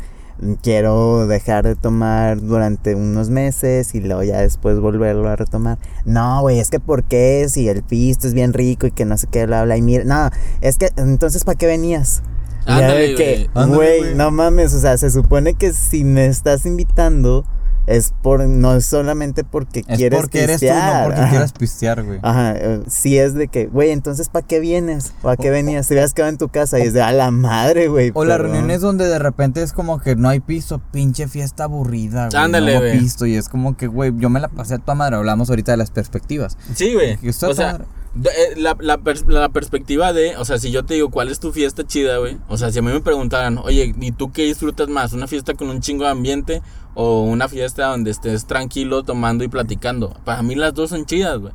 quiero 0.62 1.26
dejar 1.26 1.64
de 1.64 1.74
tomar 1.74 2.40
durante 2.40 2.94
unos 2.94 3.30
meses 3.30 3.94
y 3.94 4.00
luego 4.00 4.22
ya 4.22 4.40
después 4.40 4.78
volverlo 4.78 5.28
a 5.28 5.36
retomar. 5.36 5.78
No, 6.04 6.40
güey, 6.42 6.58
es 6.58 6.70
que 6.70 6.80
¿por 6.80 7.04
qué? 7.04 7.46
Si 7.48 7.68
el 7.68 7.82
pisto 7.82 8.26
es 8.26 8.34
bien 8.34 8.52
rico 8.52 8.86
y 8.86 8.90
que 8.90 9.04
no 9.04 9.16
sé 9.16 9.26
qué, 9.30 9.46
bla, 9.46 9.64
bla, 9.64 9.76
y 9.76 9.82
mira, 9.82 10.04
no, 10.04 10.30
es 10.60 10.78
que 10.78 10.90
entonces 10.96 11.44
¿para 11.44 11.58
qué 11.58 11.66
venías? 11.66 12.22
Ándale, 12.66 13.14
que, 13.14 13.48
güey. 13.54 14.14
no 14.14 14.30
mames, 14.30 14.74
o 14.74 14.80
sea, 14.80 14.98
se 14.98 15.10
supone 15.10 15.54
que 15.54 15.72
si 15.72 16.04
me 16.04 16.26
estás 16.26 16.66
invitando 16.66 17.46
es 17.88 18.12
por, 18.22 18.46
no 18.46 18.74
es 18.76 18.84
solamente 18.86 19.44
porque 19.44 19.80
Es 19.86 19.96
quieres 19.98 20.20
porque 20.20 20.44
eres 20.44 20.60
tú, 20.60 20.66
no 20.66 20.72
pistear. 20.72 21.04
porque 21.04 21.20
Ajá. 21.20 21.30
quieras 21.30 21.52
pistear, 21.52 22.04
güey. 22.04 22.18
Ajá, 22.22 22.54
eh, 22.56 22.82
sí 22.88 23.18
es 23.18 23.34
de 23.34 23.48
que, 23.48 23.66
güey, 23.66 23.90
entonces 23.90 24.28
¿para 24.28 24.46
qué 24.46 24.60
vienes? 24.60 25.12
¿O 25.22 25.28
a 25.30 25.36
qué 25.36 25.50
venías? 25.50 25.88
Te 25.88 25.94
hubieras 25.94 26.14
quedado 26.14 26.30
en 26.30 26.38
tu 26.38 26.48
casa 26.48 26.78
y 26.78 26.82
es 26.82 26.92
de 26.92 27.02
a 27.02 27.12
la 27.12 27.30
madre, 27.30 27.88
güey. 27.88 28.10
O 28.14 28.24
las 28.24 28.36
perdón". 28.38 28.52
reuniones 28.52 28.80
donde 28.80 29.06
de 29.06 29.18
repente 29.18 29.62
es 29.62 29.72
como 29.72 30.00
que 30.00 30.16
no 30.16 30.28
hay 30.28 30.40
piso, 30.40 30.80
pinche 30.92 31.28
fiesta 31.28 31.64
aburrida, 31.64 32.28
güey. 32.30 32.42
Ándale, 32.42 32.74
no 32.74 32.80
güey. 32.80 32.98
pisto 32.98 33.26
y 33.26 33.36
es 33.36 33.48
como 33.48 33.76
que, 33.76 33.86
güey, 33.86 34.12
yo 34.18 34.30
me 34.30 34.40
la 34.40 34.48
pasé 34.48 34.74
a 34.74 34.78
tu 34.78 34.94
madre. 34.94 35.16
Hablamos 35.16 35.50
ahorita 35.50 35.72
de 35.72 35.78
las 35.78 35.90
perspectivas. 35.90 36.56
Sí, 36.74 36.94
güey. 36.94 37.18
O 37.42 37.54
sea, 37.54 37.78
eh, 38.24 38.54
la, 38.56 38.76
la, 38.80 38.98
pers- 38.98 39.26
la 39.26 39.48
perspectiva 39.50 40.12
de, 40.12 40.36
o 40.36 40.44
sea, 40.44 40.58
si 40.58 40.70
yo 40.70 40.84
te 40.84 40.94
digo 40.94 41.10
cuál 41.10 41.28
es 41.28 41.40
tu 41.40 41.52
fiesta 41.52 41.86
chida, 41.86 42.18
güey. 42.18 42.38
O 42.48 42.56
sea, 42.58 42.72
si 42.72 42.78
a 42.78 42.82
mí 42.82 42.90
me 42.92 43.00
preguntaran, 43.00 43.58
oye, 43.58 43.94
¿y 44.00 44.12
tú 44.12 44.32
qué 44.32 44.42
disfrutas 44.44 44.88
más? 44.88 45.12
¿Una 45.12 45.26
fiesta 45.26 45.54
con 45.54 45.68
un 45.68 45.80
chingo 45.80 46.04
de 46.04 46.10
ambiente 46.10 46.62
o 47.00 47.22
una 47.22 47.48
fiesta 47.48 47.86
donde 47.86 48.10
estés 48.10 48.44
tranquilo 48.44 49.04
tomando 49.04 49.44
y 49.44 49.48
platicando? 49.48 50.12
Para 50.24 50.42
mí 50.42 50.56
las 50.56 50.74
dos 50.74 50.90
son 50.90 51.06
chidas, 51.06 51.38
güey. 51.38 51.52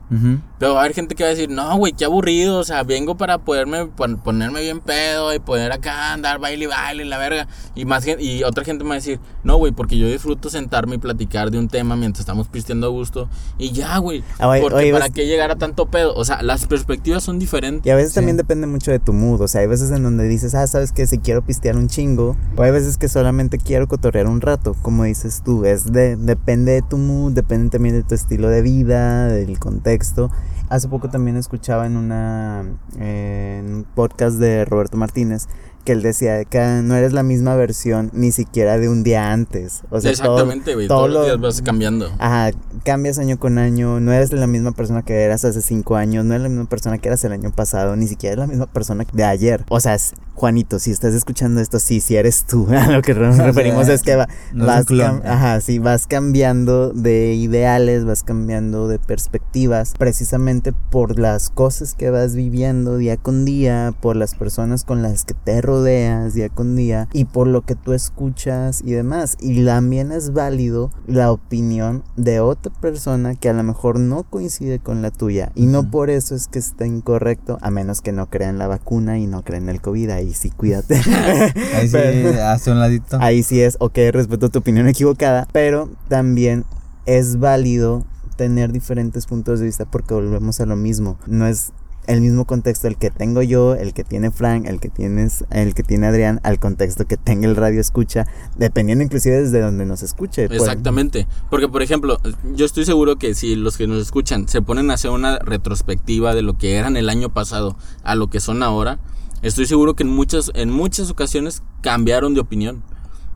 Pero 0.58 0.74
va 0.76 0.80
a 0.80 0.84
haber 0.84 0.96
gente 0.96 1.16
que 1.16 1.24
va 1.24 1.28
a 1.28 1.34
decir, 1.34 1.50
no, 1.50 1.76
güey, 1.78 1.91
qué 1.91 2.06
aburrido. 2.06 2.60
O 2.60 2.64
sea, 2.64 2.84
vengo 2.84 3.18
para 3.18 3.39
poderme 3.39 3.88
pon- 3.88 4.18
ponerme 4.24 4.62
bien 4.62 4.80
pedo 4.80 5.34
y 5.36 5.39
poder 5.39 5.74
acá 5.74 6.14
andar 6.14 6.39
baile 6.39 6.64
y 6.64 6.68
baile, 6.68 7.04
la 7.04 7.18
verga. 7.18 7.48
Y 7.76 7.84
más 7.84 8.06
gen- 8.06 8.22
y 8.22 8.44
otra 8.44 8.64
gente 8.64 8.86
me 8.86 8.91
va 8.91 8.96
a 8.96 9.00
decir, 9.00 9.20
no, 9.44 9.58
güey, 9.58 9.74
porque 9.74 9.98
yo 9.98 10.08
disfruto 10.08 10.50
sentarme 10.50 10.96
y 10.96 10.98
platicar 11.00 11.52
de 11.52 11.60
un 11.60 11.68
tema 11.68 11.98
mientras 11.98 12.22
estamos 12.22 12.48
pisteando 12.48 12.88
a 12.88 12.89
gusto. 12.91 13.28
Y 13.58 13.72
ya, 13.74 13.98
güey. 13.98 14.24
Ah, 14.39 14.48
güey, 14.48 14.62
porque 14.62 14.78
oye, 14.78 14.91
para 14.94 15.06
ves- 15.08 15.14
qué 15.14 15.26
llegar 15.28 15.52
a 15.52 15.58
tanto 15.58 15.88
pedo. 15.88 16.14
O 16.16 16.24
sea, 16.24 16.41
las 16.41 16.66
perspectivas 16.68 17.22
son 17.24 17.38
diferentes. 17.39 17.86
Y 17.86 17.89
a 17.89 17.96
veces 17.98 18.12
Sí. 18.12 18.16
también 18.16 18.38
depende 18.38 18.66
mucho 18.68 18.91
de 18.91 19.00
tu 19.00 19.12
mood. 19.12 19.41
O 19.41 19.48
sea, 19.50 19.60
hay 19.60 19.68
veces 19.68 19.91
en 19.91 20.04
donde 20.04 20.26
dices, 20.30 20.56
ah, 20.56 20.66
sabes 20.68 20.94
que 20.94 21.06
si 21.06 21.18
quiero 21.18 21.41
pistear 21.46 21.76
un 21.76 21.89
chingo. 21.89 22.38
O 22.56 22.62
hay 22.62 22.72
veces 22.72 22.98
que 22.98 23.10
solamente 23.10 23.58
quiero 23.58 23.89
cotorrear 23.89 24.28
un 24.28 24.39
rato. 24.39 24.74
Como 24.82 25.04
dices 25.04 25.32
tú, 25.41 25.65
es 25.65 25.91
de, 25.91 26.15
depende 26.15 26.73
de 26.73 26.81
tu 26.81 26.97
mood, 26.97 27.34
depende 27.34 27.69
también 27.69 27.95
de 27.95 28.03
tu 28.03 28.13
estilo 28.13 28.49
de 28.49 28.61
vida, 28.61 29.27
del 29.27 29.57
contexto. 29.57 30.29
Hace 30.69 30.88
poco 30.88 31.09
también 31.09 31.38
escuchaba 31.38 31.86
en 31.86 31.97
una 31.97 32.65
eh, 32.99 33.61
en 33.63 33.73
un 33.73 33.84
podcast 33.84 34.38
de 34.38 34.65
Roberto 34.65 34.97
Martínez 34.97 35.47
que 35.84 35.91
él 35.91 36.01
decía 36.01 36.43
que 36.45 36.59
no 36.84 36.95
eres 36.95 37.13
la 37.13 37.23
misma 37.23 37.55
versión 37.55 38.09
ni 38.13 38.31
siquiera 38.31 38.77
de 38.77 38.89
un 38.89 39.03
día 39.03 39.31
antes. 39.31 39.81
O 39.89 39.99
sea, 40.01 40.11
todo- 40.13 40.38
Exactamente, 40.39 40.73
güey. 40.75 40.88
todo 40.88 40.99
Todos 40.99 41.09
los 41.11 41.19
lo- 41.21 41.25
días 41.25 41.39
vas 41.41 41.61
cambiando. 41.61 42.09
Ajá, 42.19 42.51
cambias 42.84 43.19
año 43.19 43.38
con 43.39 43.57
año, 43.57 43.99
no 43.99 44.11
eres 44.13 44.31
la 44.34 44.47
misma 44.47 44.71
persona 44.71 45.01
que 45.01 45.21
eras 45.21 45.43
hace 45.45 45.61
cinco 45.61 45.95
años, 45.95 46.23
no 46.25 46.34
eres 46.34 46.43
la 46.43 46.49
misma 46.49 46.65
persona 46.65 46.97
que 46.97 47.09
eras 47.09 47.23
el 47.25 47.31
año 47.34 47.51
pasado, 47.51 47.95
ni 47.95 48.07
siquiera 48.07 48.34
es 48.34 48.39
la 48.39 48.47
misma 48.47 48.65
persona 48.67 49.05
de 49.11 49.23
ayer. 49.23 49.65
O 49.69 49.79
sea, 49.79 49.95
es- 49.95 50.13
Juanito, 50.36 50.79
si 50.79 50.89
estás 50.89 51.13
escuchando 51.13 51.61
esto, 51.61 51.77
sí, 51.79 51.99
si 52.01 52.15
eres 52.15 52.45
tú, 52.45 52.67
a 52.71 52.88
lo 52.89 53.01
que 53.03 53.13
nos 53.13 53.38
referimos 53.38 53.88
es 53.88 54.01
que 54.01 54.15
va- 54.15 54.27
No 54.53 54.63
es 54.63 54.67
vas, 54.67 54.79
un 54.79 54.86
clon. 54.86 55.21
cam- 55.21 55.25
ajá, 55.25 55.61
sí, 55.61 55.77
vas 55.79 56.07
cambiando 56.07 56.89
de 56.91 57.34
ideales, 57.36 58.03
vas 58.05 58.23
cambiando 58.23 58.88
de 58.88 58.97
perspectivas, 58.99 59.93
precisamente 59.97 60.73
por 60.91 61.19
las 61.19 61.49
cosas 61.49 61.93
que 61.93 62.09
vas 62.09 62.36
viviendo 62.36 62.97
día 62.97 63.17
con 63.17 63.45
día, 63.45 63.93
por 64.01 64.15
las 64.15 64.36
personas 64.36 64.84
con 64.84 65.01
las 65.03 65.23
que 65.25 65.34
te 65.34 65.61
rodeas 65.61 65.72
día 65.82 66.30
con 66.53 66.76
día 66.76 67.07
y 67.13 67.26
por 67.26 67.47
lo 67.47 67.61
que 67.61 67.76
tú 67.76 67.93
escuchas 67.93 68.82
y 68.86 68.91
demás. 68.91 69.38
Y 69.39 69.65
también 69.65 70.11
es 70.11 70.34
válido 70.34 70.91
la 71.07 71.32
opinión 71.32 72.03
de 72.15 72.39
otra 72.39 72.71
persona 72.82 73.36
que 73.36 73.49
a 73.49 73.53
lo 73.53 73.63
mejor 73.63 73.99
no 73.99 74.24
coincide 74.24 74.80
con 74.80 75.01
la 75.01 75.11
tuya 75.11 75.51
y 75.55 75.65
no 75.65 75.89
por 75.89 76.09
eso 76.09 76.36
es 76.36 76.47
que 76.47 76.59
está 76.59 76.86
incorrecto, 76.86 77.57
a 77.61 77.71
menos 77.71 78.01
que 78.01 78.11
no 78.11 78.30
crean 78.30 78.57
la 78.57 78.67
vacuna 78.67 79.17
y 79.17 79.28
no 79.28 79.43
crean 79.43 79.69
el 79.69 79.82
COVID, 79.82 80.09
ahí 80.09 80.34
sí 80.34 80.51
cuídate. 80.51 80.95
Ahí 81.76 81.88
sí, 81.88 81.97
hace 81.97 82.71
un 82.71 82.80
ladito. 82.80 83.17
Ahí 83.19 83.43
sí 83.43 83.61
es, 83.61 83.78
ok, 83.80 83.97
respeto 84.11 84.49
tu 84.49 84.59
opinión 84.59 84.88
equivocada, 84.88 85.47
pero 85.51 85.89
también 86.07 86.65
es 87.05 87.39
válido 87.39 88.05
tener 88.36 88.71
diferentes 88.71 89.26
puntos 89.26 89.59
de 89.59 89.67
vista 89.67 89.86
porque 89.86 90.13
volvemos 90.13 90.59
a 90.59 90.65
lo 90.65 90.76
mismo. 90.76 91.17
No 91.28 91.47
es 91.47 91.71
el 92.08 92.22
mismo 92.22 92.45
contexto 92.45 92.88
el 92.88 92.97
que 92.97 93.10
tengo 93.10 93.41
yo, 93.41 93.76
el 93.76 93.93
que 93.93 94.04
tiene 94.04 94.32
Frank, 94.32 94.66
el 94.66 94.80
que 94.80 94.89
tienes, 94.89 95.45
el 95.51 95.74
que 95.74 95.84
tiene 95.84 96.08
Adrián, 96.08 96.39
al 96.43 96.60
contexto 96.60 97.06
que 97.06 97.18
tenga 97.18 97.47
el 97.47 97.56
radio 97.56 97.80
escucha, 97.80 98.26
dependiendo 98.58 99.04
inclusive 99.04 99.41
desde 99.41 99.62
donde 99.62 99.86
nos 99.86 100.04
escuche. 100.04 100.47
pues. 100.47 100.62
Exactamente. 100.62 101.28
Porque, 101.49 101.68
por 101.68 101.82
ejemplo, 101.82 102.20
yo 102.56 102.66
estoy 102.66 102.86
seguro 102.86 103.18
que 103.18 103.34
si 103.34 103.56
los 103.56 103.78
que 103.78 103.88
nos 103.88 104.01
escuchan 104.01 104.47
se 104.47 104.62
ponen 104.62 104.91
a 104.91 104.95
hacer 104.95 105.12
una 105.12 105.39
retrospectiva 105.39 106.36
de 106.36 106.41
lo 106.41 106.58
que 106.58 106.76
eran 106.76 106.97
el 106.97 107.10
año 107.10 107.30
pasado 107.30 107.78
a 108.04 108.16
lo 108.16 108.30
que 108.30 108.39
son 108.39 108.64
ahora, 108.64 108.99
estoy 109.41 109.66
seguro 109.66 109.95
que 109.95 110.04
en 110.04 110.10
muchas, 110.10 110.51
en 110.56 110.72
muchas 110.72 111.10
ocasiones 111.10 111.64
cambiaron 111.82 112.34
de 112.34 112.41
opinión. 112.41 112.84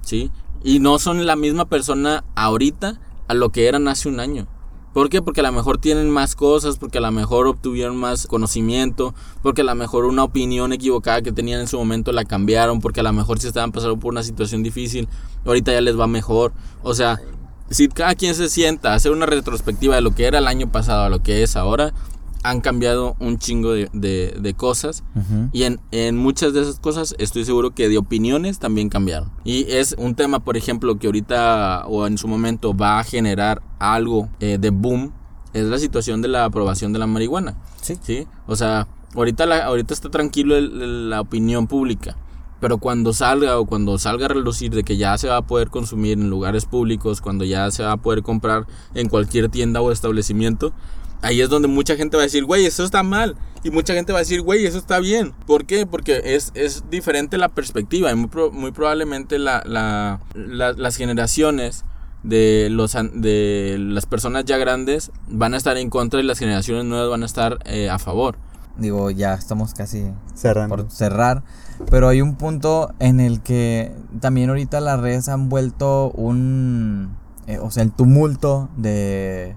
¿Sí? 0.02 0.32
Y 0.64 0.80
no 0.80 1.00
son 1.00 1.26
la 1.26 1.36
misma 1.36 1.66
persona 1.66 2.24
ahorita 2.36 3.00
a 3.28 3.34
lo 3.34 3.52
que 3.52 3.68
eran 3.68 3.88
hace 3.88 4.10
un 4.10 4.20
año. 4.20 4.48
¿Por 4.98 5.10
qué? 5.10 5.22
Porque 5.22 5.42
a 5.42 5.44
lo 5.44 5.52
mejor 5.52 5.78
tienen 5.78 6.10
más 6.10 6.36
cosas, 6.36 6.80
porque 6.80 6.98
a 6.98 7.02
lo 7.02 7.12
mejor 7.12 7.46
obtuvieron 7.46 7.98
más 7.98 8.26
conocimiento, 8.26 9.14
porque 9.44 9.62
a 9.62 9.64
lo 9.64 9.76
mejor 9.76 10.06
una 10.06 10.24
opinión 10.24 10.74
equivocada 10.74 11.22
que 11.22 11.32
tenían 11.32 11.62
en 11.62 11.68
su 11.68 11.78
momento 11.78 12.12
la 12.12 12.26
cambiaron, 12.26 12.82
porque 12.82 13.02
a 13.02 13.04
lo 13.04 13.14
mejor 13.14 13.38
si 13.38 13.46
estaban 13.46 13.72
pasando 13.72 14.00
por 14.00 14.12
una 14.12 14.24
situación 14.24 14.64
difícil, 14.64 15.08
ahorita 15.46 15.72
ya 15.72 15.82
les 15.82 16.00
va 16.00 16.08
mejor. 16.08 16.52
O 16.82 16.96
sea, 16.96 17.20
si 17.70 17.90
cada 17.90 18.16
quien 18.16 18.34
se 18.34 18.50
sienta 18.50 18.94
a 18.94 18.96
hacer 18.96 19.12
una 19.12 19.28
retrospectiva 19.28 19.94
de 19.94 20.02
lo 20.02 20.16
que 20.16 20.26
era 20.26 20.40
el 20.40 20.48
año 20.48 20.72
pasado 20.72 21.04
a 21.04 21.10
lo 21.10 21.22
que 21.22 21.44
es 21.44 21.56
ahora, 21.56 21.94
han 22.44 22.62
cambiado 22.62 23.16
un 23.20 23.38
chingo 23.38 23.72
de, 23.74 23.90
de- 23.94 24.38
de 24.40 24.54
cosas. 24.54 25.04
Y 25.54 25.64
en, 25.64 25.80
en 25.92 26.18
muchas 26.18 26.54
de 26.54 26.62
esas 26.62 26.80
cosas 26.80 27.16
estoy 27.20 27.46
seguro 27.46 27.72
que 27.72 27.90
de 27.90 27.98
opiniones 27.98 28.60
también 28.60 28.90
cambiaron. 28.90 29.32
Y 29.44 29.66
es 29.72 29.96
un 29.98 30.16
tema, 30.16 30.40
por 30.40 30.58
ejemplo, 30.58 30.98
que 31.00 31.08
ahorita 31.08 31.86
o 31.88 32.08
en 32.08 32.18
su 32.18 32.28
momento 32.28 32.76
va 32.76 33.00
a 33.00 33.04
generar 33.04 33.62
algo 33.80 34.30
eh, 34.40 34.58
de 34.60 34.70
boom, 34.70 35.12
es 35.54 35.66
la 35.66 35.80
situación 35.80 36.22
de 36.22 36.28
la 36.28 36.46
aprobación 36.46 36.94
de 36.94 37.00
la 37.00 37.08
marihuana. 37.08 37.58
Sí. 37.82 37.98
¿sí? 38.02 38.28
O 38.48 38.56
sea, 38.56 38.88
ahorita, 39.16 39.46
la, 39.46 39.66
ahorita 39.66 39.94
está 39.94 40.10
tranquilo 40.10 40.56
el- 40.56 40.82
el- 40.82 41.10
la 41.10 41.22
opinión 41.22 41.68
pública. 41.68 42.16
Pero 42.60 42.80
cuando 42.80 43.14
salga 43.14 43.60
o 43.60 43.66
cuando 43.68 44.00
salga 44.00 44.26
a 44.26 44.30
relucir 44.30 44.72
de 44.74 44.84
que 44.84 44.98
ya 44.98 45.16
se 45.20 45.28
va 45.28 45.38
a 45.38 45.42
poder 45.44 45.70
consumir 45.70 46.14
en 46.18 46.30
lugares 46.32 46.66
públicos, 46.66 47.22
cuando 47.22 47.46
ya 47.46 47.70
se 47.70 47.84
va 47.84 47.92
a 47.92 47.98
poder 47.98 48.24
comprar 48.24 48.66
en 48.96 49.10
cualquier 49.10 49.50
tienda 49.50 49.80
o 49.80 49.92
establecimiento, 49.92 50.74
ahí 51.22 51.42
es 51.42 51.50
donde 51.50 51.68
mucha 51.68 51.96
gente 51.96 52.18
va 52.18 52.24
a 52.24 52.26
decir, 52.26 52.46
güey, 52.46 52.66
eso 52.66 52.84
está 52.84 53.04
mal. 53.04 53.36
Y 53.64 53.72
mucha 53.72 53.94
gente 53.94 54.14
va 54.14 54.20
a 54.20 54.22
decir, 54.22 54.42
güey, 54.42 54.66
eso 54.66 54.78
está 54.78 55.00
bien. 55.00 55.34
¿Por 55.46 55.66
qué? 55.66 55.86
Porque 55.86 56.22
es, 56.24 56.52
es 56.54 56.84
diferente 56.90 57.38
la 57.38 57.50
perspectiva. 57.50 58.12
Y 58.12 58.16
muy, 58.16 58.28
pro- 58.30 58.52
muy 58.52 58.72
probablemente 58.72 59.40
la, 59.40 59.62
la- 59.66 60.22
la- 60.36 60.74
las 60.74 60.96
generaciones 60.96 61.84
de, 62.24 62.68
los, 62.72 62.94
de 63.14 63.78
las 63.80 64.06
personas 64.06 64.46
ya 64.46 64.58
grandes 64.58 65.12
van 65.30 65.54
a 65.54 65.58
estar 65.58 65.76
en 65.78 65.90
contra 65.90 66.20
y 66.20 66.24
las 66.24 66.40
generaciones 66.40 66.86
nuevas 66.86 67.10
van 67.10 67.24
a 67.24 67.26
estar 67.26 67.58
eh, 67.66 67.90
a 67.90 68.00
favor. 68.00 68.38
Digo, 68.78 69.10
ya 69.10 69.34
estamos 69.34 69.74
casi 69.74 70.12
Cerrando. 70.36 70.76
por 70.76 70.92
cerrar. 70.92 71.44
Pero 71.90 72.08
hay 72.10 72.22
un 72.22 72.36
punto 72.36 72.94
en 73.00 73.20
el 73.20 73.42
que 73.42 73.92
también 74.22 74.50
ahorita 74.50 74.80
las 74.82 75.00
redes 75.00 75.30
han 75.30 75.50
vuelto 75.50 76.12
un... 76.12 77.18
eh, 77.48 77.58
o 77.60 77.72
sea, 77.72 77.84
el 77.84 77.92
tumulto 77.92 78.70
de, 78.78 79.56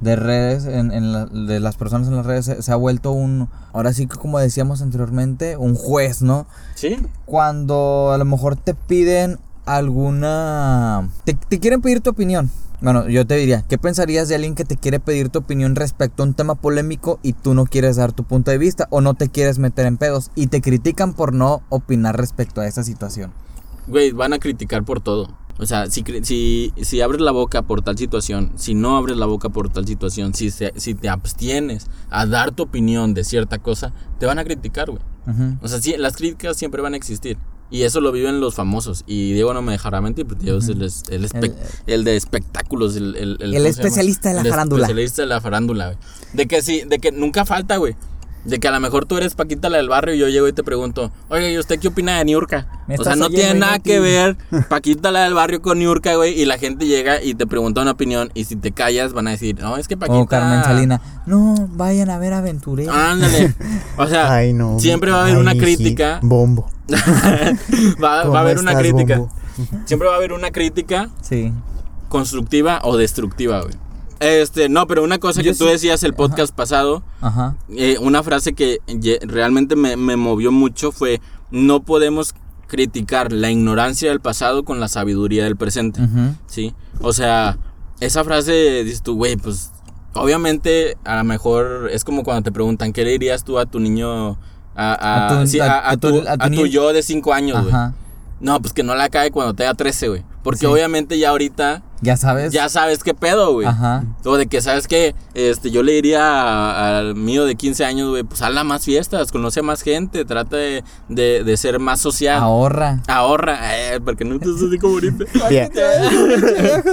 de 0.00 0.16
redes, 0.16 0.64
en, 0.66 0.92
en 0.92 1.12
la- 1.12 1.26
de 1.26 1.58
las 1.60 1.76
personas 1.76 2.08
en 2.08 2.16
las 2.16 2.26
redes, 2.26 2.44
se, 2.44 2.62
se 2.62 2.72
ha 2.72 2.76
vuelto 2.76 3.12
un... 3.12 3.48
Ahora 3.72 3.92
sí 3.92 4.06
que 4.06 4.16
como 4.16 4.38
decíamos 4.38 4.82
anteriormente, 4.82 5.56
un 5.56 5.74
juez, 5.74 6.22
¿no? 6.22 6.46
Sí. 6.74 6.96
Cuando 7.24 8.10
a 8.12 8.18
lo 8.18 8.24
mejor 8.24 8.56
te 8.56 8.74
piden 8.74 9.38
alguna... 9.64 11.08
Te, 11.24 11.34
te 11.34 11.58
quieren 11.58 11.80
pedir 11.80 12.00
tu 12.00 12.10
opinión. 12.10 12.50
Bueno, 12.82 13.08
yo 13.08 13.26
te 13.26 13.36
diría, 13.36 13.64
¿qué 13.66 13.78
pensarías 13.78 14.28
de 14.28 14.34
alguien 14.34 14.54
que 14.54 14.66
te 14.66 14.76
quiere 14.76 15.00
pedir 15.00 15.30
tu 15.30 15.38
opinión 15.38 15.76
respecto 15.76 16.22
a 16.22 16.26
un 16.26 16.34
tema 16.34 16.54
polémico 16.56 17.18
y 17.22 17.32
tú 17.32 17.54
no 17.54 17.64
quieres 17.64 17.96
dar 17.96 18.12
tu 18.12 18.24
punto 18.24 18.50
de 18.50 18.58
vista 18.58 18.86
o 18.90 19.00
no 19.00 19.14
te 19.14 19.30
quieres 19.30 19.58
meter 19.58 19.86
en 19.86 19.96
pedos 19.96 20.30
y 20.34 20.48
te 20.48 20.60
critican 20.60 21.14
por 21.14 21.32
no 21.32 21.62
opinar 21.70 22.18
respecto 22.18 22.60
a 22.60 22.66
esa 22.66 22.84
situación? 22.84 23.32
Güey, 23.86 24.12
van 24.12 24.34
a 24.34 24.38
criticar 24.38 24.84
por 24.84 25.00
todo. 25.00 25.30
O 25.58 25.64
sea, 25.66 25.86
si, 25.90 26.04
si, 26.22 26.72
si 26.82 27.00
abres 27.00 27.20
la 27.22 27.30
boca 27.32 27.62
por 27.62 27.80
tal 27.82 27.96
situación, 27.96 28.52
si 28.56 28.74
no 28.74 28.96
abres 28.96 29.16
la 29.16 29.24
boca 29.26 29.48
por 29.48 29.70
tal 29.70 29.86
situación, 29.86 30.34
si, 30.34 30.50
se- 30.50 30.72
si 30.76 30.94
te 30.94 31.08
abstienes 31.08 31.86
a 32.10 32.26
dar 32.26 32.52
tu 32.52 32.64
opinión 32.64 33.14
de 33.14 33.24
cierta 33.24 33.58
cosa, 33.58 33.92
te 34.18 34.26
van 34.26 34.38
a 34.38 34.44
criticar, 34.44 34.90
güey. 34.90 35.02
O 35.62 35.68
sea, 35.68 35.80
sí, 35.80 35.94
las 35.98 36.14
críticas 36.16 36.56
siempre 36.56 36.82
van 36.82 36.94
a 36.94 36.96
existir. 36.96 37.38
Y 37.68 37.82
eso 37.82 38.00
lo 38.00 38.12
viven 38.12 38.38
los 38.38 38.54
famosos. 38.54 39.02
Y 39.08 39.32
Diego 39.32 39.52
no 39.52 39.60
me 39.60 39.72
dejará 39.72 40.00
mentir, 40.00 40.24
porque 40.26 40.44
Diego 40.44 40.58
es 40.58 40.68
el, 40.68 40.82
es- 40.82 41.02
el, 41.08 41.24
espe- 41.28 41.54
el 41.88 42.04
de 42.04 42.14
espectáculos. 42.16 42.94
El, 42.94 43.16
el, 43.16 43.38
El 43.40 43.66
especialista 43.66 44.28
de 44.28 44.34
la 44.36 44.40
El 44.42 44.50
farándula. 44.50 44.82
especialista 44.84 45.22
de 45.22 45.28
la 45.28 45.40
farándula, 45.40 45.86
güey. 45.86 45.98
De 46.34 46.46
que 46.46 46.62
sí, 46.62 46.82
de 46.86 46.98
que 47.00 47.10
nunca 47.12 47.44
falta, 47.44 47.78
güey. 47.78 47.96
De 48.46 48.58
que 48.60 48.68
a 48.68 48.70
lo 48.70 48.78
mejor 48.80 49.06
tú 49.06 49.16
eres 49.16 49.34
Paquita 49.34 49.68
la 49.68 49.78
del 49.78 49.88
barrio 49.88 50.14
y 50.14 50.18
yo 50.18 50.28
llego 50.28 50.46
y 50.46 50.52
te 50.52 50.62
pregunto, 50.62 51.10
oye, 51.28 51.52
¿y 51.52 51.58
usted 51.58 51.78
qué 51.80 51.88
opina 51.88 52.18
de 52.18 52.24
Niurka? 52.24 52.66
O 52.98 53.02
sea, 53.02 53.16
no 53.16 53.28
tiene 53.28 53.54
nada 53.58 53.80
que 53.80 53.98
ver 53.98 54.36
Paquita 54.68 55.10
la 55.10 55.24
del 55.24 55.34
barrio 55.34 55.60
con 55.60 55.78
Niurka, 55.80 56.14
güey. 56.14 56.40
Y 56.40 56.44
la 56.44 56.56
gente 56.58 56.86
llega 56.86 57.20
y 57.22 57.34
te 57.34 57.46
pregunta 57.46 57.82
una 57.82 57.90
opinión. 57.92 58.30
Y 58.34 58.44
si 58.44 58.54
te 58.56 58.70
callas, 58.72 59.12
van 59.12 59.26
a 59.28 59.32
decir, 59.32 59.58
no, 59.60 59.76
es 59.76 59.88
que 59.88 59.96
Paquita. 59.96 60.18
O 60.20 60.26
Carmen 60.26 60.62
Salina, 60.62 61.00
no, 61.26 61.54
vayan 61.72 62.08
a 62.10 62.18
ver 62.18 62.32
Aventurero. 62.34 62.92
Ándale. 62.92 63.54
O 63.96 64.06
sea, 64.06 64.32
Ay, 64.32 64.52
no. 64.52 64.78
siempre 64.78 65.10
va 65.10 65.18
a 65.18 65.22
haber 65.22 65.34
Ay, 65.34 65.40
una 65.40 65.54
crítica. 65.54 66.20
Bombo. 66.22 66.70
va, 68.02 68.16
va 68.18 68.22
¿Cómo 68.22 68.36
a 68.36 68.40
haber 68.40 68.58
una 68.58 68.72
estás, 68.72 68.82
crítica. 68.86 69.18
Bombo? 69.18 69.32
Siempre 69.86 70.06
va 70.08 70.14
a 70.14 70.18
haber 70.18 70.32
una 70.32 70.50
crítica 70.50 71.08
Sí. 71.22 71.52
constructiva 72.08 72.80
o 72.84 72.96
destructiva, 72.96 73.62
güey. 73.62 73.74
Este, 74.20 74.68
no, 74.68 74.86
pero 74.86 75.04
una 75.04 75.18
cosa 75.18 75.42
Yo 75.42 75.52
que 75.52 75.58
tú 75.58 75.66
decías 75.66 76.02
el 76.02 76.14
podcast 76.14 76.54
pasado, 76.54 77.02
Ajá. 77.20 77.56
eh, 77.70 77.96
una 78.00 78.22
frase 78.22 78.54
que 78.54 78.78
realmente 79.22 79.76
me, 79.76 79.96
me 79.96 80.16
movió 80.16 80.50
mucho 80.52 80.90
fue, 80.92 81.20
no 81.50 81.82
podemos 81.82 82.34
criticar 82.66 83.30
la 83.32 83.50
ignorancia 83.50 84.08
del 84.08 84.20
pasado 84.20 84.64
con 84.64 84.80
la 84.80 84.88
sabiduría 84.88 85.44
del 85.44 85.56
presente. 85.56 86.00
¿sí? 86.46 86.74
O 87.00 87.12
sea, 87.12 87.58
esa 88.00 88.24
frase, 88.24 88.82
dices 88.84 89.02
tú, 89.02 89.16
güey, 89.16 89.36
pues, 89.36 89.70
obviamente, 90.14 90.96
a 91.04 91.16
lo 91.18 91.24
mejor 91.24 91.88
es 91.92 92.02
como 92.02 92.24
cuando 92.24 92.42
te 92.42 92.52
preguntan, 92.52 92.92
¿qué 92.92 93.04
le 93.04 93.10
dirías 93.12 93.44
tú 93.44 93.58
a 93.58 93.66
tu 93.66 93.78
niño, 93.80 94.38
a, 94.74 95.96
tu- 96.00 96.66
yo 96.66 96.92
de 96.92 97.02
5 97.02 97.32
años, 97.34 97.62
güey? 97.62 97.74
No, 98.40 98.60
pues 98.60 98.72
que 98.74 98.82
no 98.82 98.94
la 98.94 99.08
cae 99.08 99.30
cuando 99.30 99.54
tenga 99.54 99.74
13, 99.74 100.08
güey. 100.08 100.24
Porque 100.42 100.60
Sí. 100.60 100.66
obviamente 100.66 101.18
ya 101.18 101.30
ahorita 101.30 101.82
Ya 102.00 102.16
sabes. 102.16 102.52
ya 102.52 102.68
sabes 102.68 103.02
qué 103.02 103.14
pedo, 103.14 103.52
güey. 103.52 103.66
Ajá. 103.66 104.04
O 104.24 104.36
de 104.36 104.46
que, 104.46 104.60
¿sabes 104.60 104.86
qué? 104.88 105.14
Este, 105.34 105.70
yo 105.70 105.82
le 105.82 105.92
diría 105.92 106.98
al 106.98 107.14
mío 107.14 107.44
de 107.44 107.54
15 107.56 107.84
años, 107.84 108.10
güey, 108.10 108.22
pues 108.22 108.42
hazla 108.42 108.64
más 108.64 108.84
fiestas, 108.84 109.32
conoce 109.32 109.60
a 109.60 109.62
más 109.62 109.82
gente, 109.82 110.24
trata 110.24 110.56
de, 110.56 110.84
de, 111.08 111.42
de 111.44 111.56
ser 111.56 111.78
más 111.78 112.00
social. 112.00 112.38
Ahorra. 112.42 113.02
Ahorra, 113.08 113.58
eh, 113.76 114.00
porque 114.04 114.24
no 114.24 114.38
te 114.38 114.46
así 114.48 114.78
como 114.78 114.94
ahorita. 114.94 115.24
Via- 115.50 115.70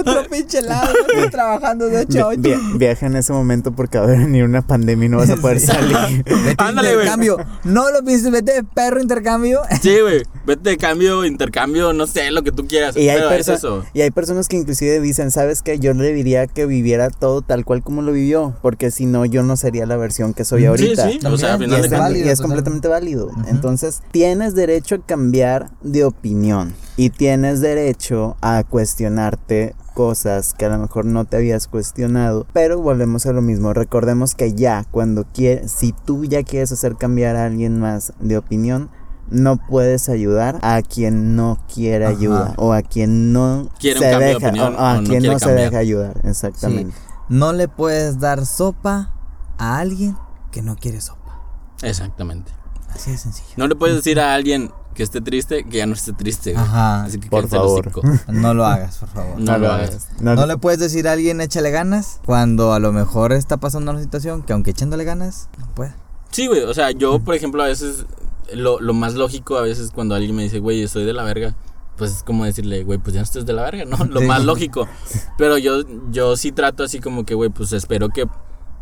otro 0.00 0.24
pinche 0.30 0.62
lado, 0.62 0.92
estoy 1.08 1.30
trabajando 1.30 1.86
de 1.86 2.04
vi- 2.06 2.36
vi- 2.38 2.78
viaja 2.78 3.06
en 3.06 3.16
ese 3.16 3.32
momento 3.32 3.72
porque 3.72 3.98
va 3.98 4.04
a 4.04 4.08
venir 4.08 4.44
una 4.44 4.62
pandemia 4.62 5.06
y 5.06 5.08
no 5.08 5.18
vas 5.18 5.30
a 5.30 5.36
poder 5.36 5.60
salir. 5.60 5.96
Vete 6.24 6.54
Ándale, 6.58 6.88
güey. 6.94 7.06
intercambio. 7.06 7.36
No 7.64 7.90
lo 7.90 8.02
pienses, 8.04 8.30
vete 8.30 8.52
de 8.52 8.64
perro 8.64 9.00
intercambio. 9.00 9.60
Sí, 9.82 10.00
güey, 10.00 10.22
vete 10.46 10.70
de 10.70 10.76
cambio, 10.78 11.24
intercambio, 11.24 11.92
no 11.92 12.06
sé, 12.06 12.30
lo 12.30 12.42
que 12.42 12.52
tú 12.52 12.66
quieras. 12.66 12.96
Y 12.96 13.08
hay, 13.08 13.18
pero 13.18 13.30
es 13.34 13.46
perso- 13.48 13.54
eso. 13.54 13.84
y 13.92 14.00
hay 14.00 14.10
personas 14.10 14.48
que 14.48 14.56
inclusive 14.56 14.93
dicen, 15.00 15.30
¿sabes 15.30 15.62
qué? 15.62 15.78
Yo 15.78 15.94
le 15.94 16.12
diría 16.12 16.46
que 16.46 16.66
viviera 16.66 17.10
todo 17.10 17.42
tal 17.42 17.64
cual 17.64 17.82
como 17.82 18.02
lo 18.02 18.12
vivió, 18.12 18.56
porque 18.62 18.90
si 18.90 19.06
no, 19.06 19.24
yo 19.24 19.42
no 19.42 19.56
sería 19.56 19.86
la 19.86 19.96
versión 19.96 20.34
que 20.34 20.44
soy 20.44 20.66
ahorita. 20.66 21.08
Sí, 21.08 21.18
sí, 21.20 21.26
o 21.26 21.36
sea, 21.36 21.54
al 21.54 21.60
También, 21.60 21.70
Y 21.70 21.74
final 21.74 21.84
es, 21.84 21.90
de 21.90 21.98
válido, 21.98 22.26
y 22.26 22.28
es 22.30 22.40
completamente 22.40 22.88
válido. 22.88 23.30
Entonces, 23.48 24.02
tienes 24.10 24.54
derecho 24.54 24.96
a 24.96 25.06
cambiar 25.06 25.70
de 25.82 26.04
opinión 26.04 26.74
y 26.96 27.10
tienes 27.10 27.60
derecho 27.60 28.36
a 28.40 28.62
cuestionarte 28.64 29.74
cosas 29.94 30.54
que 30.54 30.66
a 30.66 30.68
lo 30.68 30.78
mejor 30.78 31.04
no 31.06 31.24
te 31.24 31.36
habías 31.36 31.68
cuestionado, 31.68 32.46
pero 32.52 32.80
volvemos 32.80 33.26
a 33.26 33.32
lo 33.32 33.42
mismo. 33.42 33.72
Recordemos 33.72 34.34
que 34.34 34.52
ya 34.52 34.84
cuando 34.90 35.24
quieres, 35.32 35.72
si 35.72 35.92
tú 36.04 36.24
ya 36.24 36.42
quieres 36.42 36.72
hacer 36.72 36.96
cambiar 36.96 37.36
a 37.36 37.46
alguien 37.46 37.78
más 37.78 38.12
de 38.20 38.36
opinión, 38.36 38.90
no 39.30 39.56
puedes 39.56 40.08
ayudar 40.08 40.58
a 40.62 40.82
quien 40.82 41.36
no 41.36 41.58
quiere 41.72 42.06
Ajá. 42.06 42.16
ayuda 42.16 42.54
o 42.56 42.72
a 42.72 42.82
quien 42.82 43.32
no 43.32 43.68
Quiere 43.78 43.98
un 43.98 44.04
se 44.04 44.10
cambio 44.10 44.28
de 44.28 44.34
deja 44.34 44.48
opinión 44.48 44.74
o 44.74 44.78
a 44.78 44.98
o 44.98 45.02
quien 45.02 45.22
no 45.22 45.38
se 45.38 45.52
deja 45.52 45.78
ayudar, 45.78 46.20
exactamente. 46.24 46.94
No 47.28 47.52
le 47.52 47.68
puedes 47.68 48.20
dar 48.20 48.44
sopa 48.46 49.14
a 49.58 49.78
alguien 49.78 50.16
que 50.50 50.62
no 50.62 50.76
quiere 50.76 51.00
sopa. 51.00 51.40
Exactamente. 51.82 52.52
Así 52.94 53.10
de 53.10 53.18
sencillo. 53.18 53.48
No 53.56 53.66
le 53.66 53.74
puedes 53.76 53.96
decir 53.96 54.20
a 54.20 54.34
alguien 54.34 54.70
que 54.94 55.02
esté 55.02 55.20
triste 55.20 55.64
que 55.64 55.78
ya 55.78 55.86
no 55.86 55.94
esté 55.94 56.12
triste, 56.12 56.52
güey. 56.52 56.64
Ajá. 56.64 57.04
Así 57.04 57.18
que 57.18 57.28
Por 57.28 57.48
favor. 57.48 57.90
No 58.28 58.54
lo 58.54 58.64
hagas, 58.64 58.98
por 58.98 59.08
favor. 59.08 59.40
No 59.40 59.58
lo 59.58 59.72
hagas. 59.72 60.08
No, 60.20 60.34
No 60.36 60.46
le 60.46 60.56
puedes 60.56 60.78
decir 60.78 61.08
a 61.08 61.12
alguien 61.12 61.40
échale 61.40 61.70
ganas 61.70 62.20
cuando 62.24 62.72
a 62.72 62.78
lo 62.78 62.92
mejor 62.92 63.32
está 63.32 63.56
pasando 63.56 63.90
una 63.90 64.00
situación 64.00 64.42
que 64.42 64.52
aunque 64.52 64.70
echándole 64.70 65.04
ganas, 65.04 65.48
no 65.58 65.66
puede. 65.74 65.92
Sí, 66.30 66.46
güey. 66.46 66.60
O 66.62 66.74
sea, 66.74 66.90
yo, 66.92 67.18
por 67.20 67.34
ejemplo, 67.34 67.62
a 67.62 67.66
veces. 67.66 68.06
Lo, 68.52 68.80
lo 68.80 68.92
más 68.94 69.14
lógico 69.14 69.56
a 69.56 69.62
veces 69.62 69.90
cuando 69.94 70.14
alguien 70.14 70.34
me 70.36 70.42
dice, 70.42 70.58
güey, 70.58 70.82
estoy 70.82 71.04
de 71.04 71.12
la 71.12 71.22
verga. 71.24 71.54
Pues 71.96 72.10
es 72.10 72.22
como 72.24 72.44
decirle, 72.44 72.82
güey, 72.82 72.98
pues 72.98 73.14
ya 73.14 73.20
no 73.20 73.24
estés 73.24 73.46
de 73.46 73.52
la 73.52 73.62
verga, 73.62 73.84
¿no? 73.84 73.96
Lo 74.04 74.20
Sí. 74.20 74.26
más 74.26 74.44
lógico. 74.44 74.88
Pero 75.38 75.58
yo, 75.58 75.82
yo 76.10 76.36
sí 76.36 76.50
trato 76.52 76.82
así 76.82 76.98
como 76.98 77.24
que, 77.24 77.34
güey, 77.34 77.50
pues 77.50 77.72
espero 77.72 78.08
que 78.08 78.26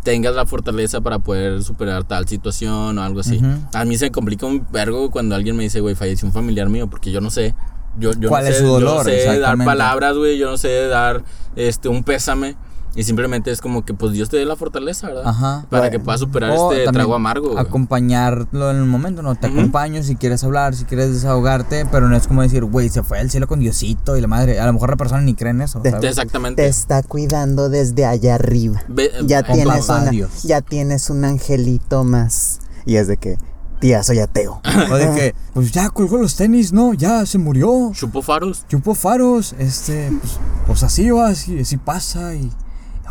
tengas 0.02 0.34
la 0.34 0.47
fortaleza 0.47 1.01
para 1.01 1.18
poder 1.20 1.62
superar 1.62 2.05
tal 2.05 2.26
situación 2.26 2.98
o 2.98 3.02
algo 3.02 3.20
así. 3.20 3.40
A 3.74 3.84
mí 3.84 3.97
se 3.98 4.10
complica 4.10 4.47
un 4.47 4.66
vergo 4.72 5.10
cuando 5.10 5.34
alguien 5.34 5.56
me 5.56 5.62
dice, 5.64 5.80
güey, 5.80 5.94
falleció 5.94 6.26
un 6.26 6.32
familiar 6.32 6.68
mío, 6.68 6.89
porque 6.89 7.12
yo 7.12 7.20
no 7.20 7.30
sé. 7.30 7.55
Yo, 7.98 8.12
yo 8.18 8.30
¿Cuál 8.30 8.44
no 8.44 8.51
es 8.51 8.56
sé, 8.56 8.62
su 8.62 8.66
yo 8.68 8.80
no 8.80 8.86
dolor? 8.90 9.05
sé 9.05 9.39
dar 9.39 9.59
palabras, 9.59 10.16
güey. 10.16 10.39
Yo 10.39 10.51
no 10.51 10.56
sé 10.56 10.86
dar 10.89 11.22
este 11.55 11.89
un 11.89 12.02
pésame. 12.02 12.56
Y 12.94 13.05
simplemente 13.05 13.51
es 13.51 13.60
como 13.62 13.85
que, 13.86 13.94
pues 13.94 14.12
Dios 14.12 14.28
te 14.28 14.36
dé 14.36 14.44
la 14.44 14.55
fortaleza, 14.56 15.06
¿verdad? 15.09 15.23
Ajá. 15.27 15.66
Para 15.70 15.90
que 15.90 15.98
puedas 15.98 16.20
superar 16.20 16.51
O 16.56 16.73
este 16.73 16.93
trago 16.93 17.14
amargo. 17.14 17.52
güey. 17.52 17.59
Acompañarlo 17.59 18.70
en 18.70 18.77
el 18.77 18.85
momento, 18.85 19.23
¿no? 19.23 19.35
Te 19.35 19.47
acompaño 19.47 20.02
si 20.02 20.16
quieres 20.16 20.44
hablar, 20.44 20.74
si 20.74 20.85
quieres 20.85 21.12
desahogarte, 21.12 21.86
pero 21.90 22.09
no 22.09 22.16
es 22.16 22.27
como 22.27 22.43
decir, 22.43 22.64
güey, 22.64 22.89
se 22.90 23.02
fue 23.02 23.19
al 23.19 23.31
cielo 23.31 23.47
con 23.48 23.60
Diosito 23.60 24.16
y 24.16 24.20
la 24.20 24.28
madre. 24.28 24.60
A 24.60 24.66
lo 24.66 24.73
mejor 24.74 24.90
la 24.90 24.97
persona 24.97 25.23
ni 25.23 25.35
cree 25.35 25.51
en 25.52 25.62
eso. 25.62 25.81
Exactamente. 25.85 26.62
te 26.62 26.69
está 26.69 27.02
cuidando 27.02 27.69
desde 27.69 28.05
allá 28.05 28.35
arriba. 28.35 28.82
Ve- 28.89 29.10
Ya 29.24 29.40
eh, 29.40 29.44
tienes 29.44 29.86
papá 29.86 30.02
una, 30.02 30.10
Dios. 30.10 30.43
ya 30.43 30.60
tienes 30.60 31.09
un 31.10 31.24
angelito 31.24 32.05
más. 32.05 32.60
Y 32.85 32.97
es 32.97 33.06
de 33.06 33.16
que, 33.16 33.39
tía, 33.81 34.02
soy 34.02 34.19
ateo. 34.19 34.60
O 34.90 34.94
de 34.97 35.10
que, 35.14 35.35
pues 35.55 35.73
ya 35.73 35.89
colgó 35.90 36.19
los 36.19 36.36
tenis, 36.36 36.73
no, 36.73 36.93
ya 36.94 37.24
se 37.27 37.39
murió. 37.39 37.90
Chupó 37.94 38.20
faros. 38.23 38.64
Chupó 38.69 38.94
faros, 38.94 39.55
este, 39.59 40.10
pues, 40.20 40.39
pues 40.66 40.82
así 40.82 41.10
va, 41.10 41.28
así, 41.28 41.59
así 41.60 41.77
pasa 41.78 42.35
y. 42.35 42.51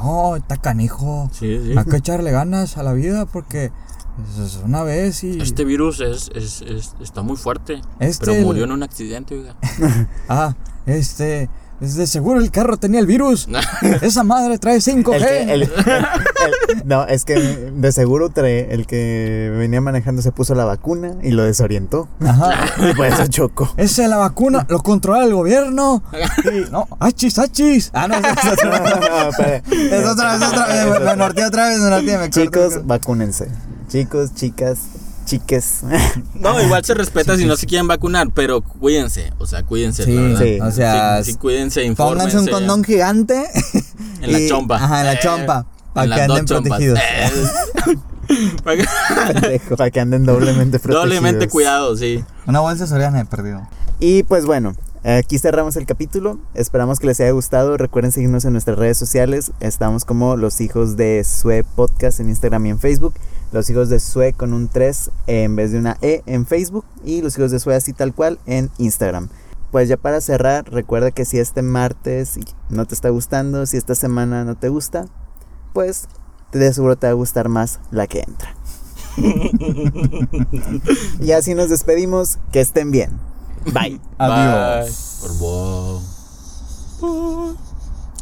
No, 0.04 0.36
está 0.36 0.58
canijo. 0.58 1.30
Sí, 1.32 1.60
sí. 1.64 1.78
Hay 1.78 1.86
que 1.86 1.98
echarle 1.98 2.32
ganas 2.32 2.78
a 2.78 2.84
la 2.84 2.94
vida 2.94 3.26
porque 3.26 3.72
es 4.40 4.60
una 4.66 4.84
vez 4.84 5.24
y. 5.24 5.40
Este 5.42 5.64
virus 5.66 6.00
es, 6.02 6.30
es, 6.36 6.62
es- 6.62 6.96
está 7.02 7.22
muy 7.22 7.38
fuerte. 7.38 7.82
Este 8.00 8.26
pero 8.26 8.38
el- 8.38 8.46
murió 8.46 8.64
en 8.66 8.72
un 8.72 8.84
accidente, 8.84 9.36
oiga. 9.38 9.56
Ah, 10.30 10.56
este. 10.86 11.50
Es 11.82 11.96
de 11.96 12.08
seguro 12.08 12.40
el 12.40 12.52
carro 12.52 12.78
tenía 12.78 13.00
el 13.00 13.08
virus. 13.08 13.48
Esa 14.02 14.24
madre 14.24 14.58
trae 14.60 14.78
5G. 14.78 15.14
El 15.16 15.22
que- 15.24 15.42
el- 15.42 15.50
el- 15.64 15.70
el- 15.70 16.88
no, 16.88 17.06
es 17.08 17.26
que 17.26 17.34
de 17.36 17.92
seguro 17.92 18.30
trae- 18.30 18.68
el 18.70 18.86
que 18.88 19.52
venía 19.58 19.82
manejando 19.82 20.22
se 20.22 20.32
puso 20.32 20.54
la 20.56 20.66
vacuna 20.66 21.16
y 21.24 21.32
lo 21.32 21.44
desorientó. 21.44 22.08
Ajá. 22.26 22.52
Y 22.92 22.94
por 22.96 23.06
eso 23.08 23.28
chocó. 23.28 23.74
Esa 23.78 24.04
es 24.04 24.10
la 24.10 24.18
vacuna, 24.18 24.66
lo 24.70 24.80
controla 24.82 25.24
el 25.26 25.34
gobierno. 25.34 26.04
Y, 26.46 26.70
no, 26.72 26.88
achis, 27.00 27.38
achis. 27.40 27.90
Ah, 27.94 28.08
no, 28.08 28.16
es 28.16 28.52
otra. 28.52 28.80
No, 28.80 29.30
espera. 29.30 29.58
Es 29.72 30.06
otra, 30.08 30.36
es 30.36 30.42
otra. 30.42 30.68
Me, 31.00 31.06
me 31.06 31.16
norteé 31.16 31.46
otra 31.46 31.70
vez, 31.70 31.80
me 31.80 31.90
norteé. 31.90 32.30
Chicos, 32.30 32.86
vacúnense. 32.86 33.48
Chicos, 33.90 34.34
chicas, 34.36 34.78
chiques. 35.32 35.82
No, 36.36 36.62
igual 36.66 36.84
se 36.84 36.94
respeta 36.94 37.38
si 37.38 37.46
no 37.46 37.56
se 37.56 37.66
quieren 37.66 37.88
vacunar, 37.88 38.28
pero 38.34 38.62
cuídense. 38.62 39.32
O 39.40 39.46
sea, 39.46 39.64
cuídense. 39.64 40.04
Sí, 40.04 40.14
la 40.14 40.22
verdad. 40.22 40.42
sí. 40.44 40.60
o 40.62 40.72
sea, 40.72 41.24
Sí, 41.24 41.32
sí, 41.32 41.38
cuídense, 41.38 41.82
pónganse 41.96 42.38
un 42.38 42.44
infórmense. 42.44 42.52
condón 42.52 42.84
gigante. 42.84 43.44
En 44.22 44.32
la 44.34 44.40
chompa. 44.48 44.76
Ajá, 44.76 45.00
en 45.02 45.06
la 45.08 45.14
Eh, 45.14 45.20
chompa. 45.22 45.66
en 45.88 45.94
Para 45.94 46.16
que 46.16 46.22
anden 46.22 46.46
protegidos. 46.46 47.00
Eh. 47.00 47.98
Para 48.64 48.78
que- 48.78 48.86
Pendejo, 49.34 49.76
Para 49.78 49.92
que 49.92 50.00
anden 50.00 50.26
doblemente 50.26 50.80
protegidos. 50.80 51.04
Doblemente 51.06 51.48
cuidado, 51.50 51.96
sí. 51.98 52.24
Una 52.48 52.60
bolsa 52.60 52.88
soriana 52.88 53.20
he 53.22 53.26
perdido. 53.26 53.68
Y 54.00 54.24
pues 54.24 54.46
bueno, 54.46 54.74
aquí 55.04 55.38
cerramos 55.40 55.76
el 55.76 55.86
capítulo. 55.86 56.40
Esperamos 56.54 57.00
que 57.00 57.08
les 57.08 57.20
haya 57.20 57.32
gustado. 57.32 57.78
Recuerden 57.78 58.12
seguirnos 58.12 58.46
en 58.46 58.54
nuestras 58.54 58.78
redes 58.78 58.98
sociales. 58.98 59.52
Estamos 59.60 60.06
como 60.06 60.38
los 60.38 60.62
hijos 60.62 60.98
de 60.98 61.24
Sue 61.24 61.64
Podcast 61.64 62.20
en 62.20 62.30
Instagram 62.30 62.66
y 62.68 62.70
en 62.72 62.80
Facebook. 62.80 63.14
Los 63.52 63.70
hijos 63.70 63.90
de 63.90 64.00
Sue 64.00 64.34
con 64.34 64.54
un 64.54 64.68
3 64.68 65.12
en 65.28 65.56
vez 65.56 65.72
de 65.72 65.80
una 65.80 65.98
E 66.02 66.24
en 66.26 66.46
Facebook. 66.46 66.86
Y 67.04 67.22
los 67.22 67.38
hijos 67.38 67.52
de 67.52 67.60
Sue 67.60 67.76
así 67.76 67.94
tal 67.94 68.14
cual 68.14 68.40
en 68.46 68.70
Instagram. 68.78 69.30
Pues 69.72 69.88
ya 69.88 69.98
para 69.98 70.22
cerrar, 70.22 70.70
recuerda 70.70 71.12
que 71.12 71.26
si 71.26 71.40
este 71.40 71.62
martes 71.62 72.38
no 72.70 72.86
te 72.86 72.94
está 72.94 73.10
gustando, 73.10 73.66
si 73.66 73.78
esta 73.78 73.96
semana 73.96 74.44
no 74.44 74.56
te 74.56 74.70
gusta, 74.70 75.06
pues 75.74 76.08
de 76.52 76.74
seguro 76.74 76.98
te 76.98 77.08
va 77.08 77.12
a 77.12 77.16
gustar 77.16 77.48
más 77.48 77.80
la 77.92 78.08
que 78.08 78.20
entra. 78.20 78.54
y 81.22 81.32
así 81.32 81.56
nos 81.56 81.70
despedimos. 81.70 82.38
Que 82.52 82.62
estén 82.62 82.92
bien. 82.92 83.12
Bye. 83.66 84.00
Adiós. 84.18 85.20
Bye. 85.22 85.30
Por 85.30 85.38
vos. 85.40 86.04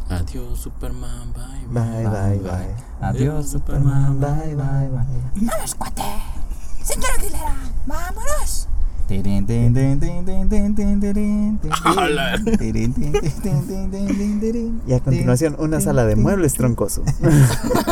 Adiós, 0.08 0.58
Superman. 0.58 1.32
Bye. 1.32 1.66
Bye, 1.68 2.08
bye, 2.08 2.38
bye. 2.38 2.89
Adiós, 3.00 3.50
Superman. 3.50 4.20
Bye, 4.20 4.54
bye, 4.54 4.88
bye. 4.88 5.46
¡Vamos, 5.46 5.74
cuate! 5.74 6.02
¡Señora 6.82 7.14
Aguilera! 7.18 7.54
¡Vámonos! 7.86 8.68
Y 14.86 14.92
a 14.92 15.00
continuación, 15.00 15.56
una 15.58 15.80
sala 15.80 16.04
de 16.04 16.14
muebles 16.14 16.54
troncoso. 16.54 17.02